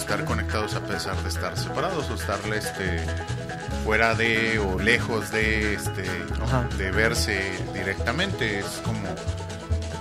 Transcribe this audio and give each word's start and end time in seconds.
estar 0.00 0.24
conectados 0.24 0.74
a 0.74 0.80
pesar 0.80 1.16
de 1.22 1.28
estar 1.28 1.56
separados 1.58 2.10
o 2.10 2.14
estar 2.14 2.38
este 2.54 3.00
fuera 3.84 4.14
de 4.14 4.58
o 4.58 4.78
lejos 4.78 5.30
de 5.30 5.74
este 5.74 6.04
Ajá. 6.42 6.66
de 6.76 6.90
verse 6.90 7.40
directamente 7.74 8.58
es 8.60 8.66
como 8.84 9.00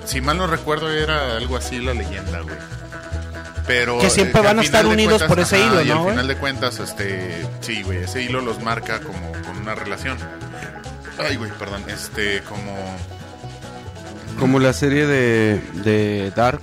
si 0.06 0.22
mal 0.22 0.38
no 0.38 0.48
recuerdo 0.48 0.90
era 0.92 1.38
algo 1.38 1.58
así 1.58 1.80
la 1.80 1.94
leyenda 1.94 2.42
güey 2.42 2.56
pero 3.66 3.98
Que 4.00 4.10
siempre 4.10 4.42
eh, 4.42 4.44
van 4.44 4.58
a 4.58 4.60
al 4.62 4.66
estar 4.66 4.82
final 4.84 4.98
de 4.98 5.04
unidos 5.06 5.24
por 5.24 5.40
ese 5.40 5.58
hilo, 5.58 5.82
y 5.82 5.88
¿no, 5.88 5.94
al 5.94 6.00
güey? 6.00 6.12
final 6.12 6.28
de 6.28 6.36
cuentas 6.36 6.80
este 6.80 7.48
sí 7.62 7.82
güey 7.84 8.00
ese 8.04 8.22
hilo 8.22 8.42
los 8.42 8.62
marca 8.62 9.00
como 9.00 9.32
con 9.46 9.58
una 9.58 9.74
relación 9.76 10.18
ay 11.20 11.36
güey 11.38 11.52
perdón 11.52 11.84
este 11.88 12.42
como 12.42 12.74
Como 14.40 14.60
la 14.60 14.74
serie 14.74 15.06
de, 15.06 15.62
de 15.84 16.32
Dark. 16.36 16.62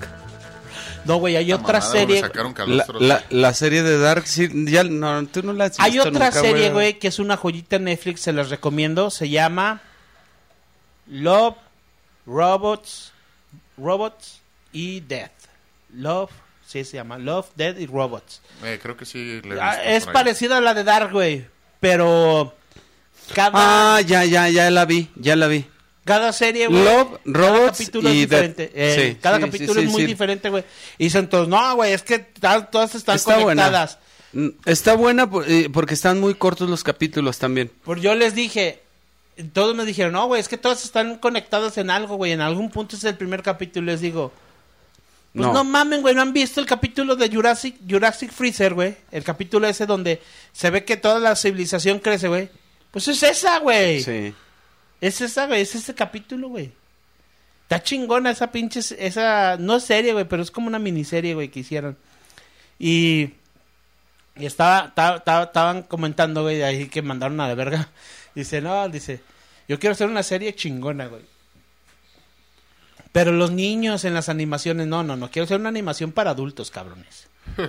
No, 1.05 1.17
güey, 1.17 1.37
hay 1.37 1.47
la 1.47 1.57
otra 1.57 1.81
serie. 1.81 2.21
sacaron 2.21 2.51
La, 2.53 2.55
calostros. 2.57 3.03
la, 3.03 3.25
la 3.31 3.55
serie 3.55 3.83
de 3.83 3.99
Dark, 3.99 4.27
sí, 4.27 4.49
ya, 4.67 4.85
no, 4.85 5.27
tú 5.27 5.43
no 5.43 5.53
la 5.53 5.65
has 5.67 5.81
Hay 5.81 5.93
visto 5.93 6.09
otra 6.09 6.27
nunca, 6.27 6.41
serie, 6.41 6.71
güey, 6.71 6.99
que 6.99 7.09
es 7.09 7.19
una 7.19 7.37
joyita 7.37 7.77
en 7.77 7.85
Netflix, 7.85 8.21
se 8.23 8.33
las 8.33 8.51
recomiendo. 8.51 9.11
Se 9.11 9.29
llama 9.29 9.81
Love, 11.07 11.57
Robots, 12.27 13.13
Robots 13.77 14.41
y 14.73 15.01
Death. 15.01 15.31
Love, 15.95 16.31
sí 16.67 16.85
se 16.85 16.97
llama 16.99 17.19
Love, 17.19 17.47
Death 17.57 17.81
y 17.81 17.87
Robots. 17.87 18.41
Eh, 18.63 18.79
creo 18.81 18.97
que 18.97 19.05
sí 19.05 19.41
le 19.43 19.57
he 19.57 19.61
Ah, 19.61 19.71
visto 19.77 19.89
es 19.91 20.07
parecida 20.07 20.59
a 20.59 20.61
la 20.61 20.75
de 20.75 20.85
Dark, 20.85 21.11
güey, 21.13 21.47
pero 21.81 22.55
cada, 23.35 23.97
Ah, 23.97 24.01
ya, 24.03 24.25
ya, 24.25 24.49
ya 24.49 24.71
la 24.71 24.85
vi, 24.85 25.11
ya 25.17 25.35
la 25.37 25.47
vi. 25.49 25.67
Cada 26.11 26.33
serie, 26.33 26.67
güey, 26.69 26.85
Love, 26.85 27.19
Robots 27.25 27.79
capítulo 27.79 28.09
y 28.09 28.13
es 28.13 28.19
diferente. 28.29 28.71
Eh, 28.75 29.11
Sí, 29.13 29.19
cada 29.21 29.37
sí, 29.39 29.43
capítulo 29.45 29.81
sí, 29.81 29.87
es 29.87 29.93
muy 29.93 30.05
diferente, 30.07 30.51
güey. 30.51 30.65
Y 30.99 31.05
dicen 31.05 31.29
todos, 31.29 31.49
no, 31.49 31.75
güey, 31.77 31.93
es 31.93 32.03
que 32.03 32.19
todas 32.19 32.95
están 32.95 33.17
Está 33.17 33.39
buena. 33.39 33.63
conectadas. 33.65 33.99
Mm, 34.33 34.49
Está 34.65 34.95
buena 34.95 35.29
por- 35.31 35.51
eh, 35.51 35.69
porque 35.73 35.95
están 35.95 36.21
muy 36.21 36.35
cortos 36.35 36.69
los 36.71 36.85
capítulos 36.85 37.39
también. 37.39 37.71
Pues 37.85 38.01
yo 38.01 38.15
les 38.15 38.35
dije, 38.35 38.81
todos 39.53 39.75
me 39.75 39.85
dijeron, 39.85 40.13
no, 40.13 40.27
güey, 40.27 40.41
es 40.41 40.49
que 40.49 40.57
todas 40.59 40.85
están 40.85 41.17
conectadas 41.19 41.79
en 41.79 41.91
algo, 41.91 42.17
güey. 42.17 42.33
En 42.33 42.41
algún 42.41 42.71
punto 42.71 42.95
es 42.97 43.05
el 43.05 43.17
primer 43.17 43.43
capítulo. 43.43 43.87
Les 43.87 44.01
digo, 44.01 44.33
pues 45.33 45.47
no, 45.47 45.53
No. 45.53 45.65
mamen, 45.65 46.03
güey, 46.03 46.15
¿no 46.15 46.23
han 46.23 46.33
visto 46.33 46.61
el 46.61 46.67
capítulo 46.67 47.17
de 47.17 47.29
Jurassic, 47.29 47.77
Jurassic 47.89 48.31
Freezer, 48.33 48.75
güey? 48.75 48.97
El 49.11 49.25
capítulo 49.25 49.67
ese 49.67 49.87
donde 49.87 50.21
se 50.53 50.71
ve 50.71 50.85
que 50.85 50.97
toda 50.97 51.19
la 51.21 51.35
civilización 51.37 51.99
crece, 52.01 52.29
güey. 52.29 52.49
Pues 52.91 53.07
es 53.09 53.23
esa, 53.23 53.59
güey. 53.61 54.03
Sí. 54.03 54.35
Es 55.01 55.21
esa, 55.21 55.47
güey, 55.47 55.63
es 55.63 55.75
ese 55.75 55.95
capítulo, 55.95 56.49
güey. 56.49 56.73
Está 57.63 57.83
chingona 57.83 58.31
esa 58.31 58.51
pinche, 58.51 58.81
esa, 58.99 59.57
no 59.59 59.77
es 59.77 59.85
serie, 59.85 60.13
güey, 60.13 60.25
pero 60.27 60.43
es 60.43 60.51
como 60.51 60.67
una 60.67 60.79
miniserie, 60.79 61.35
güey, 61.35 61.49
que 61.51 61.61
hicieron. 61.61 61.97
Y, 62.79 63.31
y 64.37 64.47
estaba, 64.47 64.87
estaba- 64.89 65.17
estaba- 65.19 65.45
estaban 65.45 65.83
comentando, 65.85 66.43
güey, 66.43 66.63
ahí 66.63 66.89
que 66.89 67.01
mandaron 67.03 67.41
a 67.41 67.49
la 67.49 67.55
verga. 67.55 67.89
Dice, 68.35 68.61
no, 68.61 68.89
dice, 68.89 69.21
yo 69.69 69.79
quiero 69.81 69.93
hacer 69.93 70.09
una 70.09 70.23
serie 70.23 70.55
chingona, 70.55 71.07
güey. 71.07 71.23
Pero 73.13 73.33
los 73.33 73.51
niños 73.51 74.05
en 74.05 74.15
las 74.15 74.29
animaciones, 74.29 74.87
no, 74.87 75.03
no, 75.03 75.17
no, 75.17 75.31
quiero 75.31 75.45
hacer 75.45 75.59
una 75.59 75.69
animación 75.69 76.13
para 76.13 76.31
adultos, 76.31 76.71
cabrones. 76.71 77.27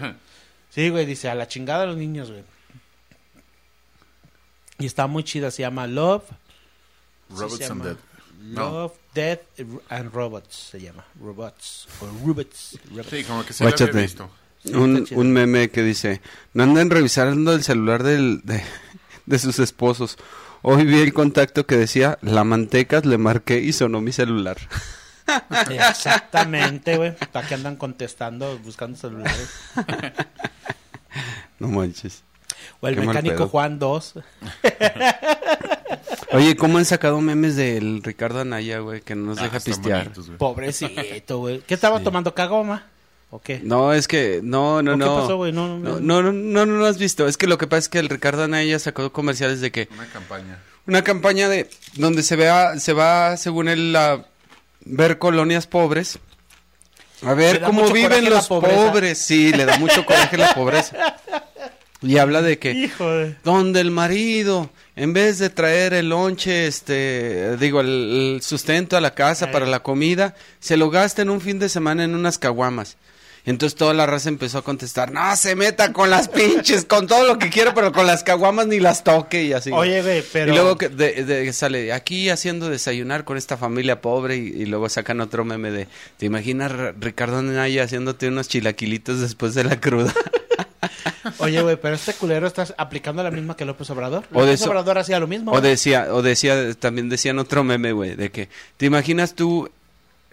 Sí, 0.69 0.87
güey, 0.87 1.05
dice, 1.05 1.29
a 1.29 1.35
la 1.35 1.49
chingada 1.49 1.85
los 1.85 1.97
niños, 1.97 2.31
güey. 2.31 2.43
Y 4.79 4.85
está 4.85 5.05
muy 5.07 5.23
chida, 5.25 5.51
se 5.51 5.63
llama 5.63 5.85
Love, 5.85 6.23
Robots 7.35 7.57
se 7.57 7.65
and 7.65 7.83
Dead. 7.83 7.97
No. 8.41 8.71
Love, 8.71 8.93
Death 9.13 9.41
and 9.89 10.13
Robots 10.13 10.55
se 10.71 10.81
llama. 10.81 11.05
Robots. 11.19 11.87
O 12.01 12.07
Robots. 12.07 12.79
Robots. 12.89 13.09
Sí, 13.09 13.23
como 13.23 13.45
que 13.45 13.53
sí 13.53 13.63
la 13.63 13.69
había 13.69 14.01
visto. 14.01 14.29
Un, 14.73 15.31
meme 15.33 15.69
que 15.69 15.83
dice, 15.83 16.21
no 16.53 16.63
anden 16.63 16.89
revisando 16.89 17.53
el 17.53 17.63
celular 17.63 18.03
del, 18.03 18.41
de, 18.43 18.63
de 19.25 19.39
sus 19.39 19.59
esposos. 19.59 20.17
Hoy 20.63 20.85
vi 20.85 20.99
el 21.01 21.13
contacto 21.13 21.65
que 21.65 21.75
decía, 21.75 22.19
la 22.21 22.43
mantecas, 22.43 23.05
le 23.05 23.17
marqué 23.17 23.59
y 23.59 23.73
sonó 23.73 24.01
mi 24.01 24.11
celular. 24.11 24.57
Exactamente, 25.69 26.97
güey. 26.97 27.15
¿Para 27.31 27.47
qué 27.47 27.55
andan 27.55 27.75
contestando, 27.75 28.57
buscando 28.59 28.97
celulares? 28.97 29.49
No 31.59 31.67
manches. 31.67 32.23
O 32.79 32.87
el 32.87 32.95
Qué 32.95 33.01
mecánico. 33.01 33.47
Juan 33.47 33.77
2. 33.77 34.15
Oye, 36.31 36.55
¿cómo 36.55 36.77
han 36.77 36.85
sacado 36.85 37.19
memes 37.21 37.55
del 37.55 38.01
Ricardo 38.03 38.39
Anaya, 38.41 38.79
güey, 38.79 39.01
que 39.01 39.15
no 39.15 39.25
nos 39.27 39.39
Ah, 39.39 39.43
deja 39.43 39.59
pistear? 39.59 40.03
bonitos, 40.05 40.27
güey. 40.27 40.37
Pobrecito, 40.37 41.39
güey. 41.39 41.59
¿Qué 41.61 41.73
estaba 41.73 41.99
tomando 42.01 42.33
cagoma? 42.33 42.87
¿O 43.29 43.39
qué? 43.41 43.61
No, 43.63 43.93
es 43.93 44.07
que, 44.07 44.41
no, 44.43 44.81
no, 44.81 44.91
¿O 44.91 44.97
qué 44.97 45.05
no. 45.05 45.15
pasó, 45.21 45.37
güey? 45.37 45.51
No, 45.51 45.79
No, 45.79 45.99
no, 45.99 46.21
no, 46.21 46.21
no, 46.21 46.31
no, 46.31 46.65
no 46.65 46.77
lo 46.79 46.85
has 46.85 46.97
visto. 46.97 47.27
Es 47.27 47.37
que 47.37 47.47
lo 47.47 47.57
que 47.57 47.67
pasa 47.67 47.79
es 47.79 47.89
que 47.89 47.99
el 47.99 48.09
Ricardo 48.09 48.43
Anaya 48.43 48.77
sacó 48.79 49.11
comerciales 49.11 49.61
de 49.61 49.71
que 49.71 49.87
Una 49.93 50.05
campaña. 50.07 50.59
una 50.87 51.01
campaña 51.03 51.47
de 51.49 51.69
donde 51.95 52.23
se 52.23 52.35
vea, 52.35 52.77
se 52.79 52.93
va, 52.93 53.37
según 53.37 53.67
él, 53.69 53.95
a 53.95 54.25
ver 54.85 55.17
colonias 55.17 55.65
pobres. 55.67 56.19
A 57.23 57.33
ver 57.35 57.61
cómo 57.61 57.89
viven 57.91 58.29
los 58.29 58.47
pobres. 58.47 59.17
Sí, 59.19 59.51
le 59.53 59.65
da 59.65 59.77
mucho 59.77 60.05
coraje 60.05 60.37
la 60.37 60.53
pobreza. 60.53 61.15
Y 62.03 62.17
habla 62.17 62.41
de 62.41 62.57
que 62.57 62.71
Hijo 62.71 63.07
de... 63.11 63.35
donde 63.43 63.79
el 63.79 63.91
marido, 63.91 64.71
en 64.95 65.13
vez 65.13 65.39
de 65.39 65.49
traer 65.49 65.93
el 65.93 66.09
lonche, 66.09 66.67
este, 66.67 67.57
digo, 67.57 67.81
el, 67.81 68.35
el 68.35 68.41
sustento 68.41 68.97
a 68.97 69.01
la 69.01 69.13
casa 69.15 69.51
para 69.51 69.65
la 69.65 69.81
comida, 69.83 70.35
se 70.59 70.77
lo 70.77 70.89
gasta 70.89 71.21
en 71.21 71.29
un 71.29 71.41
fin 71.41 71.59
de 71.59 71.69
semana 71.69 72.03
en 72.03 72.15
unas 72.15 72.37
caguamas. 72.37 72.97
Entonces 73.43 73.75
toda 73.75 73.95
la 73.95 74.05
raza 74.05 74.29
empezó 74.29 74.59
a 74.59 74.63
contestar, 74.63 75.11
no 75.11 75.35
se 75.35 75.55
meta 75.55 75.91
con 75.93 76.11
las 76.11 76.27
pinches, 76.29 76.85
con 76.85 77.07
todo 77.07 77.25
lo 77.25 77.39
que 77.39 77.49
quiera, 77.49 77.73
pero 77.73 77.91
con 77.91 78.05
las 78.05 78.23
caguamas 78.23 78.67
ni 78.67 78.79
las 78.79 79.03
toque 79.03 79.43
y 79.45 79.53
así. 79.53 79.71
Oye, 79.71 80.03
güey, 80.03 80.23
pero... 80.31 80.51
Y 80.51 80.55
luego 80.55 80.77
que 80.77 80.89
de- 80.89 81.23
de- 81.25 81.51
sale 81.51 81.91
aquí 81.91 82.29
haciendo 82.29 82.69
desayunar 82.69 83.23
con 83.25 83.37
esta 83.37 83.57
familia 83.57 83.99
pobre 83.99 84.35
y, 84.37 84.41
y 84.41 84.65
luego 84.67 84.89
sacan 84.89 85.21
otro 85.21 85.43
meme 85.43 85.71
de, 85.71 85.87
¿te 86.17 86.27
imaginas 86.27 86.71
Ricardo 86.99 87.41
Naya 87.41 87.83
haciéndote 87.83 88.27
unos 88.27 88.47
chilaquilitos 88.47 89.19
después 89.21 89.55
de 89.55 89.63
la 89.63 89.79
cruda? 89.81 90.13
Oye, 91.39 91.61
güey, 91.61 91.77
pero 91.77 91.95
este 91.95 92.13
culero 92.13 92.47
está 92.47 92.65
aplicando 92.77 93.23
la 93.23 93.31
misma 93.31 93.55
que 93.55 93.65
López 93.65 93.89
Obrador. 93.89 94.23
O 94.33 94.41
López 94.41 94.61
eso- 94.61 94.69
Obrador 94.69 94.97
hacía 94.97 95.19
lo 95.19 95.27
mismo. 95.27 95.51
O 95.51 95.61
decía, 95.61 96.07
o 96.13 96.21
decía, 96.21 96.73
también 96.75 97.09
decían 97.09 97.39
otro 97.39 97.63
meme, 97.63 97.91
güey, 97.91 98.15
de 98.15 98.29
que, 98.31 98.49
¿te 98.77 98.85
imaginas 98.85 99.33
tú 99.35 99.69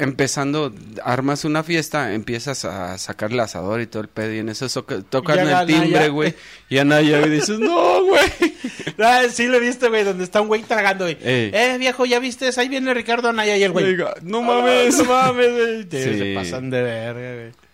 empezando, 0.01 0.73
armas 1.03 1.45
una 1.45 1.65
fiesta, 1.65 2.15
empiezas 2.15 2.65
a 2.65 2.97
sacar 2.99 3.33
el 3.33 3.41
asador 3.41 3.81
y 3.81 3.89
todo 3.89 4.03
el 4.03 4.09
pedo 4.09 4.33
y 4.33 4.39
en 4.39 4.49
eso 4.49 4.69
tocan 4.69 5.39
el 5.41 5.67
timbre, 5.67 6.09
güey, 6.09 6.35
y 6.69 6.79
Anaya 6.79 7.21
y 7.27 7.31
dices, 7.31 7.59
no, 7.59 8.05
güey. 8.05 8.23
Ah, 9.01 9.23
sí 9.33 9.47
lo 9.47 9.61
viste, 9.61 9.89
güey, 9.89 10.03
donde 10.03 10.25
está 10.25 10.41
un 10.41 10.49
güey 10.49 10.63
tragando, 10.65 11.05
güey. 11.05 11.17
Ey. 11.23 11.51
Eh, 11.55 11.77
viejo, 11.79 12.05
¿ya 12.05 12.19
viste? 12.19 12.51
Ahí 12.57 12.69
viene 12.69 12.93
Ricardo 12.93 13.29
Anaya 13.29 13.57
y 13.57 13.63
el 13.63 13.71
güey. 13.71 13.97
No 14.23 14.43
mames. 14.43 14.99
No 14.99 15.05
mames, 15.05 15.53
güey. 15.53 15.83
Sí. 15.91 16.19
Se 16.19 16.35
pasan 16.35 16.69
de 16.69 16.83
verga, 16.83 17.35
güey. 17.35 17.68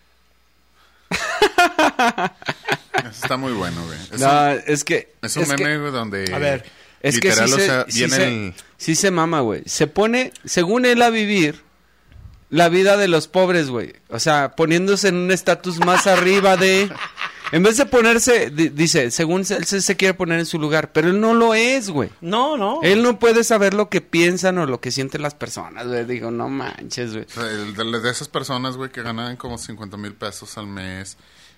Eso 2.98 3.08
está 3.22 3.36
muy 3.36 3.52
bueno, 3.52 3.84
güey. 3.86 3.98
Es, 4.12 4.20
No, 4.20 4.28
un, 4.28 4.60
es 4.66 4.84
que... 4.84 5.14
es 5.22 5.36
un 5.36 5.42
es 5.44 5.48
que- 5.52 5.64
meme, 5.64 5.78
güey, 5.78 5.92
donde... 5.92 6.32
A 6.34 6.38
ver, 6.38 6.64
Es 7.00 7.20
que 7.20 7.28
literal, 7.30 7.48
sí 7.48 7.54
o 7.54 7.58
se, 7.58 7.66
sea, 7.66 7.86
sí 7.88 7.98
viene 8.00 8.16
se- 8.16 8.24
el... 8.28 8.54
sí 8.76 8.94
se 8.94 9.10
mama, 9.10 9.40
güey. 9.40 9.62
Se 9.66 9.86
pone, 9.86 10.32
según 10.44 10.84
él, 10.86 11.02
a 11.02 11.10
vivir 11.10 11.62
la 12.50 12.68
vida 12.68 12.96
de 12.96 13.08
los 13.08 13.28
pobres, 13.28 13.68
güey. 13.68 13.94
O 14.08 14.18
sea, 14.20 14.52
poniéndose 14.56 15.08
en 15.08 15.16
un 15.16 15.30
estatus 15.30 15.78
más 15.84 16.06
arriba 16.06 16.56
de... 16.56 16.90
En 17.52 17.62
vez 17.62 17.76
de 17.76 17.86
ponerse, 17.86 18.50
di- 18.50 18.70
dice, 18.70 19.10
según 19.12 19.44
se- 19.44 19.56
él 19.56 19.64
se, 19.66 19.80
se 19.82 19.96
quiere 19.96 20.14
poner 20.14 20.40
en 20.40 20.46
su 20.46 20.58
lugar, 20.58 20.92
pero 20.92 21.08
él 21.10 21.20
no 21.20 21.34
lo 21.34 21.54
es, 21.54 21.90
güey. 21.90 22.10
No, 22.20 22.56
no. 22.56 22.80
Él 22.82 23.02
no 23.02 23.18
puede 23.18 23.44
saber 23.44 23.74
lo 23.74 23.88
que 23.90 24.00
piensan 24.00 24.58
o 24.58 24.66
lo 24.66 24.80
que 24.80 24.90
sienten 24.90 25.22
las 25.22 25.34
personas, 25.34 25.86
güey. 25.86 26.04
Digo, 26.04 26.30
no 26.30 26.48
manches, 26.48 27.12
güey. 27.12 27.26
o 27.28 27.30
sea, 27.30 27.48
el 27.48 27.74
de, 27.74 28.00
de 28.00 28.10
esas 28.10 28.28
personas, 28.28 28.76
güey, 28.76 28.90
que 28.90 29.02
ganan 29.02 29.36
como 29.36 29.58
50 29.58 29.96
mil 29.98 30.14
pesos 30.14 30.56
al 30.58 30.66
mes 30.66 31.16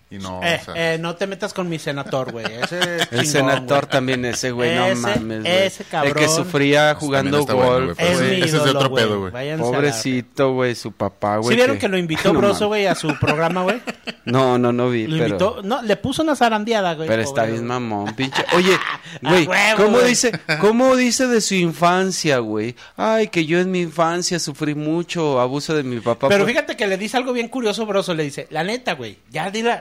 y 0.09 0.19
no, 0.19 0.41
Eh, 0.43 0.59
o 0.61 0.65
sea... 0.73 0.95
eh, 0.95 0.99
no 0.99 1.17
te 1.17 1.27
metas 1.27 1.53
con 1.53 1.69
mi 1.69 1.79
senator, 1.81 2.31
güey. 2.31 2.47
Ese 2.47 2.79
es 2.79 2.85
El 2.85 3.09
chingón, 3.09 3.27
senador 3.27 3.81
güey. 3.81 3.91
también 3.91 4.25
ese, 4.25 4.53
güey, 4.53 4.75
no 4.77 4.95
mames, 5.01 5.41
güey. 5.43 5.53
ese 5.65 5.83
El 5.83 5.89
cabrón. 5.89 6.15
que 6.15 6.29
sufría 6.29 6.91
Ese 6.93 7.01
jugando 7.01 7.39
está 7.41 7.55
bueno, 7.55 7.71
golf, 7.73 8.01
Es 8.01 8.21
ese 8.21 8.45
es 8.45 8.53
de 8.53 8.59
otro 8.71 8.95
pedo, 8.95 9.21
güey. 9.29 9.33
Pobrecito, 9.59 10.53
güey, 10.53 10.75
su 10.75 10.93
papá, 10.93 11.39
güey. 11.39 11.51
¿Sí 11.51 11.57
vieron 11.57 11.79
que 11.79 11.89
lo 11.89 11.99
invitó 11.99 12.33
No 12.33 12.39
Broso, 12.39 12.69
güey, 12.69 12.87
a 12.87 12.95
su 12.95 13.09
programa, 13.19 13.63
güey? 13.63 13.81
No, 14.25 14.59
no, 14.59 14.73
no 14.73 14.91
vi, 14.91 15.07
Lo 15.07 15.15
pero... 15.17 15.27
invitó, 15.27 15.61
no, 15.63 15.83
le 15.83 15.97
puso 15.97 16.23
una 16.23 16.37
zarandeada, 16.37 16.95
güey. 16.95 17.09
Pero 17.09 17.23
está 17.23 17.43
pobre, 17.43 17.53
bien 17.53 17.67
güey. 17.67 17.81
mamón, 17.81 18.15
pinche. 18.15 18.45
Oye, 18.55 18.77
güey, 19.23 19.49
¿cómo 19.77 20.01
dice, 20.01 20.33
cómo 20.61 20.95
dice 20.97 21.27
de 21.27 21.41
su 21.41 21.55
infancia, 21.55 22.39
güey? 22.39 22.77
Ay, 22.97 23.29
que 23.29 23.45
yo 23.45 23.59
en 23.61 23.71
mi 23.71 23.81
infancia 23.81 24.39
sufrí 24.39 24.75
mucho 24.75 25.41
abuso 25.41 25.75
de 25.75 25.83
mi 25.83 26.01
papá. 26.01 26.29
Pero 26.29 26.45
por- 26.45 26.51
fíjate 26.53 26.77
que 26.77 26.87
le 26.87 26.97
dice 26.97 27.17
algo 27.17 27.33
bien 27.33 27.49
curioso, 27.49 27.87
Broso. 27.87 28.15
Le 28.15 28.23
dice, 28.25 28.47
la 28.51 28.63
neta, 28.65 28.95
güey, 28.95 29.19
ya 29.31 29.51
dile, 29.51 29.81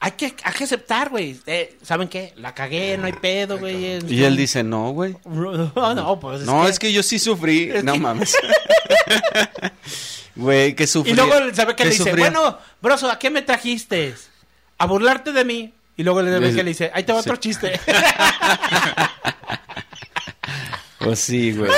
hay 0.00 0.10
que, 0.12 0.34
hay 0.42 0.52
que 0.52 0.64
aceptar, 0.64 1.08
güey. 1.08 1.36
Eh, 1.46 1.78
¿Saben 1.82 2.08
qué? 2.08 2.34
La 2.36 2.54
cagué, 2.54 2.98
no 2.98 3.06
hay 3.06 3.12
pedo, 3.14 3.58
güey. 3.58 3.98
Y 4.08 4.22
él 4.24 4.36
dice, 4.36 4.62
no, 4.62 4.90
güey. 4.90 5.16
No, 5.24 5.94
no, 5.94 6.20
pues 6.20 6.40
es 6.42 6.46
No, 6.46 6.64
que... 6.64 6.70
es 6.70 6.78
que 6.78 6.92
yo 6.92 7.02
sí 7.02 7.18
sufrí. 7.18 7.70
No 7.82 7.96
mames. 7.96 8.36
Güey, 10.36 10.74
que 10.74 10.88
sufrí. 10.88 11.12
Y 11.12 11.14
luego, 11.14 11.32
¿sabe 11.54 11.76
qué 11.76 11.84
le 11.84 11.90
dice? 11.90 12.02
sufría? 12.02 12.28
Bueno, 12.30 12.58
broso, 12.82 13.08
¿a 13.08 13.20
qué 13.20 13.30
me 13.30 13.42
trajiste? 13.42 14.16
A 14.78 14.86
burlarte 14.86 15.30
de 15.32 15.44
mí. 15.44 15.72
Y 15.96 16.02
luego 16.02 16.22
le 16.22 16.40
Le- 16.40 16.48
que 16.52 16.64
le 16.64 16.70
dice, 16.70 16.90
ahí 16.92 17.04
te 17.04 17.12
va 17.12 17.22
Sí. 17.22 17.28
otro 17.28 17.40
chiste. 17.40 17.78
Pues 20.98 21.20
sí, 21.20 21.52
güey. 21.52 21.70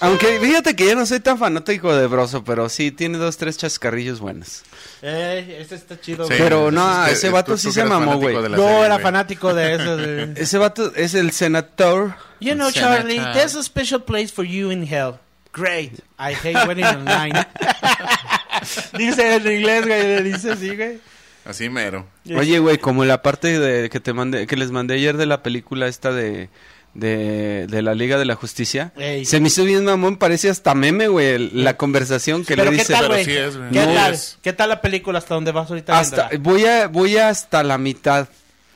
Aunque 0.00 0.38
fíjate 0.40 0.76
que 0.76 0.86
yo 0.86 0.94
no 0.94 1.06
soy 1.06 1.20
tan 1.20 1.38
fanático 1.38 1.94
de 1.94 2.06
Broso, 2.06 2.44
pero 2.44 2.68
sí 2.68 2.90
tiene 2.92 3.18
dos, 3.18 3.36
tres 3.36 3.56
chascarrillos 3.58 4.20
buenos. 4.20 4.62
eh, 5.02 5.58
este 5.60 5.74
está 5.74 6.00
chido, 6.00 6.24
Sí, 6.24 6.28
güey. 6.28 6.38
Pero 6.40 6.68
es 6.68 6.74
no, 6.74 7.04
que 7.06 7.12
ese 7.12 7.30
vato 7.30 7.52
tú 7.52 7.58
sí 7.58 7.72
se 7.72 7.84
mamó, 7.84 8.16
güey. 8.16 8.34
Yo 8.34 8.42
serie, 8.42 8.80
era 8.84 8.94
güey. 8.94 9.02
fanático 9.02 9.54
de 9.54 9.74
eso. 9.74 9.96
de- 9.96 10.32
Ese 10.36 10.58
vato 10.58 10.92
es 10.94 11.14
el 11.14 11.32
senador. 11.32 12.14
You 12.40 12.54
know, 12.54 12.70
Senator. 12.70 12.98
Charlie, 13.08 13.18
there's 13.34 13.56
a 13.56 13.62
special 13.62 14.00
place 14.02 14.28
for 14.32 14.44
you 14.44 14.70
in 14.70 14.84
hell. 14.86 15.18
Great. 15.52 15.94
I 16.18 16.34
hate 16.34 16.66
waiting 16.68 16.84
online. 16.84 17.34
dice 18.96 19.34
en 19.36 19.46
inglés, 19.50 19.86
güey. 19.86 20.02
le 20.02 20.22
Dice 20.22 20.52
así, 20.52 20.76
güey. 20.76 21.00
Así 21.44 21.68
mero. 21.70 22.06
Oye, 22.36 22.58
güey, 22.58 22.78
como 22.78 23.04
la 23.04 23.22
parte 23.22 23.58
de 23.58 23.88
que 23.88 24.00
te 24.00 24.12
mandé, 24.12 24.46
que 24.46 24.56
les 24.56 24.70
mandé 24.70 24.94
ayer 24.94 25.16
de 25.16 25.26
la 25.26 25.42
película 25.42 25.88
esta 25.88 26.12
de, 26.12 26.50
de, 26.94 27.66
de 27.68 27.82
la 27.82 27.94
Liga 27.94 28.18
de 28.18 28.24
la 28.24 28.34
Justicia, 28.34 28.92
Ey. 28.96 29.24
se 29.24 29.40
me 29.40 29.48
hizo 29.48 29.64
bien 29.64 29.84
mamón, 29.84 30.16
parece 30.16 30.48
hasta 30.50 30.74
meme, 30.74 31.08
güey, 31.08 31.50
la 31.52 31.76
conversación 31.76 32.44
que 32.44 32.56
Pero 32.56 32.70
le 32.70 32.76
¿qué 32.78 32.82
dice. 32.82 32.92
tal, 32.92 33.02
pero 33.02 33.14
güey? 33.14 33.24
sí 33.24 33.36
es, 33.36 33.56
güey. 33.56 33.70
¿Qué 33.70 33.86
No 33.86 33.94
tal? 33.94 34.14
es. 34.14 34.38
¿Qué 34.42 34.52
tal 34.52 34.68
la 34.70 34.80
película 34.80 35.18
hasta 35.18 35.34
donde 35.34 35.52
vas 35.52 35.68
ahorita 35.70 35.98
Hasta, 35.98 36.30
voy 36.40 36.64
a, 36.66 36.88
voy 36.88 37.16
hasta 37.16 37.62
la 37.62 37.78
mitad. 37.78 38.28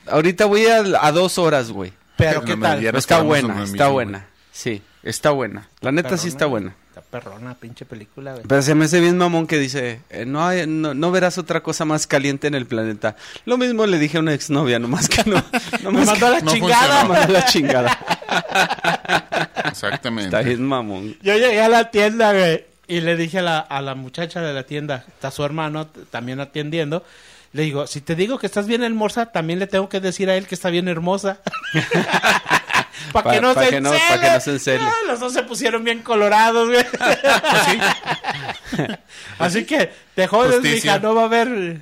Ahorita 0.07 0.45
voy 0.45 0.65
a, 0.67 0.83
a 1.01 1.11
dos 1.11 1.37
horas, 1.37 1.71
güey. 1.71 1.93
Pero 2.17 2.43
¿qué 2.43 2.55
no, 2.55 2.61
tal? 2.61 2.85
Está 2.95 3.21
buena, 3.21 3.63
está 3.63 3.71
mismo, 3.85 3.91
buena. 3.91 4.27
Sí, 4.51 4.81
está 5.01 5.31
buena. 5.31 5.67
La 5.81 5.91
neta 5.91 6.17
sí 6.17 6.27
está 6.27 6.45
buena. 6.45 6.75
Está 6.95 7.01
perrona, 7.01 7.55
pinche 7.55 7.85
película, 7.85 8.33
güey. 8.33 8.43
Pero 8.47 8.61
se 8.61 8.75
me 8.75 8.85
hace 8.85 8.99
bien 8.99 9.17
mamón 9.17 9.47
que 9.47 9.57
dice, 9.57 10.01
eh, 10.11 10.25
no, 10.27 10.45
hay- 10.45 10.67
no, 10.67 10.93
no 10.93 11.09
verás 11.09 11.39
otra 11.39 11.63
cosa 11.63 11.85
más 11.85 12.05
caliente 12.05 12.45
en 12.45 12.53
el 12.53 12.67
planeta. 12.67 13.15
Lo 13.45 13.57
mismo 13.57 13.87
le 13.87 13.97
dije 13.97 14.17
a 14.17 14.19
una 14.19 14.35
exnovia, 14.35 14.77
nomás 14.77 15.09
que 15.09 15.23
no. 15.27 15.43
Me 15.77 15.79
Nomás 15.83 16.05
mandó 16.05 16.27
a 16.27 16.29
la 16.29 16.39
no 16.41 16.51
chingada. 16.51 17.03
me 17.05 17.09
mandó 17.09 17.33
la 17.33 17.45
chingada. 17.47 17.97
Exactamente. 19.65 20.25
Está 20.35 20.41
bien 20.47 20.63
mamón. 20.63 21.17
Yo 21.23 21.33
llegué 21.35 21.61
a 21.61 21.69
la 21.69 21.89
tienda, 21.89 22.31
güey, 22.31 22.63
y 22.87 23.01
le 23.01 23.15
dije 23.15 23.39
a 23.39 23.41
la, 23.41 23.59
a 23.59 23.81
la 23.81 23.95
muchacha 23.95 24.41
de 24.41 24.53
la 24.53 24.63
tienda, 24.63 25.03
está 25.07 25.31
su 25.31 25.43
hermano 25.43 25.87
también 26.11 26.39
atendiendo, 26.41 27.03
le 27.53 27.63
digo, 27.63 27.87
si 27.87 28.01
te 28.01 28.13
digo 28.15 28.37
que 28.37 28.45
estás 28.45 28.67
bien 28.67 28.83
hermosa, 28.83 29.27
también 29.31 29.57
le 29.59 29.65
tengo 29.67 29.89
que 29.89 29.99
decir 29.99 30.29
a 30.29 30.35
él 30.35 30.45
que 30.47 30.53
está 30.55 30.69
bien 30.69 30.87
hermosa. 30.87 31.39
Para 33.13 33.23
Pa- 33.23 33.31
que 33.31 33.41
no 33.41 33.53
pa' 33.53 33.63
se 33.63 33.69
que 33.69 33.79
no- 33.81 33.93
encele. 33.93 34.09
pa' 34.09 34.21
que 34.21 34.31
no 34.31 34.39
se 34.41 34.51
encele. 34.51 34.83
Ah, 34.83 34.93
los 35.07 35.19
dos 35.21 35.31
se 35.33 35.43
pusieron 35.43 35.83
bien 35.85 36.01
colorados, 36.01 36.67
güey. 36.69 36.83
Así 39.39 39.65
que 39.65 39.91
te 40.15 40.27
jodes, 40.27 40.61
mija, 40.61 40.99
no 40.99 41.15
va 41.15 41.23
a 41.23 41.25
haber... 41.25 41.81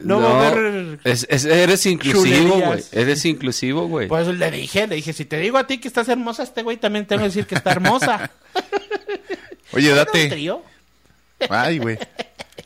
No, 0.00 0.18
va 0.20 0.44
a 0.44 0.48
haber... 0.48 0.98
es- 1.04 1.26
es- 1.28 1.44
eres 1.44 1.84
inclusivo, 1.86 2.58
güey. 2.60 2.82
Eres 2.92 3.24
inclusivo, 3.26 3.86
güey. 3.86 4.08
Pues 4.08 4.26
le 4.28 4.50
dije, 4.50 4.86
le 4.86 4.96
dije, 4.96 5.12
si 5.12 5.24
te 5.26 5.36
digo 5.38 5.58
a 5.58 5.66
ti 5.66 5.78
que 5.78 5.88
estás 5.88 6.08
hermosa, 6.08 6.42
este 6.42 6.62
güey 6.62 6.78
también 6.78 7.06
tengo 7.06 7.20
que 7.22 7.28
decir 7.28 7.46
que 7.46 7.54
está 7.56 7.72
hermosa. 7.72 8.30
Oye, 9.72 9.90
¿Un 9.90 9.96
date. 9.96 10.28
trío? 10.28 10.62
Ay, 11.50 11.78
güey. 11.78 11.98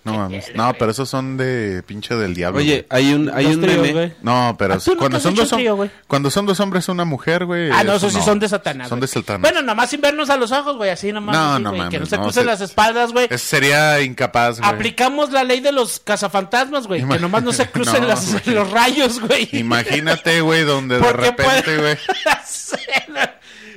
No 0.04 0.12
mames. 0.18 0.52
No, 0.54 0.74
pero 0.78 0.90
esos 0.90 1.08
son 1.08 1.38
de 1.38 1.82
pinche 1.86 2.14
del 2.14 2.34
diablo. 2.34 2.58
Oye, 2.60 2.86
güey. 2.90 3.06
hay 3.06 3.14
un, 3.14 3.30
hay 3.34 3.46
un 3.46 3.60
tríos, 3.62 3.76
meme. 3.78 3.92
güey. 3.92 4.12
No, 4.20 4.54
pero 4.58 4.74
¿Ah, 4.74 4.78
nunca 4.86 4.98
cuando 4.98 5.16
has 5.16 5.22
son 5.22 5.32
hecho 5.32 5.42
dos 5.42 5.52
un 5.52 5.58
trío, 5.58 5.72
hom- 5.72 5.76
güey? 5.76 5.90
cuando 6.06 6.30
son 6.30 6.44
dos 6.46 6.60
hombres 6.60 6.88
una 6.90 7.04
mujer, 7.06 7.46
güey. 7.46 7.70
Ah, 7.70 7.82
no, 7.84 7.94
eso 7.94 8.08
esos 8.08 8.20
sí 8.20 8.24
son 8.26 8.38
de 8.38 8.48
Satanás. 8.48 8.88
Son 8.90 8.98
güey. 8.98 9.08
de 9.08 9.12
Satanás. 9.14 9.40
Bueno, 9.40 9.62
nomás 9.66 9.88
sin 9.88 10.02
vernos 10.02 10.28
a 10.28 10.36
los 10.36 10.52
ojos, 10.52 10.76
güey, 10.76 10.90
así 10.90 11.10
nomás. 11.10 11.34
No, 11.34 11.54
así, 11.54 11.62
no 11.62 11.70
güey, 11.74 11.88
Que 11.88 11.98
no 12.00 12.06
se 12.06 12.16
no, 12.18 12.22
crucen 12.24 12.42
se- 12.42 12.46
las 12.46 12.60
espaldas, 12.60 13.12
güey. 13.12 13.28
Eso 13.30 13.46
sería 13.46 14.00
incapaz, 14.02 14.60
güey. 14.60 14.70
Aplicamos 14.70 15.32
la 15.32 15.42
ley 15.42 15.60
de 15.60 15.72
los 15.72 16.00
cazafantasmas, 16.00 16.86
güey. 16.86 17.00
Ima- 17.02 17.14
Que 17.14 17.20
nomás 17.20 17.42
no 17.42 17.52
se 17.54 17.66
crucen 17.70 18.02
No, 18.02 18.08
las- 18.08 18.30
güey. 18.44 18.54
los 18.54 18.70
rayos, 18.70 19.20
güey. 19.20 19.48
Imagínate, 19.52 20.42
güey, 20.42 20.64
donde 20.64 20.96
de 20.98 21.00
Porque 21.02 21.22
repente, 21.30 21.62
puede 21.62 21.78
güey. 21.80 21.96
hacer 22.38 23.30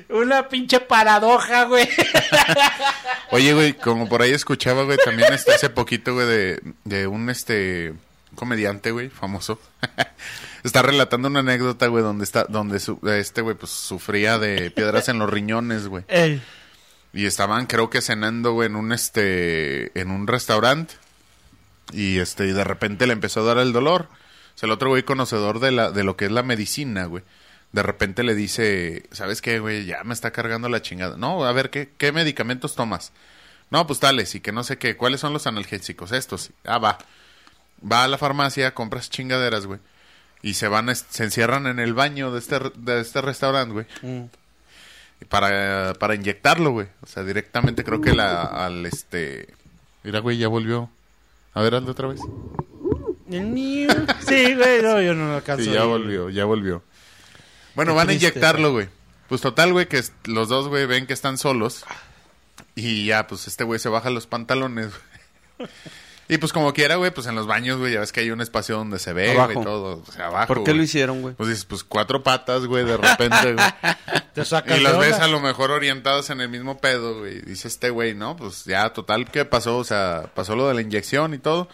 Una 0.10 0.48
pinche 0.48 0.80
paradoja, 0.80 1.66
güey. 1.66 1.88
Oye, 3.32 3.54
güey, 3.54 3.74
como 3.74 4.08
por 4.08 4.22
ahí 4.22 4.32
escuchaba, 4.32 4.84
güey, 4.84 4.98
también 5.04 5.34
este, 5.34 5.54
hace 5.54 5.70
poquito, 5.70 6.14
güey, 6.14 6.28
de, 6.28 6.62
de 6.86 7.08
un 7.08 7.30
este 7.30 7.94
comediante, 8.36 8.92
güey, 8.92 9.10
famoso. 9.10 9.60
está 10.64 10.82
relatando 10.82 11.28
una 11.28 11.40
anécdota, 11.40 11.88
güey, 11.88 12.04
donde 12.04 12.24
está, 12.24 12.46
donde 12.46 12.80
su- 12.80 13.00
este, 13.08 13.42
güey, 13.42 13.56
pues 13.56 13.72
sufría 13.72 14.38
de 14.40 14.72
piedras 14.72 15.10
en 15.10 15.20
los 15.20 15.30
riñones, 15.30 15.88
güey. 15.88 16.04
Ey, 16.08 16.42
Y 17.14 17.26
estaban, 17.26 17.66
creo 17.66 17.90
que 17.90 18.02
cenando, 18.02 18.54
güey, 18.54 18.68
en 18.68 18.76
un 18.76 18.92
este, 18.94 20.00
en 20.00 20.12
un 20.12 20.28
restaurante. 20.28 20.94
Y 21.92 22.20
este, 22.20 22.48
y 22.48 22.52
de 22.54 22.64
repente 22.64 23.08
le 23.08 23.14
empezó 23.14 23.42
a 23.42 23.46
dar 23.46 23.58
el 23.58 23.74
dolor. 23.74 24.08
O 24.56 24.58
sea, 24.60 24.68
el 24.68 24.72
otro 24.74 24.90
güey 24.90 25.04
conocedor 25.04 25.60
de 25.60 25.72
la, 25.72 25.92
de 25.92 26.04
lo 26.04 26.16
que 26.18 26.26
es 26.26 26.32
la 26.32 26.44
medicina, 26.44 27.06
güey. 27.06 27.24
De 27.72 27.84
repente 27.84 28.24
le 28.24 28.34
dice, 28.34 29.04
¿sabes 29.12 29.42
qué, 29.42 29.60
güey? 29.60 29.86
Ya 29.86 30.04
me 30.04 30.14
está 30.14 30.32
cargando 30.32 30.70
la 30.70 30.82
chingada. 30.82 31.18
No, 31.18 31.46
a 31.46 31.52
ver, 31.52 31.70
¿qué, 31.70 31.90
qué 31.98 32.12
medicamentos 32.12 32.76
tomas? 32.76 33.12
No, 33.70 33.86
pues 33.86 34.00
tales, 34.00 34.34
y 34.36 34.40
que 34.40 34.52
no 34.54 34.64
sé 34.64 34.78
qué. 34.78 34.96
¿Cuáles 34.96 35.20
son 35.20 35.34
los 35.34 35.46
analgésicos? 35.48 36.12
Estos. 36.14 36.52
Ah, 36.66 36.78
va. 36.78 36.98
Va 37.90 38.06
a 38.06 38.08
la 38.08 38.18
farmacia, 38.18 38.74
compras 38.74 39.10
chingaderas, 39.10 39.66
güey. 39.66 39.80
Y 40.42 40.54
se 40.54 40.68
van, 40.68 40.90
a- 40.90 40.96
se 40.96 41.24
encierran 41.24 41.68
en 41.68 41.80
el 41.80 41.94
baño 41.94 42.32
de 42.32 42.40
este, 42.40 42.60
de 42.78 43.02
este 43.02 43.22
restaurante, 43.22 43.74
güey 43.74 43.86
mm. 44.04 44.26
para, 45.30 45.94
para 46.00 46.16
inyectarlo, 46.16 46.72
güey. 46.72 46.88
O 47.02 47.08
sea, 47.08 47.24
directamente 47.24 47.84
creo 47.84 48.00
que 48.02 48.14
la, 48.14 48.44
al 48.44 48.86
este... 48.86 49.48
Mira, 50.04 50.20
güey, 50.20 50.38
ya 50.38 50.48
volvió. 50.48 50.90
A 51.54 51.62
ver, 51.62 51.76
hazlo 51.76 51.92
otra 51.92 52.08
vez. 52.08 52.22
El 53.30 53.48
mío. 53.48 53.90
Sí, 54.26 54.56
güey, 54.56 54.82
no, 54.82 55.02
yo 55.02 55.14
no 55.14 55.28
lo 55.28 55.36
alcanzo. 55.36 55.66
Sí, 55.66 55.72
ya 55.72 55.84
volvió, 55.84 56.30
ya 56.30 56.46
volvió. 56.46 56.84
Bueno, 57.78 57.92
Qué 57.92 57.98
van 57.98 58.10
a 58.10 58.14
inyectarlo, 58.14 58.72
güey. 58.72 58.90
Pues 59.30 59.40
total, 59.42 59.72
güey, 59.72 59.88
que 59.88 60.04
los 60.26 60.50
dos, 60.50 60.68
güey, 60.68 60.88
ven 60.88 61.06
que 61.06 61.14
están 61.14 61.38
solos. 61.38 61.86
Y 62.74 63.06
ya, 63.06 63.28
pues 63.28 63.46
este 63.48 63.64
güey 63.64 63.80
se 63.80 63.88
baja 63.88 64.10
los 64.10 64.26
pantalones, 64.26 64.90
güey. 65.60 65.70
Y 66.30 66.40
pues 66.40 66.52
como 66.52 66.74
quiera, 66.74 66.96
güey, 66.98 67.12
pues 67.12 67.26
en 67.28 67.36
los 67.36 67.48
baños, 67.48 67.80
güey, 67.80 67.94
ya 67.94 68.02
ves 68.02 68.12
que 68.12 68.20
hay 68.20 68.32
un 68.32 68.42
espacio 68.42 68.76
donde 68.76 69.00
se 69.00 69.14
ve, 69.14 69.32
Abajo. 69.32 69.54
güey, 69.54 69.66
todo. 69.66 70.04
O 70.06 70.12
sea, 70.12 70.28
abajo, 70.28 70.56
¿Por 70.56 70.66
qué 70.66 70.74
lo 70.74 70.84
hicieron, 70.84 71.22
güey? 71.22 71.36
Pues 71.36 71.48
dices, 71.48 71.64
pues 71.64 71.86
cuatro 71.86 72.22
patas, 72.22 72.66
güey, 72.66 72.84
de 72.84 72.98
repente, 72.98 73.54
güey. 73.54 73.66
Te 74.34 74.44
sacas 74.44 74.78
Y 74.78 74.82
los 74.82 75.00
ves 75.00 75.20
a 75.20 75.28
lo 75.28 75.40
mejor 75.40 75.72
orientados 75.72 76.30
en 76.30 76.42
el 76.42 76.50
mismo 76.50 76.80
pedo, 76.80 77.20
güey. 77.20 77.40
Dice 77.44 77.70
este 77.70 77.92
güey, 77.92 78.14
¿no? 78.14 78.36
Pues 78.36 78.66
ya, 78.66 78.92
total, 78.92 79.32
¿qué 79.32 79.46
pasó? 79.46 79.78
O 79.78 79.86
sea, 79.86 80.30
pasó 80.36 80.58
lo 80.58 80.68
de 80.68 80.74
la 80.74 80.82
inyección 80.82 81.34
y 81.34 81.38
todo. 81.38 81.70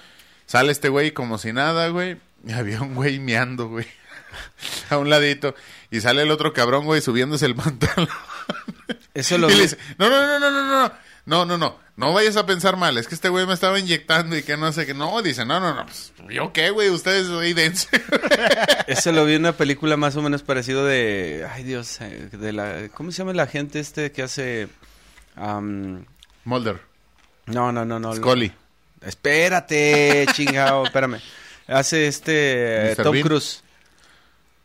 Sale 0.45 0.71
este 0.71 0.89
güey 0.89 1.13
como 1.13 1.39
si 1.39 1.51
nada, 1.51 1.87
güey. 1.87 2.17
Y 2.45 2.51
había 2.51 2.79
un 2.79 2.93
güey 2.93 3.17
meando, 3.17 3.69
güey. 3.69 3.87
a 4.89 4.97
un 4.97 5.09
ladito. 5.09 5.55
Y 5.93 6.01
sale 6.01 6.23
el 6.23 6.31
otro 6.31 6.53
cabrón, 6.53 6.85
güey, 6.85 7.01
subiéndose 7.01 7.45
el 7.45 7.53
pantalón. 7.55 8.09
Eso 9.13 9.37
lo 9.37 9.47
y 9.47 9.51
vi. 9.51 9.57
le 9.57 9.61
dice, 9.61 9.77
no, 9.99 10.09
no, 10.09 10.25
no, 10.25 10.39
no, 10.39 10.49
no, 10.49 10.63
no. 10.65 10.91
No, 11.25 11.45
no, 11.45 11.57
no. 11.59 11.77
No 11.95 12.13
vayas 12.13 12.35
a 12.35 12.47
pensar 12.47 12.77
mal. 12.77 12.97
Es 12.97 13.07
que 13.07 13.13
este 13.13 13.29
güey 13.29 13.45
me 13.45 13.53
estaba 13.53 13.77
inyectando 13.77 14.35
y 14.35 14.41
que 14.41 14.57
no 14.57 14.73
sé 14.73 14.87
qué. 14.87 14.95
No, 14.95 15.21
dice, 15.21 15.45
no, 15.45 15.59
no, 15.59 15.75
no. 15.75 15.85
Pues, 15.85 16.11
¿Yo 16.31 16.51
qué, 16.51 16.71
güey? 16.71 16.89
Ustedes, 16.89 17.29
güey, 17.29 17.53
dense. 17.53 17.87
Eso 18.87 19.11
lo 19.11 19.23
vi 19.23 19.35
en 19.35 19.41
una 19.41 19.51
película 19.51 19.95
más 19.95 20.15
o 20.15 20.23
menos 20.23 20.41
parecido 20.41 20.83
de... 20.83 21.47
Ay, 21.53 21.63
Dios, 21.63 22.01
eh, 22.01 22.27
de 22.31 22.53
la... 22.53 22.89
¿Cómo 22.89 23.11
se 23.11 23.19
llama 23.19 23.33
la 23.33 23.45
gente 23.45 23.79
este 23.79 24.11
que 24.11 24.23
hace... 24.23 24.69
am, 25.35 26.05
Mulder. 26.43 26.81
no, 27.45 27.71
no, 27.71 27.85
no, 27.85 27.99
no. 27.99 28.15
Scully. 28.15 28.51
Espérate, 28.99 30.25
chingado, 30.33 30.85
espérame. 30.85 31.19
Hace 31.67 32.07
este... 32.07 32.93
eh. 32.93 32.95
Tom. 32.95 33.21
Cruise. 33.21 33.62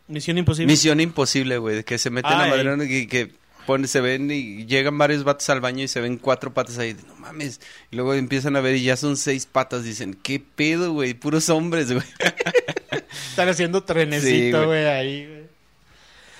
Misión 0.08 0.38
imposible. 0.38 0.72
Misión 0.72 1.00
imposible, 1.00 1.58
güey, 1.58 1.84
que 1.84 1.98
se 1.98 2.10
meten 2.10 2.32
a 2.32 2.46
madre 2.46 2.84
y 2.86 3.06
que 3.06 3.32
pone, 3.66 3.86
se 3.86 4.00
ven 4.00 4.30
y 4.30 4.64
llegan 4.64 4.96
varios 4.96 5.24
vatos 5.24 5.48
al 5.50 5.60
baño 5.60 5.84
y 5.84 5.88
se 5.88 6.00
ven 6.00 6.16
cuatro 6.16 6.54
patas 6.54 6.78
ahí. 6.78 6.96
No 7.06 7.14
mames. 7.16 7.60
Y 7.90 7.96
luego 7.96 8.14
empiezan 8.14 8.56
a 8.56 8.60
ver 8.60 8.76
y 8.76 8.82
ya 8.82 8.96
son 8.96 9.16
seis 9.18 9.44
patas. 9.46 9.84
Dicen, 9.84 10.14
¿qué 10.22 10.40
pedo, 10.40 10.92
güey? 10.92 11.12
Puros 11.14 11.48
hombres, 11.50 11.92
güey. 11.92 12.04
Están 13.30 13.48
haciendo 13.48 13.82
trenecito, 13.84 14.66
güey. 14.66 14.84
ahí, 14.86 15.26
güey. 15.26 15.42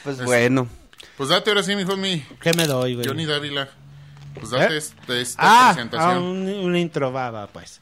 Pues 0.05 0.25
bueno. 0.25 0.69
Pues 1.17 1.29
date 1.29 1.51
ahora 1.51 1.63
sí, 1.63 1.77
mi 1.77 1.83
homie. 1.83 2.25
¿Qué 2.41 2.53
me 2.55 2.67
doy, 2.67 2.95
güey? 2.95 3.07
Johnny 3.07 3.27
Dávila. 3.27 3.69
Pues 4.35 4.51
date 4.51 4.75
¿Eh? 4.75 4.79
este- 4.79 5.21
esta 5.21 5.43
Ah, 5.43 5.73
presentación. 5.75 6.11
ah, 6.11 6.21
un, 6.21 6.49
un 6.49 6.77
intro, 6.77 7.13
va, 7.13 7.31
va, 7.31 7.47
pues. 7.49 7.81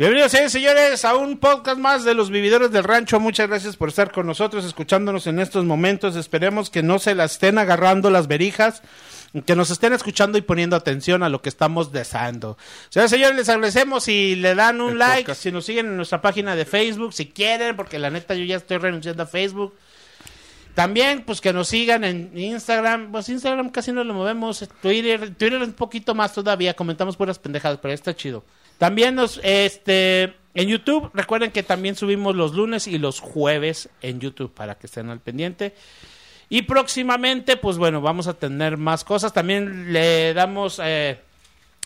Bienvenidos, 0.00 0.32
señores, 0.32 0.52
señores, 0.52 1.04
a 1.04 1.14
un 1.14 1.36
podcast 1.36 1.78
más 1.78 2.04
de 2.04 2.14
los 2.14 2.30
vividores 2.30 2.70
del 2.70 2.84
rancho. 2.84 3.20
Muchas 3.20 3.48
gracias 3.48 3.76
por 3.76 3.90
estar 3.90 4.10
con 4.10 4.26
nosotros, 4.26 4.64
escuchándonos 4.64 5.26
en 5.26 5.38
estos 5.38 5.66
momentos. 5.66 6.16
Esperemos 6.16 6.70
que 6.70 6.82
no 6.82 6.98
se 6.98 7.14
las 7.14 7.32
estén 7.32 7.58
agarrando 7.58 8.08
las 8.08 8.26
verijas, 8.26 8.82
que 9.44 9.54
nos 9.54 9.70
estén 9.70 9.92
escuchando 9.92 10.38
y 10.38 10.40
poniendo 10.40 10.74
atención 10.74 11.22
a 11.22 11.28
lo 11.28 11.42
que 11.42 11.50
estamos 11.50 11.92
deseando. 11.92 12.56
Señores, 12.88 13.10
señores, 13.10 13.36
les 13.36 13.48
agradecemos 13.50 14.04
si 14.04 14.36
le 14.36 14.54
dan 14.54 14.80
un 14.80 14.92
El 14.92 14.98
like, 15.00 15.22
podcast. 15.24 15.42
si 15.42 15.52
nos 15.52 15.66
siguen 15.66 15.88
en 15.88 15.96
nuestra 15.96 16.22
página 16.22 16.56
de 16.56 16.64
Facebook, 16.64 17.12
si 17.12 17.26
quieren, 17.26 17.76
porque 17.76 17.98
la 17.98 18.08
neta 18.08 18.34
yo 18.34 18.44
ya 18.46 18.56
estoy 18.56 18.78
renunciando 18.78 19.24
a 19.24 19.26
Facebook. 19.26 19.74
También, 20.74 21.24
pues 21.24 21.42
que 21.42 21.52
nos 21.52 21.68
sigan 21.68 22.04
en 22.04 22.30
Instagram. 22.38 23.12
Pues 23.12 23.28
Instagram 23.28 23.68
casi 23.68 23.92
no 23.92 24.02
lo 24.02 24.14
movemos. 24.14 24.66
Twitter, 24.80 25.34
Twitter 25.34 25.60
un 25.60 25.74
poquito 25.74 26.14
más 26.14 26.32
todavía. 26.32 26.72
Comentamos 26.72 27.18
puras 27.18 27.38
pendejadas, 27.38 27.78
pero 27.82 27.92
está 27.92 28.16
chido. 28.16 28.46
También 28.80 29.14
nos, 29.14 29.38
este, 29.44 30.34
en 30.54 30.68
YouTube, 30.68 31.10
recuerden 31.12 31.50
que 31.50 31.62
también 31.62 31.96
subimos 31.96 32.34
los 32.34 32.54
lunes 32.54 32.86
y 32.88 32.96
los 32.98 33.20
jueves 33.20 33.90
en 34.00 34.20
YouTube 34.20 34.54
para 34.54 34.76
que 34.76 34.86
estén 34.86 35.10
al 35.10 35.20
pendiente. 35.20 35.74
Y 36.48 36.62
próximamente, 36.62 37.58
pues 37.58 37.76
bueno, 37.76 38.00
vamos 38.00 38.26
a 38.26 38.32
tener 38.32 38.78
más 38.78 39.04
cosas. 39.04 39.34
También 39.34 39.92
le 39.92 40.32
damos, 40.32 40.80
eh, 40.82 41.20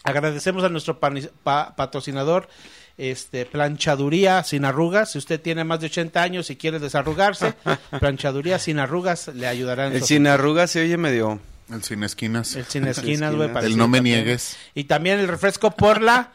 agradecemos 0.04 0.62
a 0.62 0.68
nuestro 0.68 1.00
pa- 1.00 1.74
patrocinador, 1.74 2.48
este, 2.96 3.44
Planchaduría 3.44 4.44
Sin 4.44 4.64
Arrugas. 4.64 5.10
Si 5.10 5.18
usted 5.18 5.40
tiene 5.40 5.64
más 5.64 5.80
de 5.80 5.86
80 5.86 6.22
años 6.22 6.48
y 6.48 6.54
quiere 6.54 6.78
desarrugarse, 6.78 7.54
Planchaduría 8.00 8.60
Sin 8.60 8.78
Arrugas 8.78 9.28
le 9.34 9.48
ayudará 9.48 9.88
en 9.88 9.94
El 9.94 10.02
sin 10.04 10.28
arrugas 10.28 10.70
se 10.70 10.80
oye 10.82 10.96
medio... 10.96 11.40
El 11.72 11.82
sin 11.82 12.04
esquinas. 12.04 12.54
el 12.56 12.66
sin 12.66 12.86
esquinas, 12.86 13.34
güey. 13.34 13.50
El 13.64 13.76
no 13.76 13.88
me 13.88 13.98
también. 13.98 14.18
niegues. 14.18 14.56
Y 14.74 14.84
también 14.84 15.18
el 15.18 15.26
refresco 15.28 15.70
por 15.72 16.00
la 16.02 16.30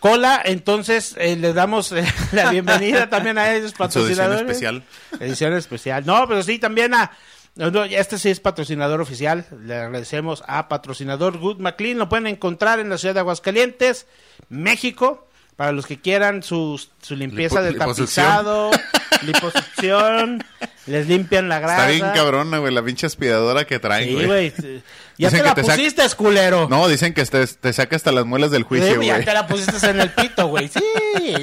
cola. 0.00 0.40
Entonces, 0.44 1.14
eh, 1.18 1.36
le 1.36 1.52
damos 1.52 1.92
eh, 1.92 2.04
la 2.32 2.50
bienvenida 2.50 3.08
también 3.08 3.38
a 3.38 3.52
ellos, 3.54 3.70
Su 3.70 3.82
edición 3.82 3.88
patrocinadores. 3.88 4.40
especial. 4.42 4.82
Edición 5.20 5.52
especial. 5.52 6.06
No, 6.06 6.26
pero 6.26 6.42
sí, 6.42 6.58
también 6.58 6.94
a... 6.94 7.12
no, 7.54 7.84
este 7.84 8.18
sí 8.18 8.30
es 8.30 8.40
patrocinador 8.40 9.00
oficial. 9.00 9.46
Le 9.64 9.76
agradecemos 9.76 10.42
a 10.48 10.68
patrocinador 10.68 11.38
Good 11.38 11.60
McLean. 11.60 11.98
Lo 11.98 12.08
pueden 12.08 12.26
encontrar 12.26 12.80
en 12.80 12.88
la 12.88 12.98
ciudad 12.98 13.14
de 13.14 13.20
Aguascalientes, 13.20 14.06
México. 14.48 15.28
Para 15.60 15.72
los 15.72 15.84
que 15.84 16.00
quieran 16.00 16.42
su, 16.42 16.80
su 17.02 17.14
limpieza 17.16 17.56
Lipo- 17.60 17.64
del 17.64 17.76
tapizado, 17.76 18.70
liposucción, 19.22 20.42
les 20.86 21.06
limpian 21.06 21.50
la 21.50 21.58
grasa. 21.60 21.90
Está 21.90 22.06
bien 22.06 22.14
cabrona, 22.14 22.56
güey, 22.56 22.72
la 22.72 22.82
pinche 22.82 23.06
aspiradora 23.06 23.66
que 23.66 23.78
traen, 23.78 24.08
Sí, 24.08 24.14
güey. 24.14 24.26
güey. 24.26 24.50
sí. 24.58 24.82
Ya 25.18 25.28
Dicen 25.28 25.42
te 25.42 25.48
la 25.48 25.54
te 25.54 25.62
saca- 25.64 25.76
pusiste, 25.76 26.02
culero. 26.16 26.66
No, 26.70 26.88
dicen 26.88 27.12
que 27.12 27.22
te, 27.26 27.46
te 27.46 27.72
saca 27.74 27.94
hasta 27.94 28.10
las 28.10 28.24
muelas 28.24 28.50
del 28.50 28.62
Sí, 28.62 28.68
juicio, 28.68 29.02
ya 29.02 29.12
güey. 29.16 29.24
te 29.26 29.34
la 29.34 29.46
pusiste 29.46 29.86
en 29.90 30.00
el 30.00 30.08
pito, 30.10 30.46
güey. 30.46 30.68
Sí, 30.68 30.82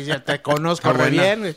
ya 0.05 0.19
te 0.23 0.41
conozco 0.41 0.91
buena. 0.95 1.09
bien. 1.09 1.55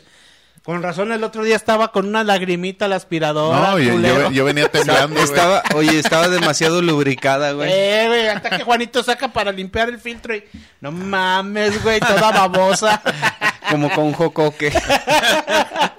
Con 0.63 0.83
razón, 0.83 1.11
el 1.11 1.23
otro 1.23 1.43
día 1.43 1.55
estaba 1.55 1.91
con 1.91 2.05
una 2.07 2.23
lagrimita 2.23 2.87
la 2.87 2.95
aspiradora. 2.95 3.71
No, 3.71 3.79
yo, 3.79 3.93
culero. 3.93 4.21
yo, 4.25 4.31
yo 4.31 4.45
venía 4.45 4.69
temblando. 4.69 5.19
Estaba, 5.19 5.63
oye, 5.73 5.97
estaba 5.97 6.27
demasiado 6.27 6.83
lubricada, 6.83 7.53
güey. 7.53 7.71
Eh, 7.71 8.05
güey, 8.07 8.27
hasta 8.27 8.57
que 8.57 8.63
Juanito 8.63 9.01
saca 9.01 9.29
para 9.29 9.51
limpiar 9.51 9.89
el 9.89 9.99
filtro 9.99 10.35
y... 10.35 10.43
No 10.79 10.91
mames, 10.91 11.81
güey, 11.81 11.99
toda 11.99 12.31
babosa. 12.31 13.01
Como 13.71 13.89
con 13.91 14.13
jocoque. 14.13 14.71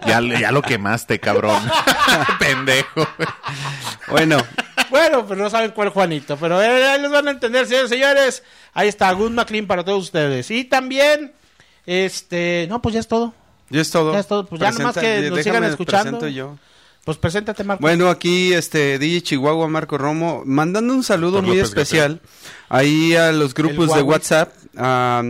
Ya, 0.04 0.20
ya 0.20 0.50
lo 0.50 0.62
quemaste, 0.62 1.20
cabrón. 1.20 1.62
Pendejo. 2.40 3.06
Bueno, 4.08 4.36
bueno, 4.90 5.24
pues 5.24 5.38
no 5.38 5.48
saben 5.48 5.70
cuál 5.70 5.90
Juanito, 5.90 6.36
pero 6.36 6.60
eh, 6.60 6.84
ahí 6.84 7.00
les 7.00 7.10
van 7.10 7.28
a 7.28 7.30
entender, 7.30 7.66
señores, 7.66 7.88
señores. 7.88 8.42
Ahí 8.74 8.88
está, 8.88 9.12
Good 9.12 9.30
McLean 9.30 9.68
para 9.68 9.84
todos 9.84 10.02
ustedes. 10.02 10.50
Y 10.50 10.64
también, 10.64 11.32
este... 11.86 12.66
No, 12.68 12.82
pues 12.82 12.94
ya 12.94 13.00
es 13.00 13.06
todo. 13.06 13.32
Ya 13.72 13.80
es 13.80 13.90
todo. 13.90 14.12
Ya 14.12 14.20
es 14.20 14.26
todo, 14.28 14.46
pues 14.46 14.60
ya 14.60 14.70
nomás 14.70 14.96
que 14.96 15.28
nos 15.28 15.36
déjame 15.38 15.42
sigan 15.42 15.64
escuchando. 15.64 16.28
yo. 16.28 16.56
Pues 17.04 17.18
preséntate, 17.18 17.64
Marco. 17.64 17.80
Bueno, 17.80 18.08
aquí 18.08 18.52
este 18.52 18.96
DJ 19.00 19.22
Chihuahua 19.22 19.66
Marco 19.66 19.98
Romo 19.98 20.42
mandando 20.46 20.94
un 20.94 21.02
saludo 21.02 21.38
Por 21.38 21.48
muy 21.48 21.58
especial 21.58 22.20
ahí 22.68 23.16
a 23.16 23.32
los 23.32 23.54
grupos 23.54 23.92
de. 23.92 24.02
WhatsApp, 24.02 24.52
a- 24.76 25.24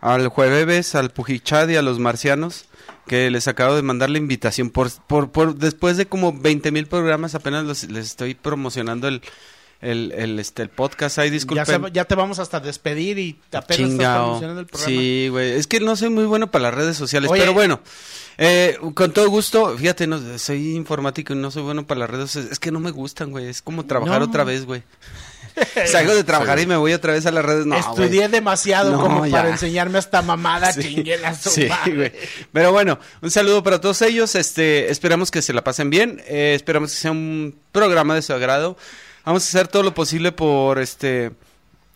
al 0.00 0.28
jueves, 0.28 0.94
al 0.94 1.10
Pujichad 1.10 1.68
y 1.70 1.76
a 1.76 1.82
los 1.82 1.98
marcianos 1.98 2.66
que 3.06 3.30
les 3.30 3.48
acabo 3.48 3.74
de 3.74 3.80
mandar 3.82 4.10
la 4.10 4.18
invitación 4.18 4.68
por, 4.68 4.90
por, 5.06 5.30
por 5.32 5.56
después 5.56 5.96
de 5.96 6.04
como 6.06 6.32
20 6.38 6.70
mil 6.72 6.86
programas 6.86 7.34
apenas 7.34 7.64
los- 7.64 7.84
les 7.84 8.04
estoy 8.06 8.34
promocionando 8.34 9.08
el, 9.08 9.22
el, 9.84 10.12
el, 10.16 10.38
este, 10.38 10.62
el 10.62 10.68
podcast 10.70 11.18
ahí 11.18 11.28
ya, 11.28 11.32
disculpen 11.34 11.66
se- 11.66 11.92
ya 11.92 12.04
te 12.04 12.14
vamos 12.14 12.38
hasta 12.38 12.60
despedir 12.60 13.18
y 13.18 13.38
apenas 13.52 13.62
estás 13.70 13.76
Chingao. 13.76 14.24
promocionando 14.24 14.60
el 14.60 14.66
programa. 14.66 14.90
Sí, 14.90 15.28
güey. 15.30 15.50
Es 15.52 15.66
que 15.66 15.80
no 15.80 15.94
soy 15.96 16.10
muy 16.10 16.24
bueno 16.24 16.50
para 16.50 16.64
las 16.64 16.74
redes 16.74 16.96
sociales. 16.96 17.30
Oye. 17.30 17.40
Pero 17.40 17.52
bueno, 17.52 17.80
eh, 18.38 18.78
con 18.94 19.12
todo 19.12 19.28
gusto, 19.28 19.76
fíjate, 19.78 20.06
no, 20.06 20.20
soy 20.38 20.74
informático 20.74 21.32
y 21.32 21.36
no 21.36 21.50
soy 21.50 21.62
bueno 21.62 21.86
para 21.86 22.00
las 22.00 22.10
redes 22.10 22.26
sociales. 22.30 22.52
Es 22.52 22.58
que 22.58 22.70
no 22.72 22.80
me 22.80 22.90
gustan, 22.90 23.30
güey. 23.30 23.46
Es 23.46 23.62
como 23.62 23.84
trabajar 23.86 24.20
No. 24.20 24.26
otra 24.26 24.44
vez, 24.44 24.64
güey. 24.64 24.82
Salgo 25.86 26.16
de 26.16 26.24
trabajar 26.24 26.58
y 26.58 26.66
me 26.66 26.76
voy 26.76 26.92
otra 26.94 27.12
vez 27.12 27.26
a 27.26 27.30
las 27.30 27.44
redes. 27.44 27.64
No, 27.64 27.76
Estudié 27.76 28.28
demasiado 28.28 28.90
No, 28.90 29.00
como 29.00 29.24
ya. 29.24 29.30
para 29.36 29.50
enseñarme 29.50 30.00
esta 30.00 30.20
mamada 30.20 30.72
Sí, 30.72 30.82
chingue 30.82 31.16
la 31.18 31.32
su 31.36 31.48
sí, 31.50 31.68
güey. 31.94 32.12
Pero 32.52 32.72
bueno, 32.72 32.98
un 33.22 33.30
saludo 33.30 33.62
para 33.62 33.80
todos 33.80 34.02
ellos. 34.02 34.34
Este, 34.34 34.90
esperamos 34.90 35.30
que 35.30 35.42
se 35.42 35.52
la 35.52 35.62
pasen 35.62 35.90
bien. 35.90 36.20
Eh, 36.26 36.54
esperamos 36.56 36.90
que 36.90 36.96
sea 36.96 37.12
un 37.12 37.56
programa 37.70 38.16
de 38.16 38.22
su 38.22 38.32
agrado. 38.32 38.76
Vamos 39.24 39.44
a 39.44 39.48
hacer 39.48 39.68
todo 39.68 39.82
lo 39.82 39.94
posible 39.94 40.32
por 40.32 40.78
este 40.78 41.32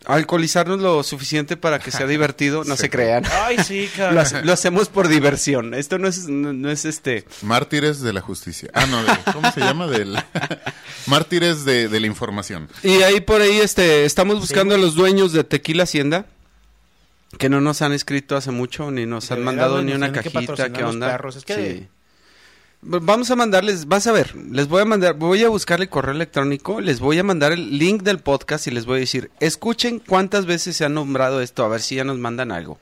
alcoholizarnos 0.07 0.79
lo 0.81 1.03
suficiente 1.03 1.57
para 1.57 1.79
que 1.81 1.91
sea 1.91 2.07
divertido. 2.15 2.65
No 2.65 2.77
Sí. 2.77 2.83
se 2.83 2.91
crean. 2.91 3.25
Ay, 3.31 3.59
sí, 3.59 3.91
Lo, 3.99 4.21
hace- 4.21 4.43
lo 4.45 4.53
hacemos 4.53 4.89
por 4.89 5.09
diversión. 5.09 5.75
Esto 5.75 5.99
no 5.99 6.09
es, 6.09 6.29
no, 6.29 6.53
no 6.53 6.71
es 6.71 6.85
este. 6.85 7.25
Mártires 7.43 8.01
de 8.01 8.13
la 8.13 8.21
justicia. 8.21 8.71
Ah, 8.75 8.87
no, 8.87 9.03
de- 9.03 9.33
¿cómo 9.33 9.51
se 9.53 9.61
llama? 9.61 9.87
Del... 9.87 10.17
Mártires 11.07 11.65
de, 11.65 11.89
de 11.89 12.01
la 12.01 12.07
información. 12.07 12.69
Y 12.83 13.03
ahí 13.03 13.21
por 13.21 13.41
ahí 13.41 13.59
este 13.59 14.05
estamos 14.05 14.39
buscando 14.41 14.75
a 14.75 14.79
los 14.79 14.95
dueños 14.95 15.33
de 15.33 15.45
Tequila 15.45 15.83
Hacienda 15.85 16.27
que 17.39 17.49
no 17.51 17.61
nos 17.61 17.83
han 17.83 17.93
escrito 17.93 18.37
hace 18.37 18.51
mucho 18.51 18.91
ni 18.91 19.05
nos 19.05 19.29
De 19.29 19.35
han 19.35 19.45
mandado 19.45 19.83
ni 19.83 19.93
una 19.93 20.13
que 20.13 20.23
cajita, 20.31 20.73
qué 20.73 20.83
onda. 20.85 21.09
perros. 21.11 21.37
Es 21.37 21.45
que- 21.45 21.55
Sí. 21.55 21.89
Vamos 22.81 23.29
a 23.33 23.37
mandarles, 23.37 23.87
vas 23.89 24.07
a 24.07 24.13
ver, 24.13 24.37
les 24.37 24.69
voy 24.69 24.83
a 24.83 24.85
mandar, 24.85 25.15
voy 25.15 25.43
a 25.43 25.49
buscar 25.49 25.81
el 25.81 25.89
correo 25.89 26.15
electrónico, 26.15 26.81
les 26.81 27.01
voy 27.01 27.19
a 27.19 27.25
mandar 27.25 27.51
el 27.51 27.77
link 27.77 28.03
del 28.05 28.21
podcast 28.21 28.69
y 28.69 28.71
les 28.71 28.87
voy 28.87 28.99
a 28.99 29.01
decir, 29.01 29.33
escuchen 29.41 29.99
cuántas 29.99 30.47
veces 30.47 30.77
se 30.77 30.85
ha 30.85 30.89
nombrado 30.89 31.41
esto, 31.41 31.65
a 31.65 31.69
ver 31.69 31.81
si 31.81 31.97
ya 31.97 32.05
nos 32.05 32.19
mandan 32.19 32.53
algo. 32.53 32.79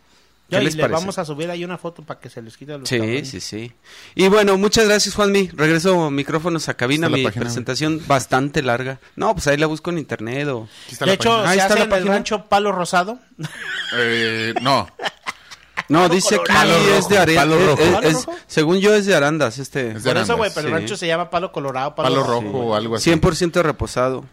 ¿Qué 0.50 0.56
Ya, 0.56 0.60
y 0.60 0.66
les 0.66 0.74
le 0.76 0.86
vamos 0.86 1.18
a 1.18 1.24
subir 1.24 1.50
ahí 1.50 1.64
una 1.64 1.78
foto 1.78 2.02
para 2.02 2.20
que 2.20 2.28
se 2.28 2.40
les 2.42 2.56
quite 2.58 2.74
a 2.74 2.78
los 2.78 2.88
Sí, 2.88 2.98
cabrones. 2.98 3.28
sí, 3.30 3.40
sí. 3.40 3.72
Y 4.14 4.28
bueno, 4.28 4.56
muchas 4.58 4.84
gracias, 4.86 5.14
Juanmi. 5.14 5.48
Regreso 5.54 6.08
micrófonos 6.10 6.68
a 6.68 6.74
cabina. 6.74 7.08
Mi 7.08 7.24
página, 7.24 7.44
presentación 7.46 8.00
bastante 8.06 8.62
larga. 8.62 9.00
No, 9.16 9.32
pues 9.34 9.46
ahí 9.48 9.56
la 9.56 9.66
busco 9.66 9.90
en 9.90 9.98
internet 9.98 10.46
o... 10.48 10.68
De 11.00 11.06
la 11.06 11.14
hecho, 11.14 11.30
página. 11.30 11.50
Ahí 11.50 11.58
está 11.58 11.66
hace 11.74 11.74
la 11.74 11.80
en 11.80 11.86
el 11.86 11.88
página. 11.98 12.12
rancho 12.14 12.44
Palo 12.48 12.70
Rosado. 12.70 13.18
Eh, 13.96 14.54
no, 14.62 14.88
No, 15.88 16.08
dice 16.08 16.38
que 16.38 16.52
Palo 16.52 16.74
es 16.96 17.08
de 17.08 17.18
Are- 17.18 17.34
palo 17.36 17.58
es- 17.60 17.66
rojo. 17.66 17.82
es- 17.82 17.90
¿Palo 17.94 18.08
es- 18.08 18.14
rojo? 18.26 18.38
según 18.46 18.78
yo 18.80 18.94
es 18.94 19.06
de 19.06 19.14
Arandas, 19.14 19.58
este. 19.58 19.92
Es 19.92 20.02
de 20.02 20.10
Por 20.10 20.20
eso, 20.20 20.36
güey, 20.36 20.50
pero 20.54 20.68
el 20.68 20.74
sí. 20.74 20.78
rancho 20.80 20.96
se 20.96 21.06
llama 21.06 21.30
Palo 21.30 21.52
Colorado, 21.52 21.94
Palo, 21.94 22.08
palo 22.08 22.22
Rojo. 22.24 22.40
rojo 22.42 22.58
o 22.58 22.74
algo 22.74 22.96
así. 22.96 23.04
100% 23.10 23.62
reposado. 23.62 24.24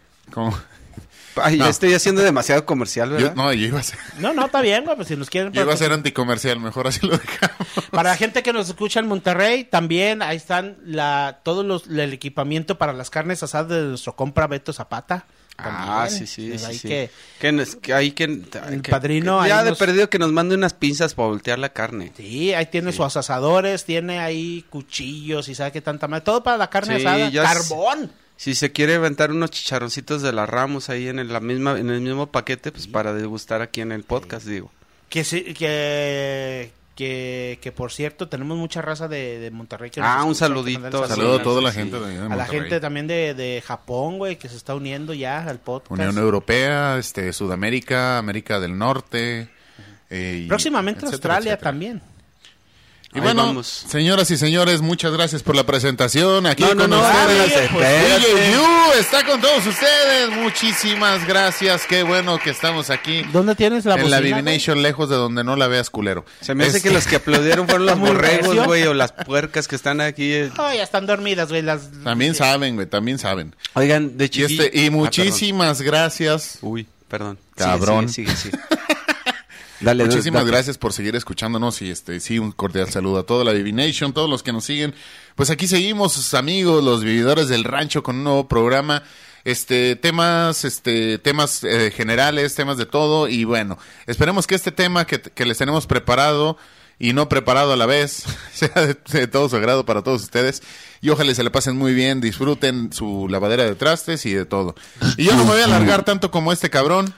Ay, 1.36 1.58
ya 1.58 1.64
No. 1.64 1.70
estoy 1.70 1.92
haciendo 1.94 2.22
demasiado 2.22 2.64
comercial, 2.64 3.08
Yo, 3.10 3.16
¿verdad? 3.16 3.34
no, 3.34 3.52
yo 3.52 3.66
iba 3.66 3.80
a 3.80 3.82
ser, 3.82 3.98
No, 4.20 4.32
no, 4.32 4.46
está 4.46 4.60
bien, 4.60 4.84
güey, 4.84 4.94
pues 4.94 5.08
si 5.08 5.16
nos 5.16 5.28
quieren... 5.28 5.52
yo 5.52 5.62
iba 5.62 5.74
a 5.74 5.76
ser 5.76 5.92
anticomercial, 5.92 6.60
mejor 6.60 6.86
así 6.86 7.04
lo 7.04 7.18
dejamos. 7.18 7.56
Para 7.90 8.10
la 8.10 8.16
gente 8.16 8.44
que 8.44 8.52
nos 8.52 8.68
escucha 8.68 9.00
en 9.00 9.08
Monterrey, 9.08 9.64
también 9.64 10.22
ahí 10.22 10.36
están 10.36 10.76
la, 10.84 11.40
todos 11.42 11.64
los, 11.66 11.88
el 11.88 12.12
equipamiento 12.12 12.78
para 12.78 12.92
las 12.92 13.10
carnes 13.10 13.42
asadas 13.42 13.68
de 13.68 13.82
nuestro 13.82 14.14
compra 14.14 14.46
Beto 14.46 14.72
Zapata. 14.72 15.26
Ah, 15.56 16.08
sí, 16.10 16.26
sí, 16.26 16.48
Pues 16.48 16.60
sí, 16.62 16.66
ahí 16.66 16.78
sí. 16.78 16.88
que- 16.88 17.10
Que, 17.40 17.52
nos- 17.52 17.76
que 17.76 17.94
hay 17.94 18.10
que... 18.10 18.24
El 18.24 18.82
que- 18.82 18.90
padrino 18.90 19.46
ya 19.46 19.62
de 19.62 19.70
nos- 19.70 19.78
perdido 19.78 20.10
que 20.10 20.18
nos 20.18 20.32
mande 20.32 20.54
unas 20.56 20.74
pinzas 20.74 21.14
para 21.14 21.28
voltear 21.28 21.58
la 21.58 21.68
carne. 21.68 22.12
Sí, 22.16 22.52
ahí 22.54 22.66
tiene 22.66 22.92
sus 22.92 23.16
asadores, 23.16 23.84
tiene 23.84 24.18
ahí 24.18 24.64
cuchillos 24.68 25.48
y 25.48 25.54
sabe 25.54 25.70
qué 25.72 25.80
tanta 25.80 26.08
madre. 26.08 26.24
Todo 26.24 26.42
para 26.42 26.56
la 26.56 26.70
carne 26.70 26.98
Sí, 26.98 27.06
asada. 27.06 27.30
¡Carbón! 27.32 28.10
Si 28.36 28.56
se 28.56 28.72
quiere 28.72 28.96
aventar 28.96 29.30
unos 29.30 29.52
chicharroncitos 29.52 30.20
de 30.22 30.32
la 30.32 30.44
Ramos 30.44 30.90
ahí 30.90 31.06
en 31.06 31.20
el, 31.20 31.32
la 31.32 31.38
misma, 31.38 31.78
en 31.78 31.88
el 31.88 32.00
mismo 32.00 32.26
paquete, 32.26 32.72
pues 32.72 32.88
para 32.88 33.12
degustar 33.14 33.62
aquí 33.62 33.80
en 33.80 33.92
el 33.92 34.02
podcast, 34.02 34.46
digo. 34.46 34.72
Que, 35.08 35.22
sí, 35.22 35.54
que, 35.54 36.72
que, 36.94 37.58
que 37.60 37.72
por 37.72 37.90
cierto, 37.92 38.28
tenemos 38.28 38.56
mucha 38.56 38.80
raza 38.82 39.08
de, 39.08 39.38
de 39.38 39.50
Monterrey. 39.50 39.90
Que 39.90 40.00
nos 40.00 40.08
Ah, 40.08 40.24
un 40.24 40.34
saludito. 40.34 41.06
Saludo 41.08 41.34
a 41.34 41.38
Sí, 41.38 41.42
toda 41.42 41.60
la 41.62 41.70
sí. 41.72 41.78
gente 41.78 41.98
de, 41.98 42.20
de 42.20 42.32
A 42.32 42.36
la 42.36 42.46
gente 42.46 42.80
también 42.80 43.06
de, 43.06 43.34
de 43.34 43.62
Japón, 43.66 44.18
güey, 44.18 44.36
que 44.36 44.48
se 44.48 44.56
está 44.56 44.74
uniendo 44.74 45.12
ya 45.14 45.42
al 45.48 45.58
podcast. 45.58 45.90
Unión 45.90 46.16
Europea, 46.18 46.96
este, 46.98 47.32
Sudamérica, 47.32 48.18
América 48.18 48.60
del 48.60 48.78
Norte. 48.78 49.48
eh, 50.10 50.44
Próximamente 50.48 51.06
etcétera, 51.06 51.34
Australia 51.34 51.52
etcétera. 51.54 51.70
también. 51.70 52.02
Y 53.14 53.18
Ahí 53.18 53.22
bueno, 53.22 53.46
vamos. 53.46 53.84
señoras 53.88 54.28
y 54.32 54.36
señores, 54.36 54.80
muchas 54.80 55.12
gracias 55.12 55.44
por 55.44 55.54
la 55.54 55.64
presentación. 55.64 56.46
Aquí 56.46 56.62
No, 56.64 56.70
con 56.70 56.78
no, 56.78 56.88
no, 56.88 57.00
ustedes. 57.00 57.70
Pues, 57.70 58.98
está 58.98 59.24
con 59.24 59.40
todos 59.40 59.64
ustedes. 59.66 60.30
Muchísimas 60.30 61.24
gracias. 61.26 61.86
Qué 61.86 62.02
bueno 62.02 62.38
que 62.38 62.50
estamos 62.50 62.90
aquí. 62.90 63.22
¿Dónde 63.32 63.54
tienes 63.54 63.84
la 63.84 63.94
en 63.94 64.10
la 64.10 64.20
Divination, 64.20 64.82
lejos 64.82 65.08
de 65.10 65.14
donde 65.16 65.44
no 65.44 65.54
la 65.54 65.68
veas 65.68 65.90
culero. 65.90 66.24
Se 66.40 66.56
me 66.56 66.64
hace 66.64 66.78
Este- 66.78 66.88
que 66.88 66.94
los 66.94 67.06
que 67.06 67.16
aplaudieron 67.16 67.68
fueron 67.68 67.86
los 67.86 67.98
borregos, 68.00 68.66
güey, 68.66 68.82
o 68.84 68.94
las 68.94 69.12
puercas 69.12 69.68
que 69.68 69.76
están 69.76 70.00
aquí. 70.00 70.32
eh. 70.32 70.50
Ay, 70.58 70.78
ya 70.78 70.82
están 70.82 71.06
dormidas, 71.06 71.48
güey. 71.50 71.62
Las... 71.62 71.82
También 72.02 72.34
saben, 72.34 72.74
güey, 72.74 72.88
también 72.88 73.18
saben. 73.20 73.54
Oigan, 73.74 74.16
de 74.18 74.24
Y, 74.24 74.28
chiquillo... 74.28 74.62
este, 74.64 74.80
y 74.80 74.86
Ah, 74.88 74.90
muchísimas 74.90 75.82
gracias. 75.82 76.58
Uy, 76.62 76.86
perdón. 77.08 77.38
Cabrón. 77.54 78.08
Sigue, 78.08 78.34
sigue, 78.34 78.56
sigue. 78.56 78.64
Dale, 79.80 80.04
Muchísimas 80.04 80.42
dale. 80.42 80.52
gracias 80.52 80.78
por 80.78 80.92
seguir 80.92 81.16
escuchándonos 81.16 81.82
y 81.82 81.90
este 81.90 82.20
sí 82.20 82.38
un 82.38 82.52
cordial 82.52 82.88
saludo 82.90 83.18
a 83.18 83.26
toda 83.26 83.44
la 83.44 83.52
Divination, 83.52 84.12
todos 84.12 84.30
los 84.30 84.42
que 84.42 84.52
nos 84.52 84.64
siguen. 84.64 84.94
Pues 85.34 85.50
aquí 85.50 85.66
seguimos, 85.66 86.12
sus 86.12 86.34
amigos, 86.34 86.82
los 86.84 87.02
vividores 87.04 87.48
del 87.48 87.64
rancho 87.64 88.02
con 88.02 88.16
un 88.16 88.24
nuevo 88.24 88.48
programa. 88.48 89.02
Este 89.44 89.94
temas, 89.96 90.64
este 90.64 91.18
temas 91.18 91.64
eh, 91.64 91.92
generales, 91.94 92.54
temas 92.54 92.78
de 92.78 92.86
todo 92.86 93.28
y 93.28 93.44
bueno, 93.44 93.76
esperemos 94.06 94.46
que 94.46 94.54
este 94.54 94.72
tema 94.72 95.06
que, 95.06 95.20
que 95.20 95.44
les 95.44 95.58
tenemos 95.58 95.86
preparado 95.86 96.56
y 96.98 97.12
no 97.12 97.28
preparado 97.28 97.72
a 97.72 97.76
la 97.76 97.84
vez 97.84 98.24
sea 98.54 98.70
de, 98.74 98.96
de 99.10 99.26
todo 99.26 99.50
su 99.50 99.56
agrado 99.56 99.84
para 99.84 100.02
todos 100.02 100.22
ustedes 100.22 100.62
y 101.02 101.10
ojalá 101.10 101.34
se 101.34 101.42
le 101.44 101.50
pasen 101.50 101.76
muy 101.76 101.92
bien, 101.92 102.22
disfruten 102.22 102.90
su 102.92 103.26
lavadera 103.28 103.64
de 103.64 103.74
trastes 103.74 104.24
y 104.24 104.32
de 104.32 104.46
todo. 104.46 104.74
Y 105.18 105.24
yo 105.24 105.32
no 105.36 105.44
me 105.44 105.50
voy 105.50 105.60
a 105.60 105.64
alargar 105.66 106.06
tanto 106.06 106.30
como 106.30 106.50
este 106.50 106.70
cabrón, 106.70 107.12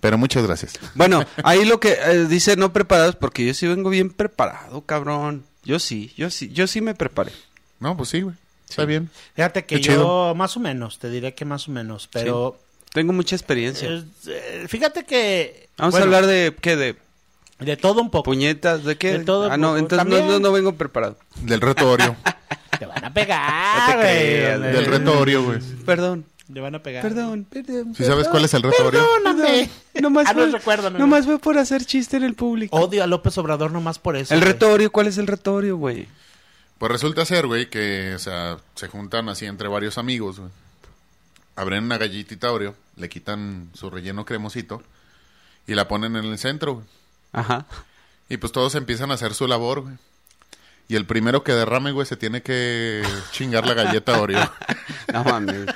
pero 0.00 0.18
muchas 0.18 0.46
gracias. 0.46 0.74
Bueno, 0.94 1.24
ahí 1.44 1.64
lo 1.64 1.78
que 1.80 1.92
eh, 1.92 2.26
dice 2.26 2.56
no 2.56 2.72
preparados, 2.72 3.16
porque 3.16 3.44
yo 3.46 3.54
sí 3.54 3.66
vengo 3.66 3.90
bien 3.90 4.10
preparado, 4.10 4.80
cabrón. 4.82 5.44
Yo 5.64 5.78
sí, 5.78 6.12
yo 6.16 6.30
sí, 6.30 6.48
yo 6.52 6.66
sí 6.66 6.80
me 6.80 6.94
preparé. 6.94 7.32
No, 7.78 7.96
pues 7.96 8.08
sí, 8.10 8.22
güey. 8.22 8.34
Está 8.68 8.84
bien. 8.84 9.10
Fíjate 9.34 9.64
que 9.64 9.76
Qué 9.76 9.82
yo, 9.82 9.92
chido. 9.92 10.34
más 10.34 10.56
o 10.56 10.60
menos, 10.60 10.98
te 10.98 11.10
diré 11.10 11.34
que 11.34 11.44
más 11.44 11.68
o 11.68 11.72
menos, 11.72 12.08
pero... 12.12 12.58
Tengo 12.92 13.12
mucha 13.12 13.36
experiencia. 13.36 13.88
eh, 13.88 14.04
eh, 14.26 14.64
fíjate 14.68 15.04
que... 15.04 15.68
Vamos 15.76 15.92
bueno, 15.92 16.04
a 16.04 16.06
hablar 16.08 16.26
de, 16.26 16.54
¿qué? 16.60 16.76
De 16.76 16.96
De 17.60 17.76
todo 17.76 18.00
un 18.00 18.10
poco. 18.10 18.24
puñetas, 18.24 18.84
¿de 18.84 18.96
qué? 18.96 19.18
De 19.18 19.24
todo, 19.24 19.50
ah, 19.50 19.56
no, 19.56 19.76
entonces 19.76 20.06
no, 20.08 20.26
no, 20.26 20.38
no 20.40 20.52
vengo 20.52 20.72
preparado. 20.74 21.16
Del 21.42 21.60
reto 21.60 21.88
Oreo. 21.90 22.16
Te 22.78 22.86
van 22.86 23.04
a 23.04 23.08
No 23.08 23.14
pegar, 23.14 23.90
te 23.90 23.96
güey. 23.96 24.06
creas, 24.06 24.60
Del 24.60 24.86
reto 24.86 25.18
Oreo, 25.20 25.44
güey. 25.44 25.58
Perdón, 25.84 26.24
Te 26.52 26.60
van 26.60 26.74
a 26.74 26.82
pegar. 26.82 27.02
perdón, 27.02 27.44
perdón. 27.48 27.94
¿Sí 27.94 28.04
sabes 28.04 28.28
cuál 28.28 28.44
es 28.44 28.54
el 28.54 28.62
reto? 28.62 28.76
Perdóname. 28.90 29.70
Nomás 30.00 30.26
Ah, 30.28 30.32
no 30.34 30.42
fue, 30.42 30.50
recuérdame. 30.52 30.98
nomás 30.98 31.24
fue 31.26 31.38
por 31.38 31.58
hacer 31.58 31.84
chiste 31.84 32.16
en 32.16 32.24
el 32.24 32.34
público. 32.34 32.76
Odio 32.76 33.02
a 33.04 33.06
López 33.06 33.36
Obrador 33.38 33.70
nomás 33.72 33.98
por 33.98 34.16
eso. 34.16 34.34
el 34.34 34.40
güey. 34.40 34.52
retorio, 34.52 34.90
¿cuál 34.90 35.06
es 35.06 35.18
el 35.18 35.26
retorio, 35.26 35.76
güey? 35.76 36.08
Pues 36.78 36.90
resulta 36.90 37.24
ser, 37.26 37.46
güey, 37.46 37.68
que, 37.68 38.14
o 38.14 38.18
sea, 38.18 38.56
se 38.74 38.88
juntan 38.88 39.28
así 39.28 39.46
entre 39.46 39.68
varios 39.68 39.98
amigos, 39.98 40.38
güey. 40.40 40.50
Abren 41.56 41.84
una 41.84 41.98
galletita 41.98 42.50
Oreo, 42.50 42.74
le 42.96 43.08
quitan 43.08 43.68
su 43.74 43.90
relleno 43.90 44.24
cremosito 44.24 44.82
y 45.66 45.74
la 45.74 45.88
ponen 45.88 46.16
en 46.16 46.24
el 46.24 46.38
centro, 46.38 46.74
güey. 46.74 46.86
Ajá. 47.32 47.66
Y 48.28 48.38
pues 48.38 48.52
todos 48.52 48.74
empiezan 48.76 49.10
a 49.10 49.14
hacer 49.14 49.34
su 49.34 49.46
labor, 49.46 49.82
güey. 49.82 49.94
Y 50.88 50.96
el 50.96 51.04
primero 51.06 51.44
que 51.44 51.52
derrame, 51.52 51.92
güey, 51.92 52.06
se 52.06 52.16
tiene 52.16 52.42
que 52.42 53.02
chingar 53.30 53.66
la 53.66 53.74
galleta 53.74 54.20
Oreo. 54.20 54.50
No 55.12 55.24
mames. 55.24 55.66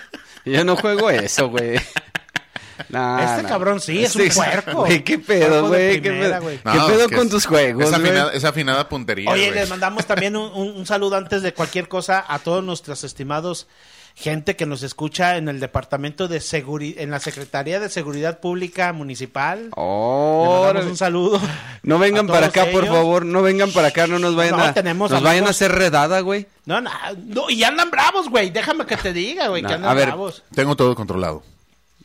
Yo 0.44 0.64
no 0.64 0.76
juego 0.76 1.10
eso, 1.10 1.48
güey. 1.50 1.76
Este 1.76 3.44
cabrón 3.48 3.80
sí, 3.80 4.04
es 4.04 4.14
un 4.16 4.22
Este- 4.22 4.34
puerco. 4.34 4.72
Güey, 4.84 5.02
qué 5.04 5.18
pedo, 5.18 5.68
güey. 5.68 6.00
¿Qué 6.00 6.10
pedo, 6.10 6.40
güey. 6.42 6.58
¿Qué 6.58 6.62
No, 6.78 6.86
pedo 6.86 7.02
es 7.02 7.08
que 7.08 7.16
con 7.16 7.26
es- 7.26 7.30
tus 7.30 7.46
juegos, 7.46 7.84
Es 7.84 7.90
güey? 7.90 8.02
afinada, 8.02 8.32
es 8.32 8.44
afinada 8.44 8.88
puntería, 8.88 9.30
Oye, 9.30 9.46
güey. 9.48 9.60
les 9.60 9.68
mandamos 9.70 10.04
también 10.06 10.36
un, 10.36 10.50
un- 10.52 10.76
un 10.76 10.86
saludo 10.86 11.16
antes 11.16 11.42
de 11.42 11.54
cualquier 11.54 11.88
cosa 11.88 12.24
a 12.26 12.38
todos 12.40 12.62
nuestros 12.64 13.04
estimados 13.04 13.68
gente 14.16 14.54
que 14.56 14.64
nos 14.64 14.82
escucha 14.82 15.36
en 15.36 15.48
el 15.48 15.58
departamento 15.60 16.28
de 16.28 16.40
seguridad, 16.40 17.02
en 17.02 17.10
la 17.10 17.18
Secretaría 17.20 17.80
de 17.80 17.88
Seguridad 17.88 18.38
Pública 18.40 18.92
Municipal. 18.92 19.64
Les 19.64 19.76
mandamos 19.76 20.86
un 20.86 20.96
saludo. 20.96 21.40
No 21.82 21.98
vengan 21.98 22.26
para 22.26 22.46
acá, 22.46 22.66
por 22.72 22.86
favor. 22.86 23.24
No 23.24 23.42
vengan 23.42 23.70
para 23.72 23.88
acá, 23.88 24.06
no 24.06 24.18
nos 24.18 24.34
vayan 24.36 24.56
No, 24.56 24.62
a... 24.64 24.72
tenemos 24.72 25.10
nos 25.10 25.22
vayan 25.22 25.46
a 25.46 25.50
hacer 25.50 25.72
redada, 25.72 26.20
güey. 26.20 26.46
No, 26.64 26.80
no, 26.80 26.90
no, 27.26 27.50
y 27.50 27.62
andan 27.64 27.90
bravos, 27.90 28.28
güey. 28.30 28.50
Déjame 28.50 28.86
que 28.86 28.96
te 28.96 29.12
diga, 29.12 29.48
güey, 29.48 29.62
No, 29.62 29.68
que 29.68 29.74
andan 29.74 29.90
a 29.90 29.94
ver. 29.94 30.06
bravos. 30.06 30.42
Tengo 30.54 30.76
todo 30.76 30.94
controlado. 30.94 31.42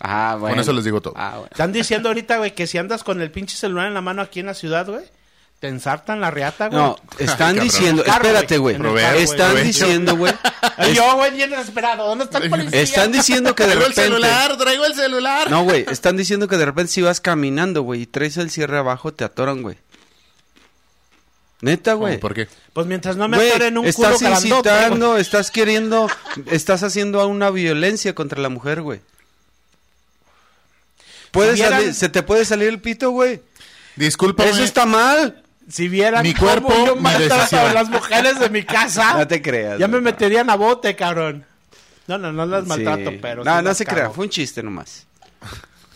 Ah, 0.02 0.36
bueno. 0.40 0.56
Con 0.56 0.62
eso 0.62 0.74
les 0.74 0.84
digo 0.86 1.02
todo. 1.02 1.14
Ah, 1.16 1.32
bueno. 1.36 1.48
Están 1.52 1.72
diciendo 1.72 2.10
ahorita, 2.10 2.38
güey, 2.38 2.56
que 2.56 2.68
si 2.68 2.78
andas 2.78 3.04
con 3.04 3.22
el 3.22 3.32
pinche 3.32 3.56
celular 3.58 3.88
en 3.88 3.94
la 3.94 4.02
mano 4.02 4.22
aquí 4.22 4.40
en 4.40 4.46
la 4.48 4.54
ciudad, 4.54 4.88
güey, 4.88 5.04
te 5.60 5.68
ensartan 5.68 6.22
la 6.22 6.32
riata, 6.32 6.68
güey. 6.70 6.80
No, 6.82 6.96
están 7.18 7.56
Cabrón. 7.56 7.64
diciendo... 7.66 8.04
Carro, 8.06 8.24
Espérate, 8.28 8.58
güey. 8.60 8.76
Están 8.76 9.52
provecho. 9.52 9.64
diciendo, 9.64 10.16
güey... 10.16 10.34
Ay, 10.78 10.94
yo, 10.96 11.16
güey, 11.18 11.32
bien 11.36 11.50
desesperado. 11.50 12.08
¿Dónde 12.08 12.24
está 12.24 12.38
el 12.38 12.50
policía? 12.50 12.80
Están 12.82 13.12
diciendo 13.12 13.54
que 13.56 13.64
de 13.64 13.72
Traigo 13.72 13.86
el 13.88 13.92
repente... 13.92 14.10
celular, 14.16 14.58
traigo 14.58 14.86
el 14.86 14.94
celular. 14.96 15.52
No, 15.52 15.64
güey, 15.64 15.86
están 15.90 16.16
diciendo 16.16 16.48
que 16.48 16.56
de 16.58 16.66
repente 16.66 16.94
si 16.94 17.02
vas 17.02 17.20
caminando, 17.20 17.82
güey, 17.82 18.04
y 18.04 18.06
traes 18.06 18.38
el 18.38 18.50
cierre 18.50 18.78
abajo, 18.78 19.14
te 19.14 19.26
atoran, 19.26 19.62
güey. 19.62 19.78
Neta, 21.62 21.92
güey. 21.96 22.18
¿Por 22.20 22.34
qué? 22.34 22.48
Pues 22.72 22.88
mientras 22.88 23.18
no 23.18 23.28
me 23.28 23.36
Güey, 23.36 23.50
atoren 23.50 23.78
un 23.78 23.92
culo 23.92 24.10
estás 24.12 24.22
incitando, 24.44 25.10
güey. 25.10 25.22
estás 25.22 25.52
queriendo, 25.52 26.08
estás 26.46 26.84
haciendo 26.84 27.28
una 27.28 27.50
violencia 27.50 28.16
contra 28.16 28.40
la 28.42 28.48
mujer, 28.48 28.82
güey. 28.82 29.02
Puede 31.32 31.52
Si 31.58 31.62
vieran- 31.64 31.82
salir- 31.82 31.94
se 31.94 32.08
te 32.08 32.24
puede 32.24 32.46
salir 32.46 32.70
el 32.70 32.80
pito, 32.80 33.10
güey. 33.12 33.42
Discúlpame. 33.98 34.50
Eso 34.52 34.64
está 34.64 34.86
mal. 34.86 35.44
Si 35.70 35.88
vieran 35.88 36.24
Mi 36.24 36.34
cómo 36.34 36.48
cuerpo, 36.52 36.74
yo 36.86 36.96
mi 36.96 37.02
maltrato 37.04 37.36
decisión. 37.36 37.62
a 37.68 37.74
las 37.74 37.90
mujeres 37.90 38.40
de 38.40 38.50
mi 38.50 38.64
casa, 38.64 39.14
No 39.18 39.28
te 39.28 39.42
creas. 39.42 39.78
ya 39.80 39.88
me 39.88 39.94
güey. 40.00 40.04
meterían 40.04 40.50
a 40.50 40.56
bote, 40.56 40.96
cabrón. 40.96 41.46
No, 42.08 42.18
no, 42.18 42.32
no 42.34 42.46
las 42.48 42.64
Sí. 42.64 42.70
maltrato, 42.70 43.12
pero... 43.22 43.44
No, 43.44 43.58
sí 43.60 43.64
no 43.64 43.74
se 43.76 43.86
cago. 43.86 43.96
crea, 43.98 44.10
fue 44.10 44.26
un 44.26 44.32
chiste 44.32 44.64
nomás. 44.64 45.06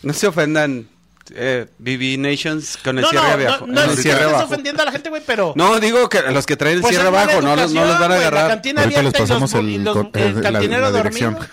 No 0.02 0.12
se 0.12 0.28
ofendan, 0.28 0.86
eh, 1.34 1.66
BB 1.78 2.18
Nations 2.18 2.76
con 2.84 2.98
el 2.98 3.02
No, 3.02 3.10
cierre 3.10 3.26
no, 3.44 3.48
abajo. 3.48 3.66
no, 3.66 3.72
no, 3.72 3.82
el 3.90 3.98
cierre 3.98 4.24
abajo. 4.24 4.44
ofendiendo 4.44 4.82
a 4.82 4.84
la 4.84 4.92
gente, 4.92 5.08
güey, 5.08 5.22
pero... 5.26 5.54
No, 5.56 5.80
digo 5.80 6.08
que 6.08 6.22
los 6.22 6.46
que 6.46 6.56
traen 6.56 6.76
el 6.76 6.82
Pues 6.82 6.94
cierre 6.94 7.08
abajo, 7.08 7.40
no, 7.42 7.56
los- 7.56 7.72
no 7.72 7.84
los 7.84 7.98
van 7.98 8.12
a 8.12 8.16
educación, 8.16 8.18
güey, 8.18 8.20
La 8.20 8.26
agarrar. 8.28 8.48
cantina 8.48 8.80
les 8.86 8.96
abierta 8.96 9.18
y 9.18 9.26
los, 9.26 9.54
el 9.54 10.20
el 10.20 10.28
el- 10.28 10.34
la- 10.36 10.42
cantinero 10.52 10.82
la 10.82 10.90
dormido. 10.92 11.36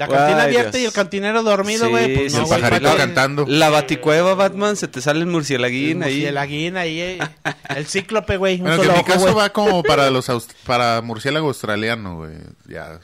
La 0.00 0.08
cantina 0.08 0.38
Ay, 0.42 0.46
abierta 0.48 0.70
Dios. 0.78 0.82
y 0.82 0.84
el 0.86 0.92
cantinero 0.92 1.42
dormido, 1.42 1.90
güey. 1.90 2.14
pues 2.16 2.32
Sí, 2.32 2.38
no, 2.38 2.44
el 2.44 2.48
güey, 2.48 2.60
pajarito 2.62 2.96
cantando. 2.96 3.44
La 3.46 3.68
baticueva, 3.70 4.34
Batman, 4.34 4.76
se 4.76 4.88
te 4.88 5.00
sale 5.02 5.20
el 5.20 5.26
murcielaguín 5.26 6.02
ahí. 6.02 6.24
El 6.24 6.38
aguín 6.38 6.76
ahí, 6.78 7.00
eh. 7.00 7.18
el 7.76 7.86
cíclope, 7.86 8.36
güey. 8.38 8.56
Un 8.56 8.62
Bueno, 8.62 8.76
que 8.82 8.86
en 8.88 8.92
mi 8.94 8.98
ojo, 9.00 9.06
caso 9.06 9.20
güey. 9.20 9.34
va 9.34 9.50
como 9.50 9.82
para 9.82 10.08
los 10.10 10.28
aus- 10.30 10.48
para 10.64 11.02
murciélago 11.02 11.48
australiano, 11.48 12.16
güey. 12.16 12.32
Ya. 12.66 12.98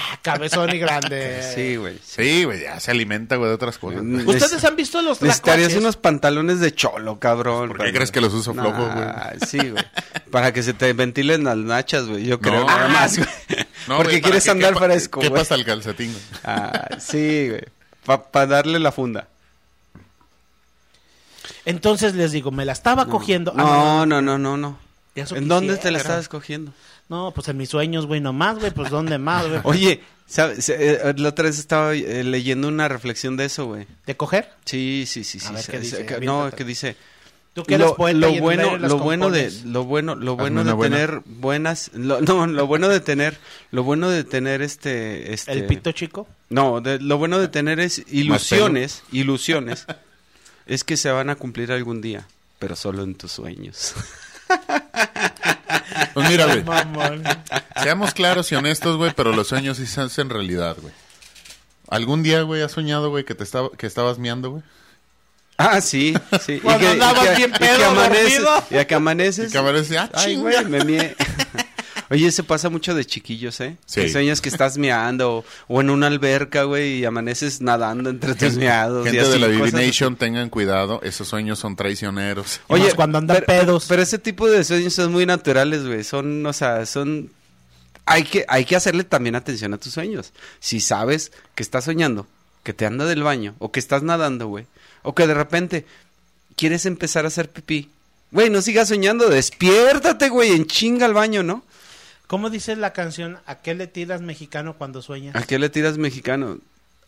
Ah, 0.00 0.18
Cabezón 0.22 0.70
y 0.74 0.78
grande. 0.78 1.42
Sí, 1.54 1.76
güey. 1.76 1.98
Sí, 2.04 2.44
güey, 2.44 2.62
ya 2.62 2.78
se 2.78 2.90
alimenta, 2.92 3.34
güey, 3.36 3.48
de 3.48 3.54
otras 3.56 3.78
cosas. 3.78 4.02
Mm. 4.02 4.28
¿Ustedes 4.28 4.62
han 4.64 4.76
visto 4.76 5.02
los 5.02 5.20
Necesitarías 5.20 5.74
unos 5.74 5.96
pantalones 5.96 6.60
de 6.60 6.72
cholo, 6.74 7.18
cabrón. 7.18 7.70
¿Por 7.70 7.84
qué 7.84 7.92
crees 7.92 8.12
que 8.12 8.20
los 8.20 8.32
uso 8.32 8.54
flojos, 8.54 8.94
güey? 8.94 9.08
Sí, 9.46 9.58
güey. 9.70 9.84
Para 10.30 10.52
que 10.52 10.62
se 10.62 10.72
te 10.74 10.92
ventilen 10.92 11.44
las 11.44 11.56
nachas, 11.56 12.06
güey. 12.06 12.24
Yo 12.24 12.38
creo 12.40 12.60
No. 12.60 12.66
nada 12.66 12.84
Ah, 12.86 12.88
más, 12.88 13.16
güey. 13.18 13.28
No, 13.88 13.96
Porque 13.96 14.12
güey, 14.12 14.22
quieres 14.22 14.48
andar 14.48 14.74
quepa- 14.74 14.84
fresco, 14.86 15.20
¿Qué 15.20 15.28
güey. 15.30 15.40
pasa 15.40 15.54
el 15.56 15.64
calcetín? 15.64 16.12
güey? 16.12 16.24
Ah, 16.44 16.88
sí, 17.00 17.48
güey. 17.48 17.62
Para 18.30 18.46
darle 18.46 18.78
la 18.78 18.92
funda. 18.92 19.26
Entonces 21.64 22.14
les 22.14 22.32
digo, 22.32 22.50
me 22.50 22.64
la 22.64 22.72
estaba 22.72 23.06
cogiendo. 23.06 23.52
Ah, 23.56 24.04
No, 24.06 24.06
no, 24.06 24.22
no, 24.22 24.38
no, 24.38 24.56
no. 24.56 24.78
¿En 25.14 25.48
dónde 25.48 25.76
te 25.76 25.90
la 25.90 25.98
estabas 25.98 26.28
cogiendo? 26.28 26.72
No, 27.08 27.32
pues 27.34 27.48
en 27.48 27.56
mis 27.56 27.70
sueños, 27.70 28.06
güey, 28.06 28.20
nomás, 28.20 28.58
güey, 28.58 28.70
pues 28.70 28.90
¿dónde 28.90 29.16
más, 29.18 29.48
güey? 29.48 29.60
Oye, 29.64 30.00
¿sabes? 30.26 30.68
Eh, 30.68 31.14
La 31.16 31.30
otra 31.30 31.44
vez 31.46 31.58
estaba 31.58 31.94
eh, 31.94 32.22
leyendo 32.24 32.68
una 32.68 32.86
reflexión 32.88 33.36
de 33.36 33.46
eso, 33.46 33.66
güey. 33.66 33.86
¿De 34.06 34.16
coger? 34.16 34.50
Sí, 34.66 35.04
sí, 35.06 35.24
sí, 35.24 35.40
sí. 35.40 35.46
A 35.48 35.52
ver, 35.52 35.62
sí, 35.62 35.70
¿qué 35.72 35.80
dice? 35.80 36.06
que- 36.06 36.20
no, 36.20 36.50
que 36.50 36.64
dice 36.64 36.96
Tú 37.54 37.64
que 37.64 37.74
eres 37.74 37.86
lo, 37.88 37.96
poeta 37.96 38.18
lo 38.18 38.28
y 38.30 38.38
bueno, 38.40 38.76
lo 38.76 38.98
bueno 38.98 39.30
de 39.30 39.50
lo 39.64 39.82
bueno, 39.84 40.14
lo 40.14 40.36
bueno 40.36 40.62
de 40.64 40.72
buena. 40.74 40.96
tener 40.96 41.22
buenas, 41.24 41.90
lo, 41.94 42.20
no, 42.20 42.46
lo 42.46 42.66
bueno 42.68 42.88
de 42.88 43.00
tener, 43.00 43.38
lo 43.72 43.82
bueno 43.82 44.10
de 44.10 44.22
tener 44.22 44.60
este, 44.62 45.32
este, 45.32 45.52
¿El 45.52 45.66
pito 45.66 45.90
chico? 45.92 46.28
no, 46.50 46.80
de- 46.82 47.00
lo 47.00 47.16
bueno 47.18 47.38
de 47.40 47.48
tener 47.48 47.80
es 47.80 48.04
ilusiones, 48.12 49.02
ilusiones, 49.12 49.86
es 50.66 50.84
que 50.84 50.96
se 50.98 51.10
van 51.10 51.30
a 51.30 51.34
cumplir 51.36 51.72
algún 51.72 52.00
día, 52.02 52.28
pero 52.60 52.76
solo 52.76 53.02
en 53.02 53.14
tus 53.16 53.32
sueños. 53.32 53.94
Pues 56.18 56.30
mira, 56.30 56.46
güey, 56.46 56.64
seamos 57.82 58.12
claros 58.12 58.50
y 58.50 58.56
honestos, 58.56 58.96
güey, 58.96 59.12
pero 59.14 59.32
los 59.32 59.46
sueños 59.46 59.76
sí 59.76 59.86
se 59.86 60.00
hacen 60.00 60.30
realidad, 60.30 60.76
güey. 60.80 60.92
¿Algún 61.88 62.24
día, 62.24 62.42
güey, 62.42 62.60
has 62.62 62.72
soñado, 62.72 63.10
güey, 63.10 63.24
que 63.24 63.36
te 63.36 63.44
estaba, 63.44 63.70
que 63.70 63.86
estabas 63.86 64.18
miando, 64.18 64.50
güey? 64.50 64.62
Ah, 65.56 65.80
sí, 65.80 66.14
sí. 66.44 66.58
Cuando 66.58 66.88
andabas 66.88 67.36
bien 67.36 67.52
pedo, 67.52 67.84
amaneces, 67.86 68.42
dormido. 68.42 68.64
y 68.70 68.76
a 68.78 68.86
que 68.86 68.94
amaneces. 68.94 69.48
Y 69.48 69.52
que 69.52 69.58
aparece, 69.58 69.98
ah, 69.98 70.10
Ay, 70.12 70.36
güey, 70.36 70.64
me 70.64 70.84
mié. 70.84 71.16
Oye, 72.10 72.32
se 72.32 72.42
pasa 72.42 72.70
mucho 72.70 72.94
de 72.94 73.04
chiquillos, 73.04 73.60
¿eh? 73.60 73.76
Sí. 73.84 74.00
Que 74.00 74.08
sueñas 74.08 74.40
que 74.40 74.48
estás 74.48 74.78
meando 74.78 75.44
o, 75.66 75.80
en 75.80 75.90
una 75.90 76.06
alberca, 76.06 76.62
güey, 76.62 77.00
y 77.00 77.04
amaneces 77.04 77.60
nadando 77.60 78.08
entre 78.08 78.34
tus 78.34 78.56
meados. 78.56 79.06
y 79.06 79.10
Gente 79.10 79.20
así, 79.20 79.32
de 79.32 79.38
la 79.38 79.46
cosas. 79.48 79.72
Divination, 79.72 80.16
tengan 80.16 80.48
cuidado. 80.48 81.00
Esos 81.02 81.28
sueños 81.28 81.58
son 81.58 81.76
traicioneros. 81.76 82.60
Más 82.68 82.94
cuando 82.94 83.18
andan 83.18 83.44
pero, 83.44 83.46
pedos. 83.46 83.86
Pero 83.88 84.02
ese 84.02 84.18
tipo 84.18 84.48
de 84.48 84.64
sueños 84.64 84.94
son 84.94 85.12
muy 85.12 85.26
naturales, 85.26 85.84
güey. 85.86 86.02
Son, 86.02 86.44
o 86.46 86.52
sea, 86.52 86.86
son... 86.86 87.30
Hay 88.06 88.24
que, 88.24 88.46
hay 88.48 88.64
que 88.64 88.74
hacerle 88.74 89.04
también 89.04 89.34
atención 89.34 89.74
a 89.74 89.78
tus 89.78 89.92
sueños. 89.92 90.32
Si 90.60 90.80
sabes 90.80 91.30
que 91.54 91.62
estás 91.62 91.84
soñando, 91.84 92.26
que 92.62 92.72
te 92.72 92.86
anda 92.86 93.04
del 93.04 93.22
baño, 93.22 93.54
o 93.58 93.70
que 93.70 93.80
estás 93.80 94.02
nadando, 94.02 94.46
güey, 94.46 94.66
o 95.02 95.14
que 95.14 95.26
de 95.26 95.34
repente 95.34 95.84
quieres 96.56 96.86
empezar 96.86 97.26
a 97.26 97.28
hacer 97.28 97.50
pipí. 97.50 97.90
Güey, 98.30 98.48
no 98.48 98.62
sigas 98.62 98.88
soñando, 98.88 99.28
despiértate, 99.28 100.30
güey, 100.30 100.52
en 100.52 100.66
chinga 100.66 101.04
al 101.04 101.14
baño, 101.14 101.42
¿no? 101.42 101.64
¿Cómo 102.28 102.50
dice 102.50 102.76
la 102.76 102.92
canción? 102.92 103.38
¿A 103.46 103.56
qué 103.56 103.74
le 103.74 103.86
tiras 103.88 104.20
mexicano 104.20 104.76
cuando 104.78 105.02
sueñas? 105.02 105.34
¿A 105.34 105.42
qué 105.42 105.58
le 105.58 105.68
tiras 105.70 105.98
mexicano? 105.98 106.58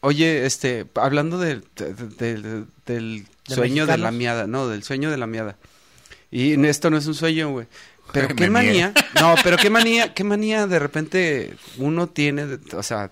Oye, 0.01 0.47
este, 0.47 0.87
hablando 0.95 1.39
del, 1.39 1.63
de- 1.77 1.95
de- 1.95 2.09
de- 2.43 2.65
del 2.87 3.27
¿De 3.47 3.55
sueño 3.55 3.87
de 3.87 3.99
la 3.99 4.11
miada, 4.11 4.47
no, 4.47 4.67
del 4.67 4.83
sueño 4.83 5.11
de 5.11 5.19
la 5.19 5.27
miada. 5.27 5.57
Y 6.33 6.53
esto 6.67 6.91
no 6.91 6.97
es 6.97 7.07
un 7.07 7.15
sueño, 7.15 7.51
güey. 7.51 7.67
Pero 8.13 8.35
qué 8.35 8.51
manía, 8.51 8.93
no, 9.21 9.35
pero 9.45 9.57
qué 9.57 9.71
manía, 9.71 10.15
qué 10.15 10.25
manía 10.25 10.67
de 10.67 10.79
repente 10.81 11.55
uno 11.79 12.09
tiene, 12.09 12.47
de- 12.47 12.77
o 12.77 12.83
sea, 12.83 13.11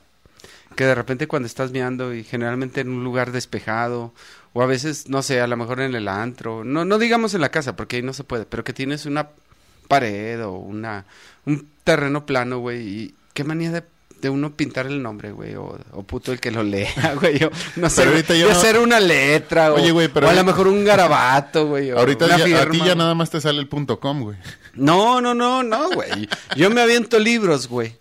que 0.76 0.84
de 0.84 0.94
repente 0.94 1.28
cuando 1.28 1.46
estás 1.46 1.70
meando 1.72 2.14
y 2.14 2.24
generalmente 2.24 2.80
en 2.80 2.88
un 2.88 3.04
lugar 3.04 3.30
despejado, 3.32 4.12
o 4.54 4.62
a 4.62 4.66
veces, 4.66 5.08
no 5.08 5.22
sé, 5.22 5.40
a 5.40 5.46
lo 5.46 5.56
mejor 5.56 5.80
en 5.80 5.94
el 5.94 6.08
antro, 6.08 6.64
no, 6.64 6.84
no 6.84 6.98
digamos 6.98 7.34
en 7.34 7.42
la 7.42 7.50
casa, 7.50 7.76
porque 7.76 7.96
ahí 7.96 8.02
no 8.02 8.12
se 8.14 8.24
puede, 8.24 8.44
pero 8.46 8.64
que 8.64 8.72
tienes 8.72 9.04
una 9.06 9.28
pared 9.88 10.44
o 10.44 10.52
una, 10.52 11.06
un 11.46 11.68
terreno 11.84 12.26
plano, 12.26 12.58
güey, 12.58 12.86
y 12.88 13.14
qué 13.34 13.44
manía 13.44 13.72
de, 13.72 13.82
de 14.20 14.30
uno 14.30 14.54
pintar 14.56 14.86
el 14.86 15.02
nombre, 15.02 15.30
güey, 15.32 15.54
o, 15.54 15.78
o 15.92 16.02
puto 16.02 16.32
el 16.32 16.40
que 16.40 16.50
lo 16.50 16.62
lea, 16.62 17.14
güey, 17.20 17.42
o 17.44 17.50
no 17.76 17.88
sé, 17.88 18.02
Pero 18.02 18.10
ahorita 18.10 18.32
de 18.32 18.38
yo 18.40 18.46
no- 18.48 18.52
hacer 18.58 18.78
una 18.78 18.98
letra, 19.00 19.72
Oye, 19.72 19.90
o, 19.90 19.94
güey, 19.94 20.08
pero 20.08 20.26
o 20.26 20.30
a 20.30 20.32
lo 20.32 20.44
mejor 20.44 20.66
un 20.68 20.84
garabato, 20.84 21.66
güey, 21.66 21.92
o 21.92 21.98
Ahorita 21.98 22.24
una 22.26 22.36
ya- 22.38 22.42
a 22.42 22.46
ti 22.46 22.52
firma, 22.54 22.74
ya 22.78 22.84
güey. 22.84 22.96
nada 22.96 23.14
más 23.14 23.30
te 23.30 23.40
sale 23.40 23.60
el 23.60 23.68
punto 23.68 24.00
com, 24.00 24.22
güey. 24.22 24.36
No, 24.74 25.20
no, 25.20 25.34
no, 25.34 25.62
no, 25.62 25.90
güey. 25.90 26.28
Yo 26.56 26.70
me 26.70 26.80
aviento 26.80 27.18
libros, 27.18 27.66
güey. 27.68 27.96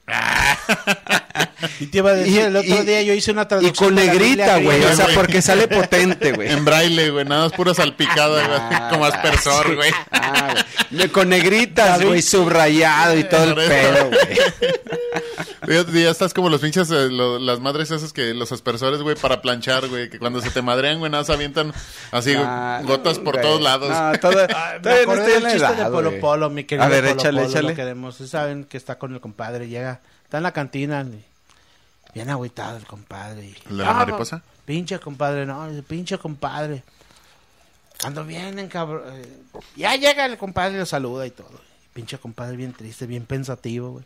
Y 1.80 1.88
te 1.88 1.98
iba 2.00 2.12
a 2.12 2.14
decir, 2.14 2.34
Y- 2.34 2.38
el 2.40 2.56
otro 2.56 2.76
y- 2.84 2.86
día 2.86 3.02
yo 3.02 3.14
hice 3.14 3.32
una 3.32 3.44
Y 3.44 3.46
traducción 3.48 3.90
con 3.90 3.96
de 3.96 4.06
la 4.06 4.14
negrita, 4.14 4.58
güey. 4.60 4.84
O 4.84 4.96
sea, 4.96 5.08
porque 5.16 5.42
sale 5.42 5.68
potente, 5.68 6.34
güey. 6.34 6.52
En 6.52 6.66
braille, 6.66 7.10
güey. 7.10 7.26
Nada 7.26 7.46
más 7.46 7.54
pura 7.54 7.74
salpicada, 7.74 8.46
güey. 8.48 8.82
Como 8.92 9.06
aspersor, 9.06 9.76
güey. 9.76 9.92
Ah, 10.12 10.54
güey. 10.92 11.10
Con 11.10 11.30
negritas, 11.30 12.04
güey, 12.04 12.22
subrayado 12.22 13.18
y 13.18 13.24
todo 13.24 13.44
el 13.44 13.56
pedo, 13.56 14.10
güey. 14.10 14.38
Ya, 16.08 16.12
estás 16.12 16.34
como 16.34 16.48
los 16.50 16.62
pinches, 16.62 16.90
eh, 16.92 17.10
lo- 17.10 17.38
las 17.38 17.60
madres 17.60 17.92
esas 17.92 18.14
que 18.14 18.34
los 18.34 18.52
aspersores, 18.54 19.02
güey, 19.02 19.16
para 19.18 19.42
planchar, 19.42 19.88
güey. 19.90 20.10
Que 20.10 20.20
cuando 20.20 20.40
se 20.42 20.50
te 20.52 20.62
madrean, 20.62 21.00
güey, 21.00 21.12
nada 21.12 21.24
más 21.24 21.30
avientan 21.30 21.74
así, 22.12 22.34
Ah, 22.38 22.82
gotas 22.86 23.20
por 23.20 23.34
güey. 23.36 23.46
todos 23.46 23.62
lados. 23.62 23.90
No, 23.90 24.20
todo- 24.20 24.40
Ah, 24.56 24.74
me 24.76 24.80
todavía 24.82 25.06
no 25.06 25.12
acordé 25.12 25.22
estoy 25.22 25.34
en 25.34 25.34
del 25.34 25.44
la 25.44 25.50
chiste 25.52 25.66
edad, 25.68 25.86
de 25.86 25.92
Polo 25.92 26.10
güey. 26.10 26.22
Polo, 26.22 26.50
mi 26.50 26.64
querido 26.64 26.86
A 26.86 26.88
ver, 26.90 27.04
Polo 27.06 27.20
échale, 27.20 27.38
Polo, 27.42 27.50
échale. 27.52 27.70
Lo 27.70 27.76
queremos. 27.76 28.14
Ustedes 28.16 28.32
saben 28.32 28.64
que 28.64 28.78
está 28.78 28.98
con 28.98 29.14
el 29.14 29.20
compadre, 29.20 29.68
llega, 29.68 30.00
está 30.24 30.38
en 30.38 30.44
la 30.44 30.54
cantina, 30.54 31.02
y 31.04 31.26
bien 32.14 32.30
agüitado 32.30 32.78
el 32.78 32.86
compadre. 32.86 33.46
y- 33.48 33.56
¿El 33.70 33.78
de 33.78 33.84
la 33.84 33.90
Ah, 33.90 33.94
mariposa? 33.96 34.42
Pinche 34.66 35.00
compadre, 35.00 35.46
no, 35.46 35.70
dice, 35.70 35.84
pinche 35.84 36.18
compadre. 36.18 36.84
Cuando 38.02 38.24
vienen, 38.24 38.68
cabrón. 38.70 39.04
eh, 39.14 39.38
Ya 39.76 39.96
llega 39.96 40.26
el 40.26 40.38
compadre 40.38 40.76
y 40.76 40.80
lo 40.80 40.86
saluda 40.86 41.26
y 41.26 41.32
todo. 41.32 41.60
Pinche 41.94 42.18
compadre 42.20 42.56
bien 42.56 42.74
triste, 42.74 43.08
bien 43.08 43.26
pensativo, 43.26 43.92
güey. 43.92 44.06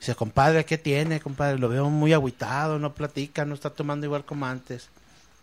Dice, 0.00 0.14
compadre, 0.14 0.64
¿qué 0.64 0.78
tiene, 0.78 1.20
compadre? 1.20 1.58
Lo 1.58 1.68
veo 1.68 1.90
muy 1.90 2.14
agüitado, 2.14 2.78
no 2.78 2.94
platica, 2.94 3.44
no 3.44 3.54
está 3.54 3.68
tomando 3.68 4.06
igual 4.06 4.24
como 4.24 4.46
antes. 4.46 4.88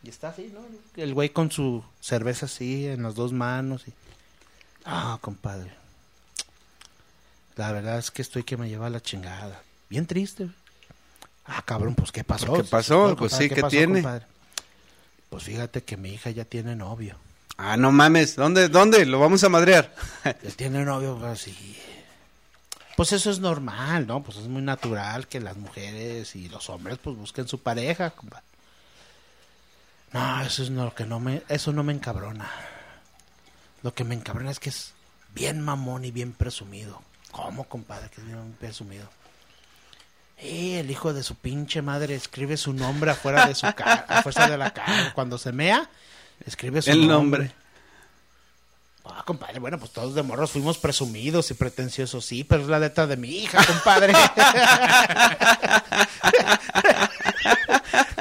Y 0.04 0.10
está 0.10 0.30
así, 0.30 0.52
¿no? 0.52 0.62
El 1.02 1.13
güey 1.13 1.30
con 1.30 1.52
su 1.52 1.84
cerveza 2.02 2.48
así, 2.48 2.88
en 2.88 3.04
las 3.04 3.13
dos 3.13 3.34
manos. 3.34 3.88
Y... 3.88 3.93
Ah, 4.84 5.20
compadre. 5.22 5.72
La 7.56 7.72
verdad 7.72 8.00
es 8.00 8.10
que 8.10 8.24
estoy 8.24 8.43
que 8.43 8.58
me 8.58 8.67
lleva 8.67 8.89
la 8.89 9.00
chingada. 9.00 9.62
Bien 9.89 10.08
triste. 10.08 10.46
güey. 10.46 10.56
Ah, 11.46 11.62
cabrón, 11.63 11.93
pues 11.93 12.12
¿qué 12.12 12.24
pasó? 12.24 12.54
¿Qué 12.54 12.63
pasó? 12.63 13.15
Pues 13.15 13.32
compadre, 13.34 13.50
sí, 13.50 13.56
¿qué 13.56 13.62
pasó, 13.62 13.70
tiene? 13.70 14.02
compadre? 14.02 14.26
Pues 15.30 15.43
fíjate 15.43 15.84
que 15.84 15.98
mi 15.98 16.13
hija 16.13 16.32
ya 16.32 16.46
tiene 16.46 16.76
novio. 16.76 17.15
Ah, 17.58 17.78
no 17.78 17.91
mames. 17.91 18.36
¿Dónde, 18.36 18.70
dónde? 18.70 19.06
Lo 19.06 19.20
vamos 19.20 19.43
a 19.43 19.50
madrear. 19.50 19.93
Él 20.43 20.56
tiene 20.56 20.84
novio, 20.84 21.15
pues 21.20 21.41
sí. 21.41 21.78
Pues 22.97 23.12
eso 23.12 23.29
es 23.29 23.39
normal, 23.39 24.07
¿no? 24.07 24.23
Pues 24.23 24.38
es 24.38 24.47
muy 24.47 24.63
natural 24.63 25.27
que 25.27 25.39
las 25.39 25.55
mujeres 25.55 26.36
y 26.36 26.49
los 26.49 26.67
hombres 26.67 26.97
pues 26.97 27.15
busquen 27.15 27.47
su 27.47 27.60
pareja, 27.62 28.10
compadre. 28.10 28.43
No, 30.13 30.41
eso 30.41 30.63
es 30.63 30.71
lo 30.71 30.95
que 30.95 31.05
no 31.05 31.19
me, 31.19 31.43
eso 31.47 31.71
no 31.71 31.83
me 31.83 31.93
encabrona. 31.93 32.49
Lo 33.83 33.93
que 33.93 34.03
me 34.03 34.15
encabrona 34.15 34.49
es 34.49 34.60
que 34.60 34.69
es 34.69 34.93
bien 35.36 35.62
mamón 35.62 36.05
y 36.05 36.12
bien 36.12 36.33
presumido. 36.33 37.03
¿Cómo, 37.29 37.65
compadre? 37.65 38.10
Que 38.10 38.21
es 38.21 38.25
bien 38.25 38.55
presumido. 38.60 39.07
Y 40.41 40.73
el 40.73 40.89
hijo 40.89 41.13
de 41.13 41.21
su 41.21 41.36
pinche 41.36 41.83
madre 41.83 42.15
escribe 42.15 42.57
su 42.57 42.73
nombre 42.73 43.12
afuera 43.12 43.45
de 43.45 43.53
su 43.53 43.71
cara, 43.75 44.05
afuera 44.10 44.49
de 44.49 44.57
la 44.57 44.73
cara. 44.73 45.13
Cuando 45.13 45.38
se 45.38 45.51
mea, 45.51 45.88
escribe 46.47 46.81
su 46.81 46.89
El 46.89 47.07
nombre. 47.07 47.41
nombre. 47.43 47.66
Ah, 49.10 49.24
compadre, 49.26 49.60
bueno, 49.60 49.78
pues 49.78 49.91
todos 49.91 50.15
de 50.15 50.24
morros 50.24 50.52
fuimos 50.52 50.78
presumidos 50.78 51.50
y 51.52 51.54
pretenciosos, 51.54 52.26
sí, 52.26 52.43
pero 52.43 52.63
es 52.63 52.67
la 52.67 52.80
letra 52.80 53.08
de 53.08 53.17
mi 53.17 53.30
hija, 53.30 53.63
compadre. 53.65 54.13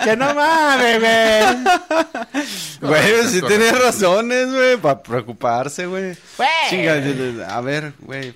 que 0.04 0.16
no 0.16 0.34
mames, 0.34 1.00
güey. 1.00 2.46
Güey, 2.80 3.28
sí 3.28 3.40
tienes 3.42 3.78
razones, 3.78 4.52
güey, 4.52 4.76
para 4.76 5.02
preocuparse, 5.02 5.86
güey. 5.86 6.16
A 7.48 7.60
ver, 7.60 7.92
güey. 8.00 8.34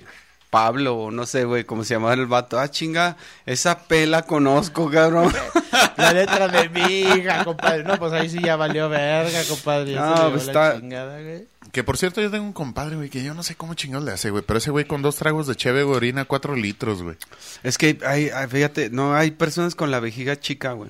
Pablo, 0.49 1.11
no 1.11 1.25
sé, 1.25 1.45
güey, 1.45 1.63
cómo 1.63 1.85
se 1.85 1.93
llamaba 1.93 2.13
el 2.13 2.25
vato. 2.25 2.59
Ah, 2.59 2.69
chinga, 2.69 3.15
esa 3.45 3.79
pela 3.79 4.23
conozco, 4.23 4.91
cabrón. 4.91 5.33
La 5.95 6.11
letra 6.11 6.49
de 6.49 6.67
mi 6.67 6.81
hija, 7.03 7.45
compadre. 7.45 7.85
No, 7.85 7.97
pues 7.97 8.11
ahí 8.11 8.29
sí 8.29 8.37
ya 8.43 8.57
valió 8.57 8.89
verga, 8.89 9.39
compadre. 9.47 9.95
No, 9.95 10.29
pues 10.29 10.47
está- 10.47 10.77
chingada, 10.77 11.21
güey. 11.21 11.47
Que 11.71 11.83
por 11.85 11.97
cierto, 11.97 12.21
yo 12.21 12.29
tengo 12.29 12.43
un 12.43 12.51
compadre, 12.53 12.97
güey, 12.97 13.09
que 13.09 13.23
yo 13.23 13.33
no 13.33 13.43
sé 13.43 13.55
cómo 13.55 13.75
chingados 13.75 14.05
le 14.05 14.11
hace, 14.11 14.29
güey. 14.29 14.43
Pero 14.45 14.57
ese 14.59 14.71
güey 14.71 14.85
con 14.85 15.01
dos 15.01 15.15
tragos 15.15 15.47
de 15.47 15.55
cheve, 15.55 15.83
güey, 15.83 15.95
orina 15.97 16.25
cuatro 16.25 16.55
litros, 16.55 17.01
güey. 17.01 17.15
Es 17.63 17.77
que 17.77 17.97
hay, 18.05 18.29
hay- 18.29 18.47
fíjate, 18.47 18.89
no, 18.89 19.15
hay 19.15 19.31
personas 19.31 19.73
con 19.75 19.89
la 19.89 19.99
vejiga 20.01 20.37
chica, 20.39 20.73
güey. 20.73 20.89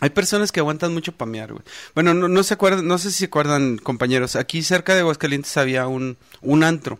Hay 0.00 0.10
personas 0.10 0.52
que 0.52 0.60
aguantan 0.60 0.92
mucho 0.92 1.12
pamear, 1.12 1.52
güey. 1.52 1.64
Bueno, 1.94 2.12
no, 2.12 2.28
no 2.28 2.42
se 2.42 2.52
acuerdan, 2.54 2.86
no 2.86 2.98
sé 2.98 3.10
si 3.10 3.20
se 3.20 3.24
acuerdan, 3.26 3.78
compañeros. 3.78 4.36
Aquí 4.36 4.62
cerca 4.62 4.92
de 4.94 5.00
Aguascalientes 5.00 5.56
había 5.56 5.86
un, 5.86 6.18
un 6.42 6.62
antro. 6.64 6.98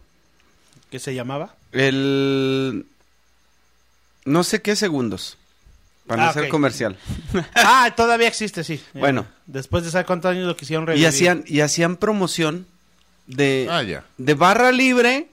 ¿Qué 0.90 0.98
se 0.98 1.14
llamaba? 1.14 1.56
El... 1.72 2.86
No 4.24 4.42
sé 4.42 4.62
qué 4.62 4.74
segundos. 4.74 5.36
Para 6.06 6.24
no 6.24 6.28
Ah, 6.28 6.32
ser 6.32 6.44
ok. 6.44 6.48
comercial. 6.50 6.96
Ah, 7.54 7.92
todavía 7.96 8.28
existe, 8.28 8.62
sí. 8.64 8.82
Bueno. 8.92 9.26
Después 9.46 9.84
de 9.84 9.90
saber 9.90 10.06
cuántos 10.06 10.30
años 10.32 10.46
lo 10.46 10.56
quisieron 10.56 10.84
Y 10.84 10.86
revivir. 10.88 11.06
hacían, 11.08 11.44
y 11.46 11.60
hacían 11.60 11.96
promoción 11.96 12.66
de, 13.26 13.68
Ah, 13.70 13.82
ya. 13.82 14.04
de 14.18 14.34
barra 14.34 14.70
libre. 14.72 15.28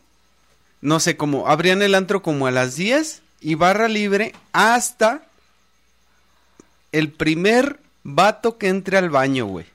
No 0.81 0.99
sé, 0.99 1.15
como 1.17 1.47
abrían 1.47 1.81
el 1.81 1.93
antro 1.93 2.21
como 2.23 2.47
a 2.47 2.51
las 2.51 2.75
10 2.75 3.21
y 3.41 3.55
barra 3.55 3.87
libre 3.87 4.33
hasta 4.53 5.21
el 6.91 7.09
primer 7.09 7.77
vato 8.03 8.57
que 8.57 8.67
entre 8.67 8.97
al 8.97 9.09
baño, 9.09 9.45
güey. 9.45 9.65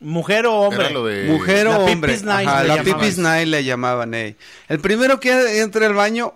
¿Mujer 0.00 0.46
o 0.46 0.54
hombre? 0.54 0.84
Era 0.86 0.90
lo 0.94 1.04
de... 1.04 1.24
Mujer 1.24 1.66
La 1.66 1.78
o 1.78 1.84
hombre. 1.86 2.14
Ajá, 2.14 2.24
la 2.62 2.76
llamaban. 2.76 2.84
pipis 2.84 3.18
night 3.18 3.48
le 3.48 3.64
llamaban, 3.64 4.14
ey. 4.14 4.36
El 4.68 4.78
primero 4.80 5.18
que 5.20 5.60
entre 5.60 5.86
al 5.86 5.94
baño 5.94 6.32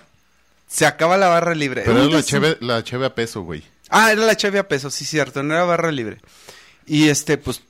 se 0.73 0.87
acaba 0.87 1.19
la 1.19 1.29
barra 1.29 1.55
libre. 1.55 1.83
Pero 1.85 2.05
era 2.05 2.15
la 2.17 2.23
cheve, 2.23 2.57
la 2.61 2.83
cheve 2.83 3.05
a 3.05 3.15
peso, 3.15 3.43
güey. 3.43 3.63
Ah, 3.91 4.11
era 4.11 4.25
la 4.25 4.35
cheve 4.35 4.59
a 4.59 4.67
peso, 4.67 4.91
sí, 4.91 5.05
cierto, 5.05 5.43
no 5.43 5.53
era 5.53 5.65
barra 5.65 5.93
libre. 5.93 6.19
Y 6.87 7.11
este, 7.11 7.37
pues, 7.37 7.61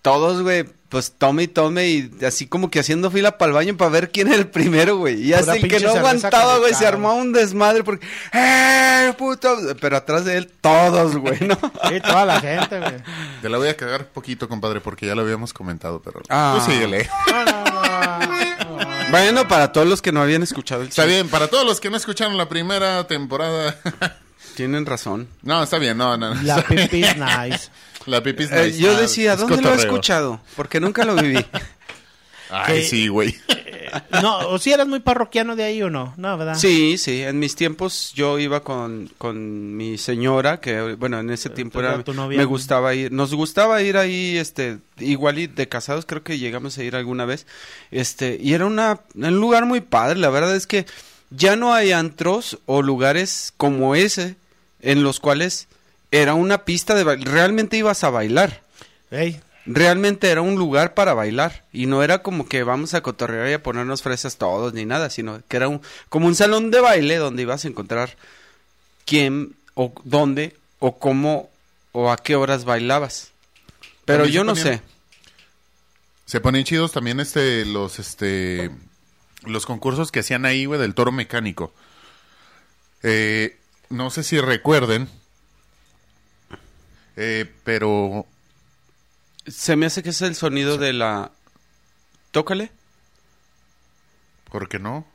todos, 0.00 0.40
güey, 0.40 0.64
pues 0.88 1.12
tome 1.18 1.42
y 1.42 1.48
tome 1.48 1.88
y 1.88 2.10
así 2.26 2.46
como 2.46 2.70
que 2.70 2.80
haciendo 2.80 3.10
fila 3.10 3.36
para 3.36 3.50
el 3.50 3.54
baño 3.54 3.76
para 3.76 3.90
ver 3.90 4.10
quién 4.10 4.28
era 4.28 4.38
el 4.38 4.48
primero, 4.48 4.96
güey. 4.96 5.22
Y 5.22 5.34
hasta 5.34 5.56
el 5.56 5.68
que 5.68 5.78
no 5.78 5.90
aguantaba, 5.90 6.56
güey, 6.56 6.72
se 6.72 6.86
armó 6.86 7.14
un 7.16 7.34
desmadre 7.34 7.84
porque, 7.84 8.06
¡eh, 8.32 9.12
puto! 9.18 9.54
Pero 9.78 9.98
atrás 9.98 10.24
de 10.24 10.38
él, 10.38 10.50
todos, 10.62 11.16
güey, 11.16 11.40
¿no? 11.40 11.58
Sí, 11.90 12.00
toda 12.00 12.24
la 12.24 12.40
gente, 12.40 12.78
güey. 12.78 12.94
Te 13.42 13.50
la 13.50 13.58
voy 13.58 13.68
a 13.68 13.76
cagar 13.76 14.06
poquito, 14.06 14.48
compadre, 14.48 14.80
porque 14.80 15.04
ya 15.04 15.14
lo 15.14 15.20
habíamos 15.20 15.52
comentado, 15.52 16.00
pero... 16.00 16.22
Ah. 16.30 16.58
Tú 16.58 16.72
síguele. 16.72 17.10
No, 17.30 17.44
no, 17.44 17.64
no. 17.64 18.67
Bueno, 19.10 19.48
para 19.48 19.72
todos 19.72 19.86
los 19.86 20.02
que 20.02 20.12
no 20.12 20.20
habían 20.20 20.42
escuchado 20.42 20.82
el 20.82 20.88
Está 20.88 21.02
show, 21.02 21.10
bien, 21.10 21.28
para 21.28 21.48
todos 21.48 21.64
los 21.64 21.80
que 21.80 21.88
no 21.90 21.96
escucharon 21.96 22.36
la 22.36 22.48
primera 22.48 23.06
temporada... 23.06 23.78
tienen 24.54 24.84
razón. 24.86 25.28
no, 25.42 25.62
está 25.62 25.78
bien, 25.78 25.96
no, 25.96 26.16
no. 26.16 26.34
no. 26.34 26.42
La 26.42 26.62
pipis 26.62 27.16
nice. 27.16 27.70
La 28.06 28.22
pipis 28.22 28.50
Eh, 28.50 28.66
nice. 28.66 28.78
yo 28.78 28.94
Ah, 28.96 29.00
decía, 29.00 29.32
es 29.34 29.40
¿dónde 29.40 29.62
lo 29.62 29.72
he 29.72 29.76
escuchado? 29.76 30.40
Porque 30.56 30.78
nunca 30.80 31.04
lo 31.04 31.14
viví. 31.14 31.44
Ay, 32.50 32.82
sí, 32.84 33.08
güey. 33.08 33.36
no, 34.22 34.38
o 34.48 34.58
si 34.58 34.72
eras 34.72 34.86
muy 34.86 35.00
parroquiano 35.00 35.56
de 35.56 35.64
ahí 35.64 35.82
o 35.82 35.90
no, 35.90 36.14
no, 36.16 36.36
¿verdad? 36.36 36.54
Sí, 36.54 36.98
sí, 36.98 37.22
en 37.22 37.38
mis 37.38 37.56
tiempos 37.56 38.12
yo 38.14 38.38
iba 38.38 38.60
con, 38.60 39.10
con 39.18 39.76
mi 39.76 39.98
señora, 39.98 40.60
que 40.60 40.94
bueno, 40.94 41.18
en 41.20 41.30
ese 41.30 41.50
tiempo 41.50 41.80
era 41.80 41.94
era, 41.94 42.04
tu 42.04 42.14
novia, 42.14 42.38
me 42.38 42.44
gustaba 42.44 42.94
ir, 42.94 43.12
nos 43.12 43.34
gustaba 43.34 43.82
ir 43.82 43.96
ahí, 43.96 44.36
este, 44.36 44.78
igual 44.98 45.38
y 45.38 45.46
de 45.46 45.68
casados 45.68 46.06
creo 46.06 46.22
que 46.22 46.38
llegamos 46.38 46.78
a 46.78 46.84
ir 46.84 46.96
alguna 46.96 47.24
vez, 47.24 47.46
este, 47.90 48.38
y 48.40 48.54
era 48.54 48.66
una, 48.66 49.00
un 49.14 49.40
lugar 49.40 49.66
muy 49.66 49.80
padre, 49.80 50.18
la 50.18 50.30
verdad 50.30 50.56
es 50.56 50.66
que 50.66 50.86
ya 51.30 51.56
no 51.56 51.74
hay 51.74 51.92
antros 51.92 52.58
o 52.66 52.82
lugares 52.82 53.52
como 53.56 53.94
ese 53.94 54.36
en 54.80 55.02
los 55.02 55.20
cuales 55.20 55.68
era 56.10 56.34
una 56.34 56.64
pista 56.64 56.94
de 56.94 57.16
realmente 57.16 57.76
ibas 57.76 58.04
a 58.04 58.10
bailar. 58.10 58.62
Ey, 59.10 59.40
Realmente 59.70 60.30
era 60.30 60.40
un 60.40 60.54
lugar 60.54 60.94
para 60.94 61.12
bailar 61.12 61.64
y 61.74 61.84
no 61.86 62.02
era 62.02 62.22
como 62.22 62.48
que 62.48 62.62
vamos 62.62 62.94
a 62.94 63.02
cotorrear 63.02 63.50
y 63.50 63.52
a 63.52 63.62
ponernos 63.62 64.00
fresas 64.02 64.36
todos 64.38 64.72
ni 64.72 64.86
nada, 64.86 65.10
sino 65.10 65.42
que 65.46 65.56
era 65.58 65.68
un, 65.68 65.82
como 66.08 66.26
un 66.26 66.34
salón 66.34 66.70
de 66.70 66.80
baile 66.80 67.16
donde 67.16 67.42
ibas 67.42 67.64
a 67.64 67.68
encontrar 67.68 68.16
quién 69.04 69.54
o 69.74 69.92
dónde 70.04 70.56
o 70.78 70.98
cómo 70.98 71.50
o 71.92 72.10
a 72.10 72.16
qué 72.16 72.34
horas 72.34 72.64
bailabas. 72.64 73.30
Pero 74.06 74.24
También 74.24 74.34
yo 74.34 74.44
no 74.44 74.54
ponían- 74.54 74.76
sé. 74.78 74.82
Se 76.24 76.40
ponen 76.40 76.64
chidos 76.64 76.92
también 76.92 77.20
este 77.20 77.64
los 77.66 77.98
este 77.98 78.70
los 79.44 79.66
concursos 79.66 80.10
que 80.10 80.20
hacían 80.20 80.46
ahí, 80.46 80.64
güey, 80.64 80.80
del 80.80 80.94
toro 80.94 81.12
mecánico. 81.12 81.72
Eh, 83.02 83.56
no 83.90 84.10
sé 84.10 84.22
si 84.22 84.40
recuerden, 84.40 85.08
eh, 87.16 87.50
pero 87.64 88.26
Se 89.50 89.76
me 89.76 89.86
hace 89.86 90.02
que 90.02 90.10
es 90.10 90.20
el 90.22 90.34
sonido 90.34 90.76
de 90.78 90.92
la... 90.92 91.30
Tócale. 92.30 92.70
¿por 94.50 94.68
qué 94.68 94.78
no? 94.78 95.06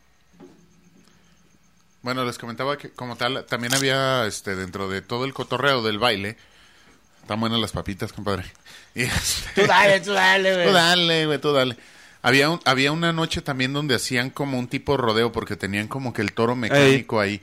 Bueno, 2.04 2.26
les 2.26 2.38
comentaba 2.38 2.78
que 2.78 2.92
como 2.92 3.16
tal 3.16 3.46
también 3.46 3.74
había 3.74 4.26
este 4.28 4.56
dentro 4.56 4.90
de 4.90 5.02
todo 5.02 5.26
el 5.26 5.34
cotorreo 5.34 5.82
del 5.82 5.98
baile. 6.00 6.38
Están 7.22 7.40
buenas 7.40 7.60
las 7.60 7.72
papitas, 7.72 8.14
compadre. 8.14 8.46
Y 8.96 9.04
este- 9.04 9.62
tú 9.62 9.68
dale, 9.68 10.00
tú 10.02 10.14
dale, 10.14 10.54
güey. 10.54 10.68
Tú 10.68 10.74
dale, 10.74 11.26
güey, 11.26 11.42
tú 11.42 11.52
dale. 11.52 11.78
Había, 12.22 12.50
un- 12.52 12.60
había 12.66 12.92
una 12.92 13.12
noche 13.12 13.42
también 13.42 13.74
donde 13.74 13.96
hacían 13.96 14.30
como 14.30 14.60
un 14.60 14.68
tipo 14.68 14.98
rodeo 14.98 15.32
porque 15.32 15.56
tenían 15.56 15.88
como 15.88 16.14
que 16.14 16.22
el 16.22 16.32
toro 16.34 16.56
mecánico 16.56 17.20
ahí. 17.20 17.42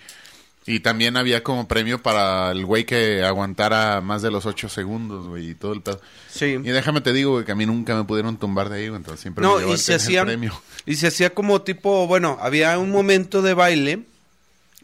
Y 0.70 0.80
también 0.80 1.16
había 1.16 1.42
como 1.42 1.66
premio 1.66 2.00
para 2.00 2.52
el 2.52 2.64
güey 2.64 2.84
que 2.84 3.24
aguantara 3.24 4.00
más 4.00 4.22
de 4.22 4.30
los 4.30 4.46
ocho 4.46 4.68
segundos, 4.68 5.26
güey, 5.26 5.50
y 5.50 5.54
todo 5.56 5.72
el 5.72 5.82
pedo. 5.82 6.00
Sí. 6.32 6.46
Y 6.46 6.70
déjame 6.70 7.00
te 7.00 7.12
digo, 7.12 7.32
güey, 7.32 7.44
que 7.44 7.50
a 7.50 7.56
mí 7.56 7.66
nunca 7.66 7.96
me 7.96 8.04
pudieron 8.04 8.36
tumbar 8.36 8.68
de 8.68 8.76
ahí, 8.78 8.88
güey, 8.88 8.98
entonces 8.98 9.20
siempre 9.20 9.42
me 9.42 9.48
No, 9.50 9.58
llevó 9.58 9.70
y 9.70 9.72
el 9.72 9.78
se 9.80 9.94
hacían... 9.94 10.26
premio. 10.26 10.62
Y 10.86 10.94
se 10.94 11.08
hacía 11.08 11.30
como 11.34 11.62
tipo, 11.62 12.06
bueno, 12.06 12.38
había 12.40 12.78
un 12.78 12.90
momento 12.90 13.42
de 13.42 13.54
baile, 13.54 14.04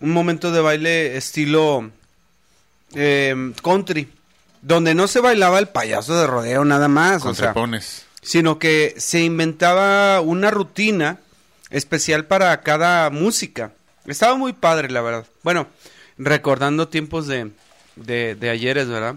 un 0.01 0.11
momento 0.11 0.51
de 0.51 0.61
baile 0.61 1.17
estilo 1.17 1.89
eh, 2.95 3.53
country, 3.63 4.09
donde 4.63 4.95
no 4.95 5.07
se 5.07 5.21
bailaba 5.21 5.61
el 5.61 5.69
payaso 5.69 6.19
de 6.19 6.27
rodeo 6.27 6.65
nada 6.65 6.89
más, 6.89 7.23
Con 7.23 7.31
o 7.31 7.35
sea, 7.35 7.55
sino 8.23 8.59
que 8.59 8.95
se 8.99 9.23
inventaba 9.23 10.21
una 10.21 10.51
rutina 10.51 11.21
especial 11.71 12.25
para 12.25 12.61
cada 12.63 13.09
música. 13.11 13.71
Estaba 14.07 14.37
muy 14.37 14.53
padre, 14.53 14.91
la 14.91 15.01
verdad. 15.03 15.27
Bueno, 15.43 15.67
recordando 16.19 16.89
tiempos 16.89 17.27
de, 17.27 17.51
de, 17.97 18.35
de 18.35 18.51
ayeres, 18.51 18.89
¿verdad? 18.89 19.17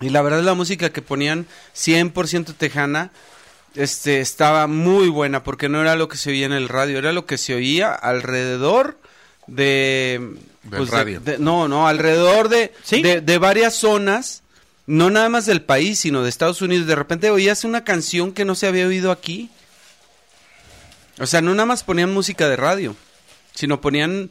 Y 0.00 0.10
la 0.10 0.22
verdad 0.22 0.42
la 0.42 0.54
música 0.54 0.90
que 0.90 1.00
ponían 1.02 1.46
100% 1.74 2.54
tejana 2.56 3.10
este, 3.74 4.20
estaba 4.20 4.66
muy 4.66 5.08
buena 5.08 5.42
porque 5.42 5.68
no 5.68 5.80
era 5.80 5.96
lo 5.96 6.08
que 6.08 6.16
se 6.16 6.30
oía 6.30 6.46
en 6.46 6.52
el 6.52 6.68
radio, 6.68 6.98
era 6.98 7.12
lo 7.12 7.24
que 7.26 7.38
se 7.38 7.54
oía 7.54 7.94
alrededor 7.94 8.98
de... 9.46 10.34
Del 10.64 10.88
radio. 10.88 11.20
de- 11.20 11.38
no, 11.38 11.68
no, 11.68 11.86
alrededor 11.86 12.48
de, 12.48 12.72
¿Sí? 12.82 13.00
de, 13.00 13.20
de 13.20 13.38
varias 13.38 13.74
zonas, 13.76 14.42
no 14.86 15.10
nada 15.10 15.28
más 15.28 15.46
del 15.46 15.62
país, 15.62 16.00
sino 16.00 16.22
de 16.24 16.28
Estados 16.28 16.60
Unidos. 16.60 16.86
De 16.88 16.96
repente 16.96 17.30
oías 17.30 17.62
una 17.64 17.84
canción 17.84 18.32
que 18.32 18.44
no 18.44 18.54
se 18.56 18.66
había 18.66 18.86
oído 18.88 19.12
aquí. 19.12 19.48
O 21.20 21.26
sea, 21.26 21.40
no 21.40 21.52
nada 21.54 21.66
más 21.66 21.84
ponían 21.84 22.12
música 22.12 22.48
de 22.48 22.56
radio, 22.56 22.96
sino 23.56 23.80
ponían 23.80 24.30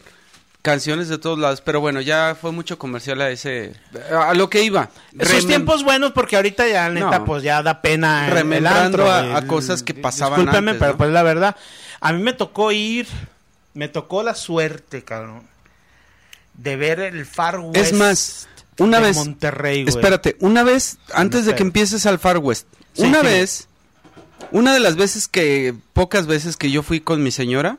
canciones 0.62 1.10
de 1.10 1.18
todos 1.18 1.38
lados. 1.38 1.60
Pero 1.62 1.80
bueno, 1.82 2.00
ya 2.02 2.36
fue 2.40 2.52
mucho 2.54 2.80
comercial 2.80 3.20
a 3.22 3.30
ese... 3.30 3.74
A 4.18 4.34
lo 4.34 4.50
que 4.50 4.64
iba. 4.64 4.90
Esos 5.20 5.44
Remem- 5.44 5.48
tiempos 5.48 5.84
buenos 5.84 6.14
porque 6.14 6.38
ahorita 6.38 6.68
ya 6.68 6.90
neta 6.90 7.20
No. 7.20 7.26
pues 7.26 7.44
ya 7.44 7.62
da 7.62 7.82
pena 7.82 8.30
Remembrando 8.30 9.12
a- 9.12 9.46
cosas 9.46 9.84
que 9.84 9.94
pasaban 9.94 10.40
Discúlpeme, 10.40 10.72
antes, 10.72 10.80
pero 10.80 10.92
¿no? 10.94 10.98
pues 10.98 11.10
la 11.12 11.22
verdad, 11.24 11.56
a 12.00 12.14
mí 12.14 12.24
me 12.24 12.34
tocó 12.34 12.72
ir, 12.72 13.08
me 13.74 13.90
tocó 13.90 14.24
la 14.24 14.34
suerte, 14.34 15.04
cabrón, 15.04 15.44
de 16.56 16.76
ver 16.78 17.00
el 17.02 17.26
Far 17.26 17.60
West. 17.60 17.76
Es 17.76 17.94
más, 17.94 18.48
una 18.80 19.00
de 19.00 19.08
vez... 19.08 19.18
Monterrey, 19.18 19.84
güey. 19.84 19.96
Espérate, 19.96 20.36
una 20.40 20.64
vez, 20.64 20.98
antes 21.14 21.46
de 21.46 21.54
que 21.56 21.62
empieces 21.64 22.06
al 22.06 22.18
Far 22.20 22.38
West, 22.40 22.68
Sí, 22.94 23.04
una 23.04 23.20
sí. 23.20 23.26
vez, 23.28 23.68
una 24.52 24.74
de 24.74 24.80
las 24.80 24.96
veces 24.96 25.28
que, 25.28 25.76
pocas 25.94 26.26
veces 26.28 26.56
que 26.58 26.72
yo 26.72 26.82
fui 26.82 27.02
con 27.02 27.22
mi 27.22 27.30
señora, 27.32 27.78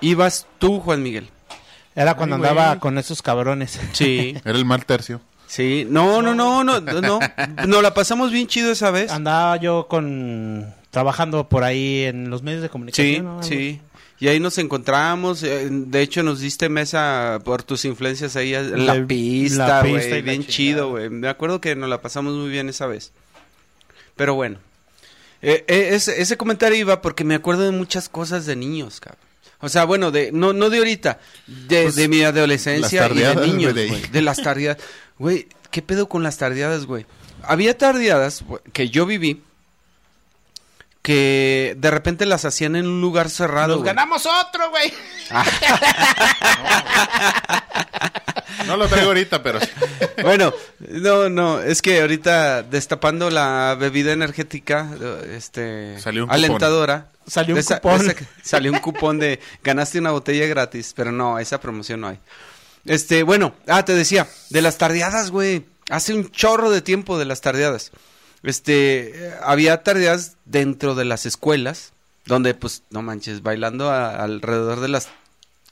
ibas 0.00 0.46
tú, 0.58 0.80
Juan 0.80 1.02
Miguel. 1.02 1.28
Era 1.94 2.14
cuando 2.14 2.36
Ay, 2.36 2.42
andaba 2.42 2.68
güey. 2.68 2.78
con 2.80 2.98
esos 2.98 3.22
cabrones. 3.22 3.78
Sí, 3.92 4.36
Era 4.44 4.56
el 4.56 4.64
mal 4.64 4.84
tercio. 4.86 5.20
sí, 5.46 5.86
no, 5.90 6.22
no, 6.22 6.34
no, 6.34 6.62
no, 6.64 6.80
no, 6.80 7.00
no, 7.00 7.18
nos 7.66 7.82
la 7.82 7.92
pasamos 7.94 8.30
bien 8.30 8.46
chido 8.46 8.70
esa 8.70 8.90
vez. 8.90 9.10
Andaba 9.10 9.56
yo 9.56 9.86
con 9.88 10.72
trabajando 10.90 11.48
por 11.48 11.64
ahí 11.64 12.04
en 12.04 12.30
los 12.30 12.42
medios 12.42 12.62
de 12.62 12.68
comunicación. 12.68 13.06
Sí, 13.14 13.20
¿no? 13.20 13.42
sí. 13.42 13.80
Y 14.20 14.26
ahí 14.26 14.40
nos 14.40 14.58
encontramos, 14.58 15.44
eh, 15.44 15.68
de 15.70 16.02
hecho 16.02 16.24
nos 16.24 16.40
diste 16.40 16.68
mesa 16.68 17.38
por 17.44 17.62
tus 17.62 17.84
influencias 17.84 18.34
ahí 18.34 18.52
en 18.52 18.84
la 18.86 18.94
La- 18.96 19.06
pista, 19.06 19.66
la 19.68 19.80
güey, 19.88 20.22
bien 20.22 20.42
chingada. 20.42 20.46
chido, 20.52 20.90
güey. 20.90 21.08
Me 21.08 21.28
acuerdo 21.28 21.60
que 21.60 21.76
nos 21.76 21.88
la 21.88 22.00
pasamos 22.00 22.34
muy 22.34 22.48
bien 22.50 22.68
esa 22.68 22.86
vez. 22.88 23.12
Pero 24.16 24.34
bueno, 24.34 24.58
eh, 25.40 25.64
eh, 25.68 25.90
ese, 25.92 26.20
ese 26.20 26.36
comentario 26.36 26.76
iba 26.76 27.00
porque 27.00 27.22
me 27.22 27.36
acuerdo 27.36 27.62
de 27.62 27.70
muchas 27.70 28.08
cosas 28.08 28.44
de 28.44 28.56
niños, 28.56 28.98
cabrón. 28.98 29.22
O 29.60 29.68
sea, 29.68 29.84
bueno, 29.84 30.10
de 30.10 30.30
no 30.32 30.52
no 30.52 30.70
de 30.70 30.78
ahorita, 30.78 31.18
de, 31.46 31.82
Pues, 31.84 31.96
de 31.96 32.08
mi 32.08 32.22
adolescencia 32.22 33.08
y 33.08 33.14
de 33.18 33.34
niños, 33.36 33.72
güey, 33.72 34.00
de- 34.10 34.22
las 34.22 34.40
tardeadas. 34.40 34.78
Güey, 35.18 35.48
¿qué 35.70 35.82
pedo 35.82 36.08
con 36.08 36.22
las 36.22 36.36
tardeadas, 36.38 36.86
güey? 36.86 37.06
Había 37.42 37.76
tardeadas 37.76 38.44
que 38.72 38.88
yo 38.90 39.04
viví 39.06 39.42
que 41.02 41.74
de 41.78 41.90
repente 41.90 42.26
las 42.26 42.44
hacían 42.44 42.76
en 42.76 42.86
un 42.86 43.00
lugar 43.00 43.30
cerrado. 43.30 43.68
Nos 43.68 43.78
güey. 43.78 43.86
ganamos 43.86 44.26
otro, 44.26 44.70
güey. 44.70 44.92
No 48.66 48.76
lo 48.76 48.86
traigo 48.88 49.08
ahorita, 49.08 49.42
pero. 49.42 49.58
Bueno, 50.22 50.52
no, 50.80 51.28
no, 51.28 51.60
es 51.62 51.80
que 51.80 52.00
ahorita 52.00 52.64
destapando 52.64 53.30
la 53.30 53.76
bebida 53.78 54.12
energética, 54.12 54.88
este, 55.32 55.98
Salió 56.00 56.24
un 56.24 56.28
cupón. 56.28 56.44
alentadora. 56.44 57.08
Salió 57.26 57.54
un 57.54 57.60
esa- 57.60 57.78
cupón. 57.80 58.10
esa- 58.10 58.16
salió 58.42 58.72
un 58.72 58.80
cupón 58.80 59.18
de 59.20 59.38
ganaste 59.62 60.00
una 60.00 60.10
botella 60.10 60.46
gratis, 60.46 60.92
pero 60.96 61.12
no, 61.12 61.38
esa 61.38 61.60
promoción 61.60 62.00
no 62.00 62.08
hay. 62.08 62.18
Este, 62.84 63.22
bueno, 63.22 63.54
ah, 63.68 63.84
te 63.84 63.94
decía, 63.94 64.26
de 64.50 64.60
las 64.62 64.76
tardeadas, 64.78 65.30
güey. 65.30 65.66
Hace 65.88 66.14
un 66.14 66.30
chorro 66.30 66.70
de 66.70 66.82
tiempo 66.82 67.16
de 67.18 67.24
las 67.26 67.40
tardeadas. 67.40 67.92
Este, 68.42 69.28
eh, 69.28 69.34
había 69.42 69.82
tardeadas 69.84 70.36
dentro 70.46 70.94
de 70.96 71.04
las 71.04 71.26
escuelas, 71.26 71.92
donde, 72.24 72.54
pues, 72.54 72.82
no 72.90 73.02
manches, 73.02 73.42
bailando 73.42 73.90
a- 73.90 74.16
alrededor 74.22 74.80
de 74.80 74.88
las 74.88 75.08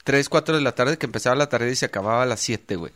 3, 0.07 0.29
4 0.29 0.55
de 0.55 0.61
la 0.61 0.71
tarde, 0.71 0.97
que 0.97 1.05
empezaba 1.05 1.35
la 1.35 1.49
tarde 1.49 1.69
y 1.69 1.75
se 1.75 1.85
acababa 1.85 2.23
a 2.23 2.25
las 2.25 2.39
7, 2.39 2.77
güey. 2.77 2.93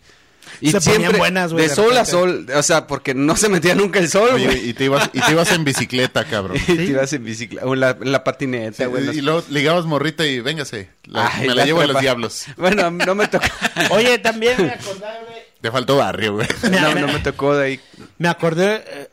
Y 0.61 0.71
Se 0.71 0.79
ponían 0.81 1.17
buenas, 1.17 1.51
güey, 1.51 1.63
De 1.65 1.69
de 1.69 1.75
sol 1.75 1.95
a 1.97 2.05
sol, 2.05 2.47
o 2.55 2.63
sea, 2.63 2.87
porque 2.87 3.13
no 3.13 3.35
se 3.35 3.49
metía 3.49 3.75
nunca 3.75 3.99
el 3.99 4.09
sol, 4.09 4.29
Oye, 4.33 4.45
güey. 4.45 4.69
y 4.69 4.73
te 4.73 4.85
ibas, 4.85 5.09
y 5.13 5.19
te 5.19 5.31
ibas 5.33 5.51
en 5.51 5.63
bicicleta, 5.65 6.23
cabrón. 6.23 6.57
Y 6.67 6.75
te 6.77 6.83
ibas 6.85 7.11
en 7.13 7.23
bicicleta, 7.25 7.65
o 7.67 7.73
en 7.73 7.79
la, 7.81 7.91
en 8.01 8.11
la 8.11 8.23
patineta, 8.23 8.85
Sí, 8.85 8.89
güey. 8.89 9.03
los- 9.05 9.15
y 9.15 9.21
luego 9.21 9.43
ligabas 9.49 9.85
morrita 9.85 10.25
y 10.25 10.39
véngase. 10.39 10.89
la- 11.05 11.27
Ay, 11.33 11.47
me 11.49 11.55
la, 11.55 11.65
llevo 11.65 11.81
a 11.81 11.85
los 11.87 11.99
diablos. 12.01 12.45
Bueno, 12.57 12.89
no 12.89 13.13
me 13.13 13.27
tocó. 13.27 13.45
Oye, 13.91 14.17
también 14.19 14.55
me 14.57 14.69
acordé, 14.71 14.99
güey. 15.27 15.41
Te 15.61 15.69
faltó 15.71 15.97
barrio, 15.97 16.33
güey. 16.35 16.47
no, 16.71 16.95
no 16.95 17.07
me 17.07 17.19
tocó 17.19 17.55
de 17.55 17.65
ahí. 17.65 17.79
Me 18.17 18.27
acordé 18.27 18.83
eh, 18.87 19.09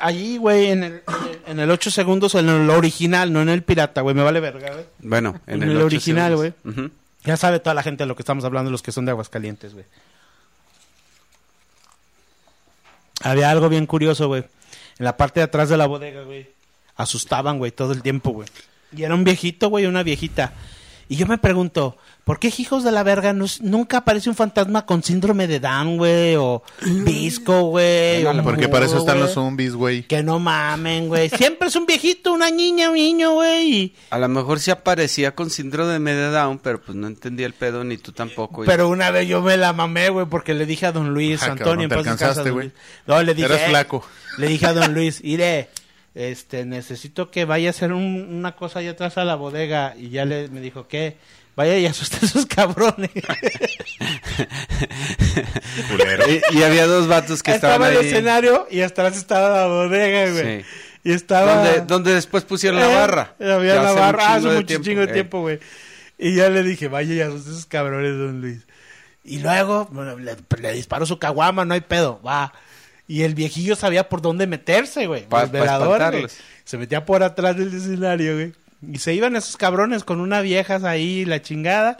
allí, 0.00 0.36
güey, 0.36 0.70
en 0.70 0.82
el, 0.82 0.92
en 0.94 1.02
el- 1.30 1.40
en 1.46 1.60
el 1.60 1.70
8 1.70 1.90
segundos, 1.92 2.34
en 2.34 2.48
el 2.48 2.68
original, 2.70 3.32
no 3.32 3.40
en 3.40 3.50
el 3.50 3.62
pirata, 3.62 4.00
güey. 4.00 4.16
Me 4.16 4.22
vale 4.24 4.40
verga, 4.40 4.72
güey. 4.72 4.84
Bueno, 4.98 5.40
en, 5.46 5.62
En 5.62 5.70
el, 5.70 5.80
original, 5.80 6.32
segundos. 6.32 6.54
Ujú. 6.64 6.90
Ya 7.26 7.36
sabe 7.36 7.58
toda 7.58 7.74
la 7.74 7.82
gente 7.82 8.04
de 8.04 8.06
lo 8.08 8.14
que 8.14 8.22
estamos 8.22 8.44
hablando, 8.44 8.70
los 8.70 8.82
que 8.82 8.92
son 8.92 9.04
de 9.04 9.10
Aguascalientes, 9.10 9.74
güey. 9.74 9.84
Había 13.20 13.50
algo 13.50 13.68
bien 13.68 13.86
curioso, 13.86 14.28
güey. 14.28 14.44
En 14.98 15.04
la 15.04 15.16
parte 15.16 15.40
de 15.40 15.44
atrás 15.44 15.68
de 15.68 15.76
la 15.76 15.86
bodega, 15.86 16.22
güey. 16.22 16.48
Asustaban, 16.94 17.58
güey, 17.58 17.72
todo 17.72 17.92
el 17.92 18.02
tiempo, 18.02 18.30
güey. 18.30 18.48
Y 18.96 19.02
era 19.02 19.14
un 19.14 19.24
viejito, 19.24 19.68
güey, 19.68 19.86
una 19.86 20.04
viejita. 20.04 20.52
Y 21.08 21.14
yo 21.16 21.26
me 21.26 21.38
pregunto, 21.38 21.96
¿por 22.24 22.40
qué 22.40 22.52
hijos 22.58 22.82
de 22.82 22.90
la 22.90 23.04
verga 23.04 23.32
no 23.32 23.44
es- 23.44 23.60
nunca 23.62 23.98
aparece 23.98 24.28
un 24.28 24.34
fantasma 24.34 24.84
con 24.86 25.04
síndrome 25.04 25.46
de 25.46 25.60
Down, 25.60 25.98
güey? 25.98 26.34
O 26.36 26.64
visco, 27.04 27.62
güey. 27.70 28.24
o 28.26 28.42
Porque 28.42 28.68
para 28.68 28.86
eso 28.86 28.98
están 28.98 29.14
güey? 29.16 29.26
los 29.26 29.34
zombies, 29.34 29.74
güey. 29.74 30.02
Que 30.02 30.22
no 30.24 30.38
mamen, 30.40 31.06
güey. 31.08 31.28
Siempre 31.28 31.68
es 31.68 31.76
un 31.76 31.86
viejito, 31.86 32.32
una 32.32 32.50
niña, 32.50 32.88
un 32.88 32.96
niño, 32.96 33.34
güey. 33.34 33.94
A 34.10 34.18
lo 34.18 34.28
mejor 34.28 34.58
sí 34.58 34.70
aparecía 34.72 35.34
con 35.34 35.48
síndrome 35.50 36.12
de 36.12 36.30
Down, 36.30 36.58
pero 36.58 36.80
pues 36.82 36.96
no 36.96 37.06
entendía 37.06 37.46
el 37.46 37.52
pedo 37.54 37.84
ni 37.84 37.96
tú 37.98 38.10
tampoco. 38.12 38.64
y- 38.64 38.66
Pero 38.66 38.88
una 38.88 39.10
vez 39.12 39.28
yo 39.28 39.40
me 39.42 39.56
la 39.56 39.72
mamé, 39.72 40.08
güey, 40.10 40.26
porque 40.26 40.54
le 40.54 40.66
dije 40.66 40.86
a 40.86 40.92
don 40.92 41.14
Luis, 41.14 41.42
Ah, 41.42 41.52
Antonio, 41.52 41.84
en 41.84 41.90
cabrón, 41.90 42.16
te 42.16 42.24
paz. 42.24 42.46
Luis. 42.46 42.72
No, 43.06 43.22
le 43.22 43.32
dije, 43.34 43.46
Eras 43.46 43.60
eh, 43.62 43.66
flaco. 43.68 44.04
le 44.38 44.48
dije 44.48 44.66
a 44.66 44.72
don 44.72 44.92
Luis, 44.92 45.20
iré, 45.22 45.70
este, 46.16 46.64
necesito 46.64 47.30
que 47.30 47.44
vaya 47.44 47.68
a 47.68 47.70
hacer 47.70 47.92
un- 47.92 48.26
una 48.38 48.56
cosa 48.56 48.80
allá 48.80 48.90
atrás 48.92 49.16
a 49.18 49.24
la 49.24 49.36
bodega. 49.36 49.94
Y 49.96 50.08
ya 50.10 50.24
le, 50.24 50.48
me 50.48 50.60
dijo, 50.60 50.88
¿qué? 50.88 51.18
Vaya 51.54 51.78
y 51.78 51.86
asuste 51.92 52.16
a 52.22 52.26
esos 52.26 52.46
cabrones. 52.46 53.10
Y, 56.50 56.58
y 56.58 56.62
había 56.62 56.86
dos 56.86 57.06
vatos 57.08 57.42
que 57.42 57.52
estaban 57.52 57.82
estaba 57.82 57.88
el 57.92 57.98
ahí. 57.98 58.06
escenario 58.12 58.66
y 58.70 58.80
atrás 58.80 59.16
estaba 59.16 59.48
la 59.60 59.66
bodega, 59.66 60.30
güey. 60.32 60.62
Sí. 60.62 60.66
Y 61.04 61.12
estaba... 61.12 61.54
Donde, 61.64 61.80
donde 61.82 62.14
después 62.14 62.44
pusieron 62.44 62.80
la 62.80 62.90
Eh, 62.90 62.94
barra. 62.94 63.34
Había 63.38 63.74
Ya 63.76 63.82
la 63.82 63.90
hace 63.90 64.00
barra, 64.00 64.34
hace 64.34 64.48
mucho 64.48 64.82
chingo 64.82 65.00
de 65.02 65.10
eh. 65.10 65.12
tiempo, 65.12 65.40
güey. 65.40 65.60
Y 66.18 66.34
ya 66.34 66.48
le 66.48 66.62
dije, 66.62 66.88
vaya 66.88 67.14
y 67.14 67.20
asuste 67.20 67.50
a 67.50 67.52
esos 67.52 67.66
cabrones, 67.66 68.16
don 68.16 68.40
Luis. 68.40 68.66
Y 69.22 69.38
luego, 69.40 69.88
bueno, 69.92 70.16
le, 70.18 70.36
le 70.60 70.72
disparó 70.72 71.04
su 71.06 71.18
caguama, 71.18 71.64
no 71.64 71.74
hay 71.74 71.80
pedo, 71.82 72.20
va. 72.26 72.52
Y 73.08 73.22
el 73.22 73.34
viejillo 73.34 73.76
sabía 73.76 74.08
por 74.08 74.20
dónde 74.20 74.46
meterse, 74.46 75.06
güey. 75.06 75.26
Pa- 75.28 75.42
el 75.44 75.50
pa 75.50 75.78
güey. 76.10 76.22
Se 76.64 76.76
metía 76.78 77.04
por 77.04 77.22
atrás 77.22 77.56
del 77.56 77.72
escenario, 77.74 78.34
güey. 78.34 78.52
Y 78.92 78.98
se 78.98 79.14
iban 79.14 79.36
esos 79.36 79.56
cabrones 79.56 80.04
con 80.04 80.20
unas 80.20 80.42
viejas 80.42 80.82
ahí, 80.84 81.24
la 81.24 81.40
chingada. 81.40 81.96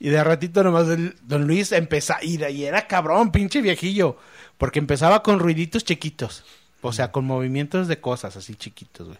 Y 0.00 0.08
de 0.08 0.22
ratito 0.24 0.64
nomás 0.64 0.88
el- 0.88 1.14
don 1.22 1.46
Luis 1.46 1.70
empezaba, 1.72 2.22
y, 2.24 2.42
y 2.44 2.64
era 2.64 2.86
cabrón, 2.88 3.30
pinche 3.30 3.60
viejillo. 3.62 4.16
Porque 4.58 4.78
empezaba 4.80 5.22
con 5.22 5.38
ruiditos 5.38 5.84
chiquitos. 5.84 6.44
O 6.80 6.92
sea, 6.92 7.12
con 7.12 7.24
movimientos 7.24 7.86
de 7.86 8.00
cosas 8.00 8.36
así 8.36 8.56
chiquitos, 8.56 9.06
güey. 9.06 9.18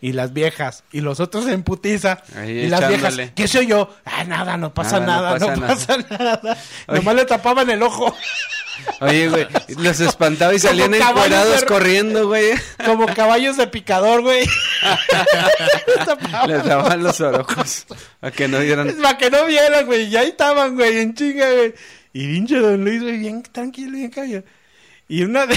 Y 0.00 0.12
las 0.12 0.32
viejas, 0.34 0.84
y 0.92 1.00
los 1.00 1.20
otros 1.20 1.46
en 1.48 1.62
putiza. 1.62 2.22
Ahí 2.36 2.50
y 2.50 2.68
las 2.68 2.80
viejas, 2.80 3.14
echándole. 3.14 3.32
¿qué 3.34 3.48
soy 3.48 3.66
yo? 3.66 3.96
Ah, 4.04 4.24
nada, 4.24 4.58
no 4.58 4.74
pasa 4.74 5.00
Nada, 5.00 5.38
nada, 5.38 5.56
no 5.56 5.56
no 5.56 5.66
pasa 5.66 5.96
nada. 6.10 6.58
Oye. 6.88 6.98
Nomás 6.98 7.14
le 7.14 7.24
tapaban 7.24 7.70
el 7.70 7.82
ojo. 7.82 8.14
Oye, 9.00 9.28
güey, 9.30 9.46
los 9.78 9.98
espantaba 10.00 10.52
y 10.54 10.58
Como 10.58 10.68
salían 10.68 10.90
caballos 10.92 11.16
encuerados 11.16 11.60
de- 11.62 11.66
corriendo, 11.66 12.26
güey. 12.28 12.50
Como 12.84 13.06
caballos 13.06 13.56
de 13.56 13.66
picador, 13.68 14.20
güey. 14.20 14.46
Les 16.46 16.62
daban 16.64 17.02
los 17.02 17.18
ojos 17.22 17.86
a 18.20 18.30
que 18.30 18.48
no 18.48 18.58
dieran. 18.60 18.94
Para 19.02 19.16
que 19.16 19.30
no 19.30 19.46
vieran, 19.46 19.86
güey. 19.86 20.04
Y 20.08 20.16
ahí 20.16 20.28
estaban, 20.28 20.74
güey, 20.74 20.98
en 20.98 21.14
chinga, 21.14 21.50
güey. 21.52 21.74
Y 22.12 22.26
pinche 22.26 22.58
Don 22.58 22.84
Luis, 22.84 23.00
güey, 23.02 23.16
bien 23.18 23.42
tranquilo, 23.44 23.92
bien 23.92 24.10
callado. 24.10 24.44
Y 25.08 25.22
una 25.24 25.46
de... 25.46 25.56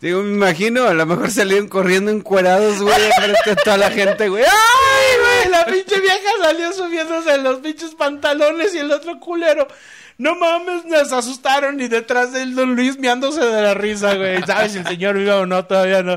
Digo, 0.00 0.22
me 0.22 0.32
imagino, 0.32 0.86
a 0.86 0.94
lo 0.94 1.04
mejor 1.04 1.30
salieron 1.30 1.68
corriendo 1.68 2.10
encuerados, 2.10 2.80
güey, 2.80 3.12
frente 3.16 3.50
a 3.50 3.56
toda 3.56 3.76
la 3.76 3.90
gente, 3.90 4.28
güey. 4.28 4.44
¡Ay, 4.44 5.18
güey! 5.20 5.50
La 5.52 5.66
pinche 5.66 6.00
vieja 6.00 6.30
salió 6.42 6.72
subiéndose 6.72 7.36
los 7.38 7.60
pinches 7.60 7.94
pantalones 7.94 8.74
y 8.74 8.78
el 8.78 8.90
otro 8.90 9.20
culero. 9.20 9.68
No 10.16 10.34
mames, 10.36 10.84
nos 10.86 11.12
asustaron 11.12 11.80
y 11.80 11.88
detrás 11.88 12.32
del 12.32 12.54
Don 12.54 12.76
Luis 12.76 12.98
miándose 12.98 13.40
de 13.40 13.62
la 13.62 13.74
risa, 13.74 14.14
güey. 14.14 14.42
¿Sabes 14.42 14.72
si 14.72 14.78
el 14.78 14.86
señor 14.86 15.16
viva 15.18 15.36
o 15.36 15.46
no? 15.46 15.64
Todavía 15.66 16.02
no. 16.02 16.16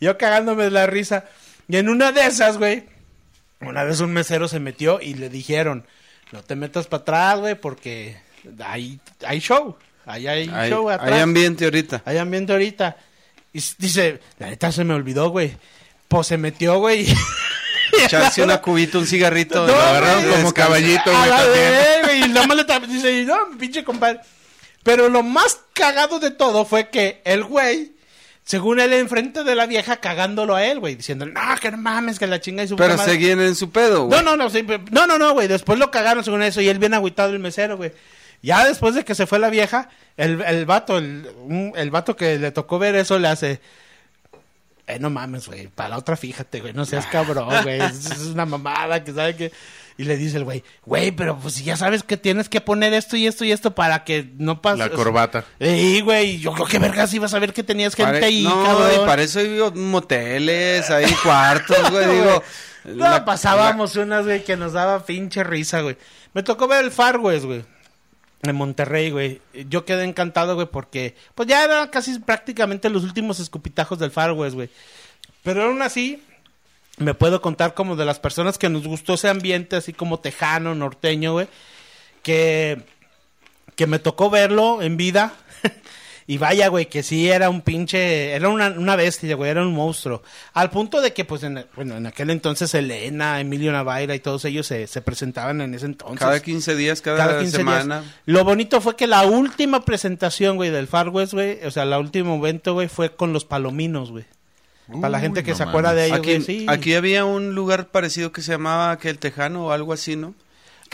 Yo 0.00 0.16
cagándome 0.18 0.64
de 0.64 0.70
la 0.70 0.86
risa. 0.86 1.24
Y 1.68 1.76
en 1.76 1.88
una 1.88 2.12
de 2.12 2.26
esas, 2.26 2.58
güey, 2.58 2.84
una 3.60 3.84
vez 3.84 4.00
un 4.00 4.12
mesero 4.12 4.48
se 4.48 4.60
metió 4.60 5.00
y 5.00 5.14
le 5.14 5.28
dijeron, 5.28 5.86
no 6.32 6.42
te 6.42 6.56
metas 6.56 6.86
para 6.86 7.02
atrás, 7.02 7.38
güey, 7.40 7.54
porque 7.54 8.16
hay, 8.64 9.00
hay 9.26 9.38
show. 9.40 9.76
Ahí 10.06 10.26
hay, 10.26 10.50
Hay, 10.52 10.70
show 10.70 10.90
atrás. 10.90 11.12
hay 11.12 11.20
ambiente 11.20 11.64
ahorita. 11.64 12.02
Hay 12.04 12.18
ambiente 12.18 12.52
ahorita. 12.52 12.96
Y 13.54 13.62
dice, 13.78 14.20
la 14.38 14.48
neta 14.50 14.70
se 14.72 14.84
me 14.84 14.92
olvidó, 14.92 15.30
güey. 15.30 15.56
Pues 16.08 16.26
se 16.26 16.36
metió, 16.36 16.78
güey. 16.78 17.06
Echarse 18.04 18.42
una 18.42 18.60
cubita, 18.60 18.98
un 18.98 19.06
cigarrito. 19.06 19.66
No, 19.66 19.72
Lo 19.72 19.80
agarraron 19.80 20.24
como 20.32 20.52
caballito, 20.52 21.10
güey, 21.10 21.28
la 21.28 21.44
güey, 22.04 22.24
y 22.24 22.28
nada 22.28 22.46
más 22.46 22.56
le 22.56 22.66
tap- 22.66 22.86
dice, 22.86 23.24
no, 23.24 23.36
pinche 23.58 23.84
compadre. 23.84 24.20
Pero 24.82 25.08
lo 25.08 25.22
más 25.22 25.60
cagado 25.72 26.18
de 26.18 26.30
todo 26.30 26.64
fue 26.64 26.90
que 26.90 27.22
el 27.24 27.44
güey, 27.44 27.92
según 28.44 28.80
él 28.80 28.92
enfrente 28.92 29.44
de 29.44 29.54
la 29.54 29.66
vieja, 29.66 29.98
cagándolo 29.98 30.56
a 30.56 30.64
él, 30.66 30.80
güey, 30.80 30.96
diciéndole, 30.96 31.32
no, 31.32 31.40
que 31.60 31.70
no 31.70 31.76
mames, 31.78 32.18
que 32.18 32.26
la 32.26 32.40
chinga 32.40 32.64
y 32.64 32.68
su 32.68 32.76
Pero 32.76 32.90
puta 32.90 33.02
madre". 33.02 33.12
seguían 33.12 33.40
en 33.40 33.54
su 33.54 33.70
pedo, 33.70 34.06
güey. 34.06 34.18
No, 34.18 34.22
no, 34.24 34.36
no, 34.36 34.50
sí, 34.50 34.66
no, 34.90 35.06
no, 35.06 35.16
no, 35.16 35.32
güey. 35.32 35.46
Después 35.48 35.78
lo 35.78 35.90
cagaron 35.92 36.24
según 36.24 36.42
eso 36.42 36.60
y 36.60 36.68
él 36.68 36.78
bien 36.80 36.94
agüitado 36.94 37.30
el 37.30 37.38
mesero, 37.38 37.76
güey. 37.76 37.92
Ya 38.44 38.62
después 38.66 38.94
de 38.94 39.06
que 39.06 39.14
se 39.14 39.26
fue 39.26 39.38
la 39.38 39.48
vieja, 39.48 39.88
el, 40.18 40.42
el 40.42 40.66
vato, 40.66 40.98
el, 40.98 41.26
el 41.76 41.90
vato 41.90 42.14
que 42.14 42.38
le 42.38 42.50
tocó 42.52 42.78
ver 42.78 42.94
eso 42.94 43.18
le 43.18 43.28
hace. 43.28 43.60
Eh, 44.86 44.98
no 45.00 45.08
mames, 45.08 45.46
güey. 45.46 45.68
Para 45.68 45.88
la 45.88 45.96
otra, 45.96 46.14
fíjate, 46.14 46.60
güey. 46.60 46.74
No 46.74 46.84
seas 46.84 47.06
cabrón, 47.06 47.48
güey. 47.62 47.80
Es, 47.80 48.18
una 48.26 48.44
mamada 48.44 49.02
que 49.02 49.14
sabe 49.14 49.34
que. 49.34 49.50
Y 49.96 50.04
le 50.04 50.18
dice 50.18 50.36
el 50.36 50.44
güey, 50.44 50.62
güey, 50.84 51.10
pero 51.12 51.38
pues 51.38 51.64
ya 51.64 51.76
sabes 51.78 52.02
que 52.02 52.18
tienes 52.18 52.50
que 52.50 52.60
poner 52.60 52.92
esto 52.92 53.16
y 53.16 53.26
esto 53.26 53.46
y 53.46 53.52
esto 53.52 53.74
para 53.74 54.04
que 54.04 54.28
no 54.36 54.60
pase. 54.60 54.76
La 54.76 54.90
corbata. 54.90 55.46
Sí, 55.58 56.02
güey. 56.02 56.38
Yo 56.38 56.52
creo 56.52 56.66
que 56.66 56.78
vergas 56.78 57.14
ibas 57.14 57.32
a 57.32 57.38
ver 57.38 57.54
que 57.54 57.62
tenías 57.62 57.94
gente 57.94 58.12
Pare- 58.12 58.26
ahí, 58.26 58.42
no, 58.42 58.62
cabrón. 58.62 58.88
güey, 58.88 59.06
para 59.06 59.22
eso 59.22 59.38
hay 59.38 59.58
moteles, 59.74 60.90
hay 60.90 61.10
cuartos, 61.22 61.90
güey, 61.90 62.10
digo. 62.10 62.42
No, 62.84 63.08
la- 63.08 63.24
pasábamos 63.24 63.96
unas, 63.96 64.26
güey, 64.26 64.44
que 64.44 64.58
nos 64.58 64.74
daba 64.74 65.06
pinche 65.06 65.42
risa, 65.44 65.80
güey. 65.80 65.96
Me 66.34 66.42
tocó 66.42 66.68
ver 66.68 66.84
el 66.84 66.90
Far 66.90 67.18
West, 67.20 67.46
güey. 67.46 67.64
En 68.44 68.56
Monterrey, 68.56 69.10
güey. 69.10 69.40
Yo 69.68 69.84
quedé 69.84 70.04
encantado, 70.04 70.54
güey, 70.54 70.66
porque... 70.66 71.14
Pues 71.34 71.48
ya 71.48 71.64
eran 71.64 71.88
casi 71.88 72.18
prácticamente 72.18 72.90
los 72.90 73.04
últimos 73.04 73.40
escupitajos 73.40 73.98
del 73.98 74.10
Far 74.10 74.32
West, 74.32 74.54
güey. 74.54 74.70
Pero 75.42 75.64
aún 75.64 75.82
así, 75.82 76.22
me 76.98 77.14
puedo 77.14 77.40
contar 77.40 77.74
como 77.74 77.96
de 77.96 78.04
las 78.04 78.20
personas 78.20 78.58
que 78.58 78.68
nos 78.68 78.86
gustó 78.86 79.14
ese 79.14 79.28
ambiente, 79.28 79.76
así 79.76 79.92
como 79.92 80.20
tejano, 80.20 80.74
norteño, 80.74 81.32
güey. 81.32 81.48
Que... 82.22 82.82
Que 83.76 83.86
me 83.86 83.98
tocó 83.98 84.30
verlo 84.30 84.82
en 84.82 84.96
vida. 84.96 85.32
Y 86.26 86.38
vaya, 86.38 86.68
güey, 86.68 86.86
que 86.86 87.02
sí 87.02 87.28
era 87.28 87.50
un 87.50 87.60
pinche, 87.60 88.32
era 88.32 88.48
una, 88.48 88.68
una 88.70 88.96
bestia, 88.96 89.36
güey, 89.36 89.50
era 89.50 89.60
un 89.62 89.74
monstruo. 89.74 90.22
Al 90.54 90.70
punto 90.70 91.00
de 91.02 91.12
que, 91.12 91.24
pues, 91.26 91.42
en, 91.42 91.66
bueno, 91.76 91.96
en 91.96 92.06
aquel 92.06 92.30
entonces 92.30 92.72
Elena, 92.74 93.40
Emilio 93.40 93.72
Navaira 93.72 94.14
y 94.14 94.20
todos 94.20 94.44
ellos 94.46 94.66
se, 94.66 94.86
se 94.86 95.02
presentaban 95.02 95.60
en 95.60 95.74
ese 95.74 95.86
entonces. 95.86 96.18
Cada 96.20 96.40
15 96.40 96.76
días, 96.76 97.02
cada, 97.02 97.18
Cada 97.18 97.40
15 97.40 97.56
semana. 97.58 98.00
días. 98.00 98.12
Lo 98.24 98.42
bonito 98.44 98.80
fue 98.80 98.96
que 98.96 99.06
la 99.06 99.26
última 99.26 99.84
presentación, 99.84 100.56
güey, 100.56 100.70
del 100.70 100.86
Far 100.86 101.10
West, 101.10 101.34
güey, 101.34 101.62
o 101.64 101.70
sea, 101.70 101.82
el 101.82 101.92
último 101.92 102.36
evento, 102.36 102.72
güey, 102.72 102.88
fue 102.88 103.14
con 103.14 103.32
los 103.34 103.44
palominos, 103.44 104.10
güey. 104.10 104.24
Para 104.86 105.08
la 105.08 105.18
Uy, 105.18 105.22
gente 105.22 105.42
que 105.42 105.52
no 105.52 105.56
se 105.56 105.62
acuerda 105.62 105.94
de 105.94 106.06
ellos, 106.06 106.18
Aquí, 106.18 106.30
güey, 106.34 106.42
sí. 106.42 106.66
aquí 106.68 106.94
había 106.94 107.24
un 107.24 107.54
lugar 107.54 107.88
parecido 107.88 108.32
que 108.32 108.42
se 108.42 108.52
llamaba 108.52 108.98
que 108.98 109.08
el 109.10 109.18
Tejano 109.18 109.66
o 109.66 109.70
algo 109.72 109.92
así, 109.94 110.14
¿no? 110.16 110.34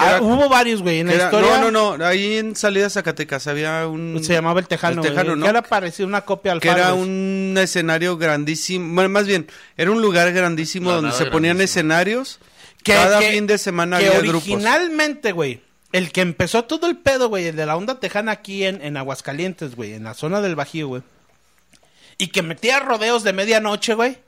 Ah, 0.00 0.10
era- 0.16 0.22
hubo 0.22 0.48
varios, 0.48 0.82
güey, 0.82 1.00
en 1.00 1.08
la 1.08 1.14
era- 1.14 1.24
historia. 1.26 1.58
No, 1.58 1.70
no, 1.70 1.96
no, 1.98 2.04
ahí 2.04 2.38
en 2.38 2.56
salida 2.56 2.86
a 2.86 2.90
Zacatecas 2.90 3.46
había 3.46 3.86
un... 3.86 4.18
Se 4.22 4.32
llamaba 4.32 4.60
el 4.60 4.66
Tejano, 4.68 5.02
El 5.02 5.08
Tejano, 5.10 5.36
¿no? 5.36 5.44
que 5.44 5.50
era 5.50 5.62
parecido 5.62 6.06
una 6.08 6.22
copia 6.22 6.52
al 6.52 6.60
que 6.60 6.68
era 6.68 6.94
un 6.94 7.54
escenario 7.58 8.16
grandísimo, 8.16 8.94
bueno, 8.94 9.10
más 9.10 9.26
bien, 9.26 9.46
era 9.76 9.90
un 9.90 10.00
lugar 10.02 10.32
grandísimo 10.32 10.90
No, 10.90 10.96
donde 10.96 11.12
se 11.12 11.26
ponían 11.26 11.56
grandísimo. 11.56 11.64
escenarios. 11.64 12.38
Que- 12.82 12.92
cada 12.94 13.20
que- 13.20 13.32
fin 13.32 13.46
de 13.46 13.58
semana 13.58 13.98
que 13.98 14.06
había 14.06 14.20
grupos. 14.20 14.44
originalmente, 14.50 15.32
güey, 15.32 15.60
el 15.92 16.12
que 16.12 16.20
empezó 16.22 16.64
todo 16.64 16.86
el 16.86 16.96
pedo, 16.96 17.28
güey, 17.28 17.46
el 17.48 17.56
de 17.56 17.66
la 17.66 17.76
onda 17.76 18.00
tejana 18.00 18.32
aquí 18.32 18.64
en, 18.64 18.80
en 18.82 18.96
Aguascalientes, 18.96 19.76
güey, 19.76 19.92
en 19.94 20.04
la 20.04 20.14
zona 20.14 20.40
del 20.40 20.54
Bajío, 20.56 20.88
güey. 20.88 21.02
Y 22.16 22.28
que 22.28 22.42
metía 22.42 22.80
rodeos 22.80 23.22
de 23.24 23.32
medianoche, 23.32 23.94
güey, 23.94 24.18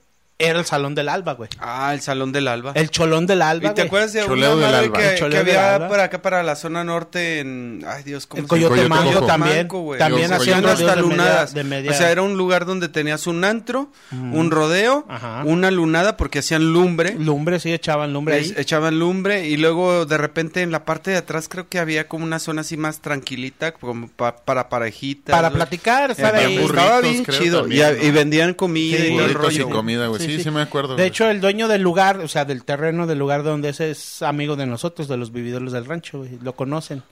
era 0.43 0.59
el 0.59 0.65
Salón 0.67 0.95
del 0.95 1.09
Alba, 1.09 1.35
güey. 1.35 1.49
Ah, 1.59 1.93
el 1.95 2.01
Salón 2.01 2.33
del 2.33 2.49
Alba. 2.49 2.73
El 2.75 2.91
Cholón 2.91 3.27
del 3.27 3.43
Alba, 3.43 3.71
¿Y 3.71 3.75
te 3.75 3.83
güey. 3.83 3.87
acuerdas 3.87 4.13
de 4.13 4.25
Choleo 4.25 4.57
una 4.57 4.67
del 4.79 4.91
madre 4.91 5.15
Alba. 5.17 5.29
que, 5.31 5.37
había 5.39 5.75
Alba. 5.77 5.89
por 5.89 6.01
acá 6.01 6.23
para 6.23 6.43
la 6.43 6.57
zona 6.57 6.85
norte 6.85 7.41
en... 7.41 7.85
Ay, 7.87 8.03
Dios, 8.03 8.27
¿cómo 8.27 8.41
El 8.41 8.45
se 8.45 8.49
Coyote 8.49 8.75
Coyote 8.75 8.89
Mango 8.89 9.27
también. 9.27 9.69
güey. 9.69 9.99
también 9.99 10.33
hacían 10.33 10.65
hasta 10.67 10.79
de 10.97 11.03
media, 11.03 11.03
lunadas. 11.03 11.55
de 11.55 11.65
media- 11.65 11.91
O 11.91 11.95
sea, 11.95 12.11
era 12.11 12.23
un 12.23 12.37
lugar 12.37 12.67
donde 12.67 12.89
tenías 12.89 13.27
un 13.27 13.45
antro, 13.45 13.91
un 14.11 14.51
rodeo, 14.51 15.07
Ajá. 15.09 15.43
una 15.45 15.71
lunada 15.71 16.17
porque 16.17 16.41
hacían 16.41 16.73
lumbre. 16.73 17.15
Lumbre, 17.19 17.61
sí, 17.61 17.73
echaban 17.73 18.13
lumbre 18.13 18.37
ahí. 18.37 18.55
echaban 18.57 18.99
lumbre 18.99 19.49
y 19.49 19.57
luego 19.57 20.07
de 20.07 20.19
repente 20.19 20.63
en 20.63 20.71
la 20.73 20.85
parte 20.85 21.11
de 21.11 21.17
atrás 21.19 21.49
creo 21.49 21.69
que 21.69 21.79
había 21.79 22.09
como 22.09 22.25
una 22.25 22.39
zona 22.39 22.63
así 22.63 22.77
más 22.77 23.01
tranquilita 23.01 23.73
como 23.73 24.09
pa- 24.09 24.37
para 24.37 24.69
parejitas. 24.69 25.35
Para 25.35 25.49
güey. 25.49 25.57
platicar, 25.59 26.11
burritos, 26.15 26.65
Estaba 26.71 27.01
bien 27.01 27.25
chido 27.27 27.59
y, 27.59 27.61
también, 27.63 27.99
¿no? 27.99 28.05
y 28.05 28.11
vendían 28.11 28.55
comida 28.55 28.97
Sí, 28.99 29.07
y 29.07 29.11
todo 29.17 29.25
el 29.25 29.31
y 29.31 29.35
rollo. 29.35 29.65
güey. 29.67 29.77
comida, 29.77 30.07
Sí, 30.39 30.45
sí, 30.45 30.51
me 30.51 30.63
acuerdo. 30.63 30.91
De 30.91 31.03
güey. 31.03 31.09
hecho, 31.09 31.29
el 31.31 31.41
dueño 31.41 31.69
del 31.69 31.83
lugar, 31.83 32.19
o 32.21 32.29
sea, 32.29 32.45
del 32.45 32.65
terreno 32.65 33.07
del 33.07 33.19
lugar 33.19 33.43
donde 33.43 33.69
ese 33.71 33.91
es 33.91 34.23
amigo 34.23 34.57
de 34.57 34.67
nosotros, 34.67 35.09
de 35.09 35.17
los 35.17 35.33
vividores 35.33 35.73
del 35.73 35.85
rancho, 35.85 36.19
güey. 36.19 36.39
Lo 36.43 36.55
conocen. 36.55 37.03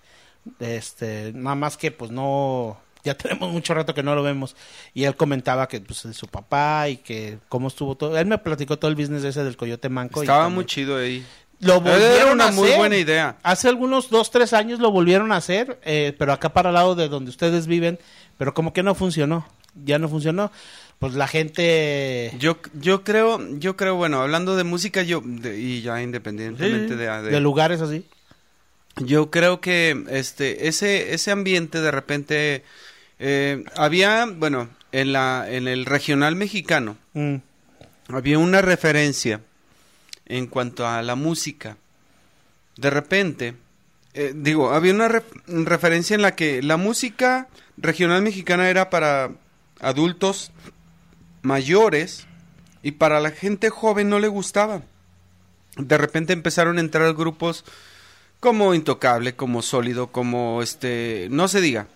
Este, 0.58 1.32
nada 1.34 1.54
más 1.56 1.76
que 1.76 1.90
pues 1.90 2.10
no 2.10 2.78
ya 3.04 3.14
tenemos 3.16 3.50
mucho 3.52 3.72
rato 3.74 3.94
que 3.94 4.02
no 4.02 4.14
lo 4.14 4.22
vemos. 4.22 4.56
Y 4.94 5.04
él 5.04 5.16
comentaba 5.16 5.68
que 5.68 5.80
pues 5.80 6.02
de 6.02 6.12
su 6.14 6.26
papá 6.28 6.88
y 6.88 6.98
que 6.98 7.38
cómo 7.48 7.68
estuvo 7.68 7.94
todo. 7.96 8.16
Él 8.18 8.26
me 8.26 8.38
platicó 8.38 8.78
todo 8.78 8.90
el 8.90 8.96
business 8.96 9.24
ese 9.24 9.42
del 9.44 9.56
Coyote 9.56 9.88
Manco. 9.88 10.20
y 10.20 10.24
Estaba 10.24 10.44
también- 10.44 10.54
muy 10.56 10.66
chido 10.66 10.96
ahí. 10.98 11.24
Lo 11.60 11.78
volvieron 11.82 12.12
Era 12.22 12.32
una 12.32 12.46
a 12.48 12.52
muy 12.52 12.68
hacer. 12.68 12.78
buena 12.78 12.96
idea. 12.96 13.36
Hace 13.42 13.68
algunos 13.68 14.08
dos, 14.08 14.30
tres 14.30 14.54
años 14.54 14.80
lo 14.80 14.90
volvieron 14.90 15.30
a 15.30 15.36
hacer, 15.36 15.78
eh, 15.84 16.14
pero 16.18 16.32
acá 16.32 16.54
para 16.54 16.70
el 16.70 16.74
lado 16.74 16.94
de 16.94 17.08
donde 17.10 17.28
ustedes 17.30 17.66
viven, 17.66 17.98
pero 18.38 18.54
como 18.54 18.72
que 18.72 18.82
no 18.82 18.94
funcionó, 18.94 19.46
ya 19.84 19.98
no 19.98 20.08
funcionó. 20.08 20.50
Pues 21.00 21.14
la 21.14 21.26
gente... 21.26 22.30
Yo, 22.38 22.58
yo 22.74 23.02
creo, 23.04 23.40
yo 23.58 23.74
creo, 23.76 23.96
bueno, 23.96 24.20
hablando 24.20 24.54
de 24.54 24.64
música, 24.64 25.02
yo, 25.02 25.22
de- 25.24 25.58
y 25.58 25.80
ya 25.82 26.00
independientemente 26.02 26.94
de, 26.94 27.06
de- 27.22 27.30
de 27.30 27.40
lugares 27.40 27.80
así. 27.80 28.04
yo 28.96 29.30
creo 29.30 29.60
que 29.62 30.04
este, 30.10 30.68
ese, 30.68 31.14
ese 31.14 31.30
ambiente 31.30 31.80
de 31.80 31.90
repente, 31.90 32.64
eh, 33.18 33.64
había, 33.76 34.26
bueno, 34.26 34.68
en 34.92 35.12
la, 35.12 35.46
en 35.48 35.68
el 35.68 35.86
regional 35.86 36.36
mexicano, 36.36 36.96
Mm. 37.14 37.36
había 38.08 38.38
una 38.38 38.60
referencia 38.60 39.40
en 40.26 40.46
cuanto 40.48 40.86
a 40.86 41.00
la 41.02 41.14
música. 41.14 41.78
De 42.76 42.90
repente, 42.90 43.54
eh, 44.12 44.32
digo, 44.36 44.70
había 44.74 44.92
una 44.92 45.08
ref- 45.08 45.24
referencia 45.46 46.14
en 46.14 46.20
la 46.22 46.36
que 46.36 46.62
la 46.62 46.76
música 46.76 47.48
regional 47.78 48.20
mexicana 48.20 48.68
era 48.68 48.90
para 48.90 49.30
adultos 49.80 50.50
mayores 51.42 52.26
y 52.82 52.92
para 52.92 53.20
la 53.20 53.30
gente 53.30 53.70
joven 53.70 54.08
no 54.08 54.18
le 54.18 54.28
gustaba. 54.28 54.82
De 55.76 55.98
repente 55.98 56.32
empezaron 56.32 56.78
a 56.78 56.80
entrar 56.80 57.14
grupos 57.14 57.64
como 58.40 58.74
Intocable, 58.74 59.36
como 59.36 59.62
Sólido, 59.62 60.08
como 60.08 60.62
este, 60.62 61.28
no 61.30 61.46
se 61.48 61.60
diga, 61.60 61.86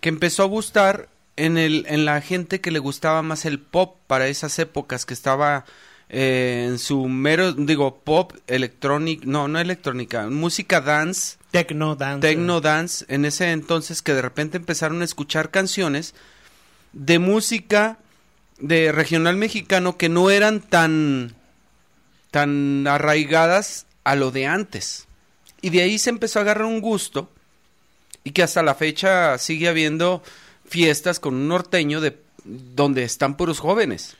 que 0.00 0.10
empezó 0.10 0.42
a 0.42 0.46
gustar 0.46 1.08
en 1.36 1.58
el 1.58 1.84
en 1.88 2.04
la 2.04 2.20
gente 2.20 2.60
que 2.60 2.70
le 2.70 2.78
gustaba 2.78 3.22
más 3.22 3.44
el 3.44 3.60
pop 3.60 3.98
para 4.06 4.28
esas 4.28 4.58
épocas 4.58 5.04
que 5.04 5.14
estaba 5.14 5.64
eh, 6.08 6.64
en 6.68 6.78
su 6.78 7.08
mero 7.08 7.52
digo 7.52 7.98
pop 7.98 8.32
electrónica 8.46 9.24
no 9.26 9.48
no 9.48 9.58
electrónica 9.58 10.28
música 10.28 10.80
dance 10.80 11.36
Techno 11.50 11.94
dance. 11.96 12.26
techno 12.26 12.60
dance 12.60 13.04
en 13.08 13.24
ese 13.24 13.50
entonces 13.50 14.02
que 14.02 14.14
de 14.14 14.22
repente 14.22 14.56
empezaron 14.56 15.02
a 15.02 15.04
escuchar 15.04 15.50
canciones 15.50 16.14
de 16.92 17.18
música 17.18 17.98
de 18.58 18.92
regional 18.92 19.36
mexicano 19.36 19.96
que 19.98 20.08
no 20.08 20.30
eran 20.30 20.60
tan 20.60 21.34
tan 22.30 22.86
arraigadas 22.86 23.86
a 24.04 24.14
lo 24.14 24.30
de 24.30 24.46
antes 24.46 25.06
y 25.62 25.70
de 25.70 25.82
ahí 25.82 25.98
se 25.98 26.10
empezó 26.10 26.38
a 26.38 26.42
agarrar 26.42 26.64
un 26.66 26.80
gusto 26.80 27.30
y 28.24 28.32
que 28.32 28.42
hasta 28.42 28.62
la 28.62 28.74
fecha 28.74 29.38
sigue 29.38 29.68
habiendo 29.68 30.22
fiestas 30.68 31.20
con 31.20 31.34
un 31.34 31.48
norteño 31.48 32.00
de 32.00 32.18
donde 32.48 33.02
están 33.02 33.36
puros 33.36 33.58
jóvenes. 33.58 34.16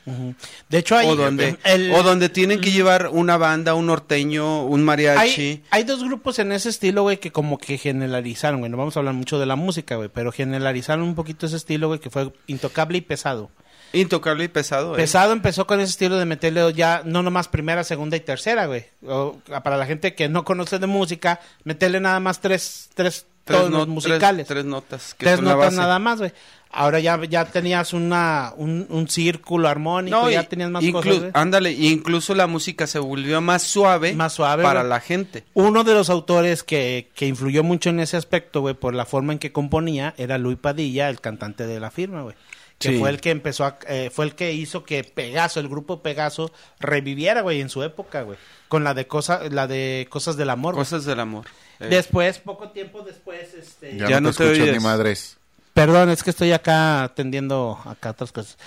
De 0.67 0.77
hecho, 0.79 0.97
hay, 0.97 1.07
o 1.07 1.15
donde 1.15 1.57
el- 1.63 1.93
o 1.93 2.03
donde 2.03 2.27
tienen 2.27 2.59
que 2.59 2.71
llevar 2.73 3.07
una 3.13 3.37
banda 3.37 3.73
un 3.73 3.85
norteño 3.85 4.65
un 4.65 4.83
mariachi 4.83 5.41
hay, 5.41 5.63
hay 5.71 5.83
dos 5.85 6.03
grupos 6.03 6.37
en 6.39 6.51
ese 6.51 6.67
estilo, 6.67 7.03
güey, 7.03 7.17
que 7.21 7.31
como 7.31 7.57
que 7.57 7.77
generalizaron, 7.77 8.59
güey. 8.59 8.69
No 8.69 8.75
vamos 8.75 8.97
a 8.97 8.99
hablar 8.99 9.13
mucho 9.13 9.39
de 9.39 9.45
la 9.45 9.55
música, 9.55 9.95
güey, 9.95 10.09
pero 10.13 10.33
generalizaron 10.33 11.05
un 11.05 11.15
poquito 11.15 11.45
ese 11.45 11.55
estilo, 11.55 11.87
güey, 11.87 12.01
que 12.01 12.09
fue 12.09 12.33
intocable 12.47 12.97
y 12.97 13.01
pesado. 13.01 13.49
Intocable 13.93 14.43
y 14.43 14.47
pesado 14.47 14.93
¿eh? 14.93 14.97
Pesado 14.97 15.33
empezó 15.33 15.67
con 15.67 15.79
ese 15.79 15.91
estilo 15.91 16.17
de 16.17 16.25
meterle 16.25 16.73
ya 16.73 17.01
no 17.05 17.21
nomás 17.23 17.47
primera, 17.47 17.83
segunda 17.83 18.17
y 18.17 18.21
tercera, 18.21 18.65
güey. 18.65 18.85
O, 19.05 19.37
para 19.63 19.77
la 19.77 19.85
gente 19.85 20.15
que 20.15 20.29
no 20.29 20.43
conoce 20.43 20.79
de 20.79 20.87
música, 20.87 21.39
meterle 21.63 21.99
nada 21.99 22.19
más 22.19 22.39
tres, 22.41 22.89
tres, 22.93 23.25
tres, 23.43 23.59
tonos 23.61 23.81
tres- 23.83 23.87
musicales. 23.93 24.47
tres 24.47 24.65
notas 24.65 25.13
que 25.13 25.25
tres 25.25 25.41
notas 25.41 25.73
nada 25.73 25.99
más, 25.99 26.19
güey. 26.19 26.31
Ahora 26.69 26.99
ya, 26.99 27.17
ya 27.23 27.45
tenías 27.45 27.93
una, 27.93 28.51
un, 28.57 28.85
un 28.89 29.07
círculo 29.07 29.69
armónico, 29.69 30.17
No, 30.17 30.29
ya 30.29 30.43
tenías 30.43 30.69
más 30.69 30.83
cosas, 30.91 31.19
güey. 31.19 31.31
ándale, 31.33 31.71
incluso 31.71 32.35
la 32.35 32.45
música 32.45 32.85
se 32.87 32.99
volvió 32.99 33.39
más 33.39 33.63
suave, 33.63 34.13
Más 34.13 34.33
suave, 34.33 34.63
para 34.63 34.81
güey. 34.81 34.89
la 34.89 34.99
gente. 34.99 35.45
Uno 35.53 35.85
de 35.85 35.93
los 35.93 36.09
autores 36.09 36.63
que, 36.63 37.07
que 37.15 37.25
influyó 37.25 37.63
mucho 37.63 37.89
en 37.89 38.01
ese 38.01 38.17
aspecto, 38.17 38.59
güey, 38.59 38.75
por 38.75 38.93
la 38.93 39.05
forma 39.05 39.31
en 39.31 39.39
que 39.39 39.53
componía, 39.53 40.13
era 40.17 40.37
Luis 40.37 40.57
Padilla, 40.57 41.09
el 41.09 41.21
cantante 41.21 41.65
de 41.65 41.79
la 41.79 41.89
firma, 41.89 42.21
güey. 42.23 42.35
Que 42.79 42.89
Sí. 42.89 42.99
fue 42.99 43.09
el 43.09 43.19
que 43.19 43.31
empezó 43.31 43.65
a, 43.65 43.79
eh, 43.87 44.11
fue 44.13 44.25
el 44.25 44.35
que 44.35 44.53
hizo 44.53 44.83
que 44.83 45.03
Pegaso, 45.03 45.59
el 45.59 45.67
grupo 45.67 46.03
Pegaso, 46.03 46.51
reviviera, 46.79 47.41
güey, 47.41 47.59
en 47.59 47.69
su 47.69 47.81
época, 47.83 48.21
güey. 48.21 48.37
Con 48.67 48.83
la 48.83 48.93
de 48.93 49.07
cosa, 49.07 49.41
la 49.49 49.65
de 49.65 50.05
cosas 50.11 50.37
del 50.37 50.49
amor. 50.51 50.75
güey. 50.75 50.81
Cosas 50.85 51.05
del 51.05 51.19
amor. 51.19 51.45
Eh, 51.79 51.87
Después, 51.87 52.37
poco 52.39 52.69
tiempo 52.71 53.01
después, 53.01 53.53
este. 53.55 53.97
Ya, 53.97 54.09
Ya 54.09 54.21
no, 54.21 54.27
no 54.29 54.31
te 54.31 54.37
te 54.37 54.43
escucho 54.45 54.63
oyes. 54.63 54.75
ni 54.77 54.83
madres. 54.83 55.37
Perdón, 55.77 56.09
es 56.09 56.23
que 56.23 56.31
estoy 56.31 56.51
acá 56.53 57.03
atendiendo 57.03 57.79
acá 57.85 58.09
otras 58.09 58.31
cosas. 58.31 58.57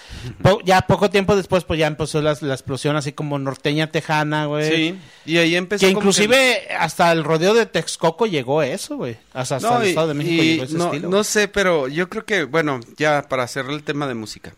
Po- 0.43 0.61
ya 0.65 0.83
poco 0.83 1.11
tiempo 1.11 1.35
después, 1.35 1.65
pues 1.65 1.81
ya 1.81 1.89
empezó 1.89 2.23
la, 2.23 2.37
la 2.41 2.55
explosión 2.55 2.95
así 2.95 3.13
como 3.13 3.37
norteña 3.37 3.89
tejana, 3.91 4.47
güey. 4.47 4.71
sí, 4.71 4.99
y 5.27 5.39
ahí 5.39 5.57
empezó 5.57 5.85
Que 5.85 5.91
inclusive 5.91 6.69
hasta 6.79 7.11
el 7.11 7.25
rodeo 7.25 7.53
de 7.53 7.67
Texcoco 7.67 8.27
llegó 8.27 8.63
eso, 8.63 8.97
güey. 8.97 9.17
Hasta, 9.33 9.57
hasta 9.57 9.69
No, 9.71 9.81
el 9.81 9.87
y- 9.87 9.89
Estado 9.89 10.07
de 10.07 10.15
México 10.15 10.43
llegó 10.45 10.63
ese 10.63 10.75
no, 10.79 10.85
estilo. 10.87 11.09
no 11.09 11.25
sé, 11.25 11.49
pero 11.49 11.89
yo 11.89 12.09
creo 12.09 12.25
que, 12.25 12.45
bueno, 12.45 12.79
ya 12.97 13.23
para 13.29 13.49
cerrar 13.49 13.73
el 13.73 13.83
tema 13.83 14.07
de 14.07 14.15
música, 14.15 14.55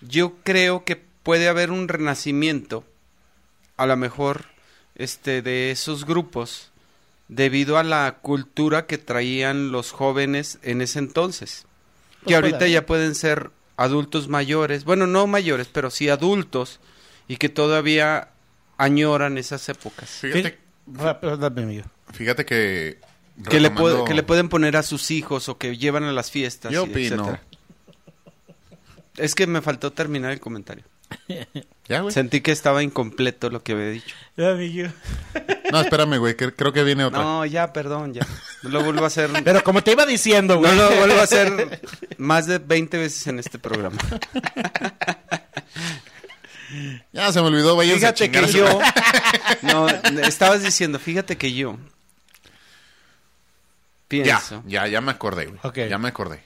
yo 0.00 0.36
creo 0.42 0.84
que 0.86 0.96
puede 0.96 1.48
haber 1.48 1.70
un 1.70 1.86
renacimiento, 1.86 2.82
a 3.76 3.84
lo 3.84 3.96
mejor, 3.98 4.46
este, 4.94 5.42
de 5.42 5.70
esos 5.70 6.06
grupos, 6.06 6.70
debido 7.28 7.76
a 7.76 7.82
la 7.84 8.16
cultura 8.22 8.86
que 8.86 8.96
traían 8.96 9.70
los 9.70 9.90
jóvenes 9.92 10.58
en 10.62 10.80
ese 10.80 10.98
entonces. 10.98 11.66
Pues 12.22 12.26
que 12.28 12.34
ahorita 12.34 12.58
puede 12.58 12.70
ya 12.70 12.86
pueden 12.86 13.14
ser 13.14 13.50
adultos 13.76 14.28
mayores, 14.28 14.84
bueno, 14.84 15.06
no 15.06 15.26
mayores, 15.26 15.68
pero 15.72 15.90
sí 15.90 16.08
adultos, 16.08 16.80
y 17.28 17.36
que 17.36 17.48
todavía 17.48 18.28
añoran 18.76 19.38
esas 19.38 19.68
épocas. 19.68 20.08
Fíjate, 20.10 20.58
Ah, 20.98 21.18
fíjate 22.12 22.44
que... 22.44 22.98
Que 23.48 23.60
le, 23.60 23.70
puede- 23.70 24.04
que 24.04 24.12
le 24.14 24.22
pueden 24.22 24.48
poner 24.48 24.76
a 24.76 24.82
sus 24.82 25.10
hijos 25.10 25.48
o 25.48 25.56
que 25.56 25.76
llevan 25.78 26.02
a 26.04 26.12
las 26.12 26.30
fiestas. 26.30 26.72
Yo 26.72 26.84
y 26.86 26.90
opino. 26.90 27.16
etcétera. 27.22 27.42
Es 29.16 29.34
que 29.34 29.46
me 29.46 29.62
faltó 29.62 29.92
terminar 29.92 30.30
el 30.32 30.40
comentario. 30.40 30.84
Ya, 31.88 32.02
güey. 32.02 32.14
Sentí 32.14 32.40
que 32.40 32.52
estaba 32.52 32.84
incompleto 32.84 33.50
lo 33.50 33.64
que 33.64 33.72
había 33.72 33.88
dicho. 33.88 34.14
Amigo. 34.38 34.90
No, 35.72 35.80
espérame, 35.80 36.18
güey, 36.18 36.36
que 36.36 36.54
creo 36.54 36.72
que 36.72 36.84
viene 36.84 37.02
otra. 37.04 37.20
No, 37.20 37.44
ya, 37.44 37.72
perdón, 37.72 38.14
ya. 38.14 38.24
No 38.62 38.70
lo 38.70 38.84
vuelvo 38.84 39.02
a 39.02 39.06
hacer. 39.08 39.28
Pero 39.44 39.64
como 39.64 39.82
te 39.82 39.90
iba 39.90 40.06
diciendo, 40.06 40.54
No 40.54 40.60
güey. 40.60 40.76
lo 40.76 40.88
vuelvo 40.94 41.18
a 41.18 41.24
hacer 41.24 41.80
más 42.18 42.46
de 42.46 42.58
20 42.58 42.96
veces 42.96 43.26
en 43.26 43.40
este 43.40 43.58
programa. 43.58 43.98
Ya 47.12 47.32
se 47.32 47.40
me 47.40 47.48
olvidó, 47.48 47.74
váyanse 47.74 48.06
a 48.06 48.12
Fíjate 48.12 48.24
chingar 48.26 48.44
que 48.46 48.52
su- 48.52 48.58
yo. 48.58 48.80
No, 49.62 49.88
estabas 50.22 50.62
diciendo, 50.62 51.00
fíjate 51.00 51.36
que 51.36 51.52
yo. 51.52 51.72
Ya, 51.72 51.78
Pienso. 54.08 54.62
ya, 54.66 54.86
ya 54.86 55.00
me 55.00 55.10
acordé, 55.10 55.46
güey. 55.46 55.58
Ok. 55.64 55.78
Ya 55.88 55.98
me 55.98 56.08
acordé. 56.08 56.44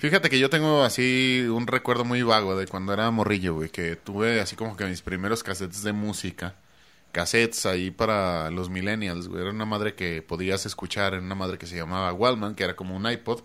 Fíjate 0.00 0.30
que 0.30 0.38
yo 0.38 0.48
tengo 0.48 0.82
así 0.82 1.46
un 1.48 1.66
recuerdo 1.66 2.04
muy 2.06 2.22
vago 2.22 2.56
de 2.56 2.66
cuando 2.66 2.92
era 2.94 3.10
morrillo, 3.10 3.54
güey, 3.54 3.68
que 3.68 3.96
tuve 3.96 4.40
así 4.40 4.56
como 4.56 4.74
que 4.76 4.86
mis 4.86 5.02
primeros 5.02 5.42
cassettes 5.42 5.82
de 5.82 5.92
música. 5.92 6.54
Cassettes 7.12 7.66
ahí 7.66 7.90
para 7.90 8.50
los 8.50 8.70
millennials, 8.70 9.28
güey. 9.28 9.42
Era 9.42 9.50
una 9.50 9.66
madre 9.66 9.94
que 9.94 10.22
podías 10.22 10.64
escuchar 10.64 11.12
en 11.14 11.24
una 11.24 11.34
madre 11.34 11.58
que 11.58 11.66
se 11.66 11.76
llamaba 11.76 12.12
Wallman, 12.14 12.54
que 12.54 12.64
era 12.64 12.74
como 12.76 12.96
un 12.96 13.10
iPod. 13.10 13.42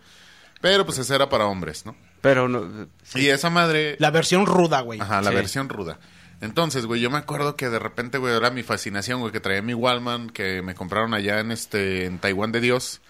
Pero 0.61 0.85
pues 0.85 0.97
esa 0.97 1.15
era 1.15 1.27
para 1.29 1.47
hombres, 1.47 1.85
¿no? 1.85 1.95
Pero 2.21 2.47
no. 2.47 2.87
Y 3.15 3.27
esa 3.27 3.49
madre... 3.49 3.97
La 3.99 4.09
versión 4.11 4.45
ruda, 4.45 4.79
güey. 4.81 5.01
Ajá, 5.01 5.21
la 5.21 5.31
Sí. 5.31 5.35
versión 5.35 5.67
ruda. 5.67 5.99
Entonces, 6.41 6.85
güey, 6.85 7.01
yo 7.01 7.09
me 7.09 7.17
acuerdo 7.17 7.55
que 7.57 7.69
de 7.69 7.79
repente, 7.79 8.17
güey, 8.17 8.33
era 8.33 8.49
mi 8.49 8.63
fascinación, 8.63 9.19
güey, 9.19 9.33
que 9.33 9.39
traía 9.41 9.61
mi 9.61 9.73
Wallman, 9.73 10.29
que 10.29 10.61
me 10.61 10.73
compraron 10.73 11.13
allá 11.13 11.39
en 11.41 11.51
este, 11.51 12.05
en 12.05 12.19
Taiwán 12.19 12.51
de 12.53 12.61
Dios. 12.61 13.01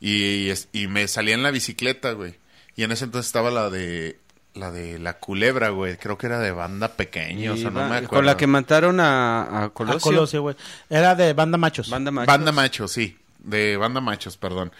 Y, 0.00 0.50
y 0.72 0.86
me 0.88 1.08
salía 1.08 1.34
en 1.34 1.42
la 1.42 1.50
bicicleta, 1.50 2.12
güey. 2.12 2.34
Y 2.76 2.82
en 2.84 2.92
ese 2.92 3.04
entonces 3.04 3.26
estaba 3.26 3.50
la 3.50 3.70
de, 3.70 4.18
la 4.54 4.70
de 4.70 4.98
la 4.98 5.14
culebra, 5.18 5.68
güey. 5.70 5.96
Creo 5.96 6.18
que 6.18 6.26
era 6.26 6.38
de 6.40 6.50
banda 6.50 6.88
pequeña, 6.88 7.52
o 7.52 7.56
sea, 7.56 7.70
no 7.70 7.80
me 7.80 7.96
acuerdo. 7.96 8.08
Con 8.08 8.26
la 8.26 8.36
que 8.36 8.46
mataron 8.46 9.00
a, 9.00 9.64
a 9.64 9.68
Colosio. 9.70 9.98
A 9.98 10.00
Colosio, 10.00 10.42
güey. 10.42 10.56
Era 10.90 11.14
de 11.14 11.32
banda 11.32 11.58
machos. 11.58 11.88
Banda 11.90 12.10
Machos. 12.10 12.26
Banda 12.26 12.52
Machos, 12.52 12.92
sí. 12.92 13.18
De 13.38 13.76
Banda 13.76 14.00
Machos, 14.00 14.36
perdón. 14.36 14.72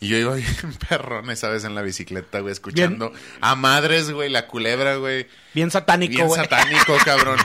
Y 0.00 0.08
yo 0.08 0.16
iba 0.16 0.34
bien 0.36 0.48
perrón 0.88 1.30
esa 1.30 1.48
vez 1.48 1.64
en 1.64 1.74
la 1.74 1.82
bicicleta, 1.82 2.40
güey, 2.40 2.52
escuchando 2.52 3.12
a 3.40 3.54
madres, 3.56 4.10
güey, 4.10 4.30
la 4.30 4.46
culebra, 4.46 4.96
güey. 4.96 5.26
Bien 5.54 5.70
satánico, 5.70 6.12
Bien 6.14 6.26
güey. 6.28 6.40
satánico, 6.40 6.96
cabrón. 7.04 7.38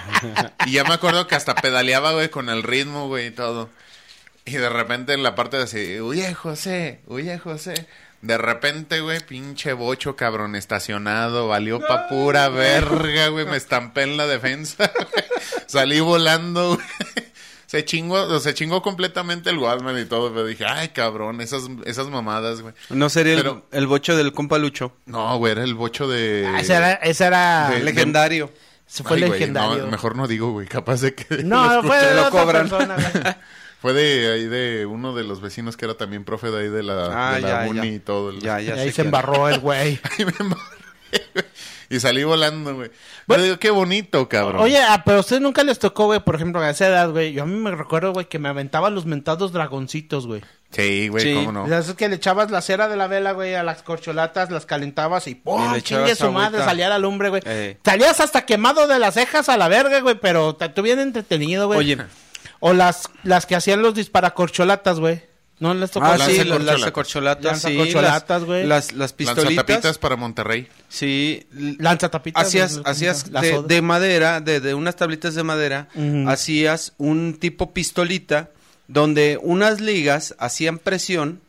Y 0.65 0.73
ya 0.73 0.83
me 0.83 0.93
acuerdo 0.93 1.27
que 1.27 1.35
hasta 1.35 1.55
pedaleaba, 1.55 2.13
güey, 2.13 2.29
con 2.29 2.49
el 2.49 2.63
ritmo, 2.63 3.07
güey, 3.07 3.27
y 3.27 3.31
todo. 3.31 3.69
Y 4.45 4.53
de 4.53 4.69
repente 4.69 5.13
en 5.13 5.23
la 5.23 5.35
parte 5.35 5.57
de 5.57 5.63
así, 5.63 5.99
huye 6.01 6.33
José, 6.33 6.99
huye 7.07 7.39
José. 7.39 7.87
De 8.23 8.37
repente, 8.37 9.01
güey, 9.01 9.19
pinche 9.19 9.73
bocho, 9.73 10.15
cabrón, 10.15 10.55
estacionado, 10.55 11.49
valió 11.49 11.81
pa' 11.81 12.07
pura 12.07 12.47
verga, 12.47 13.27
güey, 13.27 13.45
me 13.45 13.57
estampé 13.57 14.03
en 14.03 14.15
la 14.15 14.25
defensa, 14.27 14.89
güey. 14.95 15.25
Salí 15.67 15.99
volando, 15.99 16.67
güey. 16.75 16.87
Se 17.65 17.83
chingó, 17.83 18.39
se 18.39 18.53
chingó 18.53 18.81
completamente 18.81 19.49
el 19.49 19.57
Walkman 19.57 19.99
y 19.99 20.05
todo, 20.05 20.31
pero 20.33 20.45
dije, 20.45 20.63
ay, 20.65 20.89
cabrón, 20.89 21.41
esas, 21.41 21.63
esas 21.83 22.07
mamadas, 22.07 22.61
güey. 22.61 22.73
No 22.91 23.09
sería 23.09 23.33
el- 23.33 23.39
Pero- 23.41 23.65
el, 23.71 23.87
bocho 23.87 24.15
del 24.15 24.31
compa 24.31 24.57
Lucho. 24.57 24.95
No, 25.05 25.37
güey, 25.37 25.51
era 25.51 25.63
el 25.65 25.73
bocho 25.75 26.07
de... 26.07 26.47
Ah, 26.47 26.61
ese 26.61 26.75
era, 26.75 26.93
ese 26.93 27.25
era, 27.25 27.71
de- 27.71 27.83
Legendario. 27.83 28.51
ese 28.87 29.03
fue 29.03 29.17
Ay, 29.17 29.23
güey, 29.23 29.31
legendario. 29.39 29.83
no, 29.85 29.91
mejor 29.91 30.15
no 30.15 30.27
digo, 30.27 30.51
güey, 30.51 30.65
capaz 30.67 31.01
de 31.01 31.13
que... 31.13 31.43
No, 31.43 31.81
lo 31.81 31.83
fue 31.83 31.97
escuche. 31.97 32.09
de 32.15 32.21
lo 32.21 32.27
otra 32.27 32.41
cobran. 32.41 32.69
persona, 32.69 32.95
güey. 32.95 33.35
Fue 33.83 33.91
de 33.93 34.31
ahí 34.31 34.45
de 34.45 34.85
uno 34.85 35.13
de 35.13 35.25
los 35.25 35.41
vecinos 35.41 35.75
que 35.75 35.83
era 35.83 35.93
también 35.95 36.23
profe 36.23 36.49
de 36.51 36.61
ahí 36.61 36.69
de 36.69 36.83
la, 36.83 37.09
Ah, 37.31 37.35
de 37.35 37.41
la 37.41 37.65
ya, 37.65 37.69
uni 37.69 37.79
ya. 37.81 37.85
y 37.95 37.99
todo. 37.99 38.29
el- 38.29 38.39
Ya, 38.39 38.59
ya 38.61 38.77
y 38.77 38.79
ahí 38.79 38.91
se 38.93 39.01
embarró 39.01 39.49
el 39.49 39.59
güey. 39.59 39.99
Ahí 40.17 40.25
me 40.25 40.33
embarré, 40.39 40.63
güey. 41.33 41.45
Y 41.89 41.99
salí 41.99 42.23
volando, 42.23 42.73
güey. 42.75 42.89
Pero 43.27 43.43
digo, 43.43 43.59
qué 43.59 43.69
bonito, 43.71 44.27
cabrón. 44.29 44.61
Oye, 44.61 44.77
ah, 44.79 45.03
pero 45.05 45.17
a 45.17 45.19
ustedes 45.19 45.41
nunca 45.41 45.63
les 45.65 45.77
tocó, 45.79 46.05
güey, 46.05 46.21
por 46.21 46.35
ejemplo, 46.35 46.61
a 46.61 46.69
esa 46.69 46.87
edad, 46.87 47.11
güey. 47.11 47.33
Yo 47.33 47.43
a 47.43 47.45
mí 47.45 47.55
me 47.55 47.71
recuerdo, 47.71 48.13
güey, 48.13 48.25
que 48.27 48.39
me 48.39 48.47
aventaba 48.49 48.89
los 48.89 49.05
mentados 49.05 49.51
dragoncitos, 49.51 50.25
güey. 50.25 50.41
Sí, 50.71 51.09
güey, 51.09 51.23
Sí. 51.23 51.33
cómo 51.35 51.51
no. 51.67 51.77
es 51.77 51.93
que 51.93 52.07
le 52.07 52.15
echabas 52.15 52.49
la 52.51 52.61
cera 52.61 52.87
de 52.87 52.95
la 52.95 53.07
vela, 53.07 53.33
güey, 53.33 53.53
a 53.53 53.63
las 53.63 53.83
corcholatas, 53.83 54.49
las 54.49 54.65
calentabas 54.65 55.27
y 55.27 55.35
¡pum! 55.35 55.75
Y 55.75 55.81
Chingue 55.81 56.15
su 56.15 56.31
madre, 56.31 56.47
agüita. 56.57 56.65
salía 56.65 56.87
la 56.89 56.99
lumbre, 56.99 57.27
güey. 57.29 57.41
Eh. 57.45 57.77
Salías 57.83 58.19
hasta 58.21 58.45
quemado 58.45 58.87
de 58.87 58.97
las 58.97 59.13
cejas 59.13 59.49
a 59.49 59.57
la 59.57 59.67
verga, 59.67 59.99
güey, 59.99 60.15
pero 60.19 60.55
te 60.55 60.81
bien 60.81 60.99
entretenido, 60.99 61.67
güey. 61.67 61.79
Oye. 61.79 61.97
O 62.65 62.71
las, 62.71 63.09
las 63.23 63.45
que 63.45 63.55
hacían 63.55 63.81
los 63.81 63.93
disparacorcholatas, 63.93 64.97
güey. 65.01 65.21
¿No 65.59 65.73
les 65.73 65.91
tocó? 65.91 66.05
Ah, 66.05 66.17
sí, 66.17 66.37
corcholatas. 66.93 67.43
las 67.43 67.61
sí. 67.61 67.73
Lanzacorcholatas, 67.75 68.29
las- 68.41 68.43
güey. 68.45 68.65
Las, 68.65 68.93
las 68.93 69.11
pistolitas. 69.11 69.55
Lanzatapitas 69.55 69.97
para 69.97 70.15
Monterrey. 70.15 70.69
Sí. 70.87 71.45
Lanzatapitas. 71.51 72.41
Hacías, 72.41 72.79
hacías 72.85 73.31
de, 73.67 73.81
madera, 73.81 74.39
de, 74.39 74.61
de 74.61 74.73
unas 74.75 74.95
tablitas 74.95 75.35
de 75.35 75.43
madera, 75.43 75.89
hacías 76.27 76.93
un 76.97 77.37
tipo 77.37 77.73
pistolita 77.73 78.49
donde 78.87 79.37
unas 79.41 79.81
ligas 79.81 80.33
hacían 80.39 80.77
presión 80.77 81.41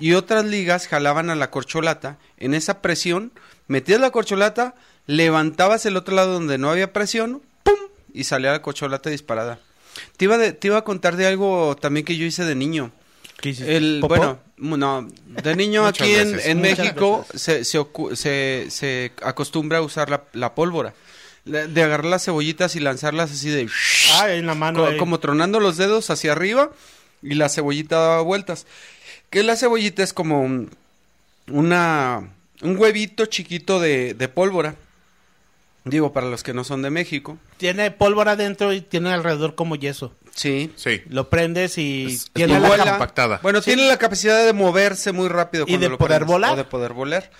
y 0.00 0.14
otras 0.14 0.44
ligas 0.44 0.88
jalaban 0.88 1.30
a 1.30 1.36
la 1.36 1.50
corcholata. 1.52 2.18
En 2.38 2.54
esa 2.54 2.82
presión, 2.82 3.30
metías 3.68 4.00
la 4.00 4.10
corcholata, 4.10 4.74
levantabas 5.06 5.86
el 5.86 5.96
otro 5.96 6.16
lado 6.16 6.32
donde 6.32 6.58
no 6.58 6.70
había 6.70 6.92
presión, 6.92 7.40
¡pum! 7.62 7.78
Y 8.12 8.24
salía 8.24 8.50
la 8.50 8.62
corcholata 8.62 9.10
disparada. 9.10 9.60
Te 10.16 10.24
iba, 10.26 10.38
de- 10.38 10.52
te 10.52 10.68
iba 10.68 10.78
a 10.78 10.84
contar 10.84 11.16
de 11.16 11.26
algo 11.26 11.76
también 11.80 12.04
que 12.04 12.16
yo 12.16 12.24
hice 12.24 12.44
de 12.44 12.54
niño. 12.54 12.92
¿Qué 13.40 13.50
hiciste? 13.50 13.76
El, 13.76 13.98
¿Popó? 14.00 14.16
bueno, 14.16 14.38
no, 14.56 15.08
de 15.42 15.56
niño 15.56 15.86
aquí 15.86 16.14
en, 16.14 16.38
en 16.42 16.60
México 16.60 17.26
se, 17.34 17.64
se, 17.64 17.84
se, 18.14 18.66
se 18.70 19.12
acostumbra 19.22 19.78
a 19.78 19.82
usar 19.82 20.08
la, 20.10 20.24
la 20.32 20.54
pólvora. 20.54 20.94
De 21.44 21.82
agarrar 21.82 22.06
las 22.06 22.24
cebollitas 22.24 22.74
y 22.74 22.80
lanzarlas 22.80 23.30
así 23.30 23.50
de... 23.50 23.68
Ah, 24.14 24.32
en 24.32 24.46
la 24.46 24.54
mano. 24.56 24.84
co- 24.84 24.96
como 24.96 25.20
tronando 25.20 25.60
los 25.60 25.76
dedos 25.76 26.10
hacia 26.10 26.32
arriba 26.32 26.72
y 27.22 27.34
la 27.34 27.48
cebollita 27.48 27.96
daba 27.96 28.22
vueltas. 28.22 28.66
Que 29.30 29.44
la 29.44 29.54
cebollita 29.56 30.02
es 30.02 30.12
como 30.12 30.42
un, 30.42 30.70
una, 31.48 32.30
un 32.62 32.76
huevito 32.76 33.26
chiquito 33.26 33.78
de, 33.80 34.14
de 34.14 34.28
pólvora. 34.28 34.74
Digo, 35.86 36.12
para 36.12 36.26
los 36.28 36.42
que 36.42 36.52
no 36.52 36.64
son 36.64 36.82
de 36.82 36.90
México. 36.90 37.38
Tiene 37.58 37.90
pólvora 37.92 38.36
dentro 38.36 38.72
y 38.72 38.80
tiene 38.80 39.12
alrededor 39.12 39.54
como 39.54 39.76
yeso. 39.76 40.12
Sí. 40.34 40.72
Sí. 40.76 41.00
Lo 41.08 41.30
prendes 41.30 41.78
y 41.78 42.06
Es- 42.06 42.30
tiene 42.32 42.56
es 42.56 42.60
la 42.62 42.68
vuela. 42.68 42.84
compactada. 42.90 43.38
Bueno, 43.42 43.62
Sí. 43.62 43.66
tiene 43.72 43.88
la 43.88 43.96
capacidad 43.96 44.44
de 44.44 44.52
moverse 44.52 45.12
muy 45.12 45.28
rápido. 45.28 45.62
Y 45.64 45.68
cuando 45.70 45.86
de 45.86 45.90
lo 45.90 45.98
poder 45.98 46.18
prendes, 46.18 46.32
volar. 46.32 46.52
O 46.52 46.56
de 46.56 46.64
poder 46.64 46.92
volar. 46.92 47.30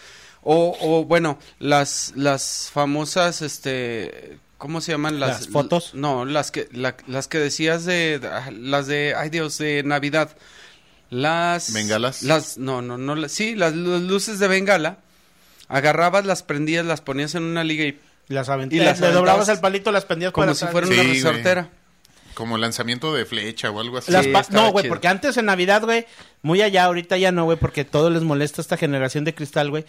O, 0.43 0.77
o, 0.81 1.05
bueno, 1.05 1.39
las, 1.59 2.13
las 2.15 2.71
famosas, 2.73 3.43
este, 3.43 4.39
¿cómo 4.59 4.81
se 4.81 4.93
llaman? 4.93 5.19
Las, 5.19 5.41
¿Las 5.41 5.49
fotos? 5.49 5.91
No, 5.95 6.25
las 6.25 6.53
que, 6.53 6.69
la- 6.71 6.97
las 7.09 7.27
que 7.27 7.39
decías 7.39 7.85
de, 7.85 8.21
ah, 8.33 8.51
las 8.53 8.87
de, 8.87 9.15
ay 9.17 9.29
Dios, 9.29 9.59
de 9.59 9.83
Navidad. 9.85 10.31
Las... 11.11 11.73
¿Bengalas? 11.73 12.23
Las, 12.23 12.59
no, 12.59 12.81
no, 12.81 12.97
no, 12.97 13.15
las- 13.17 13.33
sí, 13.33 13.55
las, 13.57 13.75
lu- 13.75 13.99
luces 13.99 14.39
de 14.39 14.49
bengala. 14.49 14.99
Agarrabas, 15.69 16.25
las 16.27 16.45
prendías, 16.45 16.87
las 16.87 17.01
ponías 17.01 17.35
en 17.35 17.43
una 17.43 17.65
liga 17.65 17.85
y 17.85 17.99
Las 18.29 18.49
Y 18.71 18.79
las 18.81 19.01
Le 19.01 19.13
doblabas 19.13 19.49
el 19.49 19.61
palito, 19.61 19.93
las 19.93 20.05
prendías 20.05 20.33
como 20.33 20.47
para 20.47 20.55
si 20.55 20.65
atrás. 20.65 20.73
fuera 20.73 20.87
Sí, 20.89 20.93
una 20.95 21.03
güey. 21.03 21.15
resortera. 21.15 21.69
Como 22.35 22.59
lanzamiento 22.59 23.15
de 23.15 23.25
flecha 23.25 23.71
o 23.71 23.81
algo 23.81 23.99
así. 23.99 24.13
Sí, 24.13 24.33
no, 24.51 24.71
güey, 24.71 24.83
chido. 24.83 24.93
porque 24.93 25.09
antes 25.09 25.37
en 25.39 25.47
Navidad, 25.47 25.83
güey, 25.83 26.05
muy 26.43 26.61
allá, 26.61 26.85
ahorita 26.85 27.17
ya 27.17 27.33
no, 27.33 27.45
güey, 27.45 27.57
porque 27.57 27.85
todo 27.85 28.11
les 28.11 28.23
molesta 28.23 28.61
esta 28.61 28.77
generación 28.77 29.25
de 29.25 29.35
cristal, 29.35 29.71
güey. 29.71 29.85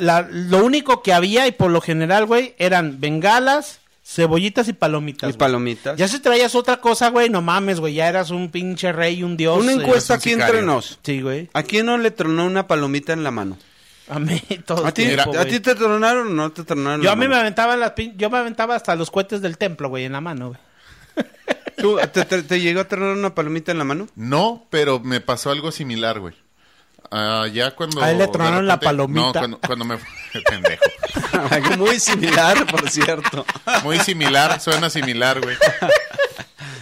La- 0.00 0.26
lo 0.28 0.64
único 0.64 1.02
que 1.04 1.12
había 1.12 1.46
y 1.46 1.52
por 1.52 1.70
lo 1.70 1.80
general, 1.80 2.26
güey, 2.26 2.56
eran 2.58 2.98
bengalas, 3.00 3.78
cebollitas 4.04 4.66
y 4.66 4.72
palomitas. 4.72 5.28
Y 5.28 5.32
güey. 5.32 5.38
palomitas. 5.38 5.96
Ya 5.96 6.08
si 6.08 6.18
traías 6.18 6.56
otra 6.56 6.78
cosa, 6.80 7.10
güey, 7.10 7.28
no 7.30 7.42
mames, 7.42 7.78
güey, 7.78 7.94
ya 7.94 8.08
eras 8.08 8.30
un 8.30 8.50
pinche 8.50 8.90
rey, 8.90 9.22
un 9.22 9.36
dios. 9.36 9.62
Una 9.62 9.70
eh. 9.70 9.76
encuesta 9.76 10.14
un 10.14 10.18
aquí 10.18 10.30
sicario. 10.30 10.54
entre 10.54 10.66
nos. 10.66 10.98
Sí, 11.04 11.20
güey. 11.20 11.48
¿A 11.52 11.62
quién 11.62 11.86
no 11.86 11.96
le 11.96 12.10
tronó 12.10 12.44
una 12.44 12.66
palomita 12.66 13.12
en 13.12 13.22
la 13.22 13.30
mano? 13.30 13.56
A 14.10 14.18
mí, 14.18 14.40
todo 14.66 14.86
¿A 14.86 14.92
ti, 14.92 15.04
tiempo, 15.06 15.38
¿a 15.38 15.44
ti 15.44 15.60
te 15.60 15.74
tronaron 15.74 16.28
o 16.28 16.30
no 16.30 16.50
te 16.52 16.64
tronaron? 16.64 17.02
Yo 17.02 17.10
a 17.10 17.16
mí 17.16 17.22
me 17.22 17.28
mano? 17.28 17.40
aventaba 17.42 17.76
las 17.76 17.92
pin- 17.94 18.14
yo 18.16 18.30
me 18.30 18.38
aventaba 18.38 18.74
hasta 18.74 18.94
los 18.96 19.10
cohetes 19.10 19.40
del 19.42 19.58
templo, 19.58 19.88
güey, 19.88 20.04
en 20.04 20.12
la 20.12 20.20
mano, 20.20 20.48
güey. 20.48 20.60
¿Tú, 21.76 21.98
te, 22.12 22.24
te- 22.24 22.42
te 22.42 22.60
llegó 22.60 22.80
a 22.80 22.88
tronar 22.88 23.14
una 23.16 23.34
palomita 23.34 23.70
en 23.72 23.78
la 23.78 23.84
mano? 23.84 24.06
No, 24.16 24.66
pero 24.70 24.98
me 25.00 25.20
pasó 25.20 25.50
algo 25.50 25.70
similar, 25.72 26.20
güey. 26.20 26.34
Ya 27.52 27.70
cuando... 27.74 28.02
A 28.02 28.10
él 28.10 28.18
le 28.18 28.28
tronaron 28.28 28.66
la 28.66 28.78
palomita. 28.80 29.20
No, 29.26 29.32
cuando, 29.32 29.60
cuando 29.60 29.84
me... 29.84 29.98
Pendejo. 30.50 30.84
Algo 31.50 31.76
muy 31.78 31.98
similar, 32.00 32.66
por 32.66 32.88
cierto. 32.90 33.46
Muy 33.82 33.98
similar, 34.00 34.60
suena 34.60 34.90
similar, 34.90 35.40
güey. 35.40 35.56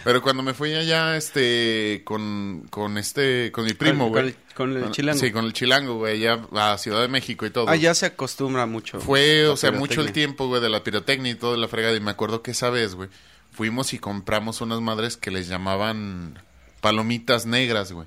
Pero 0.03 0.22
cuando 0.22 0.43
me 0.43 0.55
fui 0.55 0.74
allá, 0.74 1.16
este, 1.16 2.03
con, 2.05 2.66
con 2.70 2.99
este, 2.99 3.53
con 3.53 3.64
mi 3.64 3.74
primo, 3.74 4.05
Con- 4.11 4.12
güey. 4.22 4.37
Con 4.57 4.76
el- 4.76 4.90
chilango. 4.90 5.20
Sí, 5.20 5.30
con 5.30 5.44
el 5.44 5.52
chilango, 5.52 5.96
güey, 5.98 6.26
allá 6.26 6.72
a 6.72 6.78
Ciudad 6.78 7.02
de 7.02 7.09
México 7.09 7.46
y 7.46 7.50
todo. 7.50 7.68
Allá 7.68 7.94
se 7.94 8.07
acostumbra 8.07 8.66
mucho. 8.66 9.00
Fue, 9.00 9.46
o 9.46 9.57
sea, 9.57 9.70
mucho 9.72 10.00
el 10.00 10.12
tiempo, 10.12 10.48
güey, 10.48 10.61
de 10.62 10.68
la 10.70 10.82
pirotecnia 10.82 11.32
y 11.32 11.36
todo 11.36 11.57
la 11.57 11.68
fregada. 11.68 11.94
Y 11.96 12.00
me 12.00 12.11
acuerdo 12.11 12.42
que 12.42 12.52
esa 12.52 12.70
vez, 12.70 12.94
güey, 12.94 13.09
fuimos 13.52 13.92
y 13.92 13.98
compramos 13.98 14.61
unas 14.61 14.80
madres 14.80 15.16
que 15.16 15.30
les 15.30 15.48
llamaban 15.48 16.38
palomitas 16.80 17.46
negras, 17.46 17.92
güey. 17.92 18.07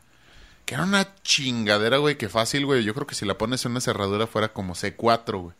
Que 0.65 0.75
era 0.75 0.83
una 0.83 1.13
chingadera, 1.23 1.97
güey, 1.97 2.17
que 2.17 2.29
fácil, 2.29 2.65
güey. 2.65 2.83
Yo 2.83 2.93
creo 2.93 3.07
que 3.07 3.15
si 3.15 3.25
la 3.25 3.37
pones 3.37 3.65
en 3.65 3.71
una 3.71 3.81
cerradura 3.81 4.27
fuera 4.27 4.49
como 4.49 4.75
C4, 4.75 5.41
güey. 5.41 5.55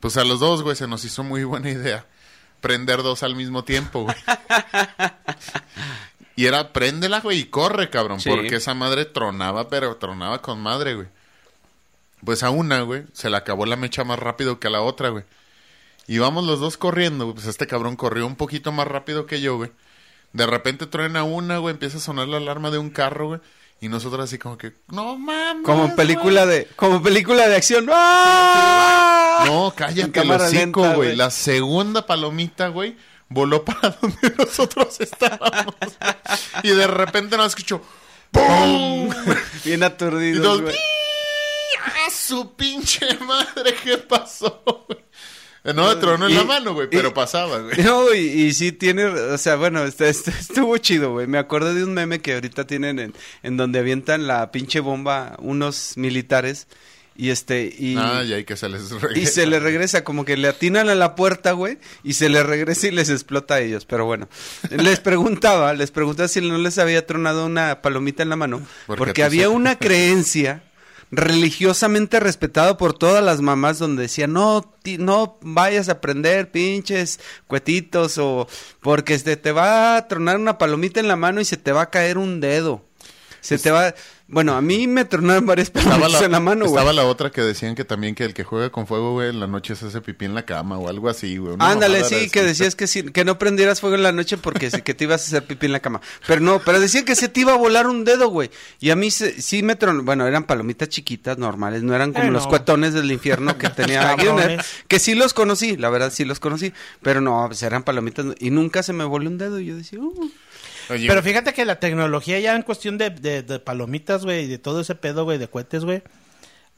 Pues 0.00 0.16
a 0.16 0.24
los 0.24 0.40
dos, 0.40 0.62
güey, 0.62 0.76
se 0.76 0.86
nos 0.86 1.04
hizo 1.04 1.22
muy 1.24 1.44
buena 1.44 1.70
idea 1.70 2.06
prender 2.60 3.02
dos 3.02 3.22
al 3.22 3.34
mismo 3.36 3.64
tiempo, 3.64 4.02
güey. 4.04 4.16
y 6.36 6.46
era, 6.46 6.72
préndela, 6.72 7.20
güey, 7.20 7.40
y 7.40 7.44
corre, 7.44 7.90
cabrón. 7.90 8.20
Sí. 8.20 8.30
Porque 8.30 8.56
esa 8.56 8.74
madre 8.74 9.04
tronaba, 9.04 9.68
pero 9.68 9.96
tronaba 9.96 10.40
con 10.40 10.60
madre, 10.60 10.94
güey. 10.94 11.08
Pues 12.24 12.42
a 12.42 12.50
una, 12.50 12.82
güey, 12.82 13.04
se 13.12 13.30
le 13.30 13.36
acabó 13.36 13.66
la 13.66 13.76
mecha 13.76 14.04
más 14.04 14.18
rápido 14.18 14.60
que 14.60 14.68
a 14.68 14.70
la 14.70 14.82
otra, 14.82 15.08
güey. 15.08 15.24
Y 16.06 16.18
vamos 16.18 16.44
los 16.44 16.60
dos 16.60 16.76
corriendo, 16.76 17.24
güey. 17.24 17.34
Pues 17.34 17.46
este 17.46 17.66
cabrón 17.66 17.96
corrió 17.96 18.26
un 18.26 18.36
poquito 18.36 18.72
más 18.72 18.86
rápido 18.86 19.26
que 19.26 19.40
yo, 19.40 19.56
güey. 19.56 19.70
De 20.32 20.46
repente 20.46 20.86
truena 20.86 21.24
una, 21.24 21.58
güey, 21.58 21.72
empieza 21.72 21.98
a 21.98 22.00
sonar 22.00 22.28
la 22.28 22.36
alarma 22.36 22.70
de 22.70 22.78
un 22.78 22.90
carro, 22.90 23.28
güey. 23.28 23.40
Y 23.80 23.88
nosotros 23.88 24.24
así 24.24 24.38
como 24.38 24.58
que, 24.58 24.74
no 24.88 25.16
mames. 25.16 25.64
Como 25.64 25.86
en 25.86 25.96
película 25.96 26.44
güey". 26.44 26.58
de, 26.58 26.66
como 26.76 27.02
película 27.02 27.48
de 27.48 27.56
acción. 27.56 27.86
¡Ah! 27.90 29.44
No, 29.46 29.72
cállate 29.74 30.24
lenta, 30.24 30.78
güey. 30.78 30.94
güey. 30.94 31.16
La 31.16 31.30
segunda 31.30 32.04
palomita, 32.06 32.68
güey, 32.68 32.96
voló 33.30 33.64
para 33.64 33.90
donde 34.02 34.34
nosotros 34.36 35.00
estábamos. 35.00 35.74
y 36.62 36.68
de 36.70 36.86
repente 36.86 37.36
nos 37.38 37.46
escuchó 37.46 37.80
¡Pum! 38.30 39.10
Bien 39.64 39.82
nos, 39.82 40.60
güey. 40.60 40.76
¡Ah, 41.84 42.10
su 42.12 42.54
pinche 42.54 43.06
madre! 43.20 43.74
¿Qué 43.82 43.96
pasó, 43.98 44.62
güey? 44.86 45.00
No 45.74 45.98
tronó 45.98 46.26
en 46.26 46.32
Y- 46.32 46.36
la 46.36 46.44
mano, 46.44 46.72
güey, 46.74 46.88
pero 46.88 47.08
y- 47.08 47.12
pasaba, 47.12 47.58
güey. 47.58 47.76
No, 47.82 48.14
y, 48.14 48.18
y 48.20 48.52
sí 48.54 48.72
tiene, 48.72 49.04
o 49.06 49.36
sea, 49.38 49.56
bueno, 49.56 49.82
este, 49.84 50.08
este- 50.08 50.30
estuvo 50.30 50.76
chido, 50.78 51.12
güey. 51.12 51.26
Me 51.26 51.38
acuerdo 51.38 51.74
de 51.74 51.82
un 51.84 51.92
meme 51.92 52.20
que 52.20 52.34
ahorita 52.34 52.66
tienen 52.66 52.98
en, 52.98 53.14
en 53.42 53.56
donde 53.56 53.78
avientan 53.80 54.26
la 54.26 54.52
pinche 54.52 54.80
bomba 54.80 55.34
unos 55.40 55.96
militares 55.96 56.66
y 57.22 57.30
este, 57.30 57.74
y, 57.78 57.96
Ah, 57.98 58.20
hay 58.20 58.44
que 58.44 58.56
se 58.56 58.68
les 58.68 58.90
regresa. 58.90 59.18
y 59.20 59.26
se 59.26 59.46
le 59.46 59.60
regresa, 59.60 60.04
como 60.04 60.24
que 60.24 60.36
le 60.36 60.48
atinan 60.48 60.88
a 60.88 60.94
la 60.94 61.14
puerta, 61.14 61.52
güey, 61.52 61.78
y 62.02 62.14
se 62.14 62.28
le 62.30 62.42
regresa 62.42 62.86
y 62.86 62.92
les 62.92 63.10
explota 63.10 63.54
a 63.56 63.60
ellos. 63.60 63.84
Pero 63.84 64.06
bueno, 64.06 64.28
les 64.70 65.00
preguntaba, 65.00 65.74
les 65.74 65.90
preguntaba 65.90 66.28
si 66.28 66.40
no 66.40 66.56
les 66.58 66.78
había 66.78 67.06
tronado 67.06 67.44
una 67.46 67.82
palomita 67.82 68.22
en 68.22 68.30
la 68.30 68.36
mano, 68.36 68.62
Porque 68.86 69.22
había 69.22 69.50
una 69.50 69.76
creencia 69.78 70.62
religiosamente 71.12 72.20
respetada 72.20 72.76
por 72.76 72.96
todas 72.96 73.22
las 73.22 73.40
mamás 73.40 73.78
donde 73.80 74.02
decían 74.02 74.32
no 74.32 74.62
ti- 74.82 74.96
no 74.96 75.38
vayas 75.42 75.88
a 75.88 76.00
prender 76.00 76.50
pinches 76.52 77.18
cuetitos 77.48 78.16
o 78.18 78.46
porque 78.80 79.14
este, 79.14 79.36
te 79.36 79.50
va 79.52 79.96
a 79.96 80.06
tronar 80.08 80.36
una 80.36 80.56
palomita 80.56 81.00
en 81.00 81.08
la 81.08 81.16
mano 81.16 81.40
y 81.40 81.44
se 81.44 81.56
te 81.56 81.72
va 81.72 81.82
a 81.82 81.90
caer 81.90 82.16
un 82.16 82.40
dedo 82.40 82.84
Se 83.40 83.58
te 83.58 83.70
va... 83.70 83.94
Bueno, 84.32 84.54
a 84.54 84.60
mí 84.62 84.86
me 84.86 85.04
tronaron 85.04 85.44
varias 85.44 85.72
la, 85.74 86.24
en 86.24 86.30
la 86.30 86.38
mano, 86.38 86.66
güey. 86.66 86.72
estaba 86.76 86.92
la 86.92 87.04
otra 87.04 87.30
que 87.30 87.40
decían 87.42 87.74
que 87.74 87.84
también 87.84 88.14
que 88.14 88.24
el 88.24 88.32
que 88.32 88.44
juega 88.44 88.70
con 88.70 88.86
fuego, 88.86 89.12
güey, 89.12 89.30
en 89.30 89.40
la 89.40 89.48
noche 89.48 89.74
se 89.74 89.86
hace 89.86 90.00
pipí 90.00 90.24
en 90.24 90.34
la 90.36 90.44
cama 90.44 90.78
o 90.78 90.88
algo 90.88 91.08
así, 91.08 91.36
güey. 91.36 91.56
Ándale, 91.58 92.04
sí, 92.04 92.30
que 92.30 92.42
decías 92.44 92.76
que, 92.76 92.86
sí- 92.86 93.02
que 93.10 93.24
no 93.24 93.38
prendieras 93.38 93.80
fuego 93.80 93.96
en 93.96 94.04
la 94.04 94.12
noche 94.12 94.36
porque 94.36 94.70
sí, 94.70 94.82
que 94.82 94.94
te 94.94 95.02
ibas 95.04 95.22
a 95.22 95.26
hacer 95.26 95.44
pipí 95.48 95.66
en 95.66 95.72
la 95.72 95.80
cama. 95.80 96.00
Pero 96.28 96.40
no, 96.40 96.60
pero 96.64 96.78
decía 96.78 97.04
que 97.04 97.16
se 97.16 97.28
te 97.28 97.40
iba 97.40 97.54
a 97.54 97.56
volar 97.56 97.88
un 97.88 98.04
dedo, 98.04 98.28
güey. 98.28 98.50
Y 98.78 98.90
a 98.90 98.96
mí 98.96 99.10
se- 99.10 99.42
sí 99.42 99.64
me 99.64 99.74
tronó. 99.74 100.04
Bueno, 100.04 100.26
eran 100.28 100.44
palomitas 100.44 100.88
chiquitas, 100.88 101.36
normales, 101.36 101.82
no 101.82 101.94
eran 101.94 102.12
como 102.12 102.26
Eh, 102.26 102.30
los 102.30 102.44
no. 102.44 102.50
cuetones 102.50 102.94
del 102.94 103.10
infierno 103.10 103.58
que 103.58 103.68
tenía. 103.70 104.14
Guinness, 104.14 104.64
que 104.86 105.00
sí 105.00 105.14
los 105.16 105.34
conocí, 105.34 105.76
la 105.76 105.90
verdad 105.90 106.12
sí 106.14 106.24
los 106.24 106.38
conocí. 106.38 106.72
Pero 107.02 107.20
no, 107.20 107.44
pues 107.48 107.62
eran 107.64 107.82
palomitas 107.82 108.26
y 108.38 108.50
nunca 108.50 108.84
se 108.84 108.92
me 108.92 109.02
voló 109.02 109.28
un 109.28 109.38
dedo. 109.38 109.58
Y 109.58 109.66
yo 109.66 109.76
decía, 109.76 109.98
uh. 109.98 110.30
Oye, 110.90 111.06
Pero 111.08 111.22
fíjate 111.22 111.52
que 111.52 111.64
la 111.64 111.78
tecnología 111.80 112.38
ya 112.40 112.56
en 112.56 112.62
cuestión 112.62 112.98
de, 112.98 113.10
de, 113.10 113.42
de 113.42 113.58
palomitas, 113.60 114.24
güey, 114.24 114.44
y 114.44 114.46
de 114.48 114.58
todo 114.58 114.80
ese 114.80 114.94
pedo, 114.94 115.24
güey, 115.24 115.38
de 115.38 115.48
cohetes, 115.48 115.84
güey, 115.84 116.02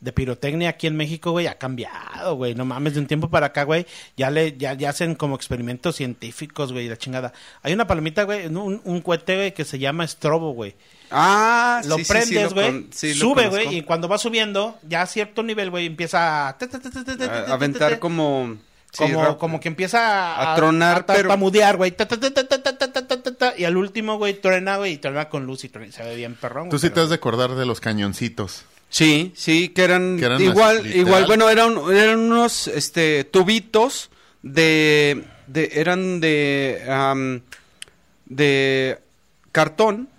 de 0.01 0.13
pirotecnia 0.13 0.71
aquí 0.71 0.89
en 0.89 0.97
México, 0.97 1.31
güey, 1.31 1.47
ha 1.47 1.59
cambiado, 1.59 2.35
güey. 2.35 2.55
No 2.57 2.65
mames, 2.65 2.95
de 2.95 3.01
un 3.01 3.07
tiempo 3.07 3.31
para 3.31 3.47
acá, 3.47 3.63
güey, 3.63 3.87
ya 4.17 4.31
le, 4.31 4.57
ya, 4.59 4.75
ya 4.75 4.91
hacen 4.91 5.15
como 5.15 5.37
experimentos 5.37 5.97
científicos, 5.97 6.73
güey, 6.73 6.89
la 6.89 6.97
chingada. 6.97 7.33
Hay 7.63 7.73
una 7.73 7.87
palomita, 7.87 8.25
güey, 8.25 8.47
un, 8.47 8.81
un 8.85 9.01
cohete, 9.01 9.37
güey, 9.37 9.55
que 9.55 9.65
se 9.65 9.79
llama 9.79 10.05
estrobo, 10.05 10.53
güey. 10.53 10.75
Ah, 11.11 11.81
Lo 11.87 11.97
sí, 11.99 12.05
prendes, 12.05 12.53
güey, 12.53 12.87
sí, 12.91 13.15
sube, 13.15 13.49
güey, 13.49 13.77
y 13.79 13.83
cuando 13.83 14.09
va 14.09 14.19
subiendo, 14.19 14.77
ya 14.89 15.03
a 15.03 15.07
cierto 15.07 15.43
nivel, 15.43 15.71
güey, 15.71 15.87
empieza. 15.87 16.49
A- 16.49 16.57
aventar 17.53 17.99
como... 18.01 18.57
Como, 18.97 19.38
como 19.38 19.59
que 19.59 19.68
empieza 19.68 20.34
a, 20.34 20.53
a 20.53 20.55
tronar, 20.55 21.07
a, 21.09 21.32
a, 21.32 21.36
mudear, 21.36 21.78
güey. 21.78 21.93
Ta, 21.93 22.07
ta, 22.07 22.18
ta, 22.18 23.55
y 23.57 23.64
al 23.64 23.76
último, 23.76 24.18
güey, 24.18 24.34
truena, 24.38 24.76
güey, 24.76 24.95
y 24.95 24.99
truena 24.99 25.30
con 25.30 25.47
luz 25.47 25.64
y, 25.64 25.68
se 25.68 26.03
ve 26.03 26.14
bien 26.14 26.34
perrón. 26.34 26.68
Tú 26.68 26.78
sí 26.78 26.90
te 26.90 27.01
has 27.01 27.09
de 27.09 27.14
acordar 27.14 27.55
de 27.55 27.64
los 27.64 27.80
cañoncitos. 27.80 28.64
Sí, 28.90 29.32
sí, 29.34 29.70
que 29.70 29.84
eran, 29.84 30.18
igual, 30.38 30.86
igual, 30.86 31.24
bueno, 31.24 31.49
eran, 31.49 31.78
eran 31.90 32.18
unos 32.18 32.68
este, 32.68 33.24
tubitos 33.24 34.11
de, 34.43 35.24
eran 35.55 36.20
de, 36.20 37.40
de 38.26 38.99
cartón 39.51 40.11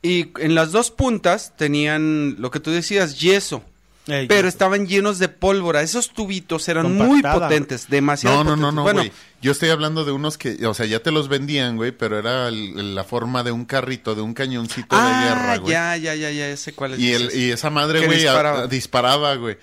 y 0.00 0.30
en 0.38 0.54
las 0.54 0.72
dos 0.72 0.90
puntas 0.90 1.52
tenían 1.56 2.36
lo 2.38 2.50
que 2.50 2.60
tú 2.60 2.70
decías, 2.70 3.20
yeso. 3.20 3.62
Pero 4.06 4.42
yo- 4.42 4.48
estaban 4.48 4.86
llenos 4.88 5.18
de 5.18 5.28
pólvora. 5.28 5.82
Esos 5.82 6.10
tubitos 6.10 6.68
eran 6.68 6.96
muy 6.96 7.22
potentes, 7.22 7.88
demasiado 7.88 8.42
No, 8.42 8.56
no, 8.56 8.56
no, 8.56 8.56
potentes. 8.56 8.74
no, 8.74 8.82
Bueno, 8.82 9.00
güey. 9.00 9.12
Yo 9.42 9.52
estoy 9.52 9.68
hablando 9.70 10.04
de 10.04 10.12
unos 10.12 10.36
que, 10.36 10.66
o 10.66 10.74
sea, 10.74 10.86
ya 10.86 11.00
te 11.00 11.10
los 11.12 11.28
vendían, 11.28 11.76
güey, 11.76 11.92
pero 11.92 12.18
era 12.18 12.48
el- 12.48 12.94
la 12.94 13.04
forma 13.04 13.42
de 13.44 13.52
un 13.52 13.64
carrito, 13.66 14.14
de 14.14 14.22
un 14.22 14.34
cañoncito 14.34 14.96
de 14.96 15.02
ah, 15.02 15.24
guerra, 15.24 15.56
güey. 15.58 15.72
ya, 15.72 15.96
ya, 15.96 16.14
ya, 16.14 16.30
ya, 16.30 16.56
sé 16.56 16.72
cuál 16.72 16.94
es. 16.94 16.98
Y, 17.00 17.12
el, 17.12 17.30
y 17.34 17.50
esa 17.50 17.70
madre, 17.70 18.04
güey, 18.06 18.18
a- 18.20 18.22
disparaba. 18.32 18.58
a- 18.62 18.66
disparaba, 18.66 19.34
güey. 19.36 19.58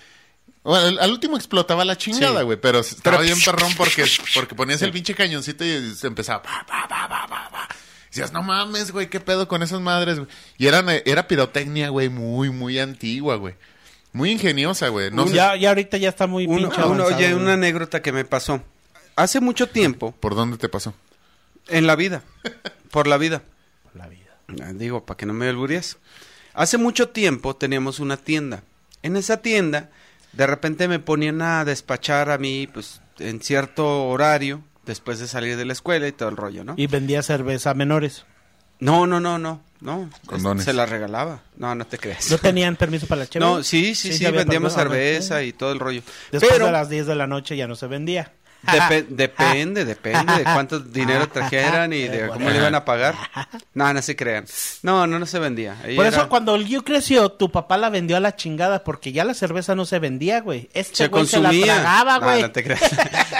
Bueno, 0.64 0.86
al, 0.86 0.98
al 0.98 1.10
último 1.12 1.36
explotaba 1.36 1.84
la 1.84 1.96
chingada, 1.96 2.40
Sí. 2.40 2.44
güey, 2.44 2.58
pero 2.60 2.80
estaba 2.80 3.18
Pero- 3.18 3.22
bien 3.34 3.38
perrón 3.44 3.72
porque, 3.76 4.04
porque 4.34 4.54
ponías 4.54 4.80
el 4.82 4.92
pinche 4.92 5.14
cañoncito 5.14 5.64
y 5.64 5.94
se 5.94 6.06
empezaba. 6.06 6.42
Pa, 6.42 6.64
pa. 6.66 7.68
Decías, 8.10 8.32
no 8.32 8.42
mames, 8.42 8.90
güey, 8.90 9.08
qué 9.10 9.20
pedo 9.20 9.46
con 9.48 9.62
esas 9.62 9.80
madres, 9.80 10.18
güey. 10.18 10.28
Y 10.56 10.66
eran, 10.66 10.88
eh, 10.88 11.02
era 11.06 11.28
pirotecnia, 11.28 11.90
güey, 11.90 12.08
muy, 12.08 12.50
muy 12.50 12.78
antigua, 12.78 13.36
güey. 13.36 13.54
Muy 14.12 14.30
ingeniosa, 14.30 14.88
güey. 14.88 15.10
No 15.10 15.26
sé 15.26 15.34
ya, 15.34 15.54
ya 15.56 15.68
ahorita 15.70 15.96
ya 15.96 16.08
está 16.08 16.26
muy 16.26 16.46
Uno- 16.46 16.56
pinche 16.68 16.76
uno- 16.82 16.84
avanzado, 17.04 17.16
oye, 17.16 17.32
güey. 17.32 17.42
una 17.42 17.52
anécdota 17.54 18.02
que 18.02 18.12
me 18.12 18.24
pasó. 18.24 18.62
Hace 19.16 19.40
mucho 19.40 19.68
tiempo, 19.68 20.12
por 20.12 20.34
dónde 20.34 20.56
te 20.58 20.68
pasó. 20.68 20.94
en 21.68 21.86
la 21.86 21.96
vida, 21.96 22.22
por 22.90 23.06
la 23.06 23.18
vida. 23.18 23.42
La 23.94 24.08
vida. 24.08 24.24
Ah, 24.62 24.72
Digo, 24.72 25.04
para 25.04 25.16
que 25.18 25.26
no 25.26 25.34
me 25.34 25.48
alburies. 25.48 25.98
Hace 26.54 26.78
mucho 26.78 27.10
tiempo 27.10 27.54
teníamos 27.56 28.00
una 28.00 28.16
tienda. 28.16 28.62
En 29.02 29.16
esa 29.16 29.42
tienda, 29.42 29.90
de 30.32 30.46
repente 30.46 30.88
me 30.88 30.98
ponían 30.98 31.42
a 31.42 31.64
despachar 31.64 32.30
a 32.30 32.38
mí, 32.38 32.66
pues, 32.72 33.00
en 33.18 33.40
cierto 33.42 34.06
horario, 34.08 34.62
después 34.86 35.18
de 35.18 35.28
salir 35.28 35.56
de 35.56 35.64
la 35.66 35.72
escuela 35.74 36.08
y 36.08 36.12
todo 36.12 36.28
el 36.30 36.36
rollo, 36.36 36.64
¿no? 36.64 36.74
Y 36.76 36.86
vendía 36.86 37.22
cerveza 37.22 37.70
a 37.70 37.74
menores. 37.74 38.24
No, 38.80 39.06
no, 39.06 39.20
no, 39.20 39.38
no, 39.38 39.60
no. 39.80 40.10
Condones. 40.26 40.64
Se 40.64 40.72
la 40.72 40.86
regalaba. 40.86 41.40
No, 41.56 41.74
no 41.74 41.86
te 41.86 41.98
creas. 41.98 42.30
¿No 42.30 42.38
tenían 42.38 42.76
permiso 42.76 43.06
para 43.06 43.20
la 43.20 43.26
chévere? 43.26 43.50
No, 43.50 43.62
sí, 43.62 43.94
sí, 43.94 44.12
sí, 44.12 44.24
vendíamos 44.24 44.74
permiso. 44.74 44.94
cerveza 44.94 45.42
y 45.42 45.52
todo 45.52 45.72
el 45.72 45.80
rollo. 45.80 46.02
Después 46.30 46.52
Pero 46.52 46.66
de 46.66 46.72
las 46.72 46.88
10 46.88 47.06
de 47.06 47.14
la 47.14 47.26
noche 47.26 47.56
ya 47.56 47.66
no 47.66 47.74
se 47.74 47.86
vendía. 47.86 48.32
Depe- 48.64 49.06
depende, 49.08 49.84
depende 49.84 50.32
de 50.38 50.42
cuánto 50.44 50.80
dinero 50.80 51.28
trajeran 51.28 51.92
y 51.92 52.08
de 52.08 52.28
cómo 52.28 52.48
le 52.50 52.56
iban 52.56 52.74
a 52.74 52.84
pagar. 52.84 53.14
No, 53.74 53.92
no 53.92 54.02
se 54.02 54.16
crean. 54.16 54.44
No, 54.82 55.06
no, 55.06 55.18
no 55.18 55.26
se 55.26 55.38
vendía. 55.38 55.74
Por 55.80 56.06
era- 56.06 56.08
eso 56.08 56.28
cuando 56.28 56.54
el 56.54 56.66
Gio 56.66 56.84
creció, 56.84 57.30
tu 57.30 57.50
papá 57.50 57.76
la 57.76 57.90
vendió 57.90 58.16
a 58.16 58.20
la 58.20 58.36
chingada 58.36 58.84
porque 58.84 59.12
ya 59.12 59.24
la 59.24 59.34
cerveza 59.34 59.74
no 59.74 59.84
se 59.86 59.98
vendía, 59.98 60.40
güey. 60.40 60.68
Este 60.74 60.96
se 60.96 61.08
güey 61.08 61.26
se 61.26 61.38
la 61.40 61.48
consumía. 61.48 61.74
tragaba, 61.74 62.18
No, 62.18 62.24
güey. 62.26 62.42
No, 62.42 62.50
te 62.52 62.64
creas. 62.64 62.80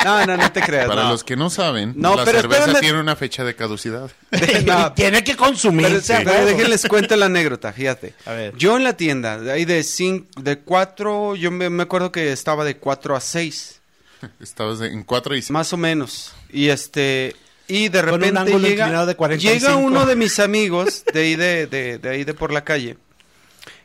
No, 0.04 0.26
no, 0.26 0.36
no 0.36 0.52
te 0.52 0.60
creas. 0.62 0.86
Para 0.86 1.02
no. 1.04 1.08
los 1.10 1.24
que 1.24 1.36
no 1.36 1.50
saben, 1.50 1.94
No, 1.96 2.14
la 2.16 2.24
pero 2.24 2.40
cerveza 2.40 2.60
espérame. 2.60 2.80
tiene 2.80 3.00
una 3.00 3.16
fecha 3.16 3.44
de 3.44 3.54
caducidad. 3.54 4.10
No, 4.66 4.92
Tiene 4.92 5.24
que 5.24 5.32
Pero, 5.32 5.44
consumirse. 5.44 6.14
pero 6.24 6.32
güey. 6.42 6.54
déjenles 6.54 6.86
cuento 6.86 7.16
la 7.16 7.26
anécdota, 7.26 7.72
fíjate. 7.72 8.14
A 8.26 8.32
ver. 8.32 8.54
Yo 8.56 8.76
en 8.76 8.84
la 8.84 8.94
tienda, 8.96 9.38
de 9.38 9.52
ahí 9.52 9.64
de 9.64 9.82
cinco, 9.82 10.26
de 10.40 10.58
cuatro, 10.60 11.34
yo 11.36 11.50
me, 11.50 11.70
me 11.70 11.82
acuerdo 11.84 12.12
que 12.12 12.32
estaba 12.32 12.64
de 12.64 12.76
cuatro 12.76 13.16
a 13.16 13.20
seis, 13.20 13.77
Estabas 14.40 14.80
en 14.80 15.02
cuatro 15.04 15.36
y 15.36 15.44
más 15.50 15.72
o 15.72 15.76
menos. 15.76 16.32
Y 16.52 16.68
este, 16.68 17.36
y 17.66 17.88
de 17.88 18.00
un 18.00 18.04
repente 18.06 18.38
ángulo 18.40 18.66
llega, 18.68 19.06
de 19.06 19.14
45. 19.14 19.54
llega 19.54 19.76
uno 19.76 20.06
de 20.06 20.16
mis 20.16 20.38
amigos 20.38 21.04
de 21.12 21.20
ahí 21.20 21.36
de, 21.36 21.66
de, 21.66 21.98
de 21.98 22.08
ahí 22.08 22.24
de 22.24 22.34
por 22.34 22.52
la 22.52 22.64
calle. 22.64 22.96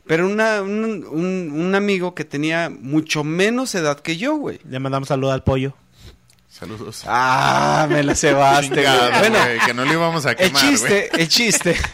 Pero 0.06 0.28
una, 0.28 0.62
un, 0.62 1.06
un, 1.10 1.52
un 1.54 1.76
amigo 1.76 2.14
que 2.14 2.26
tenía 2.26 2.70
mucho 2.70 3.24
menos 3.24 3.74
edad 3.76 4.00
que 4.00 4.18
yo, 4.18 4.36
güey. 4.36 4.60
Le 4.70 4.80
mandamos 4.80 5.08
saludo 5.08 5.32
al 5.32 5.44
pollo. 5.44 5.76
Saludos. 6.50 7.04
Ah, 7.08 7.88
me 7.90 8.04
la 8.04 8.14
cebaste, 8.16 8.70
güey. 8.84 9.20
Bueno, 9.20 9.38
que 9.66 9.74
no 9.74 9.86
le 9.86 9.94
íbamos 9.94 10.26
a 10.26 10.32
el 10.32 10.38
quemar, 10.38 10.62
güey. 10.62 10.72
chiste, 10.74 11.10
el 11.22 11.28
chiste. 11.30 11.76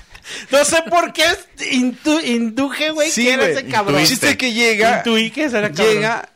No 0.51 0.63
sé 0.63 0.83
por 0.91 1.11
qué 1.11 1.23
intu- 1.71 2.23
induje, 2.23 2.91
güey, 2.91 3.09
Sí, 3.09 3.23
que 3.23 3.33
era 3.33 3.47
ese 3.47 3.65
cabrón. 3.65 3.99
El 3.99 4.05
chiste 4.05 4.37
que 4.37 4.53
llega, 4.53 4.97
Intuí 4.97 5.31
que 5.31 5.45
ese 5.45 5.57
era 5.57 5.69
cabrón. 5.71 5.87
llega 5.87 6.29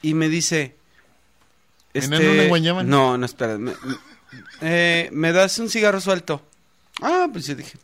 y 0.00 0.14
me 0.14 0.30
dice... 0.30 0.76
este. 1.94 2.50
No, 2.84 3.16
no, 3.16 3.26
espera. 3.26 3.56
Me, 3.58 3.72
eh, 4.60 5.08
¿me 5.12 5.32
das 5.32 5.58
un 5.58 5.70
cigarro 5.70 6.00
suelto? 6.00 6.42
Ah, 7.00 7.28
pues 7.32 7.46
yo 7.46 7.54
dije. 7.54 7.78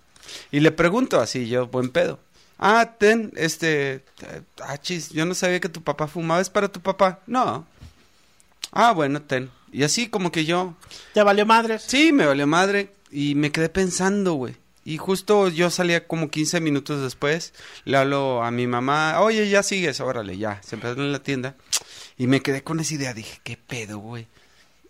Y 0.50 0.60
le 0.60 0.70
pregunto 0.70 1.20
así, 1.20 1.48
yo, 1.48 1.66
buen 1.66 1.90
pedo. 1.90 2.18
Ah, 2.58 2.94
ten, 2.98 3.32
este... 3.36 4.04
Ah, 4.62 4.76
chis, 4.76 5.10
yo 5.10 5.24
no 5.24 5.34
sabía 5.34 5.60
que 5.60 5.68
tu 5.70 5.82
papá 5.82 6.06
fumaba. 6.06 6.40
¿Es 6.40 6.50
para 6.50 6.68
tu 6.68 6.80
papá? 6.80 7.20
No. 7.26 7.66
Ah, 8.70 8.92
bueno, 8.92 9.22
ten. 9.22 9.50
Y 9.72 9.82
así 9.82 10.08
como 10.08 10.30
que 10.30 10.44
yo... 10.44 10.74
¿Te 11.14 11.22
valió 11.22 11.46
madres? 11.46 11.84
Sí, 11.86 12.12
me 12.12 12.26
valió 12.26 12.46
madre. 12.46 12.92
Y 13.10 13.34
me 13.34 13.50
quedé 13.50 13.70
pensando, 13.70 14.34
güey. 14.34 14.56
Y 14.84 14.98
justo 14.98 15.48
yo 15.48 15.70
salía 15.70 16.06
como 16.06 16.30
15 16.30 16.60
minutos 16.60 17.02
después. 17.02 17.54
Le 17.84 17.96
hablo 17.96 18.42
a 18.42 18.50
mi 18.50 18.66
mamá. 18.66 19.20
Oye, 19.20 19.48
ya 19.48 19.62
sigues, 19.62 20.00
órale, 20.00 20.36
ya. 20.36 20.60
Se 20.62 20.74
empezó 20.74 21.00
en 21.00 21.12
la 21.12 21.22
tienda. 21.22 21.56
Y 22.20 22.26
me 22.26 22.42
quedé 22.42 22.62
con 22.62 22.80
esa 22.80 22.92
idea. 22.92 23.14
Dije, 23.14 23.40
¿qué 23.44 23.56
pedo, 23.56 23.96
güey? 23.98 24.26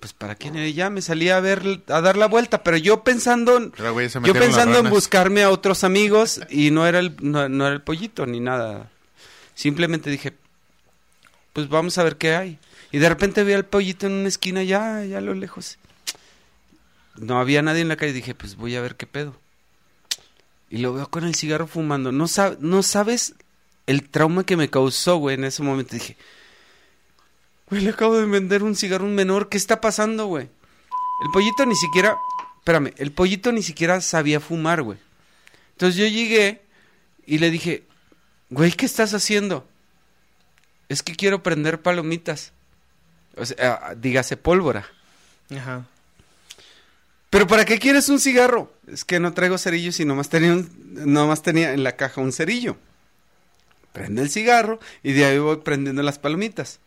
Pues 0.00 0.12
para 0.12 0.34
quién 0.34 0.56
era. 0.56 0.66
Y 0.66 0.72
Ya 0.72 0.90
me 0.90 1.00
salí 1.00 1.28
a 1.28 1.38
ver, 1.38 1.82
a 1.86 2.00
dar 2.00 2.16
la 2.16 2.26
vuelta. 2.26 2.64
Pero 2.64 2.76
yo 2.76 3.04
pensando, 3.04 3.56
en- 3.56 3.70
Pero, 3.70 3.92
güey, 3.92 4.08
yo 4.08 4.32
pensando 4.32 4.78
en 4.78 4.84
buscarme 4.90 5.42
a 5.44 5.50
otros 5.50 5.84
amigos. 5.84 6.40
Y 6.50 6.72
no 6.72 6.88
era 6.88 6.98
el, 6.98 7.14
no, 7.20 7.48
no 7.48 7.66
era 7.66 7.74
el 7.76 7.82
pollito 7.82 8.26
ni 8.26 8.40
nada. 8.40 8.90
Simplemente 9.54 10.10
dije, 10.10 10.32
pues 11.52 11.68
vamos 11.68 11.98
a 11.98 12.02
ver 12.02 12.16
qué 12.16 12.34
hay. 12.34 12.58
Y 12.90 12.98
de 12.98 13.08
repente 13.08 13.44
vi 13.44 13.52
al 13.52 13.64
pollito 13.66 14.06
en 14.08 14.12
una 14.14 14.28
esquina 14.28 14.64
ya, 14.64 15.04
ya 15.04 15.18
a 15.18 15.20
lo 15.20 15.34
lejos. 15.34 15.78
No 17.16 17.38
había 17.38 17.62
nadie 17.62 17.82
en 17.82 17.88
la 17.88 17.96
calle. 17.96 18.12
Dije, 18.12 18.34
pues 18.34 18.56
voy 18.56 18.74
a 18.74 18.80
ver 18.80 18.96
qué 18.96 19.06
pedo. 19.06 19.36
Y 20.68 20.78
lo 20.78 20.92
veo 20.94 21.08
con 21.08 21.24
el 21.24 21.34
cigarro 21.36 21.66
fumando. 21.68 22.10
No, 22.10 22.24
sab- 22.24 22.58
no 22.58 22.82
sabes 22.82 23.34
el 23.86 24.08
trauma 24.08 24.44
que 24.44 24.56
me 24.56 24.68
causó, 24.70 25.16
güey, 25.18 25.34
en 25.34 25.44
ese 25.44 25.62
momento. 25.62 25.94
Dije, 25.94 26.16
güey, 27.70 27.82
le 27.82 27.90
acabo 27.90 28.16
de 28.18 28.26
vender 28.26 28.62
un 28.62 28.76
cigarro 28.76 29.04
a 29.04 29.08
un 29.08 29.14
menor. 29.14 29.48
¿Qué 29.48 29.56
está 29.56 29.80
pasando, 29.80 30.26
güey? 30.26 30.48
El 31.24 31.30
pollito 31.32 31.64
ni 31.66 31.76
siquiera... 31.76 32.16
Espérame, 32.58 32.92
el 32.98 33.12
pollito 33.12 33.52
ni 33.52 33.62
siquiera 33.62 34.00
sabía 34.00 34.38
fumar, 34.40 34.82
güey. 34.82 34.98
Entonces 35.72 35.96
yo 35.96 36.06
llegué 36.06 36.62
y 37.26 37.38
le 37.38 37.50
dije, 37.50 37.84
güey, 38.50 38.72
¿qué 38.72 38.84
estás 38.84 39.14
haciendo? 39.14 39.66
Es 40.90 41.02
que 41.02 41.14
quiero 41.14 41.42
prender 41.42 41.80
palomitas. 41.80 42.52
O 43.36 43.46
sea, 43.46 43.80
ah, 43.82 43.94
dígase 43.94 44.36
pólvora. 44.36 44.86
Ajá. 45.56 45.86
¿Pero 47.30 47.46
para 47.46 47.64
qué 47.64 47.78
quieres 47.78 48.08
un 48.08 48.18
cigarro? 48.20 48.72
Es 48.88 49.04
que 49.04 49.20
no 49.20 49.32
traigo 49.32 49.56
cerillos 49.56 49.98
y 50.00 50.04
nomás 50.04 50.28
tenía, 50.28 50.52
un- 50.52 50.68
nomás 51.12 51.42
tenía 51.42 51.72
en 51.72 51.82
la 51.84 51.96
caja 51.96 52.20
un 52.20 52.32
cerillo. 52.32 52.76
Prende 53.92 54.22
el 54.22 54.30
cigarro 54.30 54.80
y 55.02 55.12
de 55.12 55.24
ahí 55.24 55.38
voy 55.38 55.56
prendiendo 55.58 56.02
las 56.02 56.18
palomitas. 56.18 56.80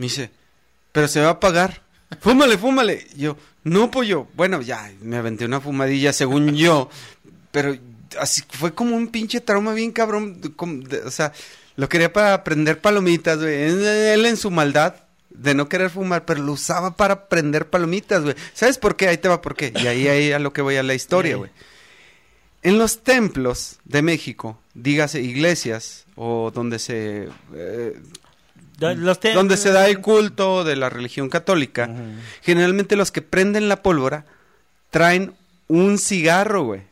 Me 0.00 0.06
dice, 0.06 0.30
pero 0.92 1.06
se 1.08 1.20
va 1.20 1.26
a 1.28 1.32
apagar. 1.32 1.82
Fúmale, 2.20 2.56
fúmale. 2.56 3.06
Y 3.16 3.20
yo, 3.22 3.36
no, 3.64 3.90
pollo. 3.90 4.26
Bueno, 4.34 4.62
ya, 4.62 4.90
me 5.02 5.16
aventé 5.18 5.44
una 5.44 5.60
fumadilla 5.60 6.14
según 6.14 6.54
yo. 6.56 6.88
Pero 7.52 7.76
así 8.18 8.42
fue 8.48 8.72
como 8.74 8.96
un 8.96 9.08
pinche 9.08 9.42
trauma 9.42 9.74
bien 9.74 9.92
cabrón. 9.92 10.40
como 10.56 10.82
de- 10.82 11.02
o 11.02 11.10
sea, 11.10 11.32
lo 11.76 11.88
quería 11.88 12.10
para 12.12 12.42
prender 12.44 12.80
palomitas, 12.80 13.38
güey. 13.38 13.54
Él, 13.62 13.84
él 13.84 14.24
en 14.24 14.38
su 14.38 14.50
maldad 14.50 14.94
de 15.28 15.54
no 15.54 15.68
querer 15.68 15.90
fumar, 15.90 16.24
pero 16.24 16.42
lo 16.42 16.52
usaba 16.52 16.96
para 16.96 17.28
prender 17.28 17.68
palomitas, 17.68 18.22
güey. 18.22 18.34
¿Sabes 18.54 18.78
por 18.78 18.96
qué? 18.96 19.08
Ahí 19.08 19.18
te 19.18 19.28
va 19.28 19.42
por 19.42 19.54
qué. 19.54 19.72
Y 19.76 19.86
ahí, 19.86 20.08
ahí 20.08 20.32
a 20.32 20.38
lo 20.38 20.52
que 20.54 20.62
voy 20.62 20.76
a 20.76 20.82
la 20.82 20.94
historia, 20.94 21.36
güey. 21.36 21.50
En 22.62 22.78
los 22.78 23.02
templos 23.02 23.78
de 23.84 24.02
México, 24.02 24.58
dígase 24.74 25.20
iglesias 25.22 26.04
o 26.16 26.50
donde 26.54 26.78
se 26.78 27.28
eh, 27.54 28.00
donde 28.80 29.56
se 29.56 29.70
da 29.72 29.86
el 29.88 30.00
culto 30.00 30.64
de 30.64 30.76
la 30.76 30.88
religión 30.90 31.28
católica, 31.28 31.88
generalmente 32.42 32.96
los 32.96 33.10
que 33.12 33.22
prenden 33.22 33.68
la 33.68 33.82
pólvora 33.82 34.24
traen 34.90 35.34
un 35.68 35.98
cigarro, 35.98 36.64
güey, 36.64 36.82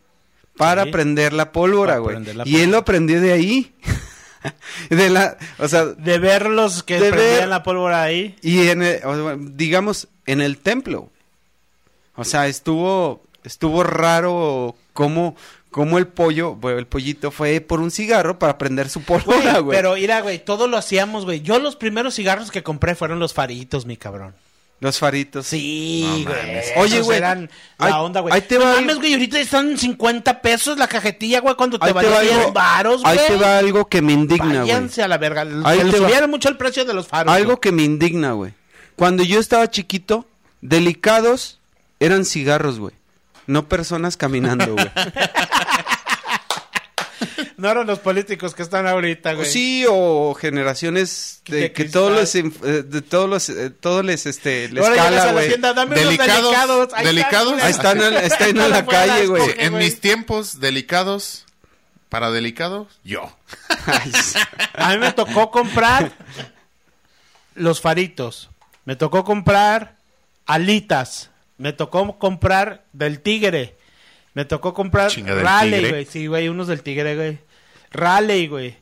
para 0.56 0.84
Sí. 0.84 0.90
prender 0.92 1.32
la 1.32 1.50
pólvora, 1.52 1.98
güey. 1.98 2.18
Y 2.44 2.60
él 2.60 2.70
lo 2.70 2.78
aprendió 2.78 3.20
de 3.20 3.32
ahí. 3.32 3.72
de 4.90 5.10
la, 5.10 5.36
o 5.58 5.66
sea, 5.66 5.84
De 5.86 6.18
ver 6.18 6.46
los 6.46 6.82
que 6.84 6.98
prendían 6.98 7.18
ver- 7.40 7.48
la 7.48 7.62
pólvora 7.64 8.02
ahí. 8.02 8.36
y 8.40 8.68
en 8.68 8.82
el- 8.82 9.00
digamos 9.56 10.06
en 10.26 10.40
el 10.40 10.58
templo. 10.58 11.10
O 12.14 12.24
sea, 12.24 12.46
estuvo 12.46 13.22
estuvo 13.44 13.82
raro 13.82 14.76
cómo 14.92 15.34
cómo 15.70 15.98
el 15.98 16.06
pollo, 16.06 16.56
el 16.76 16.86
pollito 16.86 17.30
fue 17.30 17.60
por 17.60 17.80
un 17.80 17.90
cigarro 17.90 18.38
para 18.38 18.58
prender 18.58 18.88
su 18.88 19.02
pólvora, 19.02 19.52
Güey, 19.52 19.62
güey. 19.62 19.76
pero 19.78 19.94
mira, 19.94 20.20
güey, 20.20 20.44
todo 20.44 20.66
lo 20.68 20.76
hacíamos, 20.76 21.24
güey. 21.24 21.40
Yo 21.42 21.58
los 21.58 21.76
primeros 21.76 22.14
cigarros 22.14 22.50
que 22.50 22.62
compré 22.62 22.94
fueron 22.94 23.18
los 23.18 23.34
faritos, 23.34 23.86
mi 23.86 23.96
cabrón. 23.96 24.34
Los 24.80 25.00
faritos. 25.00 25.44
Sí, 25.48 26.24
No 26.24 26.30
güey. 26.30 26.62
Oye, 26.76 27.00
güey, 27.00 27.18
eran 27.18 27.50
ahí- 27.78 27.90
la 27.90 28.00
onda, 28.00 28.20
güey. 28.20 28.32
ahí 28.32 28.42
te 28.42 28.54
no 28.60 28.64
va 28.64 28.74
mames, 28.74 28.90
algo- 28.90 29.00
güey, 29.00 29.12
ahorita 29.14 29.40
están 29.40 29.76
50 29.76 30.40
pesos 30.40 30.78
la 30.78 30.86
cajetilla, 30.86 31.40
güey, 31.40 31.56
cuando 31.56 31.80
te 31.80 31.86
Ahí 31.86 31.90
te 31.90 31.94
valía 31.94 32.10
va 32.12 32.20
10 32.20 32.34
algo- 32.36 32.52
varos, 32.52 33.02
güey. 33.02 33.18
Ahí 33.18 33.26
te 33.26 33.36
va 33.36 33.58
algo 33.58 33.86
que 33.88 34.02
me 34.02 34.12
indigna, 34.12 34.46
güey. 34.46 34.58
Váyanse 34.60 35.02
a 35.02 35.08
la 35.08 35.18
verga. 35.18 35.42
Ahí 35.64 35.78
Se 35.78 35.84
le 35.84 35.90
te 35.92 35.98
va. 35.98 36.06
subieron 36.06 36.30
mucho 36.30 36.48
el 36.48 36.56
precio 36.56 36.84
de 36.84 36.94
los 36.94 37.08
faros. 37.08 37.32
Algo 37.34 37.46
güey. 37.54 37.60
que 37.60 37.72
me 37.72 37.82
indigna, 37.82 38.32
güey. 38.34 38.52
Cuando 38.94 39.24
yo 39.24 39.40
estaba 39.40 39.68
chiquito, 39.68 40.26
delicados 40.60 41.58
eran 41.98 42.24
cigarros, 42.24 42.78
güey. 42.78 42.94
No 43.48 43.66
personas 43.68 44.16
caminando, 44.16 44.74
güey. 44.74 44.90
No 47.56 47.68
eran 47.68 47.88
los 47.88 47.98
políticos 47.98 48.54
que 48.54 48.62
están 48.62 48.86
ahorita, 48.86 49.32
güey. 49.34 49.50
sí, 49.50 49.84
o 49.90 50.32
generaciones 50.40 51.42
de, 51.46 51.62
De 51.62 51.72
que 51.72 51.86
todos 51.86 52.32
eh, 52.36 52.42
de 52.84 53.02
todos 53.02 53.28
los, 53.28 53.48
eh, 53.48 53.70
todos 53.70 54.04
les, 54.04 54.26
este, 54.26 54.68
les 54.68 54.84
Ahora 54.84 54.96
cala, 54.96 55.24
la 55.26 55.32
güey. 55.32 55.48
tienda, 55.48 55.74
dame 55.74 55.96
unos 55.96 56.04
Delicados, 56.04 56.42
delicados. 56.44 56.94
Ahí 56.94 57.04
delicados. 57.06 57.52
están, 57.54 57.64
Ahí 57.66 57.70
están, 57.72 58.02
en- 58.02 58.14
están 58.24 58.48
en 58.58 58.70
la 58.70 58.86
calle, 58.86 59.26
güey. 59.26 59.42
En 59.58 59.72
güey. 59.72 59.84
mis 59.86 60.00
tiempos 60.00 60.60
delicados, 60.60 61.46
para 62.08 62.30
delicados, 62.30 63.00
yo. 63.02 63.36
A 64.74 64.90
mí 64.90 64.98
me 64.98 65.10
tocó 65.12 65.50
comprar 65.50 66.12
los 67.56 67.80
faritos. 67.80 68.50
Me 68.84 68.94
tocó 68.94 69.24
comprar 69.24 69.96
alitas. 70.46 71.30
Me 71.58 71.72
tocó 71.72 72.18
comprar 72.18 72.86
del 72.92 73.20
tigre. 73.20 73.76
Me 74.34 74.44
tocó 74.44 74.72
comprar 74.72 75.10
Chinga, 75.10 75.34
¿del 75.34 75.44
Raleigh, 75.44 75.90
güey. 75.90 76.04
Sí, 76.04 76.26
güey, 76.26 76.48
unos 76.48 76.68
del 76.68 76.82
tigre, 76.82 77.16
güey. 77.16 77.38
Raleigh, 77.90 78.48
güey. 78.48 78.76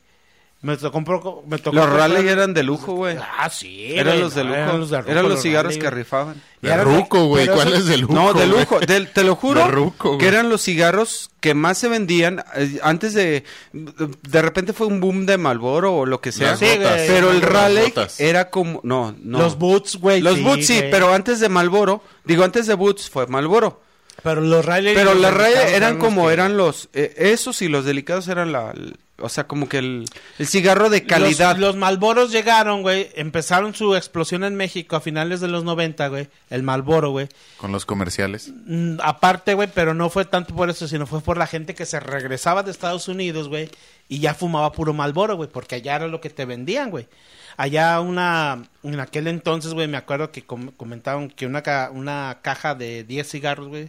Me 0.62 0.76
tocó, 0.76 0.98
compro- 0.98 1.42
me 1.46 1.58
tocó 1.58 1.76
Los 1.76 1.88
Raleigh 1.88 2.26
eran 2.28 2.52
de 2.54 2.62
lujo, 2.64 2.94
güey. 2.94 3.16
Ah, 3.38 3.48
sí. 3.50 3.94
Eran 3.94 4.18
los 4.20 4.34
de 4.34 4.42
lujo. 4.42 4.56
Eran 4.56 4.80
los, 4.80 4.90
de 4.90 4.96
Eran 5.06 5.28
los 5.28 5.42
cigarros 5.42 5.74
Raleigh, 5.74 5.78
que 5.90 5.90
rifaban. 5.94 6.42
Y 6.62 6.66
De 6.66 6.72
eran 6.72 6.86
ruco, 6.86 7.26
güey. 7.26 7.46
¿Cuál 7.46 7.74
es 7.74 7.86
de 7.86 7.98
lujo? 7.98 8.14
No, 8.14 8.32
de 8.32 8.46
lujo, 8.46 8.80
te 8.80 9.22
lo 9.22 9.36
juro 9.36 9.60
De 9.60 9.68
ruco, 9.70 10.18
que 10.18 10.26
eran 10.26 10.48
los 10.48 10.62
cigarros 10.62 11.30
que 11.40 11.54
más 11.54 11.78
se 11.78 11.88
vendían 11.88 12.42
eh, 12.56 12.80
antes 12.82 13.12
de 13.14 13.44
de 13.72 14.42
repente 14.42 14.72
fue 14.72 14.86
un 14.88 14.98
boom 15.00 15.26
de 15.26 15.36
Malboro 15.38 15.94
o 15.94 16.06
lo 16.06 16.20
que 16.20 16.32
sea, 16.32 16.52
Las 16.52 16.58
Sí, 16.58 16.66
botas. 16.74 16.94
güey. 16.94 17.06
pero 17.06 17.30
el 17.30 17.42
Raleigh 17.42 17.94
era 18.18 18.50
como 18.50 18.80
no, 18.82 19.14
no. 19.22 19.38
Los 19.38 19.58
Boots, 19.58 19.96
güey. 19.96 20.20
Los 20.22 20.42
Boots 20.42 20.66
sí, 20.66 20.82
pero 20.90 21.12
antes 21.12 21.38
de 21.38 21.48
Malboro, 21.50 22.02
digo 22.24 22.42
antes 22.42 22.66
de 22.66 22.74
Boots 22.74 23.08
fue 23.10 23.26
Malboro. 23.26 23.82
Pero 24.22 24.40
los 24.40 24.64
Raleigh. 24.64 24.94
Pero 24.94 25.14
los 25.14 25.32
Raleigh 25.32 25.74
eran 25.74 25.98
como 25.98 26.30
eran 26.30 26.56
los 26.56 26.88
eh, 26.94 27.14
esos 27.18 27.60
y 27.62 27.68
los 27.68 27.84
delicados 27.84 28.26
eran 28.28 28.50
la 28.50 28.72
o 29.18 29.28
sea, 29.28 29.46
como 29.46 29.68
que 29.68 29.78
el, 29.78 30.04
el 30.38 30.46
cigarro 30.46 30.90
de 30.90 31.04
calidad. 31.06 31.52
Los, 31.56 31.68
los 31.68 31.76
Malboros 31.76 32.32
llegaron, 32.32 32.82
güey. 32.82 33.08
Empezaron 33.14 33.74
su 33.74 33.96
explosión 33.96 34.44
en 34.44 34.56
México 34.56 34.96
a 34.96 35.00
finales 35.00 35.40
de 35.40 35.48
los 35.48 35.64
90, 35.64 36.08
güey. 36.08 36.28
El 36.50 36.62
Malboro, 36.62 37.10
güey. 37.10 37.28
Con 37.56 37.72
los 37.72 37.86
comerciales. 37.86 38.52
Mm, 38.66 38.98
aparte, 39.02 39.54
güey, 39.54 39.68
pero 39.74 39.94
no 39.94 40.10
fue 40.10 40.24
tanto 40.26 40.54
por 40.54 40.68
eso, 40.68 40.86
sino 40.86 41.06
fue 41.06 41.20
por 41.22 41.38
la 41.38 41.46
gente 41.46 41.74
que 41.74 41.86
se 41.86 41.98
regresaba 42.00 42.62
de 42.62 42.70
Estados 42.70 43.08
Unidos, 43.08 43.48
güey, 43.48 43.70
y 44.08 44.20
ya 44.20 44.34
fumaba 44.34 44.72
puro 44.72 44.92
Malboro, 44.92 45.36
güey, 45.36 45.48
porque 45.48 45.76
allá 45.76 45.96
era 45.96 46.08
lo 46.08 46.20
que 46.20 46.30
te 46.30 46.44
vendían, 46.44 46.90
güey. 46.90 47.08
Allá 47.56 48.00
una, 48.00 48.64
en 48.82 49.00
aquel 49.00 49.28
entonces, 49.28 49.72
güey, 49.72 49.88
me 49.88 49.96
acuerdo 49.96 50.30
que 50.30 50.42
com- 50.44 50.72
comentaban 50.76 51.30
que 51.30 51.46
una, 51.46 51.62
ca- 51.62 51.90
una 51.90 52.40
caja 52.42 52.74
de 52.74 53.02
10 53.04 53.26
cigarros, 53.30 53.68
güey, 53.68 53.88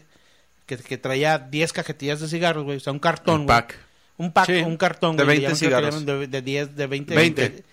que, 0.66 0.78
que 0.78 0.98
traía 0.98 1.38
10 1.38 1.74
cajetillas 1.74 2.22
de 2.22 2.30
cigarros, 2.30 2.64
güey, 2.64 2.78
o 2.78 2.80
sea, 2.80 2.94
un 2.94 3.00
cartón, 3.00 3.42
Un 3.42 3.46
güey. 3.48 3.58
pack. 3.58 3.87
Un 4.18 4.32
pack, 4.32 4.46
Sí, 4.48 4.54
un 4.54 4.78
cartón, 4.78 5.16
de 5.16 5.24
güey, 5.24 5.40
20 5.40 5.66
le 5.66 5.72
llaman, 5.72 5.80
creo 5.80 5.80
que 5.80 5.86
le 5.86 5.92
cigarros. 5.92 6.06
De, 6.06 6.28
de 6.28 6.42
10, 6.42 6.76
de 6.76 6.88
20. 6.88 7.16
20. 7.16 7.50
De, 7.50 7.64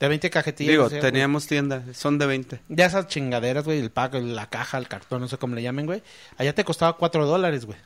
de 0.00 0.08
20 0.08 0.30
cajetillas. 0.30 0.70
Digo, 0.70 0.88
cigarros, 0.88 1.02
güey. 1.02 1.12
teníamos 1.12 1.46
tienda, 1.46 1.84
son 1.94 2.18
de 2.18 2.26
20. 2.26 2.60
Ya 2.68 2.86
esas 2.86 3.06
chingaderas, 3.06 3.64
güey, 3.64 3.78
el 3.78 3.90
pack, 3.90 4.14
la 4.14 4.46
caja, 4.48 4.78
el 4.78 4.88
cartón, 4.88 5.20
no 5.20 5.28
sé 5.28 5.38
cómo 5.38 5.54
le 5.54 5.62
llamen, 5.62 5.86
güey. 5.86 6.02
Allá 6.38 6.54
te 6.54 6.64
costaba 6.64 6.96
cuatro 6.96 7.26
dólares, 7.26 7.64
güey. 7.66 7.78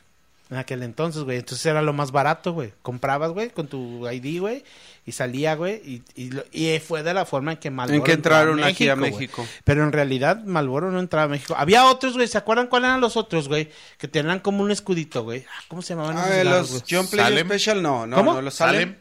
En 0.48 0.58
aquel 0.58 0.82
entonces, 0.82 1.22
güey. 1.24 1.38
Entonces 1.38 1.66
era 1.66 1.82
lo 1.82 1.92
más 1.92 2.12
barato, 2.12 2.52
güey. 2.52 2.72
Comprabas, 2.82 3.32
güey, 3.32 3.50
con 3.50 3.66
tu 3.66 4.08
ID, 4.08 4.40
güey. 4.40 4.64
Y 5.08 5.12
salía, 5.12 5.54
güey. 5.54 5.76
Y, 5.76 6.02
y, 6.16 6.30
lo- 6.32 6.44
y 6.50 6.78
fue 6.80 7.02
de 7.04 7.14
la 7.14 7.24
forma 7.24 7.52
en 7.52 7.58
que 7.58 7.70
Malboro 7.70 7.96
En 7.96 8.02
que 8.02 8.12
entró 8.12 8.34
a 8.34 8.40
entraron 8.40 8.64
aquí 8.64 8.88
a 8.88 8.96
güey. 8.96 9.12
México. 9.12 9.46
Pero 9.64 9.84
en 9.84 9.92
realidad 9.92 10.42
Malboro 10.44 10.90
no 10.90 10.98
entraba 10.98 11.26
a 11.26 11.28
México. 11.28 11.54
Había 11.56 11.86
otros, 11.86 12.14
güey. 12.14 12.26
¿Se 12.26 12.36
acuerdan 12.38 12.66
cuáles 12.66 12.88
eran 12.88 13.00
los 13.00 13.16
otros, 13.16 13.46
güey? 13.48 13.70
Que 13.98 14.08
tenían 14.08 14.40
como 14.40 14.64
un 14.64 14.70
escudito, 14.72 15.22
güey. 15.22 15.44
Ah, 15.48 15.62
¿Cómo 15.68 15.80
se 15.80 15.94
llamaban 15.94 16.16
esos 16.18 16.26
Ah, 16.28 16.34
cigarros, 16.40 16.70
los? 16.72 16.84
John 16.90 17.06
Play 17.06 17.24
Salem. 17.24 17.46
Special 17.46 17.82
no, 17.82 18.06
no, 18.06 18.16
¿Cómo? 18.16 18.34
no, 18.34 18.42
los 18.42 18.54
Salem. 18.54 18.96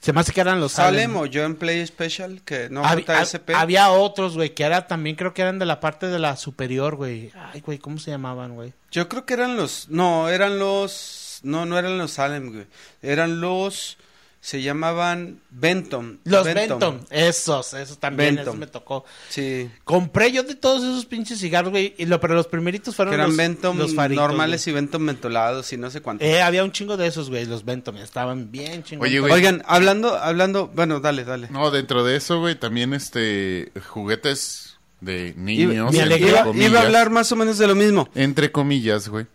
Se 0.00 0.12
me 0.12 0.20
hace 0.20 0.32
que 0.32 0.40
eran 0.40 0.58
los 0.58 0.72
Salem 0.72 1.12
Salem. 1.12 1.16
o 1.16 1.30
John 1.32 1.54
Play 1.56 1.86
Special 1.86 2.40
que 2.44 2.68
no 2.70 2.82
Hab- 2.82 3.04
JSP. 3.04 3.50
hab- 3.52 3.56
había 3.60 3.90
otros, 3.90 4.34
güey, 4.34 4.54
que 4.54 4.64
era 4.64 4.88
también 4.88 5.14
creo 5.16 5.32
que 5.34 5.42
eran 5.42 5.58
de 5.60 5.66
la 5.66 5.78
parte 5.80 6.06
de 6.08 6.18
la 6.18 6.36
superior, 6.36 6.96
güey. 6.96 7.30
Ay, 7.52 7.60
güey, 7.60 7.78
¿cómo 7.78 7.98
se 7.98 8.10
llamaban, 8.10 8.54
güey? 8.54 8.72
Yo 8.90 9.08
creo 9.08 9.24
que 9.26 9.34
eran 9.34 9.56
los 9.56 9.88
no, 9.90 10.28
eran 10.28 10.58
los 10.58 11.38
no, 11.44 11.66
no 11.66 11.78
eran 11.78 11.98
los 11.98 12.10
Salem, 12.10 12.52
güey. 12.52 12.66
Eran 13.02 13.40
los 13.40 13.96
se 14.44 14.60
llamaban 14.60 15.38
Benton. 15.50 16.18
Los 16.24 16.44
Benton. 16.52 17.06
Esos, 17.10 17.74
esos 17.74 17.98
también, 17.98 18.34
Benton. 18.34 18.42
esos 18.54 18.58
me 18.58 18.66
tocó. 18.66 19.04
Sí. 19.28 19.70
Compré 19.84 20.32
yo 20.32 20.42
de 20.42 20.56
todos 20.56 20.82
esos 20.82 21.06
pinches 21.06 21.38
cigarros, 21.38 21.70
güey, 21.70 21.94
y 21.96 22.06
lo, 22.06 22.18
pero 22.20 22.34
los 22.34 22.48
primeritos 22.48 22.96
fueron 22.96 23.12
Que 23.12 23.14
eran 23.14 23.28
los, 23.28 23.36
Benton 23.36 23.78
los 23.78 23.94
faritos, 23.94 24.20
normales 24.26 24.64
güey. 24.64 24.72
y 24.72 24.74
Benton 24.74 25.02
mentolados 25.02 25.72
y 25.72 25.76
no 25.76 25.90
sé 25.90 26.00
cuánto. 26.00 26.24
Eh, 26.24 26.42
había 26.42 26.64
un 26.64 26.72
chingo 26.72 26.96
de 26.96 27.06
esos, 27.06 27.30
güey, 27.30 27.46
los 27.46 27.64
Benton, 27.64 27.96
estaban 27.98 28.50
bien 28.50 28.82
chingones. 28.82 29.12
Oye, 29.12 29.20
güey. 29.20 29.32
Oigan, 29.32 29.62
hablando 29.64 30.16
hablando, 30.18 30.66
bueno, 30.74 30.98
dale, 30.98 31.22
dale. 31.24 31.46
No, 31.50 31.70
dentro 31.70 32.02
de 32.02 32.16
eso, 32.16 32.40
güey, 32.40 32.56
también 32.58 32.94
este 32.94 33.70
juguetes 33.88 34.76
de 35.00 35.34
niños. 35.36 35.94
entre 35.94 36.18
iba- 36.18 36.42
comillas. 36.42 36.68
iba 36.70 36.80
a 36.80 36.82
hablar 36.82 37.10
más 37.10 37.30
o 37.30 37.36
menos 37.36 37.58
de 37.58 37.66
lo 37.68 37.76
mismo. 37.76 38.08
Entre 38.16 38.50
comillas, 38.50 39.08
güey. 39.08 39.26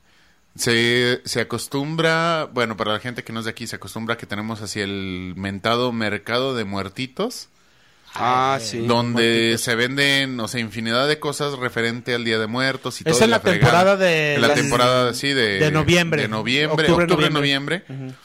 Se, 0.57 1.21
se 1.25 1.41
acostumbra, 1.41 2.49
bueno, 2.51 2.75
para 2.77 2.93
la 2.93 2.99
gente 2.99 3.23
que 3.23 3.31
no 3.33 3.39
es 3.39 3.45
de 3.45 3.51
aquí, 3.51 3.67
se 3.67 3.75
acostumbra 3.75 4.17
que 4.17 4.25
tenemos 4.25 4.61
así 4.61 4.79
el 4.79 5.33
mentado 5.35 5.91
mercado 5.91 6.55
de 6.55 6.65
muertitos, 6.65 7.49
Ah, 8.15 8.57
sí. 8.61 8.87
donde 8.87 9.57
se 9.59 9.75
venden, 9.75 10.39
o 10.39 10.47
sea, 10.47 10.59
infinidad 10.59 11.07
de 11.07 11.19
cosas 11.19 11.53
referente 11.59 12.15
al 12.15 12.23
Día 12.25 12.39
de 12.39 12.47
Muertos 12.47 12.99
y 13.01 13.03
Es 13.07 13.13
todo. 13.13 13.23
en 13.23 13.29
y 13.29 13.31
la 13.31 13.39
fregada. 13.39 13.59
temporada 13.59 13.97
de- 13.97 14.35
En 14.35 14.41
la 14.41 14.47
las- 14.47 14.57
temporada, 14.57 15.13
sí, 15.13 15.27
de... 15.29 15.59
de 15.59 15.71
noviembre. 15.71 16.23
De 16.23 16.27
noviembre, 16.27 16.85
Octubre, 16.85 17.03
octubre, 17.03 17.29
noviembre. 17.29 17.83
noviembre. 17.87 18.17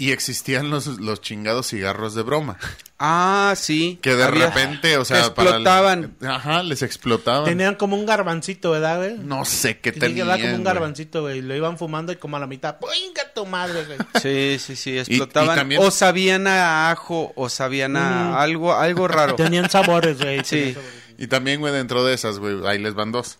Y 0.00 0.12
existían 0.12 0.70
los, 0.70 0.86
los 0.86 1.20
chingados 1.20 1.66
cigarros 1.70 2.14
de 2.14 2.22
broma. 2.22 2.56
Ah, 3.00 3.54
sí. 3.56 3.98
Que 4.00 4.14
de 4.14 4.22
Había- 4.22 4.46
repente, 4.46 4.96
o 4.96 5.04
sea, 5.04 5.34
para 5.34 5.50
el- 5.50 5.54
explotaban. 5.56 6.14
ajá, 6.24 6.62
les 6.62 6.82
explotaban. 6.82 7.44
Tenían 7.46 7.74
como 7.74 7.96
un 7.96 8.06
garbancito, 8.06 8.70
¿verdad, 8.70 8.98
güey? 8.98 9.18
No 9.18 9.44
sé 9.44 9.80
qué 9.80 9.92
que 9.92 9.98
tenían. 9.98 10.28
como 10.28 10.44
un 10.44 10.52
güey. 10.52 10.62
garbancito, 10.62 11.22
güey. 11.22 11.42
Lo 11.42 11.54
iban 11.56 11.78
fumando 11.78 12.12
y 12.12 12.16
como 12.16 12.36
a 12.36 12.40
la 12.40 12.46
mitad, 12.46 12.76
¡pinga 12.78 13.32
tu 13.34 13.44
madre, 13.44 13.84
güey! 13.86 13.98
Sí, 14.22 14.58
sí, 14.60 14.76
sí, 14.76 14.98
explotaban. 14.98 15.56
también- 15.56 15.82
O 15.82 15.90
sabían 15.90 16.46
a 16.46 16.90
ajo, 16.92 17.32
o 17.34 17.48
sabían 17.48 17.96
a 17.96 18.30
Mm. 18.30 18.34
algo, 18.36 18.74
algo 18.76 19.08
raro. 19.08 19.34
Tenían 19.34 19.68
sabores, 19.68 20.18
güey. 20.18 20.38
Sí. 20.44 20.56
tenían 20.56 20.74
sabores. 20.74 20.94
Y 21.18 21.26
también, 21.26 21.58
güey, 21.58 21.72
dentro 21.72 22.04
de 22.04 22.14
esas, 22.14 22.38
güey, 22.38 22.64
ahí 22.68 22.78
les 22.78 22.94
van 22.94 23.10
dos. 23.10 23.38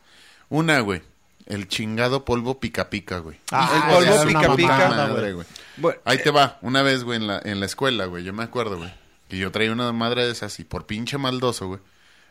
Una, 0.49 0.81
güey, 0.81 1.03
el 1.47 1.69
chingado 1.69 2.25
polvo 2.25 2.59
pica 2.59 2.91
pica, 2.91 3.19
güey. 3.19 3.39
Ah, 3.53 3.71
El 3.89 3.95
polvo 4.09 4.27
pica 4.27 4.57
pica. 4.57 4.89
madre, 4.89 5.33
güey. 5.35 5.47
Bueno, 5.81 6.01
Ahí 6.05 6.19
te 6.19 6.31
va, 6.31 6.59
una 6.63 6.83
vez, 6.83 7.05
güey, 7.05 7.19
en 7.19 7.27
la, 7.27 7.41
en 7.45 7.61
la 7.61 7.67
escuela, 7.67 8.07
güey, 8.07 8.25
yo 8.25 8.33
me 8.33 8.43
acuerdo, 8.45 8.77
güey, 8.79 8.93
que 9.29 9.37
yo 9.39 9.51
traía 9.53 9.73
una 9.73 9.93
madre 9.93 10.25
de 10.27 10.33
esas 10.33 10.59
y 10.61 10.65
por 10.65 10.87
pinche 10.87 11.19
maldoso, 11.19 11.67
güey, 11.69 11.81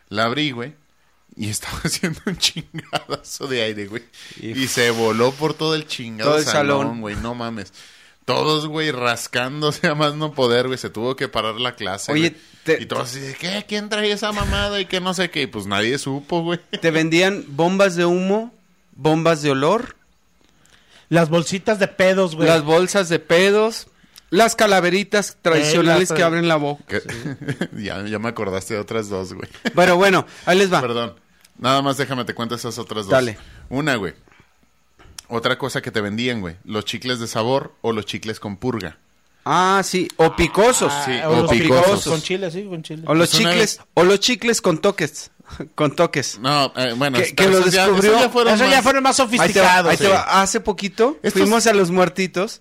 la 0.08 0.24
abrí, 0.24 0.50
güey, 0.52 0.74
y 1.36 1.48
estaba 1.50 1.78
haciendo 1.84 2.20
un 2.26 2.36
chingadazo 2.36 3.46
de 3.46 3.62
aire, 3.62 3.86
güey. 3.86 4.02
Y- 4.40 4.58
Y 4.62 4.68
se 4.68 4.90
voló 4.90 5.32
por 5.32 5.54
todo 5.54 5.74
el 5.74 5.86
chingado 5.86 6.30
Todo 6.30 6.38
el 6.40 6.44
salón. 6.44 7.00
güey, 7.00 7.16
no 7.16 7.34
mames. 7.34 7.72
Todos, 8.24 8.66
güey, 8.66 8.90
rascándose 8.90 9.86
a 9.86 9.94
más 9.94 10.14
no 10.14 10.34
poder, 10.34 10.66
güey. 10.66 10.76
Se 10.78 10.90
tuvo 10.90 11.16
que 11.16 11.28
parar 11.28 11.54
la 11.58 11.74
clase. 11.76 12.12
Oye, 12.12 12.34
te- 12.62 12.82
Y 12.82 12.84
todos 12.84 13.04
así, 13.08 13.20
de, 13.20 13.34
¿qué? 13.34 13.64
¿Quién 13.66 13.88
trae 13.88 14.12
esa 14.12 14.32
mamada? 14.32 14.78
Y 14.80 14.84
que 14.84 15.00
no 15.00 15.14
sé 15.14 15.30
qué. 15.30 15.42
Y 15.42 15.46
pues 15.46 15.64
nadie 15.66 15.96
supo, 15.96 16.42
güey. 16.42 16.60
Te 16.82 16.90
vendían 16.90 17.44
bombas 17.48 17.96
de 17.96 18.04
humo, 18.04 18.54
bombas 18.92 19.40
de 19.40 19.50
olor, 19.52 19.96
Las 21.08 21.28
bolsitas 21.30 21.78
de 21.78 21.88
pedos, 21.88 22.36
güey. 22.36 22.48
las 22.48 22.62
bolsas 22.64 23.08
de 23.08 23.18
pedos, 23.18 23.88
las 24.30 24.54
calaveritas 24.56 25.36
tradicionales 25.40 26.10
las- 26.10 26.16
que 26.16 26.22
abren 26.22 26.48
la 26.48 26.56
boca. 26.56 27.00
Ya, 27.76 28.02
ya 28.04 28.18
me 28.18 28.28
acordaste 28.28 28.74
de 28.74 28.80
otras 28.80 29.08
dos, 29.08 29.32
güey. 29.32 29.48
Bueno, 29.74 29.96
bueno, 29.96 30.26
ahí 30.46 30.58
les 30.58 30.72
va. 30.72 30.80
Perdón. 30.80 31.14
Nada 31.58 31.82
más 31.82 31.96
déjame 31.96 32.24
te 32.24 32.34
cuento 32.34 32.54
esas 32.54 32.78
otras 32.78 33.04
dos. 33.06 33.10
Dale. 33.12 33.38
Una, 33.68 33.96
güey. 33.96 34.14
Otra 35.28 35.58
cosa 35.58 35.82
que 35.82 35.90
te 35.90 36.00
vendían, 36.00 36.40
güey. 36.40 36.56
Los 36.64 36.84
chicles 36.84 37.18
de 37.20 37.26
sabor 37.26 37.74
o 37.82 37.92
los 37.92 38.06
chicles 38.06 38.40
con 38.40 38.56
purga. 38.56 38.98
Ah, 39.44 39.80
sí, 39.84 40.08
o 40.16 40.34
picosos. 40.36 40.92
Ah, 40.94 41.02
sí, 41.06 41.12
o 41.24 41.30
o 41.30 41.42
los 41.42 41.50
picosos. 41.50 41.84
picosos. 41.86 42.12
Con 42.12 42.22
chile, 42.22 42.50
sí, 42.50 42.64
con 42.64 42.82
chile. 42.82 43.02
O 43.06 43.14
los 43.14 43.30
Pues 43.30 43.42
chicles, 43.42 43.80
o 43.94 44.04
los 44.04 44.20
chicles 44.20 44.60
con 44.60 44.78
toques, 44.78 45.30
con 45.74 45.94
toques. 45.96 46.38
No, 46.40 46.72
eh, 46.76 46.94
bueno. 46.96 47.18
Que- 47.18 47.48
lo 47.48 47.64
ya- 47.68 47.86
descubrió- 47.86 48.20
ya 48.20 48.28
fueron 48.30 48.54
Eso 48.54 48.64
ya 48.64 48.76
más- 48.76 48.82
fueron 48.82 49.02
más 49.02 49.18
Ahí 49.20 49.26
te 49.28 49.36
va, 49.36 49.38
sofisticados. 49.38 49.90
ahí 49.90 49.96
te 49.96 50.04
sí. 50.04 50.10
va. 50.10 50.42
Hace 50.42 50.60
poquito 50.60 51.18
Estos- 51.22 51.42
fuimos 51.42 51.66
a 51.66 51.72
los 51.72 51.90
muertitos. 51.90 52.60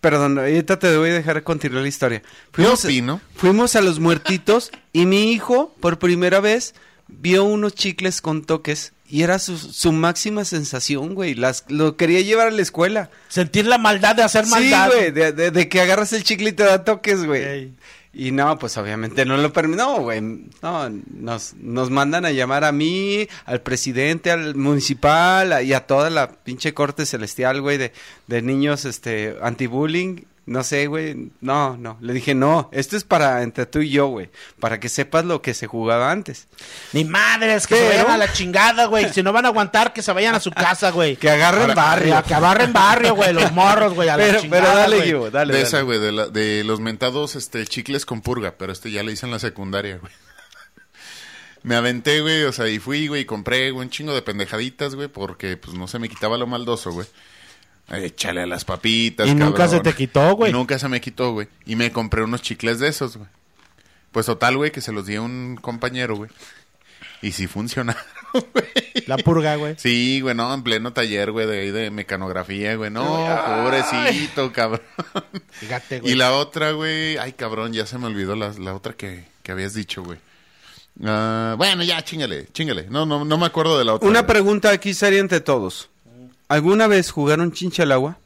Perdón, 0.00 0.38
ahorita 0.38 0.78
te 0.78 0.96
voy 0.96 1.10
a 1.10 1.14
dejar 1.14 1.42
continuar 1.42 1.82
la 1.82 1.88
historia. 1.88 2.22
Yo 2.22 2.28
Fuimos, 2.52 2.84
opino. 2.84 3.20
fuimos 3.36 3.74
a 3.74 3.80
los 3.80 3.98
muertitos 3.98 4.70
y 4.92 5.06
mi 5.06 5.32
hijo, 5.32 5.74
por 5.80 5.98
primera 5.98 6.38
vez, 6.38 6.74
vio 7.08 7.42
unos 7.44 7.74
chicles 7.74 8.20
con 8.20 8.44
toques 8.44 8.92
y 9.08 9.22
era 9.22 9.40
su, 9.40 9.58
su 9.58 9.90
máxima 9.90 10.44
sensación, 10.44 11.14
güey. 11.16 11.34
Las, 11.34 11.64
lo 11.66 11.96
quería 11.96 12.20
llevar 12.20 12.46
a 12.46 12.50
la 12.52 12.62
escuela. 12.62 13.10
Sentir 13.28 13.66
la 13.66 13.78
maldad 13.78 14.14
de 14.14 14.22
hacer 14.22 14.44
Sí, 14.44 14.50
maldad. 14.52 14.86
güey, 14.92 15.10
de, 15.10 15.32
de- 15.32 15.50
de 15.50 15.68
que 15.68 15.80
agarras 15.80 16.12
el 16.12 16.22
chicle 16.22 16.50
y 16.50 16.52
te 16.52 16.62
da 16.62 16.84
toques, 16.84 17.24
güey. 17.24 17.42
Ey. 17.42 17.74
Y 18.12 18.32
no, 18.32 18.58
pues 18.58 18.76
obviamente 18.78 19.24
no 19.26 19.36
lo 19.36 19.52
permite. 19.52 19.82
No, 19.82 20.00
güey. 20.00 20.20
No, 20.62 20.88
nos, 21.14 21.54
nos 21.54 21.90
mandan 21.90 22.24
a 22.24 22.32
llamar 22.32 22.64
a 22.64 22.72
mí, 22.72 23.28
al 23.44 23.60
presidente, 23.60 24.30
al 24.30 24.54
municipal 24.54 25.52
a- 25.52 25.62
y 25.62 25.72
a 25.74 25.86
toda 25.86 26.08
la 26.10 26.30
pinche 26.32 26.72
corte 26.74 27.04
celestial, 27.06 27.60
güey, 27.60 27.76
de, 27.76 27.92
de 28.26 28.42
niños 28.42 28.84
este 28.86 29.36
anti-bullying. 29.42 30.22
No 30.48 30.64
sé, 30.64 30.86
güey. 30.86 31.30
No, 31.42 31.76
no. 31.76 31.98
Le 32.00 32.14
dije, 32.14 32.34
no, 32.34 32.70
esto 32.72 32.96
es 32.96 33.04
para 33.04 33.42
entre 33.42 33.66
tú 33.66 33.80
y 33.80 33.90
yo, 33.90 34.06
güey. 34.06 34.30
Para 34.58 34.80
que 34.80 34.88
sepas 34.88 35.26
lo 35.26 35.42
que 35.42 35.52
se 35.52 35.66
jugaba 35.66 36.10
antes. 36.10 36.48
Ni 36.94 37.04
madres, 37.04 37.66
que 37.66 37.74
se 37.76 37.80
Pero- 37.82 38.04
vayan 38.04 38.10
a 38.12 38.16
la 38.16 38.32
chingada, 38.32 38.86
güey. 38.86 39.12
Si 39.12 39.22
no 39.22 39.32
van 39.34 39.44
a 39.44 39.48
aguantar, 39.48 39.92
que 39.92 40.00
se 40.00 40.10
vayan 40.10 40.34
a 40.34 40.40
su 40.40 40.50
casa, 40.50 40.90
güey. 40.90 41.16
Que 41.16 41.28
agarren 41.28 41.74
barrio. 41.74 42.22
Que 42.26 42.32
abarren 42.32 42.72
barrio, 42.72 43.14
güey. 43.14 43.34
Los 43.34 43.52
morros, 43.52 43.92
güey. 43.92 44.08
A 44.08 44.16
la 44.16 44.24
Pero, 44.24 44.40
chingada, 44.40 44.62
pero 44.64 44.76
dale, 44.78 44.96
güey. 44.96 45.08
Gio, 45.08 45.30
dale. 45.30 45.52
de 45.52 45.58
dale. 45.58 45.68
esa, 45.68 45.82
güey, 45.82 45.98
de, 45.98 46.12
la- 46.12 46.28
de 46.28 46.64
los 46.64 46.80
mentados 46.80 47.36
este, 47.36 47.66
chicles 47.66 48.06
con 48.06 48.22
purga, 48.22 48.54
pero 48.56 48.72
este 48.72 48.90
ya 48.90 49.02
le 49.02 49.12
hice 49.12 49.26
en 49.26 49.32
la 49.32 49.38
secundaria, 49.40 49.98
güey. 49.98 50.12
Me 51.62 51.74
aventé, 51.76 52.20
güey, 52.22 52.44
o 52.44 52.52
sea, 52.52 52.68
y 52.68 52.78
fui, 52.78 53.08
güey, 53.08 53.22
y 53.22 53.24
compré, 53.26 53.70
güey, 53.70 53.84
un 53.84 53.90
chingo 53.90 54.14
de 54.14 54.22
pendejaditas, 54.22 54.94
güey, 54.94 55.08
porque, 55.08 55.56
pues, 55.58 55.76
no 55.76 55.88
se 55.88 55.98
me 55.98 56.08
quitaba 56.08 56.38
lo 56.38 56.46
maldoso, 56.46 56.92
güey. 56.92 57.06
Échale 57.90 58.42
a 58.42 58.46
las 58.46 58.64
papitas, 58.64 59.26
Y 59.28 59.34
nunca 59.34 59.66
se 59.66 59.80
te 59.80 59.94
quitó, 59.94 60.36
güey. 60.36 60.50
Y 60.50 60.52
nunca 60.52 60.78
se 60.78 60.88
me 60.88 61.00
quitó, 61.00 61.32
güey. 61.32 61.48
Y 61.64 61.76
me 61.76 61.90
compré 61.90 62.22
unos 62.22 62.42
chicles 62.42 62.78
de 62.78 62.88
esos, 62.88 63.16
güey. 63.16 63.28
Pues 64.12 64.26
total, 64.26 64.56
güey, 64.56 64.70
que 64.70 64.80
se 64.80 64.92
los 64.92 65.06
di 65.06 65.16
a 65.16 65.22
un 65.22 65.56
compañero, 65.60 66.16
güey. 66.16 66.30
Y 67.22 67.32
sí 67.32 67.46
funcionaron, 67.46 68.02
güey. 68.32 68.66
La 69.06 69.16
purga, 69.16 69.56
güey. 69.56 69.74
Sí, 69.78 70.20
güey, 70.20 70.34
no, 70.34 70.52
en 70.52 70.62
pleno 70.62 70.92
taller, 70.92 71.32
güey, 71.32 71.46
de, 71.46 71.60
ahí 71.60 71.70
de 71.70 71.90
mecanografía, 71.90 72.76
güey. 72.76 72.90
No, 72.90 73.04
pobrecito, 73.04 74.52
cabrón. 74.52 74.82
Fíjate, 75.50 76.00
güey. 76.00 76.12
Y 76.12 76.16
la 76.16 76.32
otra, 76.34 76.72
güey, 76.72 77.16
ay, 77.16 77.32
cabrón, 77.32 77.72
ya 77.72 77.86
se 77.86 77.98
me 77.98 78.06
olvidó 78.06 78.36
la, 78.36 78.52
la 78.52 78.74
otra 78.74 78.92
que, 78.92 79.24
que 79.42 79.52
habías 79.52 79.74
dicho, 79.74 80.02
güey. 80.02 80.18
Ah, 81.04 81.54
bueno, 81.56 81.82
ya, 81.84 82.02
chingale, 82.02 82.48
chingale. 82.52 82.86
No, 82.90 83.06
no, 83.06 83.24
no 83.24 83.38
me 83.38 83.46
acuerdo 83.46 83.78
de 83.78 83.84
la 83.84 83.94
otra. 83.94 84.08
Una 84.08 84.20
güey. 84.20 84.32
pregunta 84.32 84.70
aquí 84.70 84.94
sería 84.94 85.20
entre 85.20 85.40
todos. 85.40 85.88
¿Alguna 86.48 86.86
vez 86.86 87.10
jugaron 87.10 87.52
chincha 87.52 87.82
al 87.82 87.92
agua? 87.92 88.18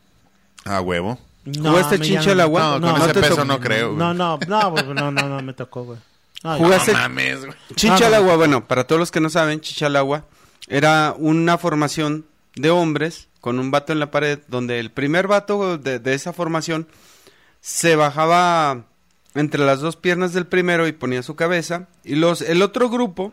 Ah, 0.65 0.81
huevo. 0.81 1.19
¿Jugaste 1.45 1.97
a 1.97 1.99
mí 1.99 2.07
chincha 2.07 2.23
ya 2.23 2.33
al 2.33 2.41
agua? 2.41 2.79
No, 2.81 2.91
con 2.93 2.99
no 3.01 3.05
ese 3.05 3.15
peso 3.15 3.29
tocó. 3.35 3.45
no 3.45 3.61
creo, 3.61 3.89
güey. 3.89 3.99
No, 3.99 4.15
no, 4.15 4.39
no, 4.47 4.71
güey, 4.71 4.85
no, 4.95 5.11
no, 5.11 5.23
no, 5.29 5.43
me 5.43 5.53
tocó, 5.53 5.85
güey. 5.85 5.99
No, 6.45 6.57
¿Jugaste- 6.59 6.93
No 6.93 6.99
mames, 6.99 7.45
güey. 7.45 7.57
Chicha 7.75 7.99
No, 7.99 8.05
al 8.07 8.11
no. 8.13 8.17
agua, 8.19 8.37
bueno, 8.37 8.65
para 8.67 8.85
todos 8.87 9.01
los 9.01 9.11
que 9.11 9.21
no 9.21 9.29
saben, 9.31 9.61
chicha 9.61 9.87
al 9.87 9.97
agua 9.97 10.25
era 10.69 11.15
una 11.19 11.59
formación 11.59 12.25
de 12.55 12.71
hombres 12.71 13.29
con 13.41 13.59
un 13.59 13.71
vato 13.73 13.93
en 13.93 13.99
la 13.99 14.11
pared, 14.13 14.39
donde 14.47 14.79
el 14.79 14.91
primer 14.93 15.27
vato 15.27 15.77
de, 15.79 15.99
de 15.99 16.15
esa 16.15 16.33
formación 16.33 16.87
se 17.61 17.97
bajaba 17.97 18.85
entre 19.35 19.65
las 19.65 19.81
dos 19.81 19.97
piernas 19.97 20.33
del 20.33 20.47
primero 20.47 20.87
y 20.87 20.93
ponía 20.93 21.23
su 21.25 21.35
cabeza, 21.35 21.89
y 22.05 22.15
los, 22.17 22.41
el 22.43 22.63
otro 22.63 22.89
grupo 22.91 23.33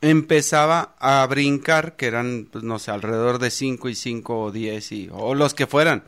empezaba 0.00 0.94
a 0.98 1.26
brincar, 1.26 1.96
que 1.96 2.06
eran, 2.06 2.48
pues, 2.50 2.64
no 2.64 2.78
sé, 2.78 2.90
alrededor 2.90 3.38
de 3.38 3.50
5 3.50 3.88
y 3.88 3.94
5 3.94 4.40
o 4.40 4.50
10, 4.50 4.92
y, 4.92 5.08
o 5.12 5.34
los 5.34 5.54
que 5.54 5.66
fueran, 5.66 6.04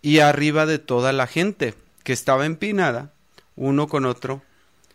y 0.00 0.18
arriba 0.18 0.66
de 0.66 0.78
toda 0.78 1.12
la 1.12 1.26
gente 1.26 1.74
que 2.04 2.12
estaba 2.12 2.46
empinada, 2.46 3.12
uno 3.56 3.86
con 3.86 4.06
otro, 4.06 4.42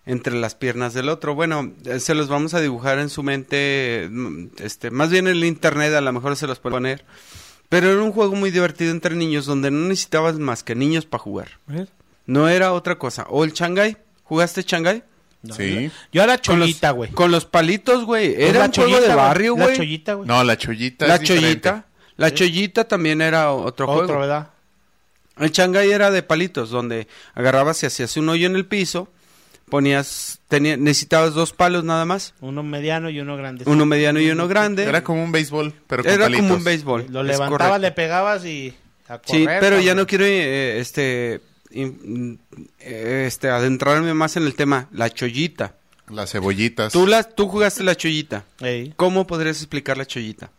entre 0.08 0.36
las 0.36 0.56
piernas 0.56 0.94
del 0.94 1.10
otro. 1.10 1.36
Bueno, 1.36 1.74
eh, 1.86 2.00
se 2.00 2.16
los 2.16 2.30
vamos 2.30 2.54
a 2.54 2.62
dibujar 2.62 2.98
en 2.98 3.10
su 3.10 3.24
mente, 3.24 4.08
mm, 4.10 4.46
este, 4.60 4.90
más 4.90 5.10
bien 5.10 5.28
en 5.28 5.36
el 5.36 5.44
internet, 5.44 5.94
a 5.94 6.02
lo 6.02 6.14
mejor 6.14 6.36
se 6.36 6.48
los 6.48 6.60
puede 6.60 6.76
poner. 6.76 7.06
Pero 7.70 7.92
era 7.92 8.02
un 8.02 8.14
juego 8.14 8.34
muy 8.36 8.50
divertido 8.50 8.92
entre 8.92 9.16
niños 9.16 9.46
donde 9.46 9.70
no 9.70 9.90
necesitabas 9.90 10.40
más 10.40 10.64
que 10.64 10.74
niños 10.74 11.06
para 11.06 11.22
jugar. 11.22 11.60
No 12.26 12.48
era 12.48 12.72
otra 12.72 12.98
cosa. 12.98 13.26
O 13.30 13.44
el 13.44 13.52
Shanghai. 13.52 13.98
¿Jugaste 14.24 14.64
Shanghai? 14.64 15.04
No, 15.48 15.56
Sí. 15.56 15.90
Yo 16.12 16.22
Con 16.24 16.30
los- 16.30 16.42
chollita, 16.42 16.92
güey. 16.92 17.12
Con 17.12 17.32
los 17.32 17.46
palitos, 17.46 18.06
güey. 18.06 18.34
Pues 18.36 18.50
Era 18.50 18.60
la 18.60 18.66
un 18.66 18.72
juego 18.74 18.90
chollita, 18.92 19.10
de 19.10 19.16
barrio, 19.16 19.56
La 19.58 19.64
güey. 19.66 19.78
chollita, 19.78 20.14
güey. 20.16 20.28
No, 20.28 20.44
la 20.44 20.58
chollita 20.58 21.08
La 21.08 21.16
es 21.16 21.22
diferente. 21.22 21.48
chollita. 21.70 21.86
La 22.18 22.34
chollita 22.34 22.84
también 22.88 23.22
era 23.22 23.52
otro, 23.52 23.88
Otro, 23.88 24.06
juego. 24.08 24.20
¿verdad? 24.22 24.50
El 25.40 25.52
Shanghai 25.52 25.92
era 25.92 26.10
de 26.10 26.24
palitos, 26.24 26.70
donde 26.72 27.08
agarrabas 27.36 27.84
y 27.84 27.86
hacías 27.86 28.18
un 28.18 28.28
hoyo 28.30 28.48
en 28.48 28.56
el 28.56 28.66
piso, 28.66 29.08
ponías, 29.70 30.40
tenía, 30.48 30.78
necesitabas 30.78 31.34
dos 31.34 31.54
palos 31.54 31.84
nada 31.84 32.06
más, 32.06 32.34
Uno 32.42 32.64
mediano 32.64 33.10
y 33.10 33.20
uno 33.20 33.38
grande. 33.38 33.64
uno 33.68 33.86
mediano 33.86 34.20
y 34.20 34.30
uno 34.32 34.48
grande. 34.48 34.84
Era 34.86 35.04
como 35.04 35.24
un 35.24 35.32
béisbol, 35.32 35.74
pero 35.88 36.04
con 36.04 36.12
Era 36.12 36.24
palitos. 36.26 36.44
como 36.46 36.56
un 36.58 36.64
béisbol. 36.64 37.06
Lo 37.10 37.22
levantabas, 37.24 37.80
le 37.82 37.92
pegabas 37.92 38.46
y 38.46 38.74
a 39.10 39.20
Sí, 39.26 39.46
pero 39.60 39.80
ya 39.80 39.94
no 39.94 40.08
quiero 40.08 40.26
eh, 40.26 40.80
este 40.80 41.42
este 42.80 43.50
adentrarme 43.50 44.14
más 44.14 44.38
en 44.38 44.44
el 44.44 44.56
tema, 44.56 44.88
la 44.92 45.10
chollita. 45.10 45.76
Las 46.10 46.32
cebollitas. 46.32 46.94
Tú 46.94 47.06
la 47.06 47.24
tú 47.24 47.48
jugaste 47.48 47.84
la 47.84 47.96
chollita. 47.96 48.46
Ey, 48.62 48.94
¿Cómo 48.96 49.28
podrías 49.28 49.58
explicar 49.58 49.98
la 49.98 50.06
chollita? 50.06 50.50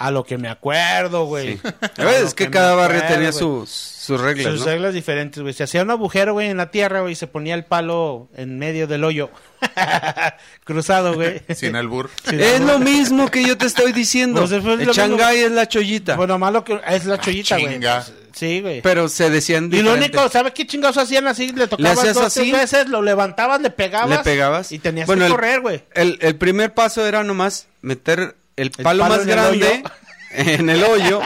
a 0.00 0.10
lo 0.10 0.24
que 0.24 0.38
me 0.38 0.48
acuerdo, 0.48 1.26
güey. 1.26 1.58
Sí. 1.58 1.62
Es 2.24 2.32
que 2.32 2.48
cada 2.48 2.74
barrio 2.74 3.00
acuerdo, 3.00 3.14
tenía 3.16 3.32
sus, 3.32 3.68
sus 3.68 4.18
reglas, 4.18 4.54
Sus 4.54 4.60
¿no? 4.60 4.66
reglas 4.66 4.94
diferentes, 4.94 5.42
güey. 5.42 5.52
Se 5.52 5.62
hacía 5.62 5.82
un 5.82 5.90
agujero, 5.90 6.32
güey, 6.32 6.48
en 6.48 6.56
la 6.56 6.70
tierra, 6.70 7.02
güey, 7.02 7.12
y 7.12 7.16
se 7.16 7.26
ponía 7.26 7.54
el 7.54 7.66
palo 7.66 8.28
en 8.34 8.58
medio 8.58 8.86
del 8.86 9.04
hoyo. 9.04 9.28
Cruzado, 10.64 11.14
güey. 11.14 11.42
Sin 11.54 11.76
albur. 11.76 12.08
Es 12.32 12.60
lo 12.62 12.78
mismo 12.78 13.30
que 13.30 13.44
yo 13.46 13.58
te 13.58 13.66
estoy 13.66 13.92
diciendo. 13.92 14.40
Pues 14.40 14.52
el. 14.52 14.86
Shanghai 14.86 15.40
es 15.40 15.52
la 15.52 15.68
chollita. 15.68 16.16
Bueno, 16.16 16.38
malo 16.38 16.64
que 16.64 16.80
es 16.88 17.04
la 17.04 17.20
chollita, 17.20 17.58
güey. 17.58 17.74
chinga. 17.74 18.06
Sí, 18.32 18.60
güey. 18.60 18.80
pero 18.82 19.08
se 19.08 19.30
decían 19.30 19.64
Y 19.72 19.82
lo 19.82 19.90
diferente. 19.92 20.16
único, 20.18 20.28
¿sabes 20.30 20.52
qué 20.54 20.66
chingados 20.66 20.96
hacían 20.98 21.26
así? 21.26 21.52
Le 21.52 21.66
tocabas 21.68 21.98
hacías 21.98 22.14
dos, 22.14 22.24
así? 22.26 22.50
tres 22.50 22.52
veces, 22.72 22.88
lo 22.88 23.02
levantabas, 23.02 23.60
le 23.60 23.70
pegabas. 23.70 24.18
le 24.18 24.24
pegabas 24.24 24.72
Y 24.72 24.78
tenías 24.78 25.06
Bueno, 25.06 25.24
que 25.26 25.30
correr, 25.30 25.60
güey. 25.60 25.82
El, 25.94 26.18
el 26.20 26.36
primer 26.36 26.72
paso 26.74 27.06
era 27.06 27.22
nomás 27.24 27.66
meter 27.82 28.36
el 28.56 28.66
El 28.76 28.84
palo, 28.84 29.04
más 29.06 29.20
en 29.22 29.26
grande 29.28 29.82
en 30.32 30.68
el 30.70 30.82
hoyo. 30.84 31.20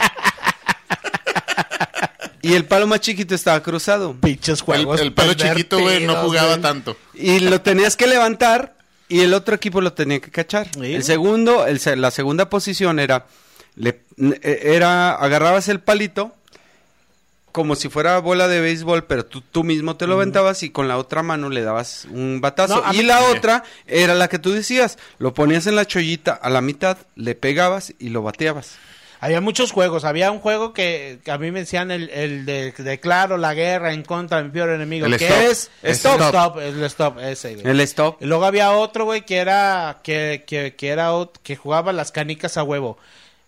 y 2.41 2.53
el 2.53 2.65
palo 2.65 2.85
más 2.87 2.99
chiquito 3.01 3.33
estaba 3.33 3.61
cruzado. 3.63 4.13
Pinches 4.19 4.61
juegos. 4.61 5.01
el 5.01 5.13
palo 5.13 5.33
chiquito, 5.33 5.79
güey, 5.79 6.05
no 6.05 6.15
jugaba 6.17 6.49
güey. 6.49 6.61
tanto. 6.61 6.95
Y 7.13 7.39
lo 7.39 7.61
tenías 7.61 7.95
que 7.97 8.05
levantar 8.07 8.75
y 9.07 9.21
el 9.21 9.33
otro 9.33 9.55
equipo 9.55 9.81
lo 9.81 9.93
tenía 9.93 10.19
que 10.19 10.29
cachar. 10.31 10.67
Sí. 10.73 10.93
El 10.93 11.03
segundo, 11.03 11.65
el 11.65 11.79
se- 11.79 11.95
la 11.95 12.11
segunda 12.11 12.49
posición 12.49 12.99
era, 12.99 13.25
le- 13.75 14.01
eh, 14.17 14.61
era, 14.63 15.11
agarrabas 15.15 15.67
el 15.69 15.79
palito 15.79 16.34
como 17.55 17.77
si 17.77 17.87
fuera 17.87 18.19
bola 18.19 18.49
de 18.49 18.59
béisbol, 18.59 19.05
pero 19.05 19.25
tú, 19.25 19.39
tú 19.39 19.63
mismo 19.63 19.95
te 19.95 20.07
lo 20.07 20.15
aventabas 20.15 20.61
y 20.61 20.71
con 20.71 20.89
la 20.89 20.97
otra 20.97 21.23
mano 21.23 21.49
le 21.49 21.61
dabas 21.61 22.05
un 22.11 22.41
batazo. 22.41 22.83
No, 22.85 22.93
y 22.93 23.01
la 23.01 23.23
otra 23.29 23.63
era 23.87 24.13
la 24.13 24.27
que 24.27 24.39
tú 24.39 24.51
decías, 24.51 24.97
lo 25.19 25.33
ponías 25.33 25.65
en 25.65 25.77
la 25.77 25.87
chollita 25.87 26.33
a 26.33 26.49
la 26.49 26.59
mitad, 26.59 26.97
le 27.15 27.33
pegabas 27.33 27.93
y 27.97 28.09
lo 28.09 28.23
bateabas. 28.23 28.75
Había 29.21 29.39
muchos 29.39 29.71
juegos. 29.71 30.03
Había 30.03 30.31
un 30.31 30.39
juego 30.39 30.73
que, 30.73 31.19
que 31.23 31.31
a 31.31 31.37
mí 31.37 31.49
me 31.49 31.59
decían 31.59 31.91
el, 31.91 32.09
el 32.09 32.45
de 32.45 32.73
declaro 32.73 33.37
la 33.37 33.53
guerra 33.53 33.93
en 33.93 34.03
contra 34.03 34.39
de 34.39 34.43
mi 34.43 34.49
peor 34.49 34.71
enemigo. 34.71 35.05
El 35.05 35.15
que 35.15 35.27
stop. 35.27 35.41
es 35.41 35.71
stop, 35.83 36.15
stop. 36.15 36.27
stop, 36.27 36.59
el 36.59 36.83
stop, 36.83 37.19
ese, 37.19 37.53
güey. 37.55 37.67
El 37.67 37.79
stop. 37.79 38.17
Y 38.21 38.25
luego 38.25 38.43
había 38.43 38.73
otro, 38.73 39.05
güey, 39.05 39.21
que 39.21 39.37
era 39.37 40.01
que, 40.03 40.43
que, 40.45 40.75
que 40.75 40.89
era 40.89 41.11
que 41.41 41.55
jugaba 41.55 41.93
las 41.93 42.11
canicas 42.11 42.57
a 42.57 42.63
huevo. 42.63 42.97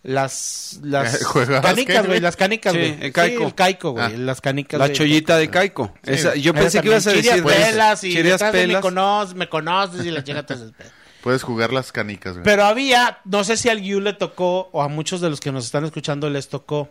Las, 0.08 0.80
las 0.84 1.24
¿Juegabas 1.26 1.74
qué, 1.74 1.84
canicas, 1.86 2.08
güey? 2.08 2.20
las 2.22 2.36
canicas, 2.38 2.72
Sí, 2.74 2.80
güey. 2.80 2.98
el 3.02 3.12
caico. 3.12 3.44
el 3.46 3.54
caico, 3.56 3.92
güey, 3.92 4.06
Ah. 4.06 4.10
las 4.18 4.40
canicas. 4.42 4.80
La 4.80 4.92
chollita 4.92 5.38
de 5.38 5.50
Caico. 5.50 5.94
Esa- 6.04 6.34
yo 6.36 6.52
Esa 6.54 6.60
pensé 6.62 6.82
que 6.82 6.88
ibas 6.88 7.06
a 7.08 7.10
decir 7.12 7.24
Chirias 7.34 7.46
de 7.46 7.54
pelas 7.66 8.04
y 8.06 8.14
Chirias 8.14 8.40
de 8.40 8.46
Me 8.46 8.52
pelas. 8.52 8.82
conoces, 8.82 9.36
me 9.36 9.50
conoces 9.50 10.06
y 10.06 10.12
la 10.12 10.24
chica 10.24 10.46
te 10.46 10.56
desespera. 10.56 10.90
Puedes 11.22 11.44
jugar 11.44 11.74
las 11.74 11.92
canicas, 11.92 12.34
güey. 12.36 12.44
Pero 12.46 12.64
había, 12.64 13.20
no 13.26 13.44
sé 13.44 13.58
si 13.58 13.68
al 13.68 13.82
Yu 13.82 14.00
le 14.00 14.14
tocó 14.14 14.70
o 14.72 14.82
a 14.82 14.88
muchos 14.88 15.20
de 15.20 15.30
los 15.30 15.42
que 15.42 15.52
nos 15.52 15.66
están 15.66 15.84
escuchando 15.84 16.30
les 16.30 16.48
tocó. 16.48 16.90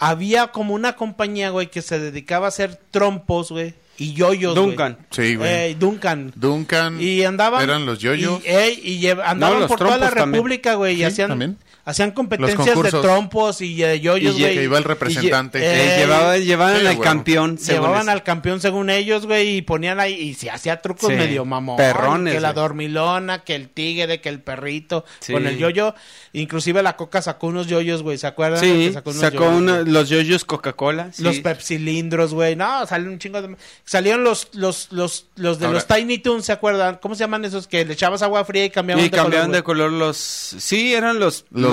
Había 0.00 0.48
como 0.48 0.74
una 0.74 0.96
compañía, 0.96 1.50
güey, 1.50 1.70
que 1.70 1.80
se 1.80 2.00
dedicaba 2.00 2.46
a 2.46 2.48
hacer 2.48 2.74
trompos, 2.90 3.52
güey, 3.52 3.74
y 3.98 4.14
yoyos, 4.14 4.54
güey. 4.54 4.66
Duncan. 4.66 4.98
Sí, 5.12 5.36
güey. 5.36 5.48
Eh, 5.70 5.76
Duncan. 5.78 6.32
Duncan. 6.34 7.00
Y 7.00 7.22
andaban. 7.22 7.62
Eran 7.62 7.86
los 7.86 8.00
yoyos. 8.00 8.42
Y, 8.44 8.48
ey, 8.48 8.80
y 8.82 9.06
andaban 9.08 9.60
los 9.60 9.68
por 9.68 9.78
toda 9.78 9.96
la. 9.96 10.10
República, 10.10 10.74
güey. 10.74 10.94
y 10.94 10.96
Sí, 10.98 11.04
hacían, 11.04 11.28
también. 11.28 11.56
Hacían 11.84 12.12
competencias 12.12 12.80
de 12.82 12.90
trompos 12.90 13.60
y 13.60 13.76
de 13.76 14.00
yoyos, 14.00 14.34
Y 14.36 14.38
lle- 14.38 14.42
güey. 14.42 14.54
que 14.56 14.62
iba 14.64 14.78
el 14.78 14.84
representante. 14.84 15.58
Y 15.58 15.62
eh, 15.62 15.94
Eh, 15.96 15.98
llevaba- 16.00 16.38
llevaban 16.38 16.80
sí, 16.80 16.86
al 16.86 17.00
campeón. 17.00 17.56
Llevaban 17.58 18.02
eso. 18.02 18.10
al 18.10 18.22
campeón 18.22 18.60
según 18.60 18.90
ellos, 18.90 19.26
güey, 19.26 19.56
y 19.56 19.62
ponían 19.62 19.98
ahí, 20.00 20.14
y 20.14 20.34
se 20.34 20.50
hacía 20.50 20.80
trucos 20.80 21.08
Sí, 21.10 21.16
medio 21.16 21.44
mamón. 21.44 21.76
perrones, 21.76 22.34
Que 22.34 22.40
la 22.40 22.52
dormilona, 22.52 23.42
que 23.44 23.54
el 23.54 23.68
tigre, 23.68 24.20
que 24.20 24.28
el 24.28 24.40
perrito, 24.40 25.04
Sí. 25.20 25.32
con 25.32 25.46
el 25.46 25.58
yoyo. 25.58 25.94
Inclusive 26.32 26.82
la 26.82 26.96
coca 26.96 27.20
sacó 27.20 27.48
unos 27.48 27.66
yoyos, 27.66 28.02
güey, 28.02 28.16
¿se 28.18 28.26
acuerdan? 28.26 28.60
Sí, 28.60 28.66
Que 28.92 29.10
unos 29.10 29.20
sacó 29.20 29.38
yoyos, 29.38 29.54
uno- 29.54 29.72
güey. 29.80 29.92
los 29.92 30.08
yoyos 30.08 30.44
Coca-Cola. 30.44 31.10
sí. 31.12 31.22
Los 31.22 31.40
pepsilindros, 31.40 32.32
güey. 32.34 32.56
No, 32.56 32.86
salen 32.86 33.08
un 33.08 33.18
chingo 33.18 33.42
de... 33.42 33.56
Salieron 33.84 34.24
los, 34.24 34.48
los, 34.52 34.88
los, 34.92 35.26
los 35.36 35.58
de 35.58 35.66
Ahora- 35.66 35.74
los 35.78 35.86
Tiny 35.86 36.18
Toons, 36.18 36.44
¿se 36.46 36.52
acuerdan? 36.52 36.98
¿Cómo 37.02 37.14
se 37.14 37.20
llaman 37.20 37.44
esos? 37.44 37.66
Que 37.66 37.84
le 37.84 37.92
echabas 37.94 38.22
agua 38.22 38.44
fría 38.44 38.64
y 38.64 38.70
cambiaban 38.70 39.04
Y 39.04 39.08
de 39.08 39.16
cambiaban 39.16 39.48
color, 39.48 39.56
de 39.56 39.62
color 39.62 39.92
los... 39.92 40.16
Sí, 40.16 40.94
eran 40.94 41.18
los... 41.18 41.44
Los 41.50 41.71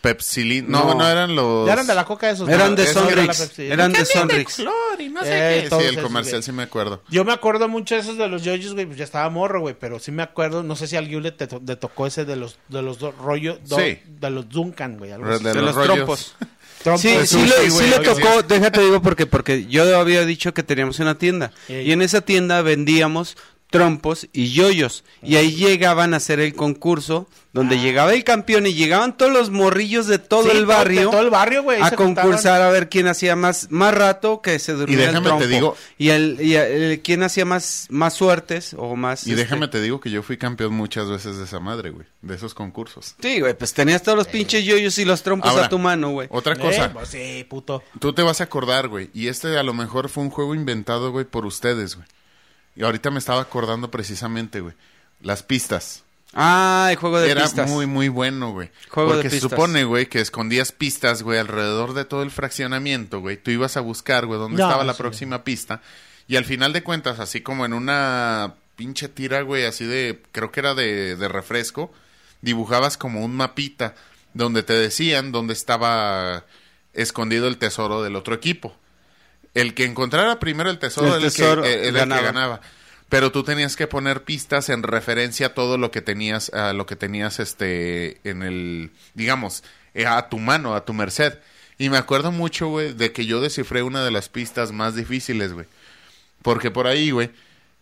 Pepsilin. 0.00 0.70
No, 0.70 0.84
No. 0.88 0.94
no, 0.96 1.08
eran 1.08 1.34
los. 1.34 1.66
Ya 1.66 1.72
eran 1.72 1.86
de 1.86 1.94
la 1.94 2.04
coca 2.04 2.28
esos. 2.30 2.48
Eran 2.48 2.70
¿no? 2.70 2.76
de 2.76 2.82
Esos 2.84 2.94
Sonrix. 3.02 3.58
Eran 3.58 3.92
de 3.92 3.98
¿Qué 4.00 4.04
Sonrix. 4.04 4.54
Flor 4.56 5.00
y 5.00 5.08
no 5.08 5.22
sé 5.22 5.28
Eh, 5.60 5.68
qué. 5.70 5.76
Sí, 5.80 5.84
el 5.86 6.02
comercial 6.02 6.42
sí 6.42 6.52
me 6.52 6.62
acuerdo. 6.64 7.02
Yo 7.08 7.24
me 7.24 7.32
acuerdo 7.32 7.68
mucho 7.68 7.94
de 7.94 8.02
esos 8.02 8.18
de 8.18 8.28
los 8.28 8.42
yoyos, 8.42 8.74
güey, 8.74 8.86
pues 8.86 8.98
ya 8.98 9.04
estaba 9.04 9.28
morro, 9.30 9.60
güey, 9.60 9.74
pero 9.78 9.98
sí 9.98 10.12
me 10.12 10.22
acuerdo, 10.22 10.62
no 10.62 10.76
sé 10.76 10.86
si 10.86 10.96
al 10.96 11.08
Gule 11.08 11.32
te, 11.32 11.46
to- 11.46 11.60
te 11.60 11.76
tocó 11.76 12.06
ese 12.06 12.24
de 12.24 12.36
los 12.36 12.58
de 12.68 12.82
los 12.82 12.98
dos 12.98 13.16
rollos, 13.16 13.58
do- 13.66 13.78
Sí. 13.78 13.98
de 14.06 14.30
los 14.30 14.48
Duncan, 14.48 14.98
güey, 14.98 15.12
algo 15.12 15.26
De, 15.28 15.34
así. 15.36 15.44
de 15.44 15.54
los, 15.54 15.64
los 15.64 15.74
rollos. 15.74 15.94
trompos. 15.96 16.34
Trompos. 16.84 17.00
Sí, 17.00 17.16
sí, 17.20 17.26
sushi, 17.26 17.46
le, 17.48 17.70
sí 17.70 17.86
le 17.86 17.98
tocó, 18.00 18.40
sí. 18.40 18.46
déjate 18.46 18.82
digo 18.82 19.00
porque 19.00 19.24
porque 19.24 19.64
yo 19.66 19.98
había 19.98 20.26
dicho 20.26 20.52
que 20.52 20.62
teníamos 20.62 20.98
una 20.98 21.16
tienda 21.16 21.50
Ey. 21.68 21.88
y 21.88 21.92
en 21.92 22.02
esa 22.02 22.20
tienda 22.20 22.60
vendíamos 22.60 23.38
trompos 23.78 24.28
y 24.32 24.50
yoyos 24.52 25.04
y 25.22 25.36
ahí 25.36 25.52
llegaban 25.54 26.14
a 26.14 26.18
hacer 26.18 26.40
el 26.40 26.54
concurso 26.54 27.28
donde 27.52 27.76
Ah. 27.76 27.82
llegaba 27.82 28.12
el 28.14 28.24
campeón 28.24 28.66
y 28.66 28.74
llegaban 28.74 29.16
todos 29.16 29.32
los 29.32 29.50
morrillos 29.50 30.06
de 30.08 30.18
todo 30.18 30.42
Sí, 30.44 30.50
el 30.50 30.58
de 30.60 30.64
barrio 30.64 31.10
todo 31.10 31.20
el 31.20 31.30
barrio, 31.30 31.62
güey, 31.62 31.80
a 31.80 31.90
juntaban. 31.90 32.14
concursar 32.14 32.62
a 32.62 32.68
ver 32.70 32.88
quién 32.88 33.06
hacía 33.06 33.36
más 33.36 33.70
más 33.70 33.94
rato 33.94 34.42
que 34.42 34.58
se 34.58 34.72
durmiera 34.72 35.04
el 35.04 35.08
déjame 35.10 35.24
te 35.24 35.28
trompo. 35.28 35.46
digo- 35.46 35.76
y 35.98 36.08
el 36.08 36.38
y 36.40 36.54
el- 36.56 37.00
quién 37.02 37.22
hacía 37.22 37.44
más 37.44 37.86
más 37.90 38.14
suertes 38.14 38.74
o 38.76 38.96
más 38.96 39.26
Y 39.26 39.30
este, 39.30 39.42
déjame 39.42 39.68
te 39.68 39.80
digo 39.80 40.00
que 40.00 40.10
yo 40.10 40.22
fui 40.22 40.36
campeón 40.36 40.72
muchas 40.74 41.08
veces 41.08 41.36
de 41.38 41.44
esa 41.44 41.60
madre, 41.60 41.90
güey. 41.90 42.06
De 42.22 42.34
esos 42.34 42.54
concursos. 42.54 43.14
Sí, 43.20 43.40
güey, 43.40 43.54
pues 43.56 43.72
tenías 43.74 44.02
todos 44.02 44.18
los 44.18 44.26
pinches 44.28 44.64
yoyos 44.64 44.98
y 44.98 45.04
los 45.04 45.22
trompos 45.22 45.50
Ahora, 45.50 45.66
a 45.66 45.68
tu 45.68 45.78
mano, 45.78 46.10
güey. 46.10 46.26
Otra 46.30 46.54
Eh, 46.54 46.58
cosa. 46.58 46.92
pues 46.92 47.08
sí, 47.08 47.44
puto. 47.48 47.82
Tú 48.00 48.12
te 48.12 48.22
vas 48.22 48.40
a 48.40 48.44
acordar, 48.44 48.88
güey. 48.88 49.10
Y 49.14 49.28
este 49.28 49.56
a 49.58 49.62
lo 49.62 49.74
mejor 49.74 50.08
fue 50.08 50.22
un 50.24 50.30
juego 50.30 50.54
inventado, 50.54 51.12
güey, 51.12 51.24
por 51.24 51.44
ustedes, 51.46 51.96
güey. 51.96 52.06
Y 52.76 52.82
ahorita 52.84 53.10
me 53.10 53.18
estaba 53.18 53.40
acordando 53.40 53.90
precisamente, 53.90 54.60
güey. 54.60 54.74
Las 55.20 55.42
pistas. 55.42 56.02
Ah, 56.32 56.88
el 56.90 56.96
juego 56.96 57.20
de 57.20 57.30
Era 57.30 57.42
pistas. 57.42 57.70
muy, 57.70 57.86
muy 57.86 58.08
bueno, 58.08 58.50
güey. 58.52 58.70
Juego 58.90 59.10
de 59.10 59.14
Porque 59.16 59.30
se 59.30 59.36
pistas. 59.36 59.50
supone, 59.52 59.84
güey, 59.84 60.06
que 60.06 60.20
escondías 60.20 60.72
pistas, 60.72 61.22
güey, 61.22 61.38
alrededor 61.38 61.94
de 61.94 62.04
todo 62.04 62.22
el 62.24 62.32
fraccionamiento, 62.32 63.20
güey. 63.20 63.36
Tú 63.36 63.52
ibas 63.52 63.76
a 63.76 63.80
buscar, 63.80 64.26
güey, 64.26 64.40
dónde 64.40 64.58
No, 64.58 64.64
estaba 64.64 64.82
la 64.84 64.94
sí. 64.94 64.98
próxima 64.98 65.44
pista. 65.44 65.80
Y 66.26 66.36
al 66.36 66.44
final 66.44 66.72
de 66.72 66.82
cuentas, 66.82 67.20
así 67.20 67.40
como 67.42 67.64
en 67.64 67.72
una 67.72 68.54
pinche 68.76 69.08
tira, 69.08 69.42
güey, 69.42 69.64
así 69.64 69.84
de, 69.84 70.20
creo 70.32 70.50
que 70.50 70.58
era 70.60 70.74
de, 70.74 71.14
de 71.14 71.28
refresco, 71.28 71.92
dibujabas 72.42 72.96
como 72.96 73.24
un 73.24 73.36
mapita 73.36 73.94
donde 74.32 74.64
te 74.64 74.72
decían 74.72 75.30
dónde 75.30 75.52
estaba 75.52 76.44
escondido 76.94 77.46
el 77.46 77.58
tesoro 77.58 78.02
del 78.02 78.16
otro 78.16 78.34
equipo. 78.34 78.74
El 79.54 79.74
que 79.74 79.84
encontrara 79.84 80.38
primero 80.40 80.68
el 80.70 80.78
tesoro, 80.78 81.06
El 81.08 81.12
era 81.14 81.26
el 81.26 81.32
que- 81.32 81.38
tesoro 81.38 81.64
era 81.64 81.74
el 81.82 81.92
que 81.92 81.98
ganaba. 81.98 82.22
ganaba. 82.22 82.60
Pero 83.08 83.30
tú 83.30 83.44
tenías 83.44 83.76
que 83.76 83.86
poner 83.86 84.24
pistas 84.24 84.68
en 84.68 84.82
referencia 84.82 85.48
a 85.48 85.54
todo 85.54 85.78
lo 85.78 85.90
que 85.90 86.00
tenías, 86.02 86.52
a 86.52 86.72
lo 86.72 86.86
que 86.86 86.96
tenías 86.96 87.38
este 87.38 88.18
en 88.28 88.42
el, 88.42 88.90
digamos, 89.14 89.62
eh, 89.94 90.06
a 90.06 90.28
tu 90.28 90.38
mano, 90.38 90.74
a 90.74 90.84
tu 90.84 90.92
merced. 90.94 91.38
Y 91.78 91.90
me 91.90 91.98
acuerdo 91.98 92.32
mucho, 92.32 92.68
güey, 92.68 92.92
de 92.92 93.12
que 93.12 93.26
yo 93.26 93.40
descifré 93.40 93.82
una 93.82 94.04
de 94.04 94.10
las 94.10 94.28
pistas 94.28 94.72
más 94.72 94.96
difíciles, 94.96 95.52
güey. 95.52 95.66
Porque 96.42 96.70
por 96.70 96.86
ahí, 96.86 97.10
güey, 97.10 97.30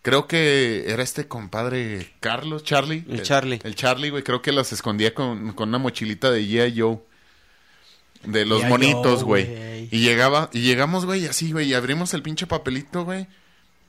creo 0.03 0.27
que 0.27 0.85
era 0.87 1.01
este 1.03 1.27
compadre 1.27 2.11
Carlos, 2.19 2.63
Charlie. 2.63 3.03
El 3.09 3.23
Charlie. 3.23 3.59
El 3.63 3.75
Charlie, 3.75 4.09
güey, 4.09 4.23
creo 4.23 4.41
que 4.41 4.51
las 4.51 4.71
escondía 4.73 5.13
con, 5.13 5.53
con 5.53 5.69
una 5.69 5.77
mochilita 5.79 6.29
de 6.31 6.41
G.I. 6.43 6.79
Joe. 6.79 6.99
De 8.23 8.45
los 8.45 8.63
monitos, 8.65 9.23
güey. 9.23 9.89
Y 9.91 9.99
llegaba, 9.99 10.49
y 10.53 10.61
llegamos, 10.61 11.05
güey, 11.05 11.27
así, 11.27 11.51
güey, 11.51 11.67
y 11.67 11.73
abrimos 11.73 12.13
el 12.13 12.23
pinche 12.23 12.47
papelito, 12.47 13.03
güey. 13.03 13.27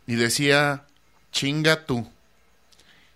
Y 0.07 0.17
decía, 0.17 0.85
chinga 1.33 1.87
tú. 1.87 2.11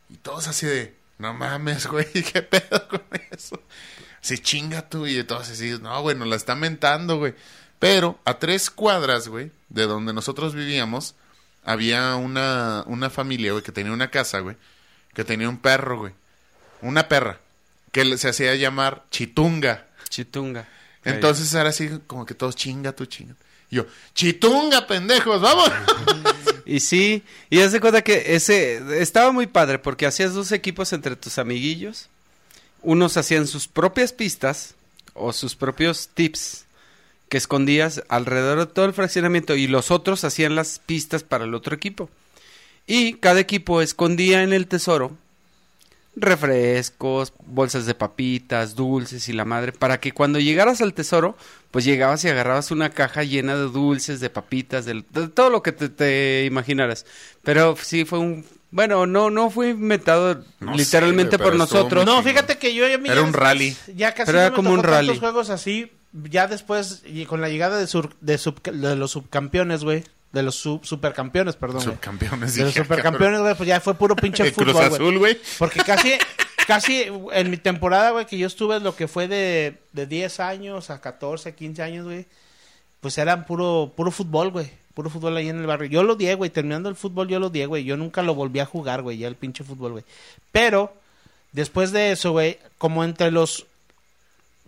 Y 0.09 0.16
todos 0.16 0.49
así 0.49 0.66
de, 0.66 0.95
no 1.19 1.35
mames, 1.35 1.87
güey, 1.87 2.07
qué 2.33 2.43
pedo 2.43 2.89
con 2.89 3.03
eso. 3.31 3.61
Sí, 4.21 4.39
chinga 4.39 4.89
tú. 4.89 5.07
Y 5.07 5.23
todos 5.25 5.51
así, 5.51 5.79
no, 5.81 6.01
güey, 6.03 6.16
nos 6.16 6.29
la 6.29 6.37
está 6.37 6.55
mentando, 6.55 7.19
güey. 7.19 7.35
Pero 7.79 8.19
a 8.25 8.39
tres 8.39 8.71
cuadras, 8.71 9.29
güey, 9.29 9.53
de 9.69 9.85
donde 9.87 10.12
nosotros 10.12 10.55
vivíamos, 10.55 11.14
había 11.64 12.16
una, 12.16 12.85
una 12.87 13.11
familia, 13.11 13.53
güey, 13.53 13.62
que 13.62 13.73
tenía 13.73 13.93
una 13.93 14.11
casa, 14.11 14.41
güey, 14.41 14.57
que 15.14 15.25
tenía 15.25 15.49
un 15.49 15.59
perro, 15.59 15.99
güey. 15.99 16.14
Una 16.81 17.09
perra, 17.09 17.41
que 17.93 18.16
se 18.19 18.29
hacía 18.29 18.55
llamar 18.55 19.05
Chitunga. 19.11 19.87
Chitunga. 20.09 20.66
Entonces 21.09 21.53
era 21.55 21.71
así 21.71 21.91
como 22.07 22.27
que 22.27 22.35
todos 22.35 22.57
chinga 22.57 22.93
tú, 22.93 23.07
chinga. 23.07 23.35
Y 23.71 23.77
yo, 23.77 23.87
Chitunga, 24.15 24.87
pendejos, 24.87 25.41
vamos. 25.41 25.71
Y 26.69 26.81
sí, 26.81 27.23
y 27.49 27.61
haz 27.61 27.73
de 27.73 27.81
cuenta 27.81 28.03
que 28.03 28.35
ese 28.35 29.01
estaba 29.01 29.33
muy 29.33 29.47
padre 29.47 29.79
porque 29.79 30.05
hacías 30.05 30.35
dos 30.35 30.53
equipos 30.53 30.93
entre 30.93 31.17
tus 31.17 31.39
amiguillos. 31.39 32.11
Unos 32.83 33.17
hacían 33.17 33.47
sus 33.47 33.69
propias 33.69 34.13
pistas 34.13 34.75
o 35.15 35.33
sus 35.33 35.57
propios 35.57 36.11
tips 36.13 36.67
que 37.31 37.39
escondías 37.39 38.03
alrededor 38.11 38.59
de 38.59 38.67
todo 38.67 38.85
el 38.85 38.93
fraccionamiento 38.93 39.57
y 39.57 39.67
los 39.67 39.91
otros 39.91 40.25
hacían 40.25 40.57
las 40.57 40.79
pistas 40.79 41.23
para 41.23 41.45
el 41.45 41.55
otro 41.55 41.75
equipo. 41.75 42.11
Y 42.87 43.15
cada 43.15 43.41
equipo 43.41 43.81
escondía 43.81 44.43
en 44.43 44.53
el 44.53 44.67
tesoro 44.67 45.17
refrescos, 46.21 47.33
bolsas 47.47 47.87
de 47.87 47.95
papitas, 47.95 48.75
dulces 48.75 49.29
y 49.29 49.33
la 49.33 49.45
madre, 49.45 49.73
para 49.73 50.01
que 50.01 50.12
cuando 50.12 50.39
llegaras 50.41 50.81
al 50.81 50.95
tesoro, 50.95 51.37
pues 51.71 51.85
llegabas 51.85 52.25
y 52.25 52.29
agarrabas 52.29 52.71
una 52.71 52.91
caja 52.91 53.23
llena 53.25 53.55
de 53.57 53.64
dulces, 53.69 54.21
de 54.21 54.31
papitas, 54.31 54.85
de, 54.85 55.05
de 55.11 55.29
todo 55.29 55.51
lo 55.51 55.62
que 55.62 55.73
te, 55.73 55.89
te 55.89 56.45
imaginaras. 56.47 57.07
Pero 57.43 57.77
sí 57.81 58.05
fue 58.05 58.19
un... 58.19 58.45
Bueno, 58.71 59.07
no, 59.07 59.31
no 59.31 59.49
fue 59.49 59.71
inventado 59.71 60.45
No 60.61 60.75
literalmente 60.75 61.39
sé, 61.39 61.43
por 61.43 61.57
nosotros. 61.57 62.05
No, 62.05 62.23
fíjate 62.23 62.59
que 62.59 62.75
yo 62.75 62.87
ya 62.87 62.99
me- 62.99 63.09
Era 63.11 63.23
un 63.23 63.33
rally. 63.33 63.75
Ya 63.97 64.12
casi 64.12 64.27
Pero 64.27 64.39
no 64.39 64.43
era 64.43 64.51
me 64.51 64.57
como 64.57 64.69
tocó 64.71 64.81
un 64.81 64.85
rally. 64.85 65.19
juegos 65.19 65.49
así, 65.49 65.91
ya 66.12 66.47
después 66.49 67.03
y 67.07 67.25
con 67.25 67.41
la 67.41 67.49
llegada 67.49 67.79
de, 67.79 67.87
sur- 67.87 68.14
de, 68.21 68.37
sub- 68.37 68.61
de 68.62 68.95
los 68.95 69.12
subcampeones, 69.12 69.85
güey, 69.85 70.05
de 70.33 70.43
los 70.43 70.55
sub- 70.57 70.85
supercampeones, 70.85 71.57
perdón. 71.57 71.83
Subcampeones. 71.83 72.55
De 72.55 72.64
los 72.64 72.74
supercampeones, 72.74 73.41
güey, 73.41 73.55
pues 73.55 73.66
ya 73.68 73.81
fue 73.81 73.95
puro 73.95 74.14
pinche 74.16 74.53
Cruz 74.53 74.66
fútbol, 74.72 74.74
güey. 74.89 74.95
Azul, 74.95 75.18
güey. 75.18 75.39
Porque 75.59 75.81
casi, 75.81 76.12
casi 76.66 77.07
en 77.33 77.51
mi 77.51 77.57
temporada, 77.57 78.11
güey, 78.11 78.26
que 78.26 78.37
yo 78.39 78.47
estuve 78.47 78.79
lo 78.81 78.95
que 78.95 79.09
fue 79.09 79.26
de, 79.29 79.79
de 79.93 80.07
10 80.07 80.41
años 80.41 80.91
a 80.91 81.01
14, 81.01 81.55
15 81.55 81.83
años, 81.83 82.05
güey, 82.05 82.26
pues 83.01 83.16
eran 83.18 83.47
puro, 83.47 83.93
puro 83.97 84.11
fútbol, 84.11 84.51
güey. 84.51 84.70
Puro 84.95 85.11
fútbol 85.11 85.37
ahí 85.37 85.49
en 85.49 85.61
el 85.61 85.66
barrio. 85.66 85.89
Yo 85.89 86.03
lo 86.03 86.16
di, 86.16 86.33
güey. 86.35 86.51
Terminando 86.51 86.89
el 86.89 86.97
fútbol, 86.97 87.29
yo 87.29 87.39
lo 87.39 87.51
di, 87.51 87.64
güey. 87.64 87.85
Yo 87.85 87.97
nunca 87.97 88.20
lo 88.22 88.35
volví 88.35 88.59
a 88.59 88.66
jugar, 88.66 89.03
güey. 89.03 89.16
Ya 89.16 89.29
el 89.29 89.37
pinche 89.37 89.62
fútbol, 89.62 89.93
güey. 89.93 90.05
Pero, 90.51 90.93
después 91.53 91.93
de 91.93 92.11
eso, 92.11 92.33
güey, 92.33 92.59
como 92.79 93.05
entre 93.05 93.31
los 93.31 93.66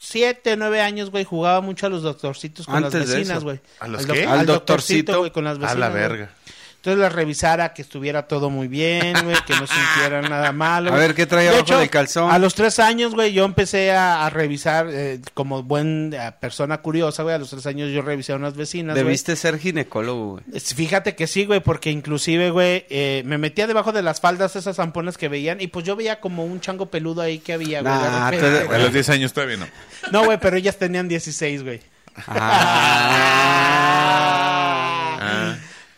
7, 0.03 0.57
9 0.57 0.81
años, 0.81 1.11
güey, 1.11 1.25
jugaba 1.25 1.61
mucho 1.61 1.85
a 1.87 1.91
los 1.91 2.03
doctorcitos 2.03 2.65
con 2.65 2.77
Antes 2.77 2.95
las 2.95 3.09
vecinas, 3.15 3.45
güey. 3.45 3.61
¿A 3.81 3.87
los 3.87 4.07
Al 4.09 4.13
qué? 4.13 4.25
Al 4.25 4.47
doctorcito, 4.47 5.19
güey, 5.19 5.31
con 5.31 5.45
las 5.45 5.57
A 5.57 5.61
vecinas. 5.61 5.79
la 5.79 5.89
güey. 5.91 6.01
verga. 6.01 6.35
Entonces 6.81 6.99
la 6.99 7.11
revisara, 7.11 7.75
que 7.75 7.83
estuviera 7.83 8.27
todo 8.27 8.49
muy 8.49 8.67
bien, 8.67 9.15
güey, 9.23 9.37
que 9.47 9.53
no 9.53 9.67
sintiera 9.67 10.23
nada 10.31 10.51
malo. 10.51 10.91
A 10.91 10.97
ver, 10.97 11.15
¿qué 11.15 11.27
trae 11.27 11.43
De 11.43 11.49
abajo 11.51 11.63
hecho, 11.63 11.79
del 11.79 11.91
calzón? 11.91 12.31
A 12.31 12.39
los 12.39 12.55
tres 12.55 12.79
años, 12.79 13.15
güey, 13.15 13.35
yo 13.35 13.45
empecé 13.45 13.93
a, 13.93 14.25
a 14.25 14.31
revisar, 14.31 14.87
eh, 14.91 15.21
como 15.35 15.63
buen 15.63 16.15
eh, 16.15 16.33
persona 16.41 16.79
curiosa, 16.79 17.23
güey, 17.23 17.35
a 17.35 17.39
los 17.39 17.51
tres 17.51 17.67
años 17.67 17.91
yo 17.91 18.01
revisé 18.01 18.33
a 18.33 18.37
unas 18.37 18.57
vecinas, 18.57 18.95
güey. 18.95 19.05
Debiste 19.05 19.37
ser 19.37 19.59
ginecólogo, 19.59 20.31
güey. 20.31 20.43
Fíjate 20.59 21.15
que 21.15 21.27
sí, 21.27 21.45
güey, 21.45 21.61
porque 21.61 21.91
inclusive, 21.91 22.49
güey, 22.49 22.87
eh, 22.89 23.25
me 23.27 23.37
metía 23.37 23.67
debajo 23.67 23.93
de 23.93 24.01
las 24.01 24.23
faldas 24.23 24.57
esas 24.57 24.77
zamponas 24.77 25.19
que 25.19 25.29
veían 25.29 25.61
y 25.61 25.67
pues 25.67 25.85
yo 25.85 25.97
veía 25.97 26.19
como 26.19 26.47
un 26.47 26.63
chango 26.63 26.87
peludo 26.87 27.21
ahí 27.21 27.41
que 27.41 27.53
había, 27.53 27.83
güey. 27.83 27.93
Nah, 27.93 28.29
A 28.29 28.79
los 28.79 28.95
10 28.95 29.07
años 29.11 29.35
todavía 29.35 29.59
no. 29.59 29.67
No, 30.13 30.25
güey, 30.25 30.39
pero 30.41 30.57
ellas 30.57 30.79
tenían 30.79 31.09
16, 31.09 31.63
güey. 31.63 31.81
Ah. 32.27 34.47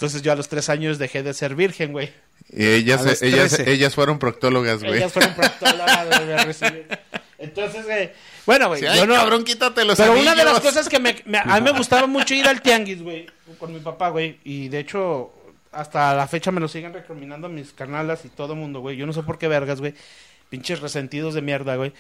Entonces 0.03 0.23
yo 0.23 0.33
a 0.33 0.35
los 0.35 0.49
tres 0.49 0.69
años 0.69 0.99
dejé 0.99 1.23
de 1.23 1.33
ser 1.33 1.55
virgen, 1.55 1.93
güey. 1.93 2.11
Y 2.51 2.67
ellas, 2.67 3.23
ellas, 3.23 3.55
13. 3.55 3.71
ellas 3.73 3.95
fueron 3.95 4.19
proctólogas, 4.19 4.83
güey. 4.83 4.97
Ellas 4.97 5.13
fueron 5.13 5.33
proctólogas, 5.33 6.09
güey. 6.59 6.85
Entonces, 7.39 7.85
güey, 7.85 8.11
bueno, 8.45 8.67
güey, 8.67 8.81
Sí, 8.81 8.87
ay, 8.89 9.07
no... 9.07 9.15
cabrón, 9.15 9.45
quítate 9.45 9.85
los 9.85 9.97
Pero 9.97 10.19
una 10.19 10.35
de 10.35 10.45
las 10.45 10.59
cosas 10.59 10.89
que 10.89 10.99
me, 10.99 11.15
me- 11.25 11.39
a 11.39 11.61
mí 11.61 11.61
me 11.61 11.71
gustaba 11.71 12.09
mucho 12.09 12.35
ir 12.35 12.47
al 12.49 12.61
tianguis, 12.63 13.01
güey, 13.01 13.27
con 13.59 13.73
mi 13.73 13.79
papá, 13.79 14.09
güey, 14.09 14.41
y 14.43 14.69
de 14.69 14.81
hecho 14.81 15.33
hasta 15.71 16.15
la 16.15 16.27
fecha 16.27 16.51
me 16.51 16.61
lo 16.61 16.67
siguen 16.67 16.93
recriminando 16.93 17.49
mis 17.49 17.73
carnalas 17.73 18.25
y 18.25 18.29
todo 18.29 18.57
mundo, 18.57 18.81
güey. 18.81 18.97
Yo 18.97 19.07
no 19.07 19.13
sé 19.13 19.23
por 19.23 19.39
qué 19.39 19.47
vergas, 19.47 19.79
güey. 19.79 19.95
Pinches 20.51 20.81
resentidos 20.81 21.35
de 21.35 21.43
mierda, 21.43 21.77
güey. 21.77 21.93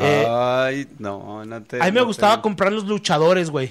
Eh, 0.00 0.26
Ay, 0.28 0.88
no, 0.98 1.44
no 1.44 1.62
te. 1.62 1.76
a 1.80 1.84
mí 1.84 1.92
me 1.92 2.00
no 2.00 2.06
gustaba 2.06 2.36
te- 2.36 2.42
comprar 2.42 2.72
los 2.72 2.84
luchadores, 2.86 3.50
güey. 3.50 3.70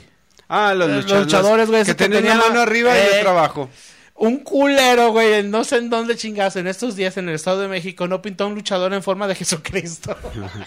Ah, 0.56 0.74
los 0.74 0.88
Los 0.90 0.98
luchadores. 1.04 1.26
luchadores, 1.26 1.70
güey, 1.70 1.84
Que 1.86 1.94
tenían 1.96 2.26
mano 2.38 2.54
la- 2.56 2.62
arriba 2.64 2.94
y 2.96 3.00
Eh. 3.02 3.08
otra 3.20 3.32
abajo. 3.32 3.70
Un 4.16 4.38
culero, 4.38 5.12
güey, 5.12 5.42
no 5.44 5.64
sé 5.64 5.78
en 5.78 5.90
dónde 5.90 6.16
chingas, 6.16 6.56
en 6.56 6.68
estos 6.68 6.96
días 6.96 7.18
en 7.18 7.28
el 7.30 7.36
Estado 7.36 7.62
de 7.62 7.68
México, 7.68 8.08
no 8.08 8.22
pintó 8.22 8.46
un 8.48 8.54
luchador 8.54 8.94
en 8.94 9.02
forma 9.02 9.28
de 9.28 9.34
Jesucristo. 9.44 10.16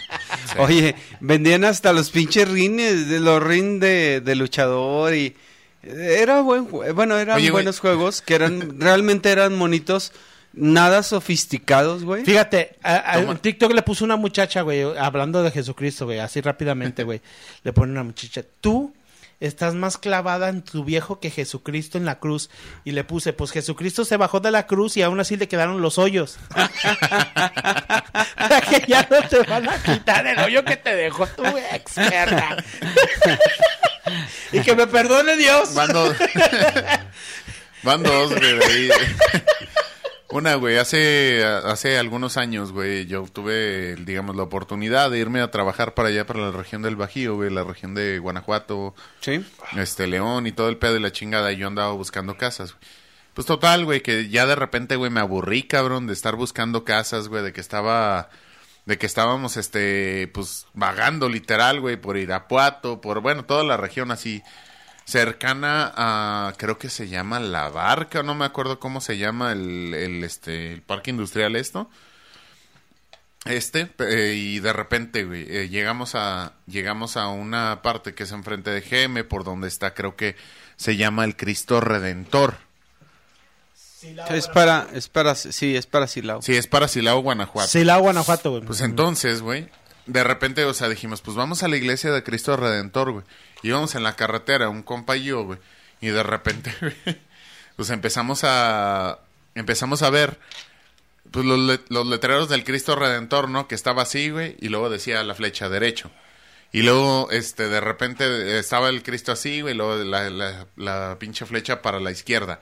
Oye, 0.59 0.95
vendían 1.21 1.65
hasta 1.65 1.93
los 1.93 2.11
pinches 2.11 2.49
rines, 2.49 3.09
de 3.09 3.21
los 3.21 3.43
rines 3.43 3.81
de, 3.81 4.21
de 4.21 4.35
luchador 4.35 5.15
y 5.15 5.37
era 5.83 6.41
buen 6.41 6.69
bueno, 6.69 7.17
eran 7.17 7.37
Oye, 7.37 7.45
güey. 7.51 7.63
buenos 7.63 7.79
juegos 7.79 8.21
que 8.21 8.35
eran 8.35 8.81
realmente 8.81 9.31
eran 9.31 9.55
monitos 9.57 10.13
nada 10.53 11.03
sofisticados, 11.03 12.03
güey. 12.03 12.25
Fíjate, 12.25 12.77
a, 12.83 13.13
a- 13.19 13.35
TikTok 13.37 13.73
le 13.73 13.83
puso 13.83 14.05
una 14.05 14.17
muchacha, 14.17 14.63
güey, 14.63 14.83
hablando 14.99 15.43
de 15.43 15.51
Jesucristo, 15.51 16.07
güey, 16.07 16.19
así 16.19 16.41
rápidamente, 16.41 17.05
güey. 17.05 17.21
le 17.63 17.73
pone 17.73 17.93
una 17.93 18.03
muchacha, 18.03 18.43
tú 18.61 18.93
estás 19.41 19.75
más 19.75 19.99
clavada 19.99 20.49
en 20.49 20.63
tu 20.63 20.85
viejo 20.85 21.21
que 21.21 21.31
Jesucristo 21.31 21.99
en 21.99 22.05
la 22.05 22.19
cruz. 22.19 22.51
Y 22.85 22.93
le 22.93 23.05
puse, 23.05 23.33
pues 23.33 23.51
Jesucristo 23.51 24.05
se 24.05 24.17
bajó 24.17 24.41
de 24.41 24.51
la 24.51 24.67
cruz 24.67 24.97
y 24.97 25.03
aún 25.03 25.21
así 25.21 25.37
le 25.37 25.49
quedaron 25.49 25.81
los 25.83 25.99
hoyos. 25.99 26.39
Para 28.37 28.61
que 28.61 28.85
ya 28.87 29.07
no 29.11 29.23
te 29.29 29.41
van 29.41 29.69
a 29.69 29.83
quitar 29.83 30.27
el 30.27 30.39
hoyo 30.39 30.65
que 30.65 30.77
te 30.77 30.95
dejó 30.95 31.27
tu 31.27 31.45
experta. 31.45 32.57
y 34.53 34.61
que 34.61 34.75
me 34.75 34.87
perdone 34.87 35.37
Dios. 35.37 35.75
Van 35.75 35.93
dos. 35.93 36.17
Van 37.83 38.03
dos, 38.03 38.31
güey. 38.31 38.91
De. 40.29 40.37
Una, 40.37 40.55
güey, 40.57 40.77
hace, 40.79 41.45
hace 41.45 41.99
algunos 41.99 42.37
años, 42.37 42.73
güey, 42.73 43.07
yo 43.07 43.25
tuve, 43.33 43.97
digamos, 43.97 44.37
la 44.37 44.43
oportunidad 44.43 45.11
de 45.11 45.19
irme 45.19 45.41
a 45.41 45.51
trabajar 45.51 45.95
para 45.95 46.09
allá, 46.09 46.27
para 46.27 46.41
la 46.41 46.51
región 46.51 46.83
del 46.83 46.97
Bajío, 46.97 47.37
güey, 47.37 47.51
la 47.51 47.65
región 47.65 47.95
de 47.95 48.19
Guanajuato, 48.19 48.95
Sí. 49.21 49.45
este, 49.77 50.07
León 50.07 50.47
y 50.47 50.53
todo 50.53 50.69
el 50.69 50.79
pedo 50.79 50.97
y 50.97 51.01
la 51.01 51.13
chingada, 51.13 51.53
y 51.53 51.57
yo 51.59 51.67
andaba 51.69 51.93
buscando 51.93 52.37
casas, 52.37 52.73
güey. 52.73 52.85
Pues 53.35 53.47
total, 53.47 53.85
güey, 53.85 54.01
que 54.01 54.29
ya 54.31 54.47
de 54.47 54.55
repente, 54.57 54.97
güey, 54.97 55.11
me 55.11 55.21
aburrí, 55.21 55.63
cabrón, 55.65 56.07
de 56.07 56.15
estar 56.15 56.37
buscando 56.37 56.85
casas, 56.85 57.29
güey, 57.29 57.43
de 57.43 57.53
que 57.53 57.61
estaba, 57.61 58.31
de 58.87 58.97
que 58.99 59.05
estábamos, 59.07 59.57
este, 59.59 60.29
pues, 60.33 60.67
vagando 60.73 61.29
literal, 61.29 61.81
güey, 61.81 61.97
por 61.97 62.17
Irapuato, 62.17 63.01
por, 63.03 63.21
bueno, 63.21 63.45
toda 63.45 63.63
la 63.63 63.77
región 63.77 64.11
así, 64.11 64.43
cercana 65.07 65.93
a, 65.97 66.53
creo 66.57 66.79
que 66.79 66.91
se 66.91 67.09
llama 67.09 67.41
La 67.41 67.69
Barca, 67.71 68.23
no 68.23 68.35
me 68.35 68.45
acuerdo 68.45 68.81
cómo 68.81 69.01
se 69.01 69.17
llama 69.17 69.53
el, 69.53 69.95
el, 69.95 70.25
este, 70.25 70.73
el 70.73 70.83
parque 70.83 71.11
industrial 71.11 71.57
esto. 71.57 71.89
Este, 73.45 73.89
eh, 74.01 74.35
y 74.35 74.59
de 74.59 74.73
repente, 74.73 75.25
güey, 75.25 75.47
eh, 75.49 75.69
llegamos 75.69 76.17
a, 76.17 76.55
llegamos 76.67 77.17
a 77.17 77.29
una 77.29 77.81
parte 77.81 78.13
que 78.13 78.25
es 78.25 78.33
enfrente 78.33 78.71
de 78.71 78.81
GM, 78.81 79.23
por 79.23 79.45
donde 79.45 79.69
está, 79.69 79.95
creo 79.95 80.17
que 80.17 80.35
se 80.77 80.97
llama 80.97 81.25
el 81.25 81.37
Cristo 81.37 81.81
Redentor. 81.81 82.57
Es 84.29 84.49
para 84.49 84.89
es 84.93 85.09
para 85.09 85.35
sí, 85.35 85.77
es 85.77 85.87
para 85.87 86.07
Silao. 86.07 86.43
Sí, 86.43 86.55
es 86.55 86.67
para 86.67 86.87
Silao, 86.87 87.21
Guanajuato. 87.21 87.69
Sí, 87.69 87.83
la 87.85 87.97
Guanajuato, 87.97 88.51
güey. 88.51 88.63
Pues 88.63 88.81
entonces, 88.81 89.41
güey, 89.43 89.69
de 90.07 90.23
repente, 90.23 90.65
o 90.65 90.75
sea, 90.75 90.89
dijimos, 90.89 91.23
pues 91.23 91.37
vamos 91.37 91.63
a 91.63 91.69
la 91.69 91.77
iglesia 91.77 92.13
de 92.13 92.23
Cristo 92.23 92.57
Redentor, 92.57 93.13
güey. 93.13 93.25
Íbamos 93.67 93.95
en 93.95 94.03
la 94.03 94.17
carretera, 94.17 94.69
un 94.69 94.83
compa 94.83 95.17
y 95.17 95.25
yo, 95.25 95.45
güey. 95.45 95.59
Y 96.01 96.09
de 96.09 96.23
repente, 96.23 96.73
pues 97.77 97.91
empezamos 97.91 98.45
a, 98.45 99.19
empezamos 99.55 100.03
a 100.03 100.11
ver, 100.11 100.39
pues 101.31 101.45
los, 101.45 101.81
los 101.89 102.07
letreros 102.07 102.49
del 102.49 102.65
Cristo 102.65 102.95
Redentor, 102.95 103.49
¿no? 103.49 103.67
Que 103.69 103.75
estaba 103.75 104.03
así, 104.03 104.31
güey, 104.31 104.57
y 104.61 104.69
luego 104.69 104.91
decía 104.91 105.23
la 105.25 105.35
flecha 105.35 105.69
derecho. 105.69 106.11
Y 106.73 106.83
luego, 106.83 107.29
este, 107.31 107.69
de 107.69 107.81
repente 107.81 108.59
estaba 108.59 108.89
el 108.89 109.03
Cristo 109.03 109.33
así, 109.33 109.63
güey, 109.63 109.75
y 109.75 109.77
luego 109.77 109.97
la, 109.97 110.31
la, 110.31 110.67
la 110.77 111.17
pinche 111.19 111.47
flecha 111.47 111.83
para 111.83 112.01
la 112.01 112.11
izquierda. 112.11 112.61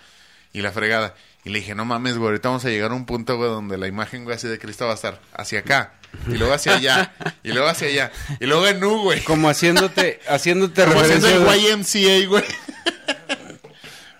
Y 0.52 0.62
la 0.62 0.70
fregada. 0.70 1.16
Y 1.44 1.50
le 1.50 1.58
dije, 1.58 1.74
no 1.74 1.84
mames, 1.84 2.16
güey, 2.16 2.28
ahorita 2.28 2.48
vamos 2.48 2.64
a 2.64 2.70
llegar 2.70 2.92
a 2.92 2.94
un 2.94 3.06
punto, 3.06 3.36
güey, 3.36 3.50
donde 3.50 3.76
la 3.76 3.88
imagen, 3.88 4.24
güey, 4.24 4.36
así 4.36 4.48
de 4.48 4.58
Cristo 4.58 4.86
va 4.86 4.92
a 4.92 4.94
estar 4.94 5.20
hacia 5.32 5.60
acá. 5.60 5.94
Y 6.28 6.36
luego 6.36 6.54
hacia 6.54 6.74
allá. 6.76 7.12
Y 7.42 7.52
luego 7.52 7.68
hacia 7.68 7.88
allá. 7.88 8.12
Y 8.40 8.46
luego 8.46 8.66
en 8.66 8.82
U, 8.84 9.02
güey. 9.02 9.22
Como 9.24 9.48
haciéndote 9.48 10.20
haciéndote 10.28 10.84
Como 10.84 11.00
haciendo 11.00 11.26
referencia. 11.28 11.54
el 11.72 11.86
de- 11.86 12.18
YMCA, 12.22 12.28
güey. 12.28 12.44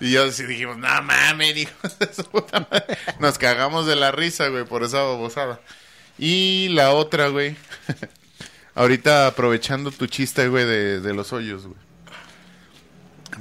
Y 0.01 0.13
yo 0.13 0.31
sí 0.33 0.45
dijimos, 0.45 0.77
no 0.77 1.03
mames, 1.03 1.57
hijos 1.57 1.99
de 1.99 2.13
su 2.13 2.25
puta 2.25 2.67
madre. 2.71 2.99
Nos 3.21 3.39
cagamos 3.39 3.87
de 3.87 3.97
la 3.97 4.13
risa, 4.13 4.49
güey, 4.49 4.65
por 4.65 4.83
esa 4.83 4.99
babosada. 5.03 5.61
Y 6.19 6.69
la 6.71 6.91
otra, 6.93 7.29
güey. 7.29 7.57
Ahorita 8.75 9.29
aprovechando 9.29 9.91
tu 9.93 10.07
chiste, 10.07 10.49
güey, 10.49 10.65
de, 10.67 11.01
de 11.01 11.15
los 11.15 11.33
hoyos, 11.33 11.67
güey. 11.67 11.79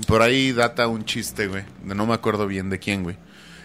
Por 0.08 0.22
ahí 0.22 0.51
data 0.54 0.88
un 0.88 1.06
chiste, 1.06 1.47
güey. 1.47 1.64
No 1.84 2.06
me 2.06 2.14
acuerdo 2.14 2.47
bien 2.47 2.70
de 2.70 2.80
quién, 2.80 3.04
güey. 3.04 3.18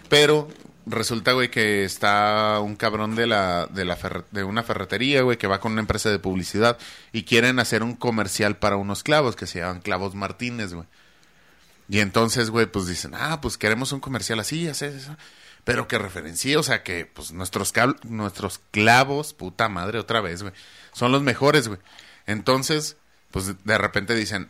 Pero 0.09 0.47
resulta, 0.89 1.33
güey, 1.33 1.49
que 1.49 1.83
está 1.83 2.59
un 2.59 2.75
cabrón 2.75 3.15
de 3.15 3.27
la, 3.27 3.67
de 3.67 3.85
la 3.85 3.97
de 4.31 4.43
una 4.43 4.63
ferretería, 4.63 5.21
güey, 5.21 5.37
que 5.37 5.47
va 5.47 5.59
con 5.59 5.73
una 5.73 5.81
empresa 5.81 6.09
de 6.09 6.19
publicidad 6.19 6.77
y 7.11 7.23
quieren 7.23 7.59
hacer 7.59 7.83
un 7.83 7.95
comercial 7.95 8.57
para 8.57 8.77
unos 8.77 9.03
clavos 9.03 9.35
que 9.35 9.47
se 9.47 9.59
llaman 9.59 9.81
Clavos 9.81 10.15
Martínez, 10.15 10.73
güey. 10.73 10.87
Y 11.87 11.99
entonces, 11.99 12.49
güey, 12.49 12.67
pues 12.67 12.87
dicen, 12.87 13.13
ah, 13.15 13.41
pues 13.41 13.57
queremos 13.57 13.91
un 13.91 13.99
comercial 13.99 14.39
así, 14.39 14.67
así, 14.67 14.85
así. 14.85 15.09
Pero 15.63 15.87
que 15.87 15.97
referencie, 15.97 16.57
o 16.57 16.63
sea, 16.63 16.83
que 16.83 17.05
pues 17.05 17.31
nuestros, 17.31 17.73
nuestros 18.03 18.59
clavos, 18.71 19.33
puta 19.33 19.69
madre, 19.69 19.99
otra 19.99 20.21
vez, 20.21 20.41
güey, 20.41 20.53
son 20.93 21.11
los 21.11 21.21
mejores, 21.21 21.67
güey. 21.67 21.79
Entonces, 22.25 22.97
pues 23.31 23.63
de 23.63 23.77
repente 23.77 24.15
dicen, 24.15 24.49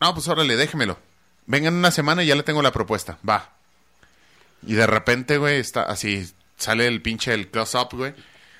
no, 0.00 0.14
pues 0.14 0.28
órale, 0.28 0.56
déjemelo. 0.56 0.98
Vengan 1.46 1.74
una 1.74 1.90
semana 1.90 2.24
y 2.24 2.26
ya 2.26 2.34
le 2.34 2.42
tengo 2.42 2.62
la 2.62 2.72
propuesta, 2.72 3.18
va. 3.28 3.55
Y 4.66 4.74
de 4.74 4.86
repente, 4.86 5.38
güey, 5.38 5.58
está 5.58 5.82
así, 5.82 6.30
sale 6.56 6.86
el 6.86 7.00
pinche 7.00 7.32
el 7.32 7.48
close-up, 7.48 7.88
güey. 7.92 8.14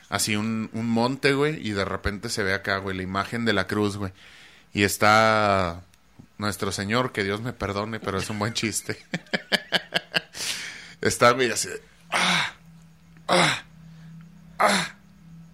Así 0.08 0.36
un, 0.36 0.70
un 0.72 0.88
monte, 0.88 1.34
güey, 1.34 1.66
y 1.66 1.72
de 1.72 1.84
repente 1.84 2.28
se 2.28 2.44
ve 2.44 2.54
acá, 2.54 2.78
güey, 2.78 2.96
la 2.96 3.02
imagen 3.02 3.44
de 3.44 3.52
la 3.52 3.66
cruz, 3.66 3.96
güey. 3.96 4.12
Y 4.72 4.84
está 4.84 5.82
nuestro 6.38 6.70
Señor, 6.70 7.12
que 7.12 7.24
Dios 7.24 7.40
me 7.40 7.52
perdone, 7.52 7.98
pero 7.98 8.18
es 8.18 8.30
un 8.30 8.38
buen 8.38 8.52
chiste. 8.52 8.98
está, 11.00 11.32
güey, 11.32 11.50
así 11.50 11.68
ah, 12.10 12.52
ah, 13.28 13.64
ah, 14.58 14.94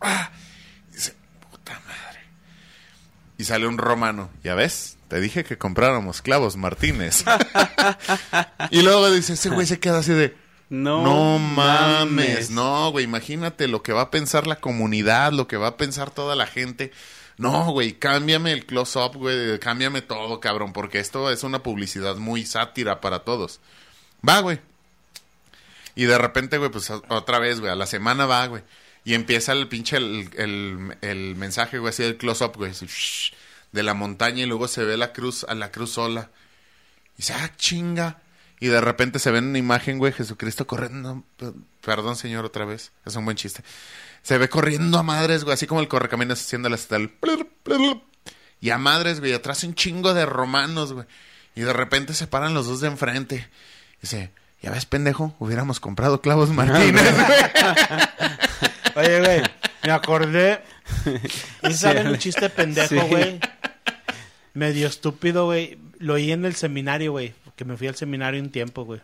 ah. 0.01 0.31
Dice, 0.93 1.15
puta 1.51 1.73
madre. 1.87 2.21
Y 3.39 3.45
sale 3.45 3.67
un 3.67 3.79
romano, 3.79 4.31
¿ya 4.43 4.55
ves? 4.55 4.99
Te 5.09 5.21
dije 5.21 5.45
que 5.45 5.59
compráramos 5.59 6.23
clavos 6.23 6.57
Martínez. 6.57 7.25
y 8.71 8.83
luego 8.83 9.11
dice, 9.11 9.35
ese 9.35 9.51
güey 9.51 9.67
se 9.67 9.79
queda 9.79 9.99
así 9.99 10.13
de, 10.13 10.37
No, 10.73 11.03
no 11.03 11.39
mames, 11.39 12.09
mames. 12.09 12.51
no, 12.51 12.91
güey, 12.93 13.05
imagínate 13.05 13.69
lo 13.69 13.83
que 13.83 13.93
va 13.93 14.01
a 14.01 14.11
pensar 14.11 14.47
la 14.47 14.57
comunidad, 14.57 15.31
lo 15.33 15.47
que 15.47 15.59
va 15.59 15.67
a 15.67 15.77
pensar 15.77 16.11
toda 16.11 16.35
la 16.35 16.47
gente. 16.47 16.93
No, 17.37 17.73
güey, 17.73 17.93
cámbiame 17.93 18.53
el 18.53 18.65
close-up, 18.65 19.19
güey, 19.19 19.59
cámbiame 19.59 20.01
todo, 20.01 20.41
cabrón, 20.41 20.73
porque 20.73 20.99
esto 20.99 21.31
es 21.31 21.43
una 21.43 21.63
publicidad 21.63 22.17
muy 22.17 22.47
sátira 22.47 23.03
para 23.03 23.19
todos. 23.19 23.61
Va, 24.27 24.41
güey. 24.41 24.61
Y 25.95 26.05
de 26.07 26.17
repente, 26.17 26.57
güey, 26.57 26.71
pues 26.71 26.89
otra 26.89 27.39
vez, 27.39 27.61
güey, 27.61 27.71
a 27.71 27.77
la 27.77 27.85
semana 27.85 28.25
va, 28.25 28.47
güey. 28.47 28.63
Y 29.05 29.13
empieza 29.13 29.53
el 29.53 29.69
pinche, 29.69 29.99
el, 29.99 30.31
el, 30.39 30.97
el 31.03 31.37
mensaje, 31.37 31.81
güey, 31.81 31.91
así 31.91 32.03
del 32.03 32.17
close-up, 32.17 32.57
güey, 32.57 32.71
así, 32.71 32.87
shh, 32.87 33.35
de 33.73 33.83
la 33.83 33.93
montaña 33.93 34.45
y 34.45 34.47
luego 34.47 34.69
se 34.69 34.85
ve 34.85 34.97
la 34.97 35.13
cruz, 35.13 35.45
a 35.47 35.55
la 35.55 35.71
cruz 35.71 35.93
sola. 35.93 36.31
Y 37.17 37.19
dice, 37.19 37.35
ah, 37.35 37.51
chinga. 37.59 38.22
Y 38.63 38.69
de 38.69 38.81
repente 38.81 39.19
se 39.19 39.33
ve 39.33 39.39
en 39.39 39.47
una 39.47 39.59
imagen, 39.59 39.99
güey, 39.99 40.13
Jesucristo 40.13 40.69
corriendo. 40.69 41.25
Perdón, 41.85 42.15
señor, 42.15 42.45
otra 42.45 42.65
vez. 42.65 42.93
Es 43.05 43.17
un 43.17 43.25
buen 43.25 43.37
chiste. 43.37 43.65
Se 44.23 44.39
ve 44.39 44.49
corriendo 44.49 44.99
a 44.99 45.03
madres, 45.03 45.43
güey, 45.43 45.55
así 45.55 45.67
como 45.67 45.81
el 45.81 45.89
correcaminos 45.89 46.41
haciendo 46.41 46.69
la 46.69 46.77
tal. 46.77 47.11
Y 48.61 48.71
a 48.71 48.79
madres, 48.79 49.19
güey, 49.19 49.33
atrás 49.33 49.65
un 49.65 49.75
chingo 49.75 50.15
de 50.15 50.27
romanos, 50.27 50.93
güey. 50.93 51.07
Y 51.57 51.63
de 51.63 51.73
repente 51.73 52.15
se 52.15 52.29
paran 52.29 52.55
los 52.55 52.69
dos 52.69 52.81
de 52.81 52.87
enfrente. 52.87 53.49
Dice, 54.01 54.31
ya 54.63 54.71
ves, 54.71 54.87
pendejo, 54.87 55.35
hubiéramos 55.41 55.81
comprado 55.81 56.21
clavos 56.21 56.51
Martínez, 56.55 57.03
güey. 57.03 57.41
Oye, 58.95 59.19
güey, 59.21 59.43
me 59.83 59.91
acordé. 59.91 60.63
¿Y 61.69 61.73
saben 61.73 62.07
un 62.07 62.19
chiste 62.19 62.49
pendejo, 62.49 62.89
Sí. 62.89 63.01
güey? 63.09 63.41
Medio 64.55 64.87
estúpido, 64.87 65.47
güey. 65.47 65.79
Lo 65.99 66.15
oí 66.15 66.31
en 66.31 66.45
el 66.45 66.55
seminario, 66.55 67.11
güey. 67.11 67.35
Porque 67.63 67.71
me 67.71 67.77
fui 67.79 67.87
al 67.87 67.95
seminario 67.95 68.43
un 68.43 68.51
tiempo, 68.51 68.85
güey. 68.85 69.01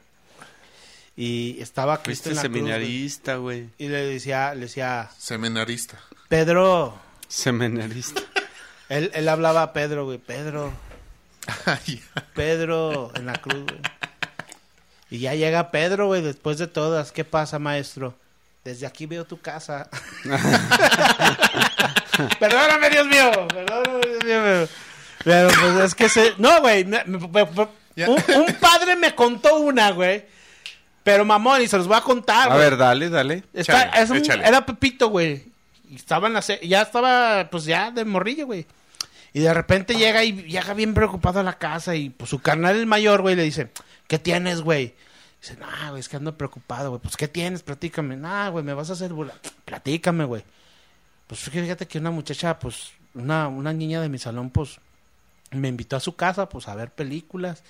Y 1.16 1.60
estaba 1.62 2.02
Cristo 2.02 2.30
Fuiste 2.30 2.30
en 2.30 2.36
la 2.36 2.42
cruz, 2.42 2.50
güey. 2.50 2.60
seminarista, 2.72 3.36
güey. 3.36 3.68
Y 3.78 3.86
le 3.88 4.04
decía, 4.04 4.52
le 4.54 4.62
decía, 4.62 5.08
Seminarista. 5.16 6.00
Pedro. 6.28 6.98
Seminarista. 7.28 8.20
Él, 8.88 9.12
él 9.14 9.28
hablaba 9.28 9.62
a 9.62 9.72
Pedro, 9.72 10.06
güey. 10.06 10.18
Pedro, 10.18 10.72
Pedro 12.34 13.12
en 13.14 13.26
la 13.26 13.34
cruz, 13.34 13.62
güey. 13.64 13.80
Y 15.10 15.18
ya 15.20 15.34
llega 15.34 15.70
Pedro, 15.70 16.06
güey, 16.08 16.20
después 16.22 16.58
de 16.58 16.66
todas. 16.66 17.12
¿Qué 17.12 17.22
pasa, 17.24 17.60
maestro? 17.60 18.14
Desde 18.64 18.86
aquí 18.86 19.06
veo 19.06 19.24
tu 19.24 19.40
casa. 19.40 19.88
perdóname, 22.40 22.90
Dios 22.90 23.06
mío. 23.06 23.30
Perdóname, 23.48 24.00
Dios 24.24 24.24
mío. 24.24 24.68
Pero 25.24 25.48
pues 25.60 25.84
es 25.84 25.94
que 25.94 26.08
se... 26.08 26.34
No, 26.38 26.60
güey. 26.60 26.84
me- 26.84 27.04
me-. 27.04 27.18
Un, 28.06 28.16
un 28.36 28.54
padre 28.60 28.96
me 28.96 29.14
contó 29.14 29.56
una, 29.60 29.90
güey. 29.92 30.24
Pero 31.02 31.24
mamón, 31.24 31.62
y 31.62 31.68
se 31.68 31.76
los 31.78 31.86
voy 31.88 31.96
a 31.96 32.00
contar, 32.02 32.48
A 32.50 32.54
güey. 32.54 32.60
ver, 32.68 32.76
dale, 32.76 33.08
dale. 33.08 33.44
Está- 33.54 33.84
es 34.00 34.10
un- 34.10 34.18
échale. 34.18 34.46
era 34.46 34.64
Pepito, 34.66 35.08
güey. 35.08 35.46
Y 35.88 35.96
estaba 35.96 36.26
en 36.28 36.34
la 36.34 36.42
se- 36.42 36.60
ya 36.66 36.82
estaba, 36.82 37.48
pues 37.50 37.64
ya 37.64 37.90
de 37.90 38.04
morrillo, 38.04 38.46
güey. 38.46 38.66
Y 39.32 39.40
de 39.40 39.54
repente 39.54 39.94
llega 39.94 40.22
y 40.24 40.32
llega 40.44 40.74
bien 40.74 40.94
preocupado 40.94 41.40
a 41.40 41.42
la 41.42 41.58
casa 41.58 41.94
y 41.96 42.10
pues 42.10 42.28
su 42.30 42.40
carnal 42.40 42.76
el 42.76 42.86
mayor, 42.86 43.22
güey, 43.22 43.36
le 43.36 43.42
dice, 43.42 43.70
¿qué 44.06 44.18
tienes, 44.18 44.60
güey? 44.60 44.94
Dice, 45.40 45.56
no, 45.56 45.66
güey, 45.90 46.00
es 46.00 46.08
que 46.08 46.16
ando 46.16 46.36
preocupado, 46.36 46.90
güey. 46.90 47.00
Pues, 47.00 47.16
¿qué 47.16 47.28
tienes? 47.28 47.62
Platícame. 47.62 48.16
No, 48.16 48.50
güey, 48.52 48.64
me 48.64 48.74
vas 48.74 48.90
a 48.90 48.94
hacer 48.94 49.12
burla. 49.12 49.34
Platícame, 49.64 50.24
güey. 50.24 50.42
Pues 51.26 51.40
fíjate 51.40 51.86
que 51.86 51.98
una 51.98 52.10
muchacha, 52.10 52.58
pues, 52.58 52.90
una, 53.14 53.48
una 53.48 53.72
niña 53.72 54.00
de 54.00 54.08
mi 54.08 54.18
salón, 54.18 54.50
pues, 54.50 54.78
me 55.50 55.68
invitó 55.68 55.96
a 55.96 56.00
su 56.00 56.16
casa, 56.16 56.48
pues, 56.48 56.68
a 56.68 56.74
ver 56.74 56.90
películas. 56.90 57.62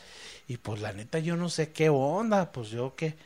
Y 0.46 0.56
pues, 0.56 0.80
la 0.80 0.92
neta, 0.92 1.18
yo 1.18 1.36
no 1.36 1.48
sé 1.48 1.72
qué 1.72 1.88
onda. 1.90 2.52
Pues, 2.52 2.70
yo 2.70 2.94
que, 2.96 3.16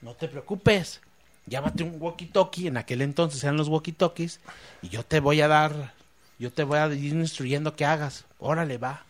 no 0.00 0.14
te 0.14 0.28
preocupes. 0.28 1.00
Llámate 1.46 1.82
un 1.82 1.98
walkie-talkie. 1.98 2.68
En 2.68 2.76
aquel 2.76 3.02
entonces 3.02 3.42
eran 3.42 3.56
los 3.56 3.68
walkie-talkies. 3.68 4.38
Y 4.82 4.88
yo 4.88 5.04
te 5.04 5.20
voy 5.20 5.40
a 5.40 5.48
dar, 5.48 5.92
yo 6.38 6.52
te 6.52 6.64
voy 6.64 6.78
a 6.78 6.86
ir 6.88 7.14
instruyendo 7.14 7.74
qué 7.76 7.84
hagas. 7.84 8.24
Órale, 8.38 8.78
va. 8.78 9.04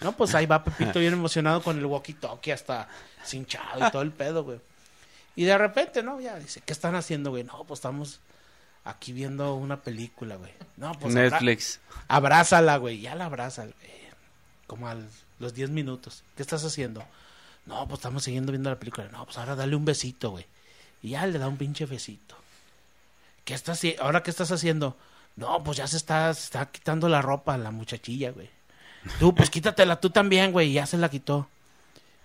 No, 0.00 0.12
pues 0.16 0.34
ahí 0.34 0.46
va 0.46 0.62
Pepito 0.64 0.98
bien 0.98 1.12
emocionado 1.12 1.62
con 1.62 1.78
el 1.78 1.86
walkie-talkie 1.86 2.52
hasta 2.52 2.88
cinchado 3.24 3.86
y 3.86 3.90
todo 3.90 4.02
el 4.02 4.12
pedo, 4.12 4.44
güey. 4.44 4.60
Y 5.36 5.44
de 5.44 5.56
repente, 5.56 6.02
¿no? 6.02 6.20
Ya 6.20 6.36
dice, 6.38 6.60
¿qué 6.64 6.72
están 6.72 6.94
haciendo, 6.96 7.30
güey? 7.30 7.44
No, 7.44 7.64
pues 7.64 7.78
estamos 7.78 8.20
aquí 8.84 9.12
viendo 9.12 9.54
una 9.54 9.80
película, 9.82 10.36
güey. 10.36 10.52
No, 10.76 10.92
pues 10.98 11.14
abra- 11.14 11.30
Netflix. 11.30 11.80
abrázala, 12.08 12.76
güey. 12.78 13.00
Ya 13.00 13.14
la 13.14 13.26
abraza, 13.26 13.62
güey. 13.62 13.97
Como 14.68 14.86
a 14.86 14.96
los 15.40 15.54
10 15.54 15.70
minutos. 15.70 16.22
¿Qué 16.36 16.42
estás 16.42 16.64
haciendo? 16.64 17.04
No, 17.66 17.88
pues 17.88 17.98
estamos 17.98 18.22
siguiendo 18.22 18.52
viendo 18.52 18.70
la 18.70 18.78
película. 18.78 19.08
No, 19.08 19.24
pues 19.24 19.36
ahora 19.38 19.56
dale 19.56 19.74
un 19.74 19.84
besito, 19.84 20.30
güey. 20.30 20.46
Y 21.02 21.10
ya 21.10 21.26
le 21.26 21.40
da 21.40 21.48
un 21.48 21.56
pinche 21.56 21.86
besito. 21.86 22.36
¿Qué 23.44 23.54
estás 23.54 23.80
¿Ahora 23.98 24.22
qué 24.22 24.30
estás 24.30 24.52
haciendo? 24.52 24.96
No, 25.34 25.64
pues 25.64 25.78
ya 25.78 25.86
se 25.86 25.96
está, 25.96 26.30
está 26.30 26.66
quitando 26.66 27.08
la 27.08 27.22
ropa 27.22 27.58
la 27.58 27.70
muchachilla, 27.70 28.30
güey. 28.30 28.50
Tú, 29.18 29.34
pues 29.34 29.50
quítatela 29.50 30.00
tú 30.00 30.10
también, 30.10 30.52
güey. 30.52 30.70
Y 30.70 30.74
ya 30.74 30.86
se 30.86 30.98
la 30.98 31.08
quitó. 31.08 31.48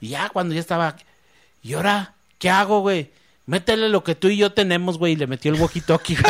Y 0.02 0.10
ya 0.10 0.30
cuando 0.30 0.54
ya 0.54 0.60
estaba... 0.60 0.96
¿Y 1.62 1.74
ahora 1.74 2.14
qué 2.40 2.50
hago, 2.50 2.82
güey? 2.82 3.12
Métele 3.46 3.90
lo 3.90 4.04
que 4.04 4.16
tú 4.16 4.30
y 4.30 4.38
yo 4.38 4.54
tenemos, 4.54 4.98
güey. 4.98 5.14
Y 5.14 5.18
le 5.18 5.28
metió 5.28 5.52
el 5.52 5.60
walkie-talkie. 5.60 6.18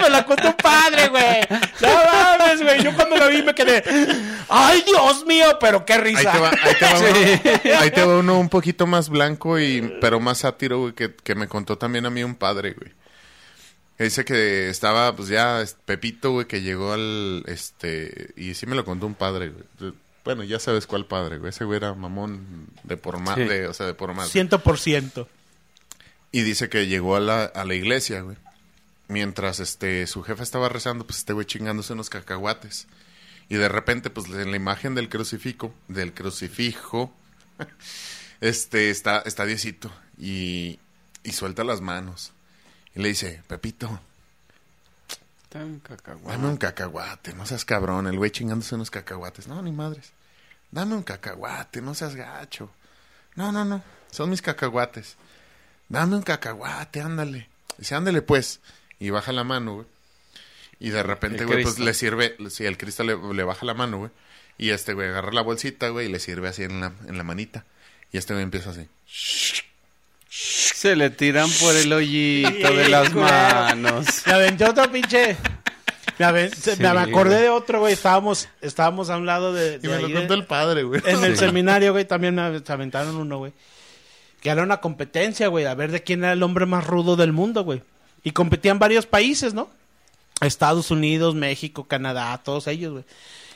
me 0.00 0.10
la 0.10 0.24
contó 0.24 0.48
un 0.48 0.54
padre, 0.54 1.08
güey. 1.08 1.40
No 1.80 1.88
mames, 1.88 2.62
güey. 2.62 2.82
Yo 2.82 2.94
cuando 2.94 3.16
lo 3.16 3.28
vi 3.28 3.42
me 3.42 3.54
quedé... 3.54 3.82
¡Ay, 4.48 4.82
Dios 4.86 5.24
mío! 5.26 5.58
Pero 5.60 5.84
qué 5.84 5.94
Ahí 5.94 6.00
risa. 6.00 6.32
te 6.32 6.38
va, 6.38 6.50
ahí 6.50 6.74
te 6.78 6.84
va 6.84 6.98
uno, 6.98 7.80
ahí 7.80 7.90
te 7.90 8.04
va 8.04 8.18
uno 8.18 8.38
un 8.38 8.48
poquito 8.48 8.86
más 8.86 9.08
blanco 9.08 9.58
y 9.58 9.96
pero 10.00 10.20
más 10.20 10.38
sátiro, 10.38 10.80
güey, 10.80 10.92
que, 10.92 11.14
que 11.14 11.34
me 11.34 11.48
contó 11.48 11.78
también 11.78 12.06
a 12.06 12.10
mí 12.10 12.22
un 12.22 12.34
padre, 12.34 12.72
güey. 12.72 12.92
Que 13.96 14.04
Dice 14.04 14.24
que 14.24 14.68
estaba, 14.68 15.14
pues 15.14 15.28
ya, 15.28 15.62
Pepito, 15.84 16.32
güey, 16.32 16.46
que 16.46 16.62
llegó 16.62 16.92
al, 16.92 17.44
este, 17.46 18.32
y 18.36 18.54
sí 18.54 18.66
me 18.66 18.76
lo 18.76 18.84
contó 18.84 19.06
un 19.06 19.14
padre, 19.14 19.50
güey. 19.50 19.92
Bueno, 20.24 20.42
ya 20.42 20.58
sabes 20.58 20.86
cuál 20.86 21.06
padre, 21.06 21.38
güey. 21.38 21.50
Ese 21.50 21.64
güey 21.64 21.76
era 21.76 21.92
mamón 21.94 22.66
de 22.82 22.96
por 22.96 23.18
más, 23.18 23.36
Sí. 23.36 23.42
o 23.68 23.74
sea, 23.74 23.86
de 23.86 23.94
por 23.94 24.14
más. 24.14 24.30
Ciento 24.30 24.62
por 24.62 24.78
ciento. 24.78 25.28
Y 26.32 26.42
dice 26.42 26.68
que 26.68 26.86
llegó 26.86 27.14
a 27.16 27.20
la, 27.20 27.44
a 27.44 27.64
la 27.64 27.74
iglesia, 27.74 28.22
güey. 28.22 28.36
Mientras 29.06 29.60
este 29.60 30.06
su 30.06 30.22
jefe 30.22 30.42
estaba 30.42 30.68
rezando, 30.70 31.04
pues 31.06 31.18
este 31.18 31.34
güey 31.34 31.46
chingándose 31.46 31.92
unos 31.92 32.08
cacahuates. 32.08 32.86
Y 33.50 33.56
de 33.56 33.68
repente, 33.68 34.08
pues 34.08 34.26
en 34.30 34.50
la 34.50 34.56
imagen 34.56 34.94
del 34.94 35.10
crucifijo, 35.10 35.74
del 35.88 36.14
crucifijo, 36.14 37.12
este 38.40 38.88
está, 38.90 39.18
está 39.26 39.44
Diosito. 39.44 39.92
Y, 40.18 40.78
y 41.22 41.32
suelta 41.32 41.64
las 41.64 41.82
manos. 41.82 42.32
Y 42.94 43.02
le 43.02 43.08
dice, 43.08 43.42
Pepito, 43.46 44.00
Tan 45.50 45.78
cacahuate. 45.80 46.32
dame 46.32 46.48
un 46.48 46.56
cacahuate, 46.56 47.34
no 47.34 47.44
seas 47.46 47.64
cabrón. 47.66 48.06
El 48.06 48.16
güey 48.16 48.30
chingándose 48.30 48.74
unos 48.74 48.90
cacahuates. 48.90 49.46
No, 49.46 49.60
ni 49.62 49.70
madres. 49.70 50.12
Dame 50.74 50.96
un 50.96 51.04
cacahuate, 51.04 51.80
no 51.80 51.94
seas 51.94 52.16
gacho. 52.16 52.68
No, 53.36 53.52
no, 53.52 53.64
no. 53.64 53.80
Son 54.10 54.28
mis 54.28 54.42
cacahuates. 54.42 55.14
Dame 55.88 56.16
un 56.16 56.22
cacahuate, 56.22 57.00
ándale. 57.00 57.48
Dice, 57.78 57.94
ándale 57.94 58.22
pues. 58.22 58.58
Y 58.98 59.10
baja 59.10 59.30
la 59.30 59.44
mano, 59.44 59.74
güey. 59.74 59.86
Y 60.80 60.90
de 60.90 61.04
repente, 61.04 61.44
güey, 61.44 61.62
pues 61.62 61.78
le 61.78 61.94
sirve, 61.94 62.36
si 62.50 62.66
el 62.66 62.76
Cristo 62.76 63.04
le, 63.04 63.16
le 63.16 63.44
baja 63.44 63.64
la 63.64 63.74
mano, 63.74 63.98
güey. 63.98 64.10
Y 64.58 64.70
este 64.70 64.94
güey 64.94 65.06
agarra 65.10 65.32
la 65.32 65.42
bolsita, 65.42 65.90
güey, 65.90 66.08
y 66.08 66.12
le 66.12 66.18
sirve 66.18 66.48
así 66.48 66.64
en 66.64 66.80
la, 66.80 66.92
en 67.06 67.18
la 67.18 67.22
manita. 67.22 67.64
Y 68.10 68.18
este 68.18 68.34
güey 68.34 68.42
empieza 68.42 68.70
así. 68.70 68.88
Se 70.28 70.96
le 70.96 71.10
tiran 71.10 71.48
por 71.60 71.76
el 71.76 71.92
hoyito 71.92 72.74
de 72.74 72.88
las 72.88 73.14
manos. 73.14 74.24
Me 74.26 74.32
aventé 74.32 74.64
otro 74.64 74.90
pinche... 74.90 75.36
Me, 76.18 76.50
Sí, 76.50 76.70
me 76.78 76.88
acordé 76.88 77.34
güey. 77.34 77.42
de 77.42 77.48
otro, 77.50 77.80
güey. 77.80 77.92
Estábamos, 77.92 78.48
estábamos 78.60 79.10
a 79.10 79.16
un 79.16 79.26
lado 79.26 79.52
de... 79.52 79.76
Y 79.76 79.78
de 79.78 79.88
me 79.88 79.94
ahí 79.94 80.08
lo 80.08 80.18
contó 80.20 80.34
el 80.34 80.44
padre, 80.44 80.82
güey. 80.82 81.00
En 81.04 81.24
el 81.24 81.36
seminario, 81.36 81.92
güey, 81.92 82.04
también 82.04 82.34
me 82.34 82.42
aventaron 82.42 83.16
uno, 83.16 83.38
güey. 83.38 83.52
Que 84.40 84.50
era 84.50 84.62
una 84.62 84.80
competencia, 84.80 85.48
güey, 85.48 85.64
a 85.64 85.74
ver 85.74 85.90
de 85.90 86.02
quién 86.02 86.22
era 86.22 86.32
el 86.32 86.42
hombre 86.42 86.66
más 86.66 86.86
rudo 86.86 87.16
del 87.16 87.32
mundo, 87.32 87.64
güey. 87.64 87.82
Y 88.22 88.30
competían 88.32 88.78
varios 88.78 89.06
países, 89.06 89.54
¿no? 89.54 89.70
Estados 90.40 90.90
Unidos, 90.90 91.34
México, 91.34 91.84
Canadá, 91.84 92.40
todos 92.44 92.66
ellos, 92.66 92.92
güey. 92.92 93.04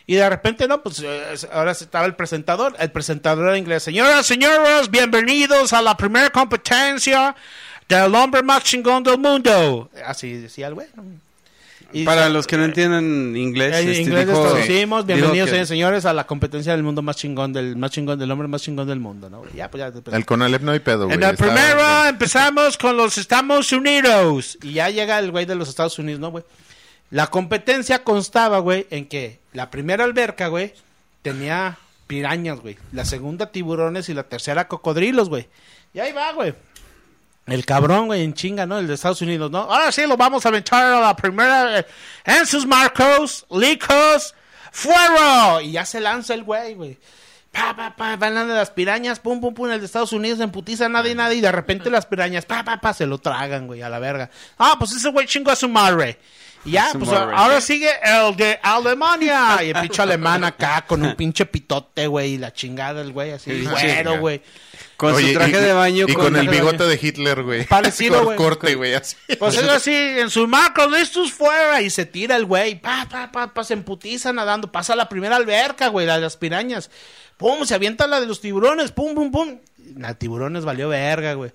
Y 0.06 0.14
de 0.14 0.28
repente, 0.28 0.66
no, 0.66 0.82
pues 0.82 1.04
ahora 1.52 1.72
estaba 1.72 2.06
el 2.06 2.14
presentador. 2.14 2.74
El 2.78 2.90
presentador 2.90 3.48
era 3.48 3.58
inglés. 3.58 3.82
Señoras, 3.82 4.24
señores, 4.24 4.90
bienvenidos 4.90 5.74
a 5.74 5.82
la 5.82 5.94
primera 5.98 6.30
competencia 6.30 7.36
del 7.86 8.14
hombre 8.14 8.42
más 8.42 8.64
chingón 8.64 9.02
del 9.02 9.18
mundo. 9.18 9.90
Así 10.06 10.32
decía 10.32 10.68
el 10.68 10.74
güey. 10.74 10.86
Y 11.90 12.04
Para 12.04 12.28
los 12.28 12.46
que 12.46 12.58
no 12.58 12.64
entienden 12.64 13.34
inglés, 13.34 13.74
en 13.76 13.88
este, 13.88 14.02
inglés 14.02 14.26
dijo- 14.26 14.42
les 14.42 14.52
traducimos, 14.52 15.06
bienvenidos 15.06 15.46
que- 15.46 15.52
señores, 15.52 15.68
señores 15.68 16.04
a 16.04 16.12
la 16.12 16.26
competencia 16.26 16.72
del 16.72 16.82
mundo 16.82 17.00
más 17.00 17.16
chingón, 17.16 17.54
del 17.54 17.76
más 17.76 17.90
chingón, 17.92 18.18
del 18.18 18.30
hombre 18.30 18.46
más 18.46 18.60
chingón 18.60 18.86
del 18.86 19.00
mundo, 19.00 19.30
¿no? 19.30 19.42
Ya, 19.54 19.70
pues 19.70 19.78
ya. 19.80 19.90
después- 19.90 20.14
El 20.14 20.26
Conalep 20.26 20.60
no 20.60 20.72
hay 20.72 20.80
pedo, 20.80 21.06
güey. 21.06 21.16
en 21.16 21.22
el 21.22 21.30
Está- 21.30 21.44
primero 21.46 22.04
empezamos 22.06 22.76
con 22.76 22.94
los 22.96 23.16
Estados 23.16 23.72
Unidos. 23.72 24.58
Y 24.62 24.74
ya 24.74 24.90
llega 24.90 25.18
el 25.18 25.30
güey 25.30 25.46
de 25.46 25.54
los 25.54 25.70
Estados 25.70 25.98
Unidos, 25.98 26.20
¿no, 26.20 26.30
güey? 26.30 26.44
La 27.10 27.28
competencia 27.28 28.04
constaba, 28.04 28.58
güey, 28.58 28.86
en 28.90 29.06
que 29.06 29.38
la 29.54 29.70
primera 29.70 30.04
alberca, 30.04 30.48
güey, 30.48 30.74
tenía 31.22 31.78
pirañas, 32.06 32.60
güey. 32.60 32.76
La 32.92 33.06
segunda 33.06 33.46
tiburones 33.50 34.10
y 34.10 34.14
la 34.14 34.24
tercera 34.24 34.68
cocodrilos, 34.68 35.30
güey. 35.30 35.48
Y 35.94 36.00
ahí 36.00 36.12
va, 36.12 36.32
güey. 36.34 36.52
El 37.48 37.64
cabrón, 37.64 38.06
güey, 38.06 38.22
en 38.22 38.34
chinga, 38.34 38.66
¿no? 38.66 38.78
El 38.78 38.86
de 38.86 38.94
Estados 38.94 39.22
Unidos, 39.22 39.50
¿no? 39.50 39.60
Ahora 39.60 39.90
sí 39.90 40.06
lo 40.06 40.16
vamos 40.16 40.44
a 40.44 40.50
aventar 40.50 40.84
a 40.84 41.00
la 41.00 41.16
primera. 41.16 41.78
eh, 41.80 41.86
En 42.24 42.46
sus 42.46 42.66
marcos, 42.66 43.46
licos, 43.50 44.34
fuego. 44.70 45.60
Y 45.62 45.72
ya 45.72 45.84
se 45.86 46.00
lanza 46.00 46.34
el 46.34 46.44
güey, 46.44 46.74
güey. 46.74 46.98
Pa, 47.50 47.74
pa, 47.74 47.96
pa, 47.96 48.16
van 48.16 48.34
dando 48.34 48.54
las 48.54 48.70
pirañas, 48.70 49.18
pum, 49.20 49.40
pum, 49.40 49.54
pum, 49.54 49.70
el 49.70 49.80
de 49.80 49.86
Estados 49.86 50.12
Unidos 50.12 50.38
en 50.40 50.50
putiza, 50.50 50.88
nada 50.90 51.08
y 51.08 51.14
nada, 51.14 51.32
y 51.32 51.40
de 51.40 51.50
repente 51.50 51.88
las 51.90 52.04
pirañas, 52.04 52.44
pa, 52.44 52.62
pa, 52.62 52.78
pa, 52.78 52.92
se 52.92 53.06
lo 53.06 53.16
tragan, 53.18 53.66
güey, 53.66 53.80
a 53.80 53.88
la 53.88 53.98
verga. 53.98 54.28
Ah, 54.58 54.76
pues 54.78 54.92
ese 54.92 55.08
güey 55.10 55.26
chingó 55.26 55.50
a 55.50 55.56
su 55.56 55.68
madre. 55.68 56.18
Y 56.64 56.72
ya, 56.72 56.90
pues 56.98 57.10
ahora 57.10 57.60
sigue 57.60 57.88
el 58.02 58.36
de 58.36 58.58
Alemania. 58.62 59.58
Y 59.62 59.70
el 59.70 59.80
pinche 59.80 60.02
alemán 60.02 60.44
acá 60.44 60.84
con 60.86 61.02
un 61.02 61.14
pinche 61.14 61.46
pitote, 61.46 62.06
güey. 62.06 62.34
Y 62.34 62.38
la 62.38 62.52
chingada 62.52 63.00
el 63.00 63.12
güey 63.12 63.30
así, 63.32 63.50
Sí, 63.62 63.66
güero, 63.66 64.18
güey. 64.20 64.42
Con 64.96 65.14
Oye, 65.14 65.28
su 65.28 65.34
traje 65.38 65.50
y- 65.58 65.62
de 65.62 65.72
baño. 65.72 66.06
Y 66.08 66.12
con, 66.14 66.34
el 66.36 66.46
de 66.46 66.52
bigote 66.52 66.84
de 66.84 66.98
Hitler, 67.00 67.42
güey. 67.44 67.64
Parecido, 67.66 68.16
Cor- 68.16 68.24
güey. 68.24 68.36
Corte, 68.36 68.74
güey, 68.74 68.94
así. 68.94 69.16
Pues 69.38 69.56
es 69.56 69.68
así, 69.68 69.94
en 69.94 70.28
sus 70.28 70.48
macros, 70.48 70.90
listos 70.90 71.32
fuera. 71.32 71.80
Y 71.80 71.88
se 71.90 72.04
tira 72.04 72.34
el 72.36 72.44
güey. 72.44 72.74
Pa, 72.80 73.06
pa, 73.08 73.30
pa, 73.30 73.54
pa, 73.54 73.64
se 73.64 73.74
emputiza 73.74 74.32
nadando. 74.32 74.70
Pasa 74.72 74.96
la 74.96 75.08
primera 75.08 75.36
alberca, 75.36 75.88
güey, 75.88 76.06
la 76.06 76.16
de 76.16 76.22
las 76.22 76.36
pirañas. 76.36 76.90
Pum, 77.36 77.64
se 77.64 77.74
avienta 77.74 78.08
la 78.08 78.20
de 78.20 78.26
los 78.26 78.40
tiburones. 78.40 78.90
Pum, 78.90 79.14
pum, 79.14 79.30
pum. 79.30 79.58
La 79.96 80.08
de 80.08 80.14
tiburones 80.16 80.64
valió 80.64 80.88
verga, 80.88 81.34
güey. 81.34 81.52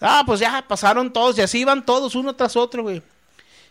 Ah, 0.00 0.22
pues 0.26 0.40
ya 0.40 0.64
pasaron 0.66 1.12
todos. 1.12 1.36
Y 1.38 1.42
así 1.42 1.60
iban 1.60 1.84
todos, 1.84 2.14
uno 2.14 2.34
tras 2.34 2.56
otro, 2.56 2.82
güey. 2.82 3.02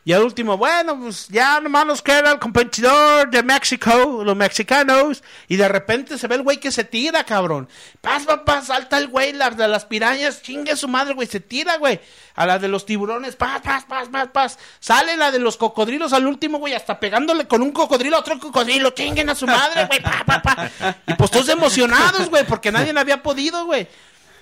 Y 0.06 0.12
al 0.12 0.24
último, 0.24 0.58
bueno, 0.58 1.00
pues 1.00 1.30
ya 1.30 1.62
nomás 1.62 1.86
nos 1.86 2.02
queda 2.02 2.34
el 2.34 2.40
competidor 2.40 3.30
de 3.30 3.42
México, 3.42 4.22
los 4.26 4.36
mexicanos. 4.36 5.24
Y 5.48 5.56
de 5.56 5.70
repente 5.70 6.18
se 6.18 6.28
ve 6.28 6.36
el 6.36 6.42
güey 6.42 6.58
que 6.58 6.72
se 6.72 6.84
tira, 6.84 7.24
cabrón. 7.24 7.70
Paz, 8.02 8.26
paz, 8.46 8.68
salta 8.68 8.98
el 8.98 9.08
güey, 9.08 9.32
la 9.32 9.50
de 9.50 9.68
las 9.68 9.86
pirañas, 9.86 10.42
chingue 10.42 10.76
su 10.76 10.90
madre, 10.90 11.14
güey, 11.14 11.28
se 11.28 11.40
tira, 11.40 11.78
güey. 11.78 12.02
A 12.36 12.46
la 12.46 12.60
de 12.60 12.68
los 12.68 12.86
tiburones, 12.86 13.38
paz, 13.38 13.62
paz, 13.62 13.86
paz, 13.86 14.10
paz, 14.10 14.28
paz. 14.34 14.60
Sale 14.82 15.16
la 15.16 15.32
de 15.32 15.40
los 15.40 15.56
cocodrilos 15.56 16.12
al 16.12 16.28
último, 16.28 16.58
güey, 16.58 16.74
hasta 16.74 17.00
pegándole 17.00 17.48
con 17.48 17.62
un 17.62 17.72
cocodrilo 17.72 18.18
a 18.18 18.20
otro 18.20 18.38
cocodrilo, 18.40 18.90
chinguen 18.90 19.30
a 19.30 19.36
su 19.36 19.48
madre, 19.48 19.86
güey, 19.86 20.02
pa, 20.02 20.24
pa, 20.26 20.42
pa. 20.42 20.96
Y 21.08 21.14
pues 21.14 21.32
todos 21.32 21.48
emocionados, 21.48 22.30
güey, 22.30 22.46
porque 22.46 22.74
nadie 22.74 22.94
había 22.98 23.24
podido, 23.24 23.66
güey. 23.66 23.88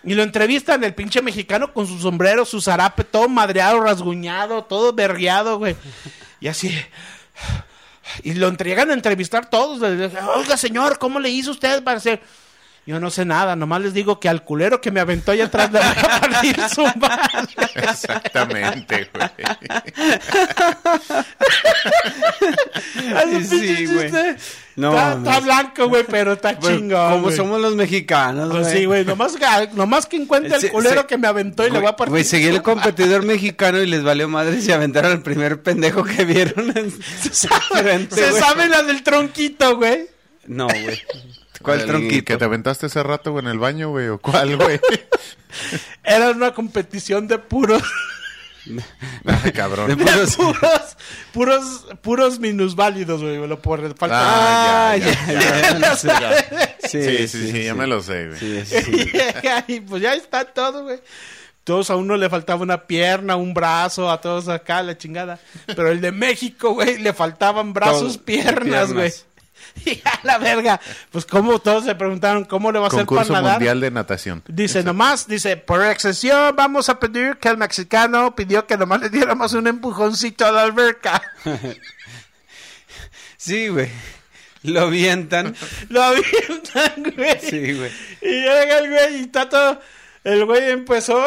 Y 0.04 0.16
lo 0.16 0.24
entrevistan 0.24 0.84
el 0.84 0.96
pinche 0.96 1.22
mexicano 1.22 1.74
con 1.74 1.86
su 1.86 2.00
sombrero, 2.00 2.44
su 2.46 2.60
zarape, 2.60 3.04
todo 3.04 3.30
madreado, 3.30 3.80
rasguñado, 3.82 4.64
todo 4.64 4.94
berreado, 4.94 5.58
güey. 5.60 5.76
Y 6.40 6.48
así. 6.48 6.76
Y 8.24 8.34
lo 8.34 8.48
entregan 8.48 8.90
a 8.90 8.94
entrevistar 8.94 9.50
todos. 9.50 9.82
Oiga, 10.36 10.58
señor, 10.58 10.98
¿cómo 10.98 11.20
le 11.20 11.30
hizo 11.30 11.52
usted 11.52 11.84
para 11.84 11.98
hacer? 11.98 12.22
Yo 12.86 13.00
no 13.00 13.10
sé 13.12 13.24
nada, 13.26 13.56
nomás 13.56 13.82
les 13.82 13.94
digo 13.94 14.20
que 14.20 14.28
al 14.28 14.44
culero 14.44 14.82
que 14.82 14.92
me 14.92 15.00
aventó 15.00 15.32
allá 15.32 15.46
atrás 15.46 15.72
le 15.72 15.80
voy 15.80 15.88
a 15.88 16.20
partir 16.20 16.58
su 16.74 16.82
madre. 17.00 17.48
Exactamente, 17.76 19.10
güey. 19.14 19.30
Ay, 23.16 23.44
Sí, 23.46 23.86
güey. 23.86 24.12
No, 24.76 24.94
está, 25.18 25.40
blanco, 25.42 25.90
güey, 25.90 26.06
pero 26.10 26.34
está 26.34 26.54
Bueno, 26.54 26.78
chingón. 26.78 27.12
como 27.12 27.32
somos 27.32 27.62
los 27.62 27.76
mexicanos, 27.76 28.50
Pues 28.50 28.64
güey. 28.68 28.78
sí, 28.80 28.86
güey, 28.86 29.06
nomás, 29.06 29.34
nomás 29.74 30.06
que 30.06 30.16
encuentre 30.18 30.56
el 30.56 30.72
culero 30.72 31.06
que 31.06 31.18
me 31.18 31.28
aventó 31.28 31.68
y 31.68 31.72
le 31.72 31.80
voy 31.80 31.88
a 31.90 31.96
partir. 31.96 32.12
Güey, 32.12 32.24
seguí 32.24 32.48
el 32.48 32.62
competidor 32.64 33.24
mexicano 33.24 33.80
y 33.82 33.88
les 33.88 34.04
valió 34.04 34.28
madre 34.28 34.62
se 34.62 34.74
aventaron 34.74 35.12
al 35.12 35.22
primer 35.22 35.62
pendejo 35.62 36.04
que 36.04 36.26
vieron. 36.26 36.76
en- 36.76 36.92
frente, 37.72 38.16
Se 38.16 38.32
sabe 38.40 38.68
la 38.70 38.82
del 38.84 39.04
tronquito, 39.04 39.76
güey. 39.78 40.08
No, 40.48 40.68
güey. 40.68 41.00
¿Cuál 41.62 41.82
El 41.82 41.86
tronquito? 41.88 42.26
que 42.26 42.38
te 42.38 42.46
aventaste 42.46 42.86
hace 42.88 43.02
rato, 43.04 43.32
güey, 43.32 43.46
en 43.46 43.52
el 43.52 43.60
baño, 43.60 43.90
güey, 43.90 44.08
o 44.08 44.20
cuál, 44.20 44.58
güey. 44.58 44.80
Era 46.04 46.32
una 46.32 46.54
competición 46.54 47.28
de 47.28 47.38
puros, 47.40 47.82
Ay, 49.26 49.40
De 49.44 49.54
cabrón. 49.54 49.90
puros- 49.98 50.36
puros, 50.36 50.98
puros, 51.34 51.86
puros 52.02 52.40
minusválidos, 52.40 53.22
güey. 53.22 53.38
Lo 53.48 53.60
por 53.62 53.80
falta. 53.96 54.92
Ah, 54.92 54.98
ya, 54.98 55.06
ya, 55.28 55.34
ya, 55.34 55.96
ya, 55.96 55.96
ya. 55.96 56.78
Sí, 56.88 57.28
sí, 57.28 57.52
sí, 57.52 57.64
ya 57.64 57.74
me 57.74 57.88
lo 57.88 58.02
sé, 58.04 58.28
güey. 58.28 58.40
Sí, 58.40 58.62
sí, 58.66 58.82
sí. 58.84 59.12
y 59.68 59.80
pues 59.80 60.02
ya 60.02 60.14
está 60.14 60.46
todo, 60.46 60.84
güey. 60.84 61.00
Todos 61.64 61.90
a 61.92 61.96
uno 61.96 62.18
le 62.18 62.30
faltaba 62.30 62.62
una 62.64 62.86
pierna, 62.88 63.36
un 63.36 63.54
brazo, 63.54 64.10
a 64.10 64.20
todos 64.20 64.48
acá, 64.48 64.82
la 64.82 64.98
chingada. 64.98 65.40
Pero 65.68 65.90
el 65.90 66.02
de 66.02 66.12
México, 66.12 66.74
güey, 66.74 66.98
le 66.98 67.14
faltaban 67.14 67.72
brazos, 67.74 68.16
Todo, 68.18 68.26
piernas, 68.26 68.94
güey. 68.94 69.12
Y 69.86 70.02
a 70.06 70.20
la 70.24 70.38
verga. 70.38 70.80
Pues 71.12 71.26
como 71.26 71.60
todos 71.60 71.86
se 71.86 71.96
preguntaron, 71.96 72.46
¿cómo 72.46 72.72
le 72.72 72.80
va 72.80 72.86
a 72.86 72.88
hacer 72.90 73.06
para 73.06 73.24
nadar? 73.28 73.54
Mundial 73.54 73.80
de 73.80 73.92
Natación. 73.92 74.44
Dice 74.48 74.84
nomás, 74.84 75.28
dice, 75.28 75.58
por 75.58 75.84
excepción 75.86 76.56
vamos 76.56 76.90
a 76.90 77.00
pedir 77.00 77.38
que 77.38 77.50
el 77.50 77.58
mexicano 77.58 78.36
pidió 78.36 78.68
que 78.68 78.78
nomás 78.78 79.02
le 79.02 79.10
diéramos 79.10 79.54
un 79.54 79.68
empujoncito 79.68 80.46
a 80.46 80.52
la 80.52 80.62
alberca. 80.64 81.22
Sí, 83.38 83.70
güey. 83.70 83.90
Lo 84.62 84.82
avientan. 84.82 85.56
Lo 85.90 86.04
avientan, 86.04 87.14
güey. 87.16 87.40
Sí, 87.42 87.74
güey. 87.74 87.92
Y 88.22 88.30
llega 88.30 88.78
el 88.78 88.90
güey 88.90 89.16
y 89.18 89.22
está 89.22 89.50
todo... 89.50 89.82
El 90.24 90.46
güey 90.46 90.70
empezó 90.70 91.20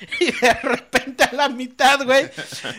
y 0.20 0.30
de 0.30 0.54
repente 0.62 1.24
a 1.24 1.32
la 1.34 1.48
mitad, 1.48 2.04
güey, 2.04 2.28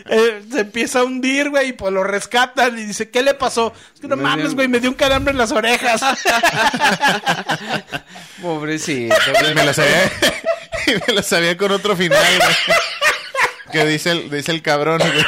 eh, 0.08 0.42
se 0.50 0.60
empieza 0.60 1.00
a 1.00 1.04
hundir, 1.04 1.50
güey, 1.50 1.68
y 1.68 1.72
pues 1.72 1.92
lo 1.92 2.02
rescatan 2.04 2.78
y 2.78 2.84
dice, 2.84 3.10
¿qué 3.10 3.22
le 3.22 3.34
pasó? 3.34 3.72
Es 3.94 4.00
que 4.00 4.08
no 4.08 4.16
Me 4.16 4.22
mames, 4.22 4.46
dio- 4.48 4.54
güey, 4.56 4.68
me 4.68 4.80
dio 4.80 4.90
un 4.90 4.96
calambre 4.96 5.32
en 5.32 5.38
las 5.38 5.52
orejas. 5.52 6.00
Pobrecito. 8.42 9.14
Y 9.50 9.54
me 9.54 9.64
lo 9.64 9.72
sabía, 9.74 10.10
me 11.06 11.14
lo 11.14 11.22
sabía 11.22 11.56
con 11.56 11.70
otro 11.72 11.96
final, 11.96 12.18
güey. 12.38 12.54
Que 13.72 13.84
dice 13.86 14.10
el, 14.12 14.30
dice 14.30 14.50
el 14.52 14.62
cabrón, 14.62 14.98
güey. 14.98 15.24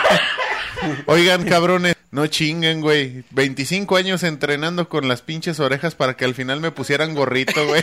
Oigan, 1.07 1.45
cabrones, 1.45 1.95
no 2.11 2.27
chinguen, 2.27 2.81
güey. 2.81 3.23
25 3.31 3.97
años 3.97 4.23
entrenando 4.25 4.89
con 4.89 5.07
las 5.09 5.23
pinches 5.23 5.61
orejas 5.61 5.95
para 5.95 6.17
que 6.17 6.25
al 6.25 6.35
final 6.35 6.61
me 6.61 6.71
pusieran 6.73 7.15
gorrito, 7.15 7.65
güey. 7.67 7.83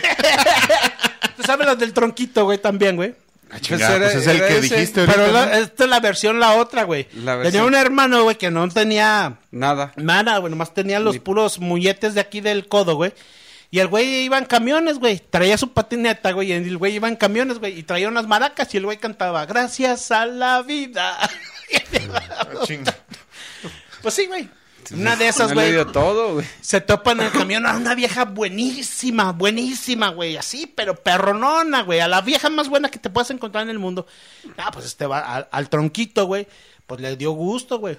¿Tú 1.36 1.42
sabes 1.44 1.66
las 1.66 1.78
del 1.78 1.92
tronquito, 1.94 2.44
güey, 2.44 2.58
también, 2.58 2.96
güey? 2.96 3.14
Chingada, 3.60 3.96
era- 3.96 4.10
pues 4.10 4.16
es 4.16 4.26
el 4.26 4.38
que 4.38 4.58
ese. 4.58 4.74
dijiste 4.74 5.00
ahorita. 5.00 5.18
Pero 5.18 5.32
la- 5.32 5.46
¿no? 5.46 5.52
esta 5.52 5.84
es 5.84 5.90
la 5.90 6.00
versión, 6.00 6.38
la 6.38 6.54
otra, 6.54 6.84
güey. 6.84 7.08
La 7.14 7.42
Tenía 7.42 7.64
un 7.64 7.74
hermano, 7.74 8.22
güey, 8.22 8.36
que 8.36 8.50
no 8.50 8.68
tenía 8.68 9.38
Nada. 9.50 9.92
nada, 9.96 10.38
güey. 10.38 10.50
Nomás 10.50 10.72
tenía 10.74 11.00
los 11.00 11.18
puros 11.18 11.58
mulletes 11.58 12.14
de 12.14 12.20
aquí 12.20 12.40
del 12.40 12.68
codo, 12.68 12.94
güey. 12.94 13.12
Y 13.72 13.78
el 13.78 13.86
güey 13.88 14.22
iba 14.24 14.36
en 14.36 14.44
camiones, 14.46 14.98
güey. 14.98 15.20
Traía 15.30 15.56
su 15.56 15.72
patineta, 15.72 16.32
güey. 16.32 16.48
Y 16.50 16.52
el 16.52 16.76
güey 16.76 16.94
iba 16.96 17.06
en 17.08 17.16
camiones, 17.16 17.58
güey. 17.60 17.78
Y 17.78 17.82
traía 17.84 18.08
unas 18.08 18.26
maracas 18.26 18.72
y 18.74 18.78
el 18.78 18.84
güey 18.84 18.98
cantaba, 18.98 19.46
gracias 19.46 20.10
a 20.10 20.26
la 20.26 20.62
vida. 20.62 21.16
Ah, 22.12 22.64
chinga. 22.66 22.92
pues 24.02 24.12
sí, 24.14 24.26
güey. 24.26 24.48
Una 24.92 25.16
de 25.16 25.28
esas, 25.28 25.52
güey. 25.52 25.74
Se 26.60 26.80
topan 26.80 27.20
en 27.20 27.26
el 27.26 27.32
camión 27.32 27.66
a 27.66 27.76
una 27.76 27.94
vieja 27.94 28.24
buenísima, 28.24 29.32
buenísima, 29.32 30.08
güey. 30.08 30.36
Así, 30.36 30.66
pero 30.66 30.94
perronona, 30.96 31.82
güey. 31.82 32.00
A 32.00 32.08
la 32.08 32.20
vieja 32.20 32.50
más 32.50 32.68
buena 32.68 32.90
que 32.90 32.98
te 32.98 33.10
puedas 33.10 33.30
encontrar 33.30 33.64
en 33.64 33.70
el 33.70 33.78
mundo. 33.78 34.06
Ah, 34.56 34.70
pues 34.72 34.86
este 34.86 35.06
va 35.06 35.20
al, 35.20 35.48
al 35.50 35.68
tronquito, 35.68 36.26
güey. 36.26 36.46
Pues 36.86 37.00
le 37.00 37.16
dio 37.16 37.32
gusto, 37.32 37.78
güey. 37.78 37.98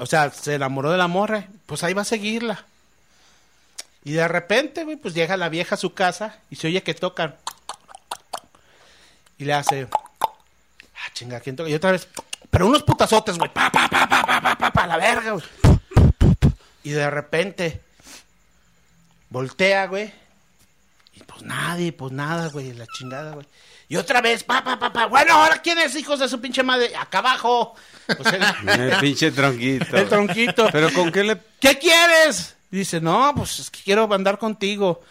O 0.00 0.06
sea, 0.06 0.30
se 0.30 0.54
enamoró 0.54 0.90
de 0.90 0.98
la 0.98 1.08
morra. 1.08 1.46
Pues 1.66 1.84
ahí 1.84 1.94
va 1.94 2.02
a 2.02 2.06
seguirla. 2.06 2.64
Y 4.04 4.12
de 4.12 4.28
repente, 4.28 4.84
güey, 4.84 4.96
pues 4.96 5.14
llega 5.14 5.36
la 5.36 5.48
vieja 5.48 5.76
a 5.76 5.78
su 5.78 5.94
casa 5.94 6.38
y 6.50 6.56
se 6.56 6.66
oye 6.66 6.82
que 6.82 6.94
tocan. 6.94 7.36
Y 9.38 9.44
le 9.44 9.54
hace. 9.54 9.88
Ah, 9.92 11.10
chinga, 11.12 11.40
¿quién 11.40 11.56
toca? 11.56 11.70
Y 11.70 11.74
otra 11.74 11.92
vez. 11.92 12.08
Pero 12.50 12.66
unos 12.66 12.82
putazotes, 12.82 13.38
güey. 13.38 13.50
Pa, 13.52 13.70
pa, 13.70 13.88
pa, 13.88 14.06
pa, 14.08 14.26
pa, 14.26 14.40
pa, 14.40 14.58
pa, 14.58 14.70
pa, 14.70 14.86
la 14.86 14.96
verga, 14.96 15.32
güey. 15.32 15.44
Y 16.84 16.90
de 16.90 17.10
repente 17.10 17.80
voltea, 19.30 19.86
güey. 19.86 20.12
Y 21.14 21.20
pues 21.24 21.42
nadie, 21.42 21.92
pues 21.92 22.12
nada, 22.12 22.48
güey, 22.50 22.72
la 22.72 22.86
chingada, 22.86 23.32
güey. 23.34 23.46
Y 23.88 23.96
otra 23.96 24.20
vez, 24.20 24.44
pa, 24.44 24.62
pa, 24.64 24.78
pa, 24.78 24.92
pa. 24.92 25.06
Bueno, 25.06 25.34
ahora 25.34 25.60
quién 25.60 25.78
es, 25.78 25.94
hijos 25.96 26.18
de 26.20 26.28
su 26.28 26.40
pinche 26.40 26.62
madre. 26.62 26.94
Acá 26.96 27.18
abajo. 27.18 27.74
Pues 28.06 28.34
el, 28.68 28.80
El 28.80 28.98
pinche 28.98 29.30
tronquito. 29.30 29.96
el 29.96 30.08
tronquito. 30.08 30.68
Pero 30.72 30.92
con 30.92 31.10
qué 31.10 31.24
le. 31.24 31.40
¿Qué 31.60 31.78
quieres? 31.78 32.56
Dice, 32.70 33.00
no, 33.00 33.32
pues 33.36 33.58
es 33.60 33.70
que 33.70 33.80
quiero 33.82 34.12
andar 34.12 34.38
contigo. 34.38 35.02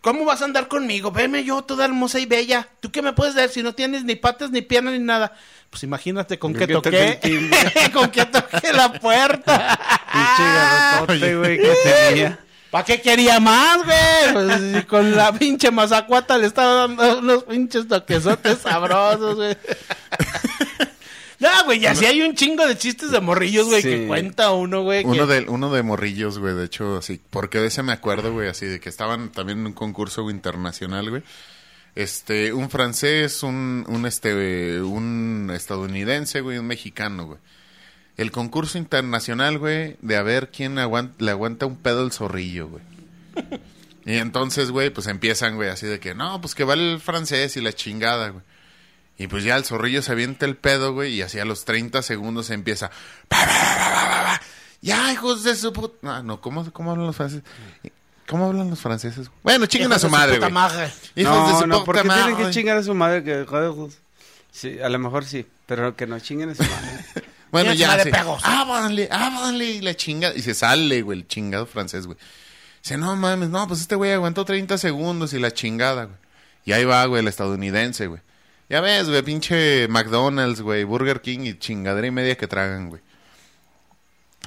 ¿Cómo 0.00 0.24
vas 0.24 0.42
a 0.42 0.44
andar 0.44 0.68
conmigo? 0.68 1.10
Veme 1.10 1.44
yo, 1.44 1.62
toda 1.62 1.84
hermosa 1.84 2.18
y 2.18 2.26
bella. 2.26 2.68
¿Tú 2.80 2.90
qué 2.92 3.02
me 3.02 3.12
puedes 3.12 3.34
dar 3.34 3.48
si 3.48 3.62
no 3.62 3.74
tienes 3.74 4.04
ni 4.04 4.14
patas, 4.16 4.50
ni 4.50 4.62
piernas, 4.62 4.92
ni 4.94 5.00
nada? 5.00 5.36
Pues 5.74 5.82
imagínate 5.82 6.38
con 6.38 6.54
qué 6.54 6.68
toqué. 6.68 7.18
con 7.92 8.08
qué 8.12 8.24
toqué 8.26 8.72
la 8.72 8.92
puerta. 8.92 9.76
Pinche 10.12 10.42
garrotote, 10.54 11.34
güey, 11.36 11.58
que 11.58 11.74
tenía. 11.82 12.38
¿Para 12.70 12.84
qué 12.84 13.00
quería 13.02 13.40
más, 13.40 13.78
güey? 13.84 14.32
Pues, 14.34 14.84
con 14.86 15.16
la 15.16 15.32
pinche 15.32 15.72
mazacuata 15.72 16.38
le 16.38 16.46
estaba 16.46 16.86
dando 16.86 17.18
unos 17.18 17.42
pinches 17.42 17.88
toquesotes 17.88 18.58
sabrosos, 18.58 19.34
güey. 19.34 19.56
No, 21.40 21.48
güey, 21.64 21.80
y 21.82 21.86
así 21.86 22.06
hay 22.06 22.22
un 22.22 22.36
chingo 22.36 22.64
de 22.64 22.78
chistes 22.78 23.10
de 23.10 23.20
morrillos, 23.20 23.66
güey, 23.66 23.82
Sí. 23.82 23.88
que 23.90 24.06
cuenta 24.06 24.52
uno, 24.52 24.82
güey. 24.84 25.02
que- 25.02 25.10
Uno 25.10 25.26
de, 25.26 25.40
uno 25.48 25.72
de 25.72 25.82
morrillos, 25.82 26.38
güey, 26.38 26.54
de 26.54 26.66
hecho, 26.66 26.98
así, 26.98 27.20
porque 27.30 27.58
de 27.58 27.66
ese 27.66 27.82
me 27.82 27.92
acuerdo, 27.92 28.32
güey, 28.32 28.48
así, 28.48 28.66
de 28.66 28.78
que 28.78 28.88
estaban 28.88 29.30
también 29.32 29.58
en 29.58 29.66
un 29.66 29.72
concurso 29.72 30.30
internacional, 30.30 31.10
güey. 31.10 31.22
Este, 31.94 32.52
un 32.52 32.70
francés, 32.70 33.42
un, 33.42 33.84
un, 33.88 34.04
este, 34.06 34.80
un 34.82 35.50
estadounidense, 35.54 36.40
güey, 36.40 36.58
un 36.58 36.66
mexicano, 36.66 37.26
güey. 37.26 37.38
El 38.16 38.30
concurso 38.30 38.78
internacional, 38.78 39.58
güey, 39.58 39.96
de 40.02 40.16
a 40.16 40.22
ver 40.22 40.50
quién 40.50 40.74
le 40.76 41.30
aguanta 41.30 41.66
un 41.66 41.76
pedo 41.76 42.00
al 42.02 42.12
zorrillo, 42.12 42.68
güey. 42.68 42.82
Y 44.06 44.18
entonces, 44.18 44.70
güey, 44.70 44.90
pues 44.90 45.06
empiezan, 45.06 45.56
güey, 45.56 45.70
así 45.70 45.86
de 45.86 45.98
que, 45.98 46.14
no, 46.14 46.38
pues 46.42 46.54
que 46.54 46.64
vale 46.64 46.92
el 46.92 47.00
francés 47.00 47.56
y 47.56 47.62
la 47.62 47.72
chingada, 47.72 48.28
güey. 48.28 48.44
Y 49.16 49.28
pues 49.28 49.44
ya 49.44 49.56
el 49.56 49.64
zorrillo 49.64 50.02
se 50.02 50.12
avienta 50.12 50.44
el 50.44 50.56
pedo, 50.58 50.92
güey, 50.92 51.14
y 51.14 51.22
así 51.22 51.38
a 51.38 51.46
los 51.46 51.64
30 51.64 52.02
segundos 52.02 52.50
empieza. 52.50 52.90
"Pa, 53.28 53.38
pa, 53.38 53.46
pa, 53.46 53.52
pa, 53.52 53.76
pa, 53.76 54.10
pa, 54.10 54.24
pa". 54.24 54.40
Ya, 54.82 55.10
hijos 55.10 55.42
de 55.42 55.56
su 55.56 55.72
puta. 55.72 56.22
No, 56.22 56.42
¿cómo, 56.42 56.70
¿cómo 56.70 56.90
hablan 56.90 57.06
los 57.06 57.16
franceses? 57.16 57.44
¿Cómo 58.28 58.46
hablan 58.46 58.70
los 58.70 58.80
franceses? 58.80 59.30
Bueno, 59.42 59.66
chinguen 59.66 59.92
a 59.92 59.98
su 59.98 60.08
madre, 60.08 60.38
güey. 60.38 60.50
Hijos 60.50 61.36
no, 61.36 61.48
de 61.48 61.58
su 61.58 61.66
no, 61.66 61.84
porque 61.84 62.04
madre. 62.04 62.24
tienen 62.34 62.46
que 62.46 62.52
chingar 62.52 62.76
a 62.78 62.82
su 62.82 62.94
madre. 62.94 63.22
Que, 63.22 63.44
joder, 63.44 63.90
sí, 64.50 64.78
a 64.80 64.88
lo 64.88 64.98
mejor 64.98 65.24
sí, 65.24 65.46
pero 65.66 65.94
que 65.94 66.06
no 66.06 66.18
chinguen 66.20 66.50
a 66.50 66.54
su 66.54 66.62
madre. 66.62 67.04
Bueno, 67.54 67.72
ya. 67.72 67.86
madre 67.86 68.10
sí. 68.10 68.42
Ábranle, 68.42 69.08
ábranle, 69.12 69.64
y 69.64 69.80
la 69.80 69.94
chingada. 69.94 70.34
Y 70.34 70.42
se 70.42 70.54
sale, 70.54 71.02
güey, 71.02 71.20
el 71.20 71.28
chingado 71.28 71.66
francés, 71.66 72.04
güey. 72.04 72.18
Dice, 72.82 72.98
no 72.98 73.14
mames, 73.14 73.48
no, 73.48 73.68
pues 73.68 73.80
este 73.80 73.94
güey 73.94 74.10
aguantó 74.10 74.44
30 74.44 74.76
segundos 74.76 75.32
y 75.34 75.38
la 75.38 75.52
chingada, 75.52 76.06
güey. 76.06 76.16
Y 76.64 76.72
ahí 76.72 76.84
va, 76.84 77.06
güey, 77.06 77.20
el 77.20 77.28
estadounidense, 77.28 78.08
güey. 78.08 78.20
Ya 78.68 78.80
ves, 78.80 79.08
güey, 79.08 79.22
pinche 79.22 79.86
McDonald's, 79.86 80.62
güey, 80.62 80.82
Burger 80.82 81.20
King 81.20 81.40
y 81.44 81.56
chingadera 81.56 82.08
y 82.08 82.10
media 82.10 82.36
que 82.36 82.48
tragan, 82.48 82.88
güey. 82.88 83.02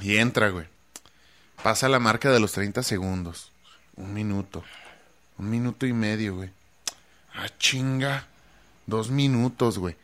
Y 0.02 0.18
entra, 0.18 0.50
güey. 0.50 0.66
Pasa 1.62 1.88
la 1.88 2.00
marca 2.00 2.30
de 2.30 2.40
los 2.40 2.52
30 2.52 2.82
segundos. 2.82 3.52
Un 3.98 4.14
minuto. 4.14 4.62
Un 5.38 5.50
minuto 5.50 5.84
y 5.86 5.92
medio, 5.92 6.36
güey. 6.36 6.50
Ah, 7.34 7.48
chinga. 7.58 8.26
Dos 8.86 9.10
minutos, 9.10 9.78
güey. 9.78 9.96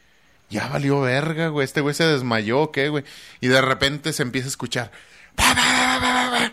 Ya 0.51 0.69
valió 0.69 1.01
verga, 1.01 1.49
güey. 1.49 1.65
Este 1.65 1.81
güey 1.81 1.95
se 1.95 2.05
desmayó, 2.05 2.71
¿qué, 2.71 2.89
güey? 2.89 3.05
Y 3.41 3.47
de 3.49 3.61
repente 3.63 4.13
se 4.13 4.23
empieza 4.23 4.49
a 4.49 4.51
escuchar. 4.51 4.91
"Pa, 5.35 5.55
pa, 5.55 5.63
pa, 5.63 6.01
pa, 6.01 6.31
pa, 6.31 6.39
pa". 6.51 6.53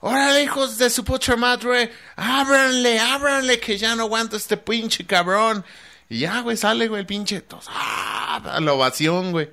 Órale, 0.00 0.42
hijos 0.44 0.78
de 0.78 0.88
su 0.90 1.04
pucha 1.04 1.36
madre. 1.36 1.92
Ábranle, 2.16 2.98
ábranle, 2.98 3.60
que 3.60 3.76
ya 3.76 3.94
no 3.96 4.04
aguanta 4.04 4.36
este 4.36 4.56
pinche 4.56 5.04
cabrón. 5.04 5.64
Y 6.08 6.20
ya, 6.20 6.40
güey, 6.40 6.56
sale, 6.56 6.88
güey, 6.88 7.00
el 7.00 7.06
pinche. 7.06 7.40
Todos, 7.42 7.66
¡ah! 7.68 8.58
La 8.60 8.72
ovación, 8.72 9.32
güey. 9.32 9.50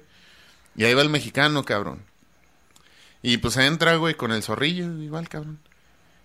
Y 0.76 0.86
ahí 0.86 0.94
va 0.94 1.02
el 1.02 1.10
mexicano, 1.10 1.66
cabrón. 1.66 2.04
Y 3.22 3.38
pues 3.38 3.58
entra, 3.58 3.96
güey, 3.96 4.14
con 4.14 4.32
el 4.32 4.44
zorrillo, 4.44 4.86
igual, 5.02 5.28
cabrón 5.28 5.60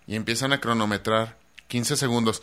y 0.06 0.16
empiezan 0.16 0.52
a 0.52 0.60
cronometrar 0.60 1.38
15 1.68 1.96
segundos. 1.96 2.42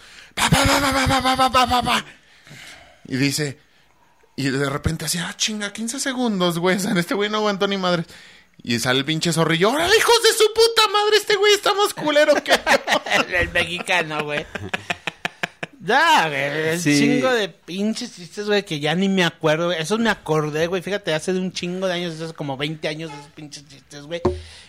Y 3.07 3.17
dice, 3.17 3.59
y 4.35 4.49
de 4.49 4.69
repente 4.69 5.05
así, 5.05 5.17
ah, 5.17 5.33
chinga, 5.35 5.73
15 5.73 5.99
segundos, 5.99 6.59
güey. 6.59 6.77
Este 6.77 7.13
güey 7.13 7.29
no 7.29 7.37
aguantó 7.37 7.67
ni 7.67 7.77
madre. 7.77 8.05
Y 8.61 8.79
sale 8.79 8.99
el 8.99 9.05
pinche 9.05 9.31
zorrillo. 9.31 9.69
¡Órale, 9.69 9.95
hijos 9.97 10.23
de 10.23 10.33
su 10.33 10.53
puta 10.53 10.87
madre! 10.91 11.17
Este 11.17 11.35
güey 11.35 11.53
está 11.53 11.73
más 11.73 11.93
culero 11.93 12.33
que 12.43 12.51
el 13.39 13.49
mexicano, 13.49 14.23
güey. 14.23 14.45
Ya, 15.81 16.27
güey, 16.27 16.69
el 16.69 16.83
chingo 16.83 17.31
de 17.31 17.47
pinches 17.47 18.13
chistes, 18.13 18.47
güey, 18.47 18.65
que 18.65 18.81
ya 18.81 18.95
ni 18.95 19.07
me 19.07 19.23
acuerdo, 19.23 19.67
güey. 19.67 19.81
Esos 19.81 19.99
me 19.99 20.09
acordé, 20.09 20.67
güey. 20.67 20.81
Fíjate, 20.81 21.13
hace 21.13 21.31
de 21.31 21.39
un 21.39 21.53
chingo 21.53 21.87
de 21.87 21.93
años, 21.93 22.19
hace 22.19 22.33
como 22.33 22.57
20 22.57 22.85
años 22.89 23.11
de 23.11 23.17
esos 23.17 23.31
pinches 23.31 23.65
chistes, 23.65 24.03
güey. 24.03 24.21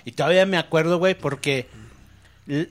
Y 0.05 0.13
todavía 0.13 0.47
me 0.47 0.57
acuerdo, 0.57 0.99
güey, 0.99 1.19
porque 1.19 1.69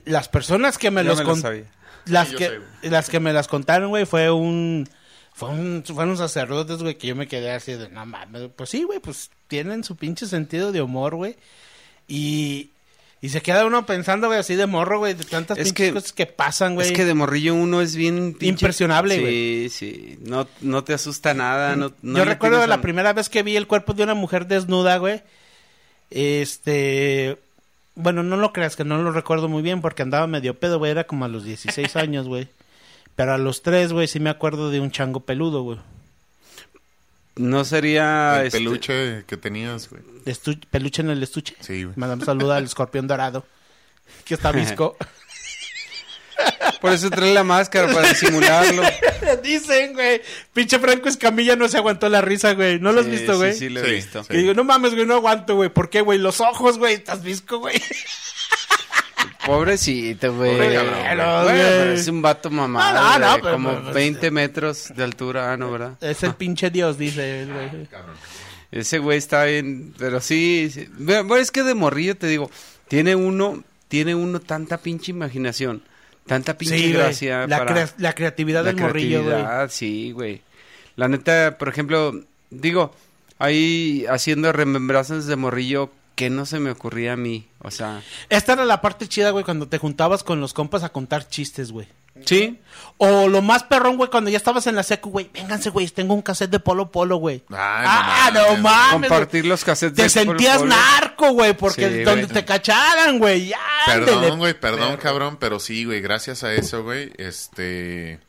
las 0.04 0.28
personas 0.28 0.78
que 0.78 0.90
me 0.90 1.02
Yo 1.02 1.08
los 1.10 1.18
me 1.18 1.24
lo 1.24 1.30
con- 1.30 1.40
sabía. 1.40 1.64
las 2.06 2.28
Sí, 2.28 2.36
que 2.36 2.60
las 2.82 3.08
que 3.10 3.20
me 3.20 3.32
las 3.32 3.48
contaron, 3.48 3.88
güey, 3.90 4.06
fue 4.06 4.30
un 4.30 4.88
fue 5.34 5.48
un 5.50 5.82
fueron 5.86 6.16
sacerdotes, 6.18 6.78
güey, 6.82 6.96
que 6.98 7.06
yo 7.06 7.16
me 7.16 7.26
quedé 7.28 7.52
así 7.52 7.72
de, 7.72 7.88
no 7.88 8.04
mames, 8.04 8.50
pues 8.56 8.68
sí, 8.70 8.82
güey, 8.82 8.98
pues 8.98 9.30
tienen 9.48 9.84
su 9.84 9.96
pinche 9.96 10.26
sentido 10.26 10.70
de 10.72 10.82
humor, 10.82 11.14
güey. 11.16 11.36
Y 12.08 12.70
y 13.22 13.28
se 13.28 13.42
queda 13.42 13.66
uno 13.66 13.84
pensando, 13.84 14.28
güey, 14.28 14.38
así 14.38 14.54
de 14.56 14.66
morro, 14.66 14.98
güey, 14.98 15.12
de 15.12 15.24
tantas 15.24 15.58
Es 15.58 15.64
pinches 15.68 15.88
que- 15.88 15.92
cosas 15.92 16.12
que 16.14 16.24
pasan, 16.26 16.74
güey. 16.74 16.86
Es 16.88 16.92
que 16.94 17.04
de 17.04 17.12
morrillo 17.12 17.54
uno 17.54 17.82
es 17.82 17.94
bien... 17.94 18.32
pinche- 18.34 18.48
Impresionable, 18.48 19.14
Sí, 19.16 19.20
güey. 19.20 19.68
sí. 19.68 20.18
No, 20.22 20.48
no 20.62 20.84
te 20.84 20.94
asusta 20.94 21.34
nada. 21.34 21.76
No, 21.76 21.92
no 22.00 22.18
Yo 22.18 22.24
recuerdo 22.24 22.66
la 22.66 22.76
a- 22.76 22.80
primera 22.80 23.12
vez 23.12 23.28
que 23.28 23.42
vi 23.42 23.56
el 23.56 23.66
cuerpo 23.66 23.92
de 23.92 24.04
una 24.04 24.14
mujer 24.14 24.46
desnuda, 24.46 24.96
güey. 24.96 25.22
Este. 26.10 27.38
Bueno, 28.02 28.22
no 28.22 28.36
lo 28.36 28.52
creas 28.52 28.76
que 28.76 28.84
no 28.84 29.00
lo 29.02 29.12
recuerdo 29.12 29.48
muy 29.48 29.62
bien 29.62 29.80
porque 29.80 30.02
andaba 30.02 30.26
medio 30.26 30.58
pedo, 30.58 30.78
güey. 30.78 30.90
Era 30.90 31.04
como 31.04 31.24
a 31.24 31.28
los 31.28 31.44
16 31.44 31.96
años, 31.96 32.26
güey. 32.26 32.48
Pero 33.16 33.32
a 33.34 33.38
los 33.38 33.62
3, 33.62 33.92
güey, 33.92 34.08
sí 34.08 34.20
me 34.20 34.30
acuerdo 34.30 34.70
de 34.70 34.80
un 34.80 34.90
chango 34.90 35.20
peludo, 35.20 35.62
güey. 35.62 35.78
No 37.36 37.64
sería... 37.64 38.40
el 38.40 38.46
este, 38.48 38.58
peluche 38.58 39.24
que 39.26 39.36
tenías, 39.36 39.88
güey. 39.88 40.02
Estu- 40.26 40.60
peluche 40.70 41.02
en 41.02 41.10
el 41.10 41.22
estuche. 41.22 41.54
Sí, 41.60 41.84
güey. 41.84 41.94
Mandamos 41.96 42.26
saluda 42.26 42.56
al 42.56 42.64
escorpión 42.64 43.06
dorado. 43.06 43.44
Que 44.24 44.34
está 44.34 44.52
visco. 44.52 44.96
Por 46.80 46.92
eso 46.92 47.10
trae 47.10 47.34
la 47.34 47.44
máscara, 47.44 47.92
para 47.92 48.08
disimularlo. 48.08 48.82
Dicen, 49.42 49.92
güey. 49.92 50.22
Pinche 50.52 50.78
Franco 50.78 51.08
Escamilla 51.08 51.56
no 51.56 51.68
se 51.68 51.76
aguantó 51.76 52.08
la 52.08 52.20
risa, 52.20 52.54
güey. 52.54 52.78
¿No 52.80 52.92
lo 52.92 53.00
has 53.00 53.06
Sí, 53.06 53.12
visto, 53.12 53.36
güey? 53.36 53.52
Sí, 53.52 53.58
sí, 53.60 53.68
lo 53.68 53.80
he 53.80 53.84
Sí, 53.84 53.90
visto. 53.92 54.24
sí. 54.24 54.32
Y 54.32 54.36
digo, 54.38 54.54
no 54.54 54.64
mames, 54.64 54.94
güey, 54.94 55.06
no 55.06 55.14
aguanto, 55.14 55.56
güey. 55.56 55.68
¿Por 55.68 55.90
qué, 55.90 56.00
güey? 56.00 56.18
Los 56.18 56.40
ojos, 56.40 56.78
güey. 56.78 56.94
Estás 56.94 57.22
visco, 57.22 57.58
güey. 57.58 57.80
Pobrecito, 59.46 60.34
güey. 60.34 60.52
Pobre 60.56 61.94
es 61.94 62.08
un 62.08 62.22
vato 62.22 62.50
mamado, 62.50 62.94
No, 63.00 63.18
no, 63.18 63.18
no, 63.18 63.28
güey, 63.30 63.40
pero- 63.42 63.52
como 63.54 63.74
pero- 63.80 63.92
20 63.94 64.30
metros 64.30 64.92
de 64.94 65.02
altura, 65.04 65.52
ah, 65.52 65.56
¿no, 65.56 65.70
verdad? 65.70 65.94
Es 66.00 66.22
el 66.22 66.34
pinche 66.34 66.70
Dios, 66.70 66.98
dice 66.98 67.42
el 67.42 67.52
güey. 67.52 67.88
Ese 68.70 68.98
güey 68.98 69.18
está 69.18 69.44
bien, 69.44 69.94
pero 69.98 70.20
sí, 70.20 70.70
sí. 70.72 70.86
Bueno, 70.98 71.36
es 71.36 71.50
que 71.50 71.62
de 71.62 71.74
morrillo 71.74 72.16
te 72.16 72.26
digo, 72.28 72.50
tiene 72.86 73.16
uno, 73.16 73.64
tiene 73.88 74.14
uno 74.14 74.40
tanta 74.40 74.78
pinche 74.78 75.10
imaginación, 75.10 75.82
tanta 76.26 76.56
pinche 76.56 76.78
Sí, 76.78 76.92
gracia 76.92 77.46
La, 77.46 77.58
para 77.58 77.72
crea- 77.72 77.94
la 77.98 78.12
creatividad 78.14 78.64
la 78.64 78.72
del 78.72 78.80
morrillo, 78.80 79.24
güey. 79.24 79.44
sí, 79.68 80.12
güey. 80.12 80.42
La 80.96 81.08
neta, 81.08 81.56
por 81.58 81.68
ejemplo, 81.68 82.20
digo, 82.50 82.94
ahí 83.38 84.04
haciendo 84.08 84.52
remembranzas 84.52 85.26
de 85.26 85.36
morrillo 85.36 85.90
que 86.14 86.28
no 86.30 86.44
se 86.44 86.60
me 86.60 86.70
ocurría 86.70 87.14
a 87.14 87.16
mí, 87.16 87.48
o 87.60 87.70
sea, 87.70 88.02
Esta 88.28 88.52
era 88.52 88.66
la 88.66 88.82
parte 88.82 89.08
chida, 89.08 89.30
güey, 89.30 89.44
cuando 89.44 89.68
te 89.68 89.78
juntabas 89.78 90.22
con 90.22 90.38
los 90.40 90.52
compas 90.52 90.82
a 90.84 90.90
contar 90.90 91.26
chistes, 91.28 91.72
güey. 91.72 91.88
Sí, 92.24 92.60
O 92.98 93.28
lo 93.28 93.40
más 93.40 93.62
perrón, 93.62 93.96
güey, 93.96 94.10
cuando 94.10 94.28
ya 94.30 94.36
estabas 94.36 94.66
en 94.66 94.74
la 94.74 94.82
secu, 94.82 95.10
güey. 95.10 95.30
Vénganse, 95.32 95.70
güey, 95.70 95.88
tengo 95.88 96.12
un 96.12 96.20
cassette 96.20 96.50
de 96.50 96.60
Polo 96.60 96.90
Polo, 96.90 97.16
güey. 97.16 97.42
Ay, 97.48 97.56
ah, 97.88 98.30
no 98.34 98.56
mames, 98.58 99.08
compartir 99.08 99.46
los 99.46 99.64
cassettes 99.64 99.96
Te 99.96 100.02
de 100.20 100.26
Polo 100.26 100.38
sentías 100.38 100.58
Polo. 100.58 100.68
narco, 100.68 101.32
güey, 101.32 101.56
porque 101.56 101.88
Sí, 101.88 102.02
donde 102.02 102.24
güey. 102.24 102.34
te 102.34 102.44
cacharan, 102.44 103.18
güey. 103.18 103.48
ya, 103.48 103.58
ándele, 103.86 104.12
Perdón, 104.18 104.38
güey, 104.38 104.54
perdón, 104.54 104.96
cabrón, 104.98 105.36
pero 105.40 105.58
sí, 105.60 105.84
güey, 105.86 106.00
gracias 106.02 106.44
a 106.44 106.52
eso, 106.52 106.82
güey, 106.82 107.12
este... 107.16 108.20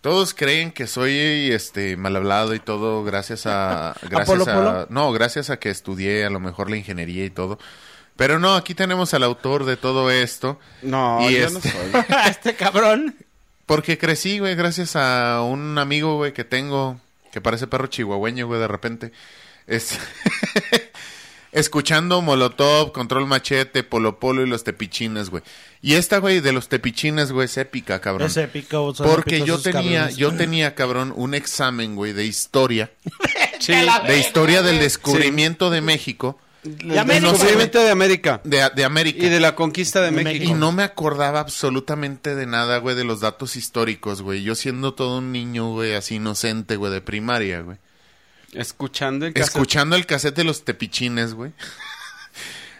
Todos 0.00 0.34
creen 0.34 0.70
que 0.70 0.86
soy, 0.86 1.50
este, 1.52 1.96
mal 1.96 2.14
hablado 2.14 2.54
y 2.54 2.60
todo 2.60 3.02
gracias 3.02 3.46
a... 3.46 3.94
Gracias 4.02 4.26
Polo 4.26 4.44
a, 4.48 4.54
Polo? 4.54 4.86
No, 4.88 5.10
gracias 5.12 5.50
a 5.50 5.58
que 5.58 5.70
estudié 5.70 6.24
a 6.24 6.30
lo 6.30 6.38
mejor 6.38 6.70
la 6.70 6.76
ingeniería 6.76 7.24
y 7.24 7.30
todo. 7.30 7.58
Pero 8.16 8.38
no, 8.38 8.54
aquí 8.54 8.74
tenemos 8.74 9.12
al 9.14 9.22
autor 9.22 9.64
de 9.64 9.76
todo 9.76 10.10
esto. 10.10 10.58
No, 10.82 11.18
Y 11.28 11.34
yo 11.34 11.50
no 11.50 11.58
este- 11.58 11.70
soy. 11.70 11.90
este 12.30 12.54
cabrón. 12.54 13.14
Porque 13.66 13.98
crecí, 13.98 14.38
güey, 14.38 14.54
gracias 14.54 14.94
a 14.96 15.42
un 15.42 15.76
amigo, 15.78 16.16
güey, 16.16 16.32
que 16.32 16.44
tengo, 16.44 17.00
que 17.32 17.40
parece 17.40 17.66
perro 17.66 17.88
chihuahueño, 17.88 18.46
güey, 18.46 18.60
de 18.60 18.68
repente. 18.68 19.12
Es... 19.66 19.98
Escuchando 21.52 22.20
Molotov, 22.20 22.92
Control 22.92 23.26
Machete, 23.26 23.82
Polo 23.82 24.18
Polo 24.20 24.42
y 24.42 24.46
los 24.46 24.62
Tepichines, 24.62 25.30
güey. 25.30 25.42
Y 25.80 25.94
esta, 25.94 26.18
güey, 26.18 26.40
de 26.40 26.52
los 26.52 26.68
Tepichines, 26.68 27.32
güey, 27.32 27.46
es 27.46 27.56
épica, 27.56 27.98
cabrón. 28.00 28.26
Es 28.26 28.36
épico. 28.36 28.94
son 28.94 29.06
Porque 29.08 29.40
yo 29.40 29.58
tenía, 29.58 30.00
cabrones. 30.00 30.16
yo 30.16 30.36
tenía, 30.36 30.74
cabrón, 30.74 31.14
un 31.16 31.34
examen, 31.34 31.96
güey, 31.96 32.12
de 32.12 32.26
historia. 32.26 32.90
Sí, 33.58 33.72
De 34.06 34.18
historia 34.18 34.60
del 34.62 34.78
descubrimiento 34.80 35.70
de 35.70 35.80
México. 35.80 36.38
De 36.66 36.98
América, 36.98 37.32
de 37.82 37.90
América 37.90 38.40
De, 38.44 38.70
de 38.74 38.84
América. 38.84 39.24
y 39.24 39.28
de 39.28 39.40
la 39.40 39.54
conquista 39.54 40.00
de 40.00 40.10
De 40.10 40.22
México. 40.24 40.44
Y 40.44 40.54
no 40.54 40.72
me 40.72 40.82
acordaba 40.82 41.40
absolutamente 41.40 42.34
de 42.34 42.46
nada, 42.46 42.78
güey, 42.78 42.96
de 42.96 43.04
los 43.04 43.20
datos 43.20 43.56
históricos, 43.56 44.22
güey. 44.22 44.42
Yo 44.42 44.54
siendo 44.54 44.94
todo 44.94 45.18
un 45.18 45.32
niño, 45.32 45.70
güey, 45.70 45.94
así 45.94 46.16
inocente, 46.16 46.76
güey, 46.76 46.92
de 46.92 47.00
primaria, 47.00 47.60
güey. 47.60 47.78
Escuchando 48.52 49.26
el 49.26 49.34
cassette. 49.34 49.54
Escuchando 49.54 49.96
el 49.96 50.06
cassette 50.06 50.36
de 50.36 50.44
los 50.44 50.64
tepichines, 50.64 51.34
güey. 51.34 51.52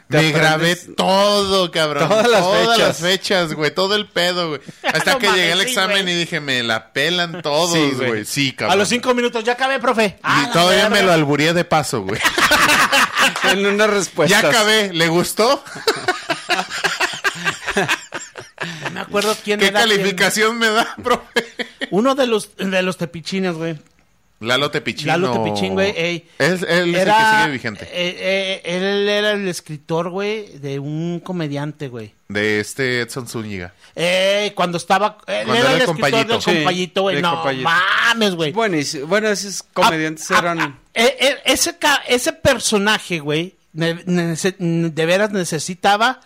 Me 0.08 0.30
grabé 0.30 0.76
todo, 0.76 1.70
cabrón. 1.72 2.08
todas 2.08 2.28
las 2.28 2.46
fechas. 2.46 2.98
fechas, 2.98 3.52
güey. 3.54 3.74
Todo 3.74 3.96
el 3.96 4.06
pedo, 4.06 4.50
güey. 4.50 4.60
Hasta 4.84 5.14
No 5.14 5.18
que 5.18 5.26
mames, 5.26 5.40
llegué 5.40 5.52
al 5.52 5.60
sí, 5.62 5.66
examen 5.68 6.02
güey. 6.02 6.14
y 6.14 6.18
dije, 6.18 6.40
me 6.40 6.62
la 6.62 6.92
pelan 6.92 7.42
todos, 7.42 7.72
Sí, 7.72 7.90
güey. 7.96 8.08
güey. 8.08 8.24
Sí, 8.24 8.52
cabrón. 8.52 8.72
A 8.72 8.76
los 8.76 8.88
cinco 8.88 9.14
minutos, 9.14 9.42
ya 9.44 9.54
acabé, 9.54 9.80
profe. 9.80 10.18
Ah, 10.22 10.42
Y 10.42 10.46
la 10.46 10.52
todavía 10.52 10.88
verga. 10.88 10.96
me 10.96 11.02
lo 11.02 11.12
alburía 11.12 11.52
de 11.54 11.64
paso, 11.64 12.02
güey. 12.02 12.20
En 13.50 13.64
una 13.66 13.86
respuesta. 13.86 14.40
ya 14.40 14.48
acabé. 14.48 14.92
¿Le 14.92 15.08
gustó? 15.08 15.62
No 18.84 18.90
me 18.90 19.00
acuerdo 19.00 19.36
quién 19.44 19.58
¿Qué 19.60 19.66
era. 19.66 19.82
quién- 19.84 19.90
calificación 19.96 20.58
me 20.58 20.68
da, 20.68 20.94
profe? 21.02 21.44
Uno 21.90 22.14
de 22.14 22.26
los, 22.26 22.56
de 22.56 22.82
los 22.82 22.96
tepichines, 22.96 23.54
güey. 23.54 23.78
Lalo 24.40 24.70
Tepichín. 24.70 25.06
Lalo 25.06 25.32
Tepichín, 25.32 25.72
güey, 25.72 25.94
ey. 25.96 26.28
Es, 26.38 26.62
él 26.62 26.94
es 26.94 27.02
el 27.02 27.08
que 27.08 27.36
sigue 27.40 27.50
vigente. 27.52 27.84
eh, 27.90 28.16
eh, 28.20 28.62
él 28.64 29.08
era 29.08 29.32
el 29.32 29.48
escritor, 29.48 30.10
güey, 30.10 30.58
de 30.58 30.78
un 30.78 31.20
comediante, 31.24 31.88
güey. 31.88 32.12
De 32.28 32.60
este 32.60 33.00
Edson 33.00 33.26
Zúñiga. 33.28 33.72
Eh, 33.94 34.52
cuando 34.54 34.76
estaba. 34.78 35.18
Él 35.26 35.44
Cuando 35.46 35.54
era 35.54 35.72
era 35.72 35.84
el 35.84 35.90
escritor 35.90 36.26
del 36.26 36.42
Sí, 36.42 36.50
compayito, 36.54 37.02
güey. 37.02 37.16
de 37.16 37.22
no 37.22 37.30
Compayito. 37.36 37.68
mames, 37.68 38.34
güey. 38.34 38.52
Buenísimo. 38.52 39.06
Bueno, 39.06 39.28
esos 39.28 39.62
comediantes 39.62 40.30
Ah, 40.30 40.34
ah, 40.34 40.38
eran... 40.40 40.60
ah, 40.60 40.78
eh, 40.92 41.16
eh, 41.20 41.36
ese, 41.46 41.76
ese 42.08 42.32
personaje, 42.32 43.20
güey, 43.20 43.54
de 43.72 45.06
veras 45.06 45.30
necesitaba. 45.30 46.20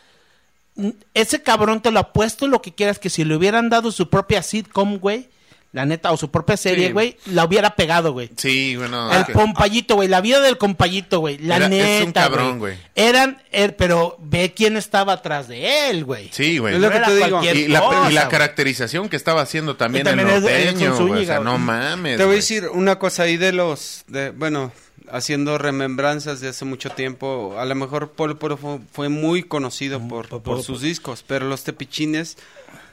Ese 1.14 1.42
cabrón 1.42 1.82
te 1.82 1.90
lo 1.90 2.00
ha 2.00 2.12
puesto 2.12 2.48
lo 2.48 2.62
que 2.62 2.72
quieras, 2.72 2.98
que 2.98 3.10
si 3.10 3.24
le 3.24 3.36
hubieran 3.36 3.68
dado 3.68 3.92
su 3.92 4.08
propia 4.08 4.42
sitcom, 4.42 4.96
güey, 4.98 5.28
la 5.72 5.86
neta, 5.86 6.10
o 6.10 6.16
su 6.16 6.30
propia 6.32 6.56
serie, 6.56 6.88
Sí. 6.88 6.92
güey, 6.92 7.16
la 7.26 7.44
hubiera 7.44 7.76
pegado, 7.76 8.12
güey. 8.12 8.28
Sí, 8.36 8.74
bueno. 8.76 9.12
El 9.12 9.24
que- 9.24 9.32
compayito, 9.32 9.94
güey, 9.94 10.08
la 10.08 10.20
vida 10.20 10.40
del 10.40 10.58
compayito, 10.58 11.20
güey, 11.20 11.38
la 11.38 11.56
Era- 11.56 11.64
es 11.66 11.70
neta, 11.70 12.04
un 12.06 12.12
cabrón, 12.12 12.58
güey. 12.58 12.76
Eran, 12.96 13.40
er- 13.52 13.76
pero 13.76 14.16
ve 14.18 14.52
quién 14.52 14.76
estaba 14.76 15.12
atrás 15.12 15.46
de 15.46 15.90
él, 15.90 16.04
güey. 16.04 16.28
Sí, 16.32 16.58
güey. 16.58 16.74
Es 16.74 16.80
lo 16.80 16.90
que 16.90 16.96
era 16.96 17.06
te 17.06 17.14
digo. 17.14 17.28
cualquier 17.28 17.56
Y 17.56 17.60
y 17.60 17.68
la 17.68 18.28
caracterización 18.28 19.08
que 19.08 19.16
estaba 19.16 19.42
haciendo 19.42 19.76
también 19.76 20.04
también 20.04 20.28
el 20.28 20.40
norteño, 20.42 20.96
güey. 21.06 21.22
O 21.22 21.26
sea, 21.26 21.38
no 21.40 21.56
mames. 21.58 22.16
Te 22.16 22.24
voy 22.24 22.32
a 22.32 22.36
decir 22.36 22.68
una 22.72 22.98
cosa 22.98 23.22
ahí 23.22 23.36
de 23.36 23.52
los, 23.52 24.02
de, 24.08 24.30
bueno, 24.30 24.72
haciendo 25.12 25.56
remembranzas 25.58 26.40
de 26.40 26.48
hace 26.48 26.64
mucho 26.64 26.90
tiempo. 26.90 27.54
A 27.58 27.64
lo 27.64 27.74
mejor 27.76 28.10
Polo 28.10 28.38
Polo 28.40 28.56
fue, 28.56 28.78
fue 28.92 29.08
muy 29.08 29.44
conocido 29.44 30.00
por, 30.00 30.28
por 30.28 30.42
Polo. 30.42 30.62
sus 30.64 30.80
discos, 30.82 31.24
pero 31.26 31.46
los 31.46 31.62
tepichines 31.62 32.36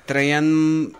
traían 0.05 0.93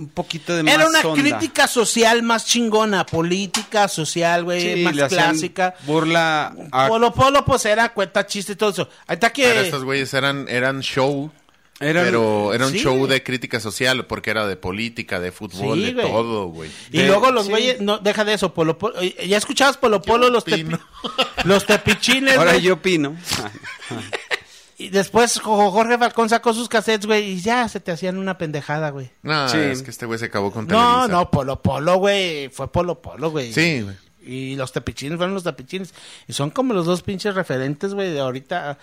un 0.00 0.08
poquito 0.08 0.54
de 0.56 0.62
más 0.62 0.74
Era 0.74 0.88
una 0.88 1.00
onda. 1.00 1.22
crítica 1.22 1.66
social 1.68 2.22
más 2.22 2.46
chingona, 2.46 3.06
política, 3.06 3.86
social, 3.88 4.44
güey, 4.44 4.76
Sí, 4.76 4.82
más 4.82 4.94
clásica. 5.08 5.74
Burla 5.86 6.54
a- 6.72 6.88
Polo 6.88 7.12
Polo, 7.14 7.44
pues 7.44 7.64
era 7.66 7.90
cuenta 7.92 8.26
chiste 8.26 8.52
y 8.52 8.56
todo 8.56 8.70
eso. 8.70 8.88
Pero 9.06 9.32
que... 9.32 9.60
estos 9.60 9.84
güeyes 9.84 10.12
eran, 10.14 10.46
eran 10.48 10.80
show. 10.80 11.30
Pero 11.78 12.52
era 12.52 12.66
un 12.66 12.72
sí, 12.72 12.80
show 12.80 13.06
de 13.06 13.22
crítica 13.22 13.58
social 13.58 14.04
porque 14.04 14.28
era 14.30 14.46
de 14.46 14.56
política, 14.56 15.18
de 15.18 15.32
fútbol, 15.32 15.78
Sí, 15.78 15.92
de 15.94 16.02
todo, 16.02 16.48
güey. 16.48 16.70
Y 16.90 16.98
de- 16.98 17.06
luego 17.06 17.30
los 17.30 17.44
sí. 17.46 17.50
güeyes, 17.52 17.80
no, 17.80 17.96
deja 17.96 18.22
de 18.26 18.34
eso, 18.34 18.52
Polo 18.52 18.76
Polo. 18.76 19.00
eh, 19.00 19.26
¿Ya 19.26 19.38
escuchabas 19.38 19.78
Polo 19.78 20.02
Polo? 20.02 20.28
Los, 20.28 20.44
tepi- 20.46 20.78
los 21.44 21.64
tepichines, 21.64 22.36
Ahora 22.36 22.58
yo 22.58 22.74
opino. 22.74 23.16
Y 24.80 24.88
después 24.88 25.38
Jo- 25.40 25.70
Jorge 25.70 25.98
Falcón 25.98 26.28
sacó 26.28 26.52
sus 26.54 26.68
cassettes, 26.68 27.06
güey, 27.06 27.32
y 27.32 27.40
ya 27.40 27.68
se 27.68 27.80
te 27.80 27.92
hacían 27.92 28.16
una 28.18 28.38
pendejada, 28.38 28.90
güey. 28.90 29.10
No, 29.22 29.48
Sí. 29.48 29.58
es 29.58 29.82
que 29.82 29.90
este 29.90 30.06
güey 30.06 30.18
se 30.18 30.26
acabó 30.26 30.50
con 30.50 30.66
No, 30.66 30.76
Televisa. 31.02 31.08
no, 31.08 31.30
Polo 31.30 31.60
Polo, 31.62 31.96
güey, 31.98 32.48
fue 32.48 32.70
Polo 32.72 33.00
Polo, 33.02 33.30
güey. 33.30 33.52
Sí, 33.52 33.82
güey. 33.82 33.96
Y 34.22 34.56
los 34.56 34.72
tepichines 34.72 35.16
fueron 35.16 35.34
los 35.34 35.44
tepichines. 35.44 35.92
Y 36.28 36.32
son 36.32 36.50
como 36.50 36.72
los 36.74 36.86
dos 36.86 37.02
pinches 37.02 37.34
referentes, 37.34 37.94
güey, 37.94 38.10
de 38.12 38.20
ahorita. 38.20 38.78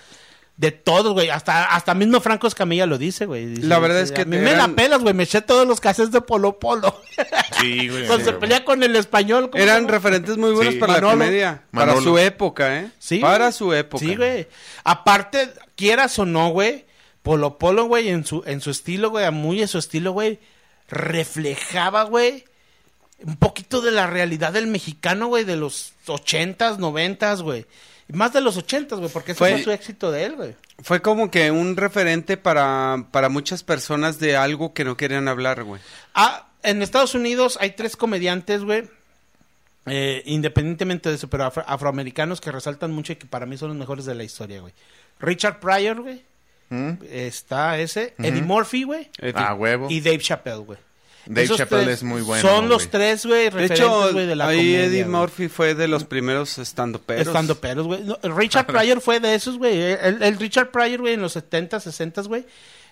De 0.56 0.72
todos, 0.72 1.14
güey. 1.14 1.30
Hasta, 1.30 1.66
hasta 1.66 1.94
mismo 1.94 2.20
Franco 2.20 2.48
Escamilla 2.48 2.88
lo 2.88 2.98
dice, 2.98 3.28
güey. 3.28 3.46
Dice, 3.46 3.68
La 3.68 3.78
verdad 3.78 4.00
dice, 4.02 4.14
es 4.14 4.16
que 4.16 4.22
A 4.24 4.26
mí 4.26 4.38
me 4.38 4.56
la 4.56 4.68
pelas, 4.70 5.02
güey. 5.04 5.14
Me 5.14 5.22
eché 5.24 5.42
todos 5.42 5.68
los 5.68 5.80
cassettes 5.80 6.12
de 6.12 6.22
Polo 6.22 6.58
Polo. 6.58 7.00
Sí, 7.62 7.88
güey. 7.90 8.06
Cuando 8.08 8.26
se 8.26 8.34
pelea 8.34 8.66
con 8.66 8.82
el 8.82 8.96
español. 8.96 9.52
¿cómo 9.52 9.64
se 9.64 9.70
Eran 9.70 9.88
referentes 9.88 10.36
muy 10.38 10.54
buenos 10.54 10.74
Sí. 10.74 10.80
para 10.80 10.94
Manolo. 10.94 11.08
la 11.10 11.26
comedia. 11.26 11.64
Para 11.72 12.02
su 12.02 12.18
época, 12.18 12.80
¿eh? 12.80 12.92
Sí, 12.98 13.20
Para 13.20 13.52
su 13.52 13.72
época. 13.72 14.04
Sí, 14.04 14.16
güey. 14.16 14.48
Aparte, 14.84 15.54
quieras 15.78 16.20
o 16.20 16.26
no, 16.26 16.50
güey, 16.50 16.86
Polo 17.24 17.58
Polo, 17.58 17.86
güey, 17.86 18.10
en 18.10 18.26
su, 18.26 18.44
en 18.46 18.60
su 18.60 18.72
estilo, 18.72 19.10
güey, 19.12 19.30
muy 19.32 19.62
en 19.62 19.68
su 19.70 19.78
estilo, 19.78 20.12
güey, 20.12 20.40
reflejaba, 20.90 22.04
güey, 22.04 22.44
un 23.24 23.38
poquito 23.38 23.82
de 23.82 23.92
la 23.92 24.08
realidad 24.08 24.54
del 24.54 24.68
mexicano, 24.68 25.28
güey, 25.28 25.44
de 25.44 25.56
los 25.56 25.94
ochentas, 26.08 26.78
noventas, 26.80 27.42
güey. 27.42 27.66
Y 28.10 28.14
Más 28.14 28.32
de 28.34 28.42
los 28.42 28.56
ochentas, 28.58 29.00
güey, 29.00 29.12
porque 29.12 29.32
ese 29.34 29.40
Fue- 29.40 29.52
fue 29.54 29.64
su 29.64 29.72
éxito 29.72 30.12
de 30.12 30.24
él, 30.26 30.36
güey. 30.36 30.56
Fue 30.84 31.02
como 31.02 31.32
que 31.32 31.50
un 31.52 31.76
referente 31.76 32.38
para, 32.38 33.06
para 33.12 33.30
muchas 33.30 33.64
personas 33.64 34.20
de 34.20 34.38
algo 34.38 34.74
que 34.74 34.84
no 34.86 34.96
querían 34.96 35.28
hablar, 35.28 35.64
güey. 35.64 35.82
Ah, 36.14 36.48
en 36.64 36.82
Estados 36.82 37.16
Unidos 37.16 37.58
hay 37.60 37.72
tres 37.72 37.96
comediantes, 37.96 38.64
güey. 38.64 38.84
eh, 39.90 40.22
independientemente 40.26 41.08
de 41.08 41.16
eso, 41.16 41.30
pero 41.30 41.46
afro- 41.46 41.64
afroamericanos 41.66 42.42
que 42.42 42.52
resaltan 42.52 42.92
mucho 42.92 43.14
y 43.14 43.16
que 43.16 43.26
para 43.26 43.46
mí 43.46 43.58
son 43.58 43.70
los 43.70 43.78
mejores 43.78 44.04
de 44.06 44.16
la 44.16 44.26
historia, 44.26 44.60
güey. 44.60 44.74
Richard 45.20 45.60
Pryor, 45.60 46.02
güey. 46.02 46.22
¿Mm? 46.70 46.92
Está 47.10 47.78
ese. 47.80 48.14
Eddie 48.20 48.42
Murphy, 48.42 48.84
güey. 48.84 49.10
Ah, 49.36 49.54
huevo. 49.54 49.88
Y 49.90 50.02
Dave 50.02 50.20
Chappelle, 50.20 50.58
güey. 50.58 50.80
Dave 51.26 51.50
Chappelle 51.50 51.92
es 51.92 52.04
muy 52.04 52.22
bueno. 52.22 52.42
Son 52.42 52.70
los 52.70 52.90
tres, 52.90 53.26
güey, 53.26 53.50
De 53.50 53.66
hecho, 53.66 54.12
güey, 54.14 54.26
de 54.28 54.36
la 54.36 54.48
ahí 54.48 54.58
comedia, 54.58 54.86
Eddie. 54.86 55.06
Murphy 55.06 55.48
fue 55.50 55.76
de 55.76 55.88
los 55.90 56.06
primeros 56.06 56.58
estando 56.58 57.02
peros. 57.02 57.28
Estando 57.28 57.60
peros, 57.60 57.86
güey. 57.88 58.02
No, 58.04 58.18
Richard 58.24 58.66
Pryor 58.68 59.02
fue 59.02 59.20
de 59.20 59.36
esos, 59.36 59.58
güey. 59.58 59.78
El, 59.82 60.22
el 60.24 60.38
Richard 60.40 60.72
Pryor, 60.72 61.02
güey, 61.02 61.14
en 61.16 61.22
los 61.22 61.34
70, 61.34 61.80
60, 61.82 62.22
güey. 62.24 62.46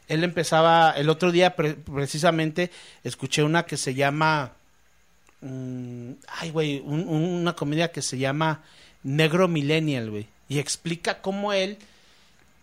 Él 0.07 0.23
empezaba, 0.23 0.91
el 0.91 1.09
otro 1.09 1.31
día 1.31 1.55
pre- 1.55 1.73
precisamente, 1.75 2.71
escuché 3.03 3.41
una 3.43 3.63
que 3.65 3.77
se 3.77 3.93
llama... 3.93 4.51
mm, 5.41 6.11
ay, 6.27 6.49
güey, 6.51 6.79
un- 6.85 7.07
un- 7.07 7.23
una 7.41 7.53
comedia 7.55 7.91
que 7.91 8.01
se 8.01 8.17
llama 8.17 8.63
Negro 9.03 9.47
Millennial, 9.47 10.09
güey. 10.11 10.27
Y 10.47 10.59
explica 10.59 11.21
cómo 11.21 11.53
él 11.53 11.77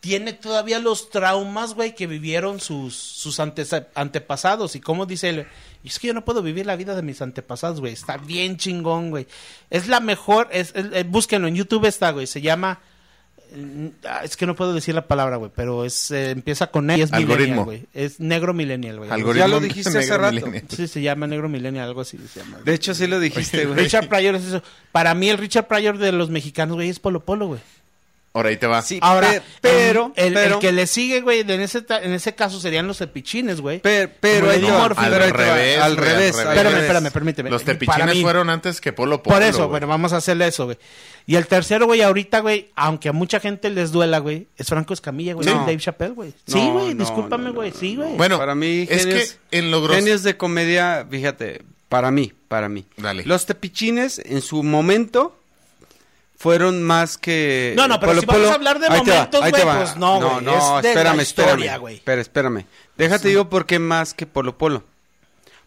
tiene 0.03 0.33
todavía 0.33 0.81
los 0.81 1.11
traumas, 1.11 1.74
güey, 1.74 1.95
que 1.95 2.07
vivieron 2.09 2.59
sus, 2.59 2.95
sus 2.97 3.39
antes- 3.39 3.73
antepasados. 3.95 4.74
Y 4.74 4.81
cómo 4.81 5.07
dice 5.07 5.29
él, 5.29 5.47
"Y 5.85 5.89
es 5.89 5.99
que 6.01 6.09
yo 6.09 6.12
no 6.12 6.24
puedo 6.24 6.43
vivir 6.43 6.66
la 6.66 6.74
vida 6.74 6.97
de 6.97 7.03
mis 7.03 7.23
antepasados, 7.23 7.79
güey. 7.79 7.93
Está 7.93 8.16
bien 8.16 8.57
chingón, 8.57 9.11
güey. 9.11 9.29
Es 9.70 9.87
la 9.87 10.01
mejor, 10.01 10.49
es, 10.51 10.73
es- 10.74 10.87
eh, 10.93 11.05
búsquenlo, 11.09 11.47
en 11.47 11.55
YouTube 11.55 11.85
está, 11.87 12.11
güey. 12.11 12.27
Se 12.27 12.41
llama, 12.41 12.81
ah, 14.09 14.23
es 14.24 14.37
que 14.37 14.45
no 14.45 14.57
puedo 14.57 14.74
decir 14.74 14.93
la 14.95 15.07
palabra, 15.07 15.37
güey, 15.37 15.53
pero 15.55 15.85
es, 15.85 16.11
eh, 16.11 16.31
empieza 16.31 16.66
con 16.69 16.87
negro, 16.87 17.05
es 17.05 17.12
Algoritmo. 17.12 17.65
millennial, 17.65 17.65
güey. 17.65 17.87
Es 17.95 18.19
negro 18.19 18.55
millennial, 18.55 18.99
güey. 18.99 19.11
Algoritmo 19.11 19.47
Ya 19.47 19.49
lo 19.55 19.61
dijiste 19.61 19.97
hace 19.99 20.19
rato. 20.19 20.35
millennial. 20.35 20.65
Sí, 20.69 20.89
se 20.89 21.01
llama 21.01 21.29
negro 21.29 21.49
millennial, 21.49 21.87
algo 21.87 22.01
así 22.01 22.19
se 22.33 22.41
llama. 22.41 22.59
De 22.65 22.74
hecho, 22.74 22.93
sí 22.93 23.07
lo 23.07 23.20
dijiste, 23.20 23.66
güey. 23.66 23.79
Richard 23.85 24.09
Pryor 24.09 24.35
es 24.35 24.47
eso. 24.47 24.62
Para 24.91 25.15
mí 25.15 25.29
el 25.31 25.39
Richard 25.39 25.69
Pryor 25.69 25.99
de 25.99 26.11
los 26.11 26.29
mexicanos, 26.29 26.74
güey, 26.74 26.89
es 26.89 26.99
Polo 26.99 27.24
Polo, 27.24 27.47
güey. 27.47 27.61
Ahora 28.35 28.49
ahí 28.49 28.57
te 28.57 28.67
va. 28.67 28.81
Sí, 28.81 28.99
Ahora, 29.03 29.31
pe- 29.31 29.43
pero, 29.61 30.11
el, 30.17 30.29
el- 30.29 30.33
pero, 30.35 30.55
el 30.55 30.61
que 30.61 30.73
le 30.73 30.87
sigue, 30.87 31.21
güey, 31.21 31.41
en 31.41 31.51
ese, 31.61 31.85
en 31.89 32.13
ese 32.15 32.35
caso 32.35 32.59
serían 32.61 32.87
los 32.87 33.01
epichines, 33.03 33.61
güey. 33.61 33.81
pe- 33.81 34.09
pero, 34.09 34.49
ahí 34.51 34.59
te 34.61 34.71
va, 34.71 34.89
revés, 34.89 34.99
al 34.99 35.11
güey, 35.11 35.75
al 35.77 35.97
revés, 35.99 36.17
revés. 36.17 36.35
al 36.37 36.49
Espérame, 36.49 36.65
revés. 36.73 36.83
espérame, 36.83 37.11
permíteme. 37.13 37.51
Los 37.51 37.63
tepichines 37.63 38.23
fueron 38.23 38.49
antes 38.49 38.81
que 38.81 38.95
Polo 38.95 39.23
Polo. 39.23 39.35
Por 39.35 39.43
eso, 39.43 39.59
güey. 39.59 39.69
bueno, 39.71 39.87
vamos 39.87 40.15
a 40.15 40.17
hacerle 40.17 40.47
eso, 40.47 40.65
güey. 40.65 40.79
Y 41.27 41.37
el 41.37 41.47
tercero, 41.47 41.85
güey, 41.85 42.01
ahorita, 42.01 42.41
güey, 42.41 42.71
aunque 42.75 43.11
a 43.11 43.13
mucha 43.13 43.39
gente 43.39 43.69
les 43.69 43.93
duela, 43.93 44.19
güey, 44.19 44.49
es 44.57 44.67
Franco 44.67 44.95
Escamilla, 44.95 45.35
güey, 45.35 45.47
Sí. 45.47 45.53
Dave 45.55 45.77
Chappelle, 45.77 46.13
güey. 46.15 46.31
No, 46.47 46.53
sí, 46.55 46.69
güey, 46.71 46.95
no, 46.95 47.05
discúlpame, 47.05 47.45
no, 47.45 47.51
no, 47.51 47.55
güey, 47.57 47.71
no, 47.71 47.77
sí, 47.79 47.95
no. 47.97 48.05
güey. 48.05 48.17
Bueno, 48.17 48.39
para 48.39 48.55
mí, 48.55 48.87
es 48.89 49.05
genios, 49.05 49.39
que 49.51 49.59
en 49.59 49.71
lo 49.71 49.83
gros- 49.85 49.97
genios 49.97 50.23
de 50.23 50.39
comedia, 50.39 51.07
fíjate, 51.11 51.63
para 51.91 52.11
mí, 52.11 52.33
para 52.49 52.71
mí. 52.71 52.87
Dale. 52.97 53.25
Los 53.27 53.45
tepichines 53.45 54.19
en 54.25 54.41
su 54.41 54.63
momento 54.63 55.39
fueron 56.43 56.82
más 56.82 57.19
que 57.19 57.73
No, 57.77 57.86
no, 57.86 58.01
pero 58.01 58.19
si 58.19 58.27
vamos 58.27 58.51
a 58.51 58.55
hablar 58.55 58.81
de 58.81 58.89
momentos, 58.90 59.40
güey, 59.40 59.52
pues 59.62 59.97
no, 59.97 60.20
güey, 60.20 60.44
No, 60.44 60.78
es 60.78 60.82
de 60.82 60.89
espérame, 60.90 61.16
la 61.16 61.23
historia, 61.23 61.52
espérame. 61.55 61.81
güey. 61.81 61.94
Espera, 61.94 62.20
espérame. 62.20 62.66
Déjate 62.97 63.28
digo 63.28 63.48
por 63.48 63.64
qué 63.64 63.78
más 63.78 64.12
que 64.12 64.27
Polo 64.27 64.59
Polo. 64.59 64.82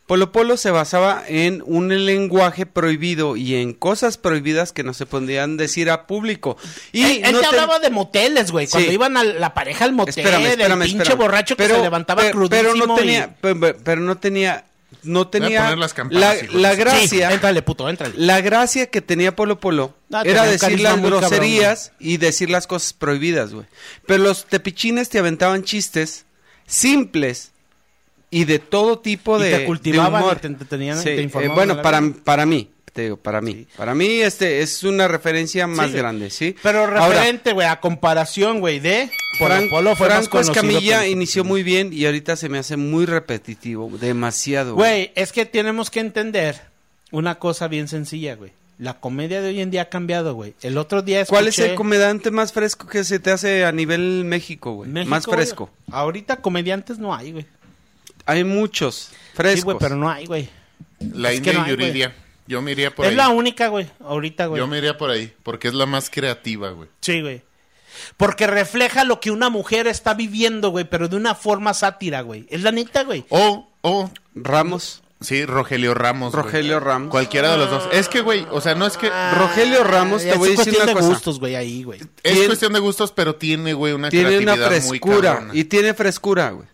Polo 0.06 0.32
Polo 0.34 0.58
se 0.58 0.70
basaba 0.70 1.24
en 1.28 1.64
un 1.66 2.06
lenguaje 2.06 2.66
prohibido 2.66 3.38
y 3.38 3.56
en 3.56 3.74
cosas 3.74 4.18
prohibidas 4.18 4.72
que 4.74 4.84
no 4.84 4.94
se 4.94 5.06
podían 5.06 5.56
decir 5.58 5.90
a 5.90 6.06
público. 6.08 6.58
Y 6.92 7.04
él 7.04 7.22
él 7.24 7.32
no 7.32 7.40
te 7.40 7.46
hablaba 7.48 7.80
de 7.80 7.90
moteles, 7.90 8.52
güey. 8.52 8.68
Cuando 8.68 8.90
Sí. 8.90 8.94
iban 8.94 9.16
a 9.18 9.24
la 9.24 9.54
pareja 9.54 9.86
al 9.86 9.94
motel, 9.94 10.14
Espérame, 10.18 10.46
espérame, 10.46 10.80
del 10.80 10.88
pinche 10.90 11.04
espérame. 11.04 11.18
borracho 11.22 11.56
que 11.56 11.64
Pero- 11.64 11.78
se 11.78 11.82
levantaba 11.84 12.22
pero- 12.22 12.34
crudísimo. 12.38 12.72
Pero 12.74 12.86
no 12.86 12.94
y- 12.94 12.98
tenía, 13.00 13.36
pero, 13.42 13.78
pero 13.84 14.02
no 14.02 14.18
tenía, 14.18 14.66
no 15.06 15.28
tenía 15.28 15.62
poner 15.64 15.78
las 15.78 15.96
la, 16.10 16.34
de 16.36 16.50
la 16.54 16.76
gracia. 16.76 17.08
Sí, 17.08 17.22
éntrale, 17.22 17.62
puto, 17.62 17.88
éntrale. 17.90 18.14
La 18.18 18.42
gracia 18.42 18.88
que 18.88 19.02
tenía 19.02 19.36
Polo 19.36 19.60
Polo 19.60 19.94
No, 20.10 20.22
era 20.24 20.44
decir 20.44 20.80
las 20.82 20.98
muy 20.98 21.10
cabrón, 21.10 21.22
groserías 21.30 21.92
y 22.00 22.18
decir 22.18 22.50
las 22.50 22.68
cosas 22.68 22.94
prohibidas, 22.94 23.54
güey. 23.54 23.66
Pero 24.06 24.24
los 24.24 24.46
tepichines 24.46 25.10
te 25.10 25.20
aventaban 25.20 25.64
chistes 25.64 26.26
simples 26.68 27.52
y 28.32 28.46
de 28.46 28.60
todo 28.60 29.00
tipo 29.00 29.40
Y 29.40 29.44
de, 29.44 29.52
te 29.52 29.60
de 29.60 29.66
cultivaban 29.66 30.22
humor. 30.24 30.38
y 30.38 30.42
te 30.42 30.48
entretenían 30.48 30.98
y 30.98 31.02
Sí, 31.02 31.06
te 31.06 31.22
eh, 31.46 31.48
bueno, 31.54 31.82
para, 31.82 32.02
para 32.24 32.46
mí, 32.46 32.70
te 32.96 33.02
digo, 33.04 33.18
para 33.18 33.42
mí. 33.42 33.52
Sí. 33.54 33.68
Para 33.76 33.94
mí 33.94 34.22
este 34.22 34.62
es 34.62 34.82
una 34.86 35.10
referencia 35.10 35.68
más 35.68 35.92
Sí. 35.92 35.98
grande, 35.98 36.30
¿sí? 36.30 36.56
Pero 36.64 36.88
referente, 36.88 37.52
güey, 37.52 37.68
a 37.68 37.82
comparación, 37.82 38.62
güey, 38.62 38.80
de 38.80 39.12
Polo 39.38 39.54
Fran- 39.56 39.70
Polo 39.70 39.96
fue 39.98 40.08
Franco 40.08 40.40
Escamilla 40.40 41.02
que- 41.02 41.10
inició 41.10 41.44
muy 41.44 41.62
bien 41.62 41.92
y 41.92 42.06
ahorita 42.06 42.38
se 42.38 42.48
me 42.48 42.58
hace 42.58 42.78
muy 42.78 43.06
repetitivo, 43.06 43.92
demasiado. 44.00 44.76
Güey, 44.76 45.12
es 45.16 45.34
que 45.34 45.46
tenemos 45.46 45.90
que 45.92 46.00
entender 46.00 46.62
una 47.12 47.36
cosa 47.36 47.68
bien 47.68 47.90
sencilla, 47.90 48.36
güey. 48.36 48.52
La 48.80 48.94
comedia 48.94 49.42
de 49.42 49.50
hoy 49.50 49.60
en 49.62 49.72
día 49.72 49.84
ha 49.84 49.90
cambiado, 49.90 50.34
güey. 50.34 50.54
El 50.62 50.78
otro 50.78 51.02
día 51.02 51.20
escuché... 51.22 51.36
¿Cuál 51.36 51.48
es 51.50 51.60
el 51.60 51.76
comediante 51.76 52.32
más 52.32 52.54
fresco 52.54 52.88
que 52.88 53.04
se 53.04 53.20
te 53.20 53.32
hace 53.32 53.66
a 53.66 53.72
nivel 53.74 54.24
México, 54.26 54.72
güey? 54.74 54.90
México, 54.90 55.10
Más 55.10 55.26
güey. 55.26 55.38
fresco. 55.38 55.70
Ahorita 55.92 56.38
comediantes 56.38 56.98
no 56.98 57.14
hay, 57.14 57.34
güey. 57.34 57.46
Hay 58.26 58.44
muchos 58.46 59.12
frescos. 59.34 59.60
Sí, 59.60 59.64
güey, 59.66 59.78
pero 59.80 59.96
no 59.98 60.10
hay, 60.10 60.26
güey. 60.26 60.50
La 61.14 61.32
Es 61.32 61.38
India 61.38 61.54
no 61.54 61.60
y 61.68 61.70
hay, 61.72 61.76
güey. 61.76 62.12
Yo 62.48 62.62
me 62.62 62.72
iría 62.74 62.94
por 62.94 63.06
es 63.06 63.12
ahí. 63.12 63.18
la 63.18 63.30
única, 63.30 63.68
güey, 63.70 63.88
ahorita, 64.00 64.46
güey. 64.48 64.60
Yo 64.60 64.68
me 64.68 64.78
iría 64.78 64.98
por 64.98 65.10
ahí, 65.10 65.34
porque 65.44 65.68
es 65.68 65.74
la 65.74 65.86
más 65.86 66.10
creativa, 66.10 66.70
güey. 66.72 66.90
Sí, 67.02 67.22
güey. 67.22 67.42
Porque 68.18 68.46
refleja 68.46 69.04
lo 69.04 69.20
que 69.20 69.32
una 69.32 69.50
mujer 69.50 69.88
está 69.88 70.14
viviendo, 70.14 70.70
güey, 70.70 70.86
pero 70.86 71.08
de 71.08 71.16
una 71.16 71.34
forma 71.34 71.74
sátira, 71.74 72.22
güey. 72.22 72.46
Es 72.50 72.62
la 72.62 72.72
neta, 72.72 73.04
güey. 73.04 73.26
O, 73.30 73.70
o, 73.82 74.12
Ramos. 74.36 75.02
sí, 75.22 75.46
Rogelio 75.46 75.94
Ramos. 75.94 76.34
güey. 76.34 76.44
Rogelio 76.44 76.80
Ramos. 76.82 77.10
Cualquiera 77.10 77.52
de 77.54 77.58
los 77.58 77.70
dos. 77.72 77.88
Es 77.94 78.10
que, 78.10 78.22
güey, 78.22 78.46
o 78.52 78.60
sea, 78.62 78.76
no 78.76 78.86
es 78.86 78.98
que... 78.98 79.10
Rogelio 79.10 79.84
Ramos, 79.84 80.22
te 80.24 80.30
Ah, 80.32 80.34
es 80.34 80.38
voy 80.38 80.50
a 80.50 80.52
decir 80.52 80.66
cuestión 80.66 80.84
una 80.84 80.92
de 80.92 81.00
cosa. 81.00 81.08
gustos, 81.08 81.40
güey, 81.40 81.56
ahí, 81.56 81.84
güey. 81.84 82.00
Es 82.22 82.46
cuestión 82.48 82.74
de 82.74 82.80
gustos, 82.80 83.12
pero 83.14 83.36
tiene, 83.36 83.74
güey, 83.74 83.94
una 83.94 84.10
Tiene 84.10 84.38
una 84.40 84.54
creatividad 84.56 84.84
muy 84.88 85.00
frescura. 85.00 85.48
Y 85.54 85.64
tiene 85.64 85.94
frescura, 85.94 86.50
güey. 86.52 86.68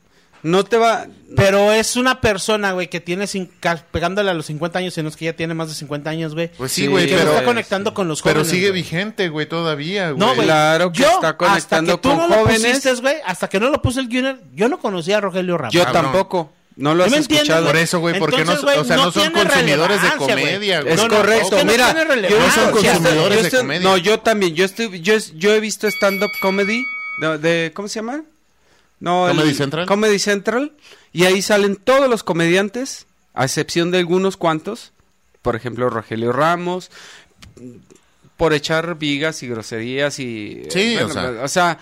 No 0.43 0.63
te 0.63 0.77
va... 0.77 1.05
Pero 1.35 1.71
es 1.71 1.95
una 1.95 2.19
persona, 2.19 2.73
güey, 2.73 2.89
que 2.89 2.99
tiene 2.99 3.25
ca- 3.59 3.85
pegándole 3.91 4.31
a 4.31 4.33
los 4.33 4.47
50 4.47 4.79
años, 4.79 4.93
si 4.93 5.01
no 5.01 5.07
es 5.09 5.15
que 5.15 5.25
ya 5.25 5.33
tiene 5.33 5.53
más 5.53 5.69
de 5.69 5.75
50 5.75 6.09
años, 6.09 6.33
güey. 6.33 6.49
Pues 6.57 6.71
sí, 6.73 6.87
güey, 6.87 7.07
que 7.07 7.13
pero... 7.15 7.25
no 7.27 7.31
está 7.33 7.45
conectando 7.45 7.93
con 7.93 8.07
los 8.09 8.21
Pero 8.21 8.35
jóvenes. 8.41 8.51
sigue 8.51 8.69
güey. 8.69 8.81
vigente, 8.81 9.29
güey, 9.29 9.47
todavía, 9.47 10.11
güey. 10.11 10.19
No, 10.19 10.33
güey. 10.35 10.45
Claro 10.47 10.91
que 10.91 10.99
yo, 11.03 11.09
está 11.11 11.37
conectando 11.37 11.93
hasta 11.93 12.01
que 12.01 12.01
tú 12.01 12.09
con 12.09 12.17
no 12.17 12.27
lo 12.27 12.35
jóvenes. 12.43 12.61
pusiste, 12.79 12.93
güey, 13.01 13.15
hasta 13.25 13.47
que 13.47 13.59
no 13.61 13.69
lo 13.69 13.81
puse 13.81 14.01
el 14.01 14.07
Junior, 14.07 14.39
yo 14.53 14.67
no 14.67 14.79
conocía 14.79 15.17
a 15.17 15.21
Rogelio 15.21 15.57
Ramos. 15.57 15.73
Yo 15.73 15.83
Cabrón. 15.85 16.03
tampoco. 16.03 16.51
No 16.75 16.95
lo 16.95 17.07
¿Sí 17.07 17.13
has 17.15 17.19
escuchado. 17.29 17.67
Por 17.67 17.75
eso, 17.77 17.99
güey, 17.99 18.17
porque 18.17 18.43
no, 18.45 18.53
o 18.53 18.83
sea, 18.83 18.95
no, 18.97 19.05
no 19.05 19.11
son 19.11 19.31
consumidores 19.31 20.01
de 20.01 20.09
comedia, 20.17 20.81
güey. 20.81 20.93
Es 20.93 20.99
No, 21.01 21.07
no, 21.07 21.15
correcto, 21.17 21.43
es 21.43 21.49
que 21.61 21.65
no 21.65 21.71
mira, 21.71 21.93
yo 21.93 22.03
relevancia. 22.05 22.51
son 22.63 22.71
consumidores 22.71 23.37
yo 23.37 23.43
de 23.43 23.57
comedia. 23.57 23.81
No, 23.89 23.97
yo 23.97 24.19
también, 24.21 24.55
yo 24.55 24.65
estoy, 24.65 24.99
yo, 25.01 25.13
yo 25.35 25.53
he 25.53 25.59
visto 25.59 25.87
stand-up 25.87 26.31
comedy 26.41 26.81
de, 27.21 27.37
de- 27.37 27.71
¿cómo 27.73 27.87
se 27.87 27.95
llama? 27.99 28.23
No, 29.01 29.27
el- 29.29 29.35
Comedy 29.35 29.53
Central. 29.53 29.85
Comedy 29.87 30.19
Central 30.19 30.71
y 31.11 31.25
ahí 31.25 31.41
salen 31.41 31.75
todos 31.75 32.09
los 32.09 32.23
comediantes, 32.23 33.05
a 33.33 33.43
excepción 33.43 33.91
de 33.91 33.97
algunos 33.97 34.37
cuantos, 34.37 34.93
por 35.41 35.55
ejemplo 35.57 35.89
Rogelio 35.89 36.31
Ramos, 36.31 36.89
por 38.37 38.53
echar 38.53 38.97
vigas 38.97 39.43
y 39.43 39.47
groserías 39.47 40.19
y 40.19 40.63
Sí, 40.69 40.95
eh, 40.97 41.03
o 41.03 41.09
sea. 41.09 41.31
o 41.43 41.47
sea, 41.47 41.77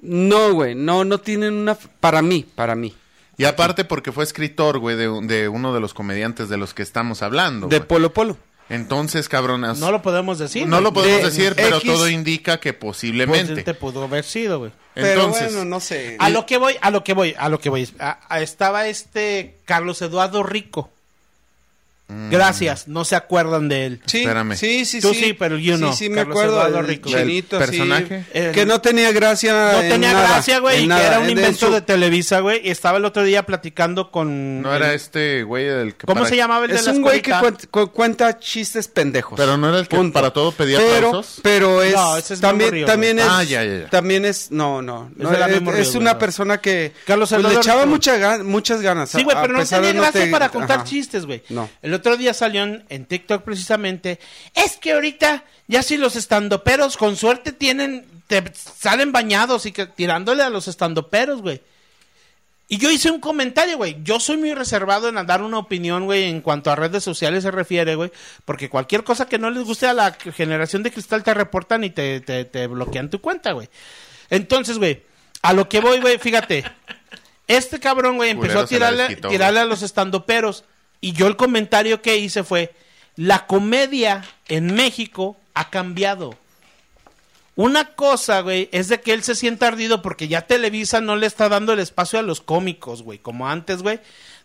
no, 0.00 0.52
güey, 0.52 0.74
no, 0.74 1.04
no 1.04 1.18
tienen 1.18 1.54
una, 1.54 1.74
para 1.74 2.22
mí, 2.22 2.44
para 2.54 2.74
mí, 2.74 2.94
Y 3.36 3.44
aparte 3.44 3.84
porque 3.84 4.12
fue 4.12 4.22
escritor, 4.24 4.78
güey, 4.78 4.96
de, 4.96 5.08
de 5.22 5.48
uno 5.48 5.74
de 5.74 5.80
los 5.80 5.92
comediantes 5.94 6.48
de 6.48 6.56
los 6.56 6.72
que 6.74 6.82
estamos 6.82 7.22
hablando. 7.22 7.66
de. 7.68 7.80
Polo 7.80 8.12
Polo. 8.12 8.36
Entonces, 8.70 9.28
cabronas, 9.28 9.78
No 9.78 9.90
lo 9.92 10.00
podemos 10.00 10.38
decir. 10.38 10.66
no 10.66 10.80
lo 10.80 10.92
podemos 10.92 11.18
De 11.18 11.24
decir, 11.30 11.52
pero 11.54 11.76
X. 11.76 11.90
todo 11.92 12.08
indica 12.08 12.60
que 12.60 12.72
Pues, 12.72 12.96
posiblemente. 12.96 13.62
te 13.62 13.74
pudo 13.74 14.04
haber 14.04 14.24
sido, 14.24 14.58
güey. 14.58 14.72
Pero 14.94 15.08
Entonces, 15.24 15.52
bueno, 15.54 15.64
no 15.66 15.80
sé. 15.80 16.16
A 16.18 16.30
lo 16.30 16.46
que 16.46 16.56
voy, 16.56 16.76
a 16.80 16.90
lo 16.90 17.04
que 17.04 17.12
voy, 17.12 17.34
a 17.36 17.48
lo 17.48 17.58
que 17.60 17.68
voy. 17.68 17.88
A- 17.98 18.20
a- 18.28 18.40
estaba 18.40 18.86
este 18.86 19.58
Carlos 19.66 20.00
Eduardo 20.00 20.42
Rico. 20.42 20.90
Gracias, 22.06 22.86
no 22.86 23.04
se 23.04 23.16
acuerdan 23.16 23.68
de 23.68 23.86
él. 23.86 24.00
Sí, 24.04 24.18
Espérame. 24.20 24.54
sí, 24.56 24.84
sí, 24.84 25.00
Tú 25.00 25.14
sí. 25.14 25.20
sí, 25.24 25.32
pero 25.32 25.56
yo 25.56 25.78
no. 25.78 25.90
Sí, 25.92 26.04
sí, 26.04 26.08
me 26.10 26.16
Carlos 26.16 26.32
acuerdo 26.36 26.54
Eduardo 26.56 26.76
del 26.78 26.86
Rico. 26.86 27.08
chinito, 27.08 27.58
¿Del 27.58 27.70
sí. 27.70 27.78
personaje? 27.78 28.24
El- 28.34 28.52
que 28.52 28.66
no 28.66 28.80
tenía 28.82 29.10
gracia. 29.12 29.52
No 29.72 29.80
en 29.80 29.88
tenía 29.88 30.12
nada, 30.12 30.28
gracia, 30.28 30.58
güey, 30.58 30.84
y 30.84 30.88
que 30.88 30.94
era 30.94 31.18
un 31.18 31.24
En- 31.24 31.30
en 31.30 31.38
invento 31.38 31.66
su- 31.68 31.72
de 31.72 31.80
Televisa, 31.80 32.40
güey. 32.40 32.60
Y 32.66 32.70
estaba 32.70 32.98
el 32.98 33.06
otro 33.06 33.24
día 33.24 33.44
platicando 33.46 34.10
con... 34.10 34.60
no 34.60 34.74
era 34.74 34.92
este 34.92 35.44
güey 35.44 35.64
del 35.64 35.94
que 35.96 36.06
¿Cómo 36.06 36.20
para- 36.20 36.28
se 36.28 36.36
llamaba 36.36 36.66
el 36.66 36.72
de 36.72 36.76
Es 36.76 36.86
un 36.86 37.00
güey 37.00 37.22
que 37.22 37.32
cuenta, 37.40 37.66
cu- 37.70 37.90
cuenta 37.90 38.38
chistes 38.38 38.86
pendejos. 38.88 39.36
Pero 39.38 39.56
no 39.56 39.70
era 39.70 39.78
el 39.78 39.88
que 39.88 39.96
Punto. 39.96 40.12
para 40.12 40.30
todo 40.30 40.52
pedía 40.52 40.78
pero, 40.78 41.08
aplausos. 41.08 41.40
Pero 41.42 41.82
es, 41.82 41.94
No, 41.94 42.16
ese 42.18 42.34
es 42.34 42.40
también, 42.40 42.70
Ríos, 42.70 42.86
también 42.90 43.18
es. 43.18 43.26
Ah, 43.28 43.42
ya, 43.44 43.64
ya, 43.64 43.78
ya. 43.84 43.90
también 43.90 44.26
es, 44.26 44.50
no, 44.50 44.82
no, 44.82 45.10
es, 45.18 45.88
es 45.88 45.94
una 45.94 46.18
persona 46.18 46.58
que 46.58 46.92
Carlos 47.06 47.30
pues, 47.30 47.40
le 47.42 47.48
Eduardo 47.48 47.60
echaba 47.62 47.86
muchas 47.86 48.82
ganas. 48.82 49.08
Sí, 49.10 49.24
güey, 49.24 49.36
pero 49.40 49.54
no 49.54 49.64
tenía 49.64 49.92
gracia 49.94 50.30
para 50.30 50.50
contar 50.50 50.84
chistes, 50.84 51.24
güey. 51.24 51.42
No. 51.48 51.70
El 51.94 52.00
otro 52.00 52.16
día 52.16 52.34
salió 52.34 52.64
en, 52.64 53.06
TikTok 53.06 53.44
precisamente. 53.44 54.18
Es 54.52 54.76
que 54.78 54.94
ahorita 54.94 55.44
ya 55.68 55.80
si 55.80 55.96
los 55.96 56.16
estandoperos 56.16 56.96
con 56.96 57.14
suerte 57.14 57.52
tienen, 57.52 58.04
te 58.26 58.42
salen 58.52 59.12
bañados 59.12 59.64
y 59.66 59.70
que 59.70 59.86
tirándole 59.86 60.42
a 60.42 60.50
los 60.50 60.66
estandoperos, 60.66 61.40
güey. 61.40 61.62
Y 62.66 62.78
yo 62.78 62.90
hice 62.90 63.12
un 63.12 63.20
comentario, 63.20 63.76
güey. 63.76 63.98
Yo 64.02 64.18
soy 64.18 64.38
muy 64.38 64.54
reservado 64.54 65.08
en 65.08 65.24
dar 65.24 65.40
una 65.40 65.58
opinión, 65.58 66.06
güey, 66.06 66.24
en 66.24 66.40
cuanto 66.40 66.72
a 66.72 66.74
redes 66.74 67.04
sociales 67.04 67.44
se 67.44 67.52
refiere, 67.52 67.94
güey. 67.94 68.10
Porque 68.44 68.68
cualquier 68.68 69.04
cosa 69.04 69.28
que 69.28 69.38
no 69.38 69.48
les 69.50 69.62
guste 69.62 69.86
a 69.86 69.92
la 69.92 70.10
generación 70.10 70.82
de 70.82 70.90
cristal 70.90 71.22
te 71.22 71.32
reportan 71.32 71.84
y 71.84 71.90
te, 71.90 72.22
te, 72.22 72.44
te 72.44 72.66
bloquean 72.66 73.08
tu 73.08 73.20
cuenta, 73.20 73.52
güey. 73.52 73.68
Entonces, 74.30 74.78
güey, 74.78 75.04
a 75.42 75.52
lo 75.52 75.68
que 75.68 75.78
voy, 75.78 76.00
güey, 76.00 76.18
fíjate. 76.18 76.64
Este 77.46 77.78
cabrón, 77.78 78.16
güey, 78.16 78.30
empezó 78.30 78.60
a 78.60 78.66
tirarle, 78.66 79.04
desquitó, 79.04 79.28
tirarle 79.28 79.60
a 79.60 79.64
los 79.64 79.82
estandoperos. 79.82 80.64
Y 81.04 81.12
yo 81.12 81.26
el 81.26 81.36
comentario 81.36 82.00
que 82.00 82.16
hice 82.16 82.44
fue, 82.44 82.72
la 83.14 83.46
comedia 83.46 84.24
en 84.48 84.72
México 84.72 85.36
ha 85.52 85.68
cambiado. 85.68 86.34
Una 87.56 87.94
cosa, 87.94 88.40
güey, 88.40 88.70
es 88.72 88.88
de 88.88 89.02
que 89.02 89.12
él 89.12 89.22
se 89.22 89.34
sienta 89.34 89.66
ardido 89.66 90.00
porque 90.00 90.28
ya 90.28 90.46
Televisa 90.46 91.02
no 91.02 91.16
le 91.16 91.26
está 91.26 91.50
dando 91.50 91.74
el 91.74 91.80
espacio 91.80 92.18
a 92.18 92.22
los 92.22 92.40
cómicos, 92.40 93.02
güey, 93.02 93.18
como 93.18 93.46
antes, 93.46 93.82
güey, 93.82 94.00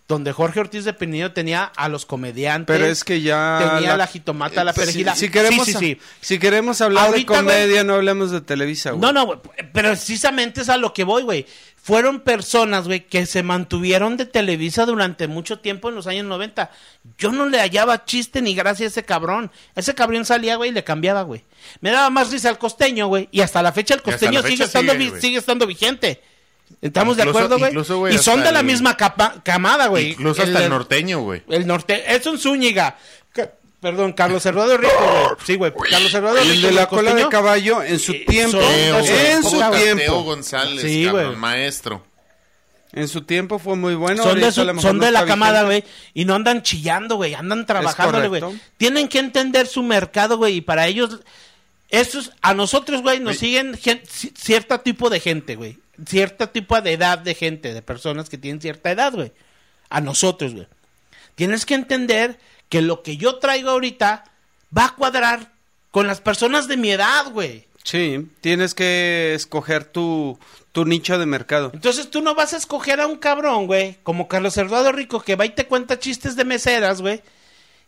donde 0.10 0.34
Jorge 0.34 0.60
Ortiz 0.60 0.84
de 0.86 0.94
Pinedo 0.94 1.32
tenía 1.32 1.64
a 1.64 1.88
los 1.88 2.06
comediantes. 2.08 2.76
Pero 2.76 2.86
es 2.92 3.04
que 3.06 3.22
ya 3.22 3.76
Tenía 3.76 3.96
la 3.96 4.08
jitomata, 4.08 4.64
la 4.64 4.72
Eh, 4.72 4.74
si- 4.74 4.80
perejila. 4.82 5.16
Si, 5.16 5.30
queremos, 5.30 5.66
Sí, 5.68 5.74
sí, 5.74 5.80
sí. 5.80 5.98
si 6.20 6.40
queremos 6.40 6.82
hablar 6.82 7.06
Ahorita, 7.06 7.32
de 7.34 7.40
comedia, 7.40 7.84
no 7.84 7.94
hablemos 7.94 8.32
de 8.32 8.42
Televisa, 8.42 8.90
güey. 8.92 9.02
No, 9.02 9.14
no, 9.14 9.42
precisamente 9.72 10.62
es 10.62 10.70
a 10.70 10.78
lo 10.78 10.94
que 10.94 11.04
voy, 11.04 11.22
güey. 11.24 11.46
Fueron 11.82 12.20
personas, 12.22 12.86
güey, 12.88 13.06
que 13.08 13.26
se 13.26 13.42
mantuvieron 13.44 14.18
de 14.18 14.26
Televisa 14.26 14.86
durante 14.86 15.28
mucho 15.28 15.60
tiempo 15.60 15.90
en 15.90 15.96
los 15.96 16.08
años 16.08 16.26
90. 16.26 16.72
Yo 17.18 17.32
no 17.32 17.46
le 17.48 17.60
hallaba 17.60 18.04
chiste 18.06 18.42
ni 18.42 18.54
gracia 18.56 18.86
a 18.86 18.90
ese 18.90 19.04
cabrón. 19.06 19.52
Ese 19.76 19.96
cabrón 19.96 20.26
salía, 20.26 20.56
güey, 20.58 20.72
y 20.72 20.74
le 20.74 20.84
cambiaba, 20.84 21.22
güey. 21.22 21.44
Me 21.82 21.92
daba 21.92 22.10
más 22.10 22.32
risa 22.32 22.50
el 22.50 22.58
costeño, 22.58 23.08
güey. 23.08 23.30
Y 23.32 23.42
hasta 23.42 23.62
la 23.62 23.72
fecha 23.72 23.94
el 23.94 24.02
costeño 24.02 24.40
estando, 24.40 24.94
sigue 25.20 25.38
estando 25.38 25.66
vigente. 25.68 26.22
¿Estamos 26.82 27.18
de 27.18 27.24
acuerdo, 27.24 27.58
güey? 27.58 27.72
incluso, 27.72 27.98
güey, 27.98 28.16
Y 28.16 28.18
son 28.20 28.44
de 28.44 28.52
la 28.52 28.60
el- 28.62 28.66
misma 28.66 28.96
capa- 28.96 29.42
camada, 29.44 29.88
güey. 29.88 30.12
Incluso 30.12 30.42
hasta 30.44 30.64
el, 30.64 30.70
norteño, 30.70 31.20
güey. 31.22 31.44
El 31.50 31.68
norte. 31.68 32.04
Es 32.16 32.26
un 32.26 32.38
Zúñiga. 32.40 32.98
Perdón, 33.82 34.12
Carlos 34.12 34.46
Eduardo 34.46 34.76
Rico, 34.76 34.94
güey. 35.00 35.36
Sí, 35.46 35.56
güey. 35.56 35.72
Carlos 35.90 36.14
Eduardo 36.14 36.40
Rico. 36.42 36.52
El 36.54 36.62
de 36.62 36.72
la 36.74 36.88
cola 36.88 37.14
de 37.14 37.30
caballo, 37.30 37.82
en 37.82 37.98
su 37.98 38.12
Eh, 38.12 38.26
tiempo, 38.28 38.58
Teo, 38.58 38.98
en 39.00 39.06
su 39.44 39.58
Teo 39.58 39.72
tiempo, 39.72 40.24
González, 40.24 40.82
Sí, 40.84 41.06
cabrón, 41.06 41.40
maestro. 41.40 42.06
en 42.92 43.08
su 43.08 43.22
tiempo 43.22 43.58
fue 43.58 43.78
muy 43.78 43.96
bueno. 43.96 44.22
son 44.22 44.38
de, 44.42 44.52
su- 44.52 44.66
son 44.82 44.98
no 44.98 45.06
de 45.06 45.12
la 45.12 45.26
camada, 45.26 45.64
güey. 45.64 45.86
Y 46.14 46.26
no 46.26 46.36
andan 46.36 46.62
chillando, 46.62 47.16
güey. 47.16 47.36
Andan 47.36 47.66
trabajándole, 47.66 48.28
güey. 48.28 48.42
Tienen 48.76 49.08
que 49.08 49.20
entender 49.20 49.66
su 49.66 49.82
mercado, 49.82 50.36
güey. 50.38 50.58
Y 50.58 50.62
para 50.62 50.86
ellos, 50.88 51.20
estos, 51.90 52.34
a 52.42 52.54
nosotros, 52.54 53.02
güey, 53.02 53.22
nos 53.22 53.38
siguen 53.38 53.78
gen- 53.78 54.02
ci- 54.04 54.34
cierto 54.38 54.78
tipo 54.82 55.10
de 55.10 55.22
gente, 55.22 55.56
güey. 55.56 55.80
Cierto 56.08 56.50
tipo 56.50 56.80
de 56.82 56.94
edad 56.94 57.18
de 57.20 57.36
gente, 57.36 57.74
de 57.74 57.82
personas 57.82 58.30
que 58.30 58.38
tienen 58.38 58.62
cierta 58.62 58.92
edad, 58.92 59.14
güey. 59.14 59.32
A 59.90 60.02
nosotros, 60.02 60.54
güey. 60.54 60.68
Tienes 61.36 61.66
que 61.66 61.76
entender 61.76 62.38
que 62.70 62.82
lo 62.82 63.02
que 63.02 63.18
yo 63.18 63.38
traigo 63.38 63.72
ahorita 63.72 64.24
va 64.76 64.86
a 64.86 64.96
cuadrar 64.96 65.52
con 65.92 66.08
las 66.08 66.22
personas 66.22 66.68
de 66.68 66.78
mi 66.78 66.92
edad, 66.92 67.32
güey. 67.32 67.68
Sí, 67.84 68.28
tienes 68.42 68.76
que 68.76 69.34
escoger 69.34 69.86
tu, 69.86 70.38
tu 70.72 70.86
nicho 70.86 71.18
de 71.18 71.26
mercado. 71.26 71.72
Entonces 71.74 72.10
tú 72.10 72.22
no 72.22 72.36
vas 72.36 72.54
a 72.54 72.58
escoger 72.58 73.00
a 73.00 73.08
un 73.08 73.18
cabrón, 73.18 73.68
güey, 73.68 73.98
como 74.04 74.28
Carlos 74.28 74.58
Eduardo 74.58 74.92
Rico, 74.92 75.22
que 75.22 75.36
va 75.36 75.46
y 75.46 75.50
te 75.50 75.66
cuenta 75.66 75.98
chistes 75.98 76.36
de 76.36 76.46
meseras, 76.46 77.02
güey. 77.02 77.22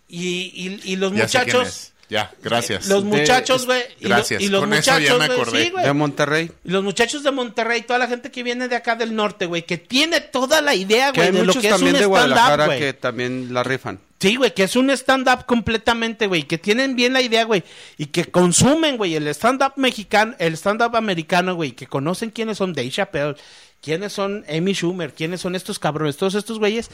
Y, 0.07 0.51
y, 0.55 0.81
y 0.91 0.95
los 0.95 1.13
Ya 1.13 1.27
sé 1.27 1.39
quién 1.43 1.57
muchachos, 1.57 1.67
es. 1.67 1.90
Ya, 2.11 2.29
gracias. 2.43 2.87
los 2.87 3.05
muchachos, 3.05 3.65
güey. 3.65 3.83
y 4.01 4.09
Gracias, 4.09 4.41
Y, 4.41 4.49
los 4.49 4.59
con 4.59 4.73
eso 4.73 4.99
ya 4.99 5.15
muchachos, 5.15 5.53
me 5.53 5.63
sí. 5.63 5.71
De 5.81 5.93
Monterrey. 5.93 6.51
Y 6.65 6.69
los 6.69 6.83
muchachos 6.83 7.23
de 7.23 7.31
Monterrey, 7.31 7.83
toda 7.83 7.99
la 7.99 8.07
gente 8.07 8.29
que 8.29 8.43
viene 8.43 8.67
de 8.67 8.75
acá 8.75 8.97
del 8.97 9.15
norte, 9.15 9.45
güey, 9.45 9.65
que 9.65 9.77
tiene 9.77 10.19
toda 10.19 10.61
la 10.61 10.75
idea, 10.75 11.13
Que 11.13 11.21
güey, 11.21 11.31
de 11.31 11.39
lo 11.39 11.45
muchos 11.45 11.61
que 11.61 11.69
es 11.69 11.73
un 11.73 11.79
también 11.79 11.95
de 11.95 12.03
stand-up, 12.03 12.77
que 12.77 12.93
también 12.93 13.53
la 13.53 13.63
rifan. 13.63 13.97
Sí, 14.19 14.35
güey, 14.35 14.53
que 14.53 14.63
es 14.63 14.75
un 14.75 14.89
stand-up 14.89 15.45
completamente, 15.45 16.27
güey, 16.27 16.43
que 16.43 16.57
tienen 16.57 16.97
bien 16.97 17.13
la 17.13 17.21
idea, 17.21 17.45
güey, 17.45 17.63
y 17.97 18.07
que 18.07 18.25
consumen, 18.25 18.97
güey, 18.97 19.15
el 19.15 19.25
stand-up 19.29 19.73
mexicano, 19.77 20.35
el 20.37 20.55
stand-up 20.55 20.97
americano, 20.97 21.55
güey, 21.55 21.71
que 21.71 21.87
conocen 21.87 22.29
quiénes 22.29 22.57
son 22.57 22.73
Dave 22.73 22.91
Chappelle, 22.91 23.35
quiénes 23.81 24.11
son 24.11 24.45
Amy 24.49 24.73
Schumer, 24.73 25.13
quiénes 25.13 25.39
son 25.39 25.55
estos 25.55 25.79
cabrones, 25.79 26.17
todos 26.17 26.35
estos 26.35 26.59
güeyes, 26.59 26.91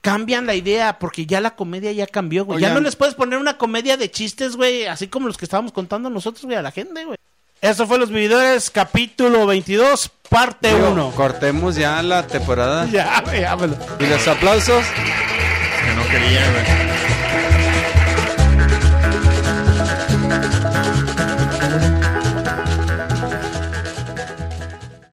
cambian 0.00 0.46
la 0.46 0.54
idea, 0.54 0.98
porque 0.98 1.26
ya 1.26 1.40
la 1.40 1.56
comedia 1.56 1.92
ya 1.92 2.06
cambió, 2.06 2.44
güey. 2.44 2.60
Ya 2.60 2.72
no 2.72 2.80
les 2.80 2.96
puedes 2.96 3.14
poner 3.14 3.38
una 3.38 3.58
comedia 3.58 3.96
de 3.96 4.10
chistes, 4.10 4.56
güey, 4.56 4.86
así 4.86 5.08
como 5.08 5.26
los 5.26 5.36
que 5.36 5.44
estábamos 5.44 5.72
contando 5.72 6.10
nosotros, 6.10 6.44
güey, 6.44 6.56
a 6.56 6.62
la 6.62 6.70
gente, 6.70 7.04
güey. 7.04 7.16
Eso 7.62 7.86
fue 7.86 7.98
Los 7.98 8.10
Vividores, 8.10 8.70
capítulo 8.70 9.46
22, 9.46 10.10
parte 10.28 10.74
Digo, 10.74 10.90
1. 10.90 11.10
Cortemos 11.16 11.74
ya 11.74 12.02
la 12.02 12.26
temporada. 12.26 12.86
Ya, 12.92 13.20
güey, 13.22 13.42
vámonos. 13.42 13.78
Y 13.98 14.06
los 14.06 14.28
aplausos. 14.28 14.84
Que 14.84 15.94
no 15.94 16.06
quería, 16.08 16.50
güey. 16.52 16.85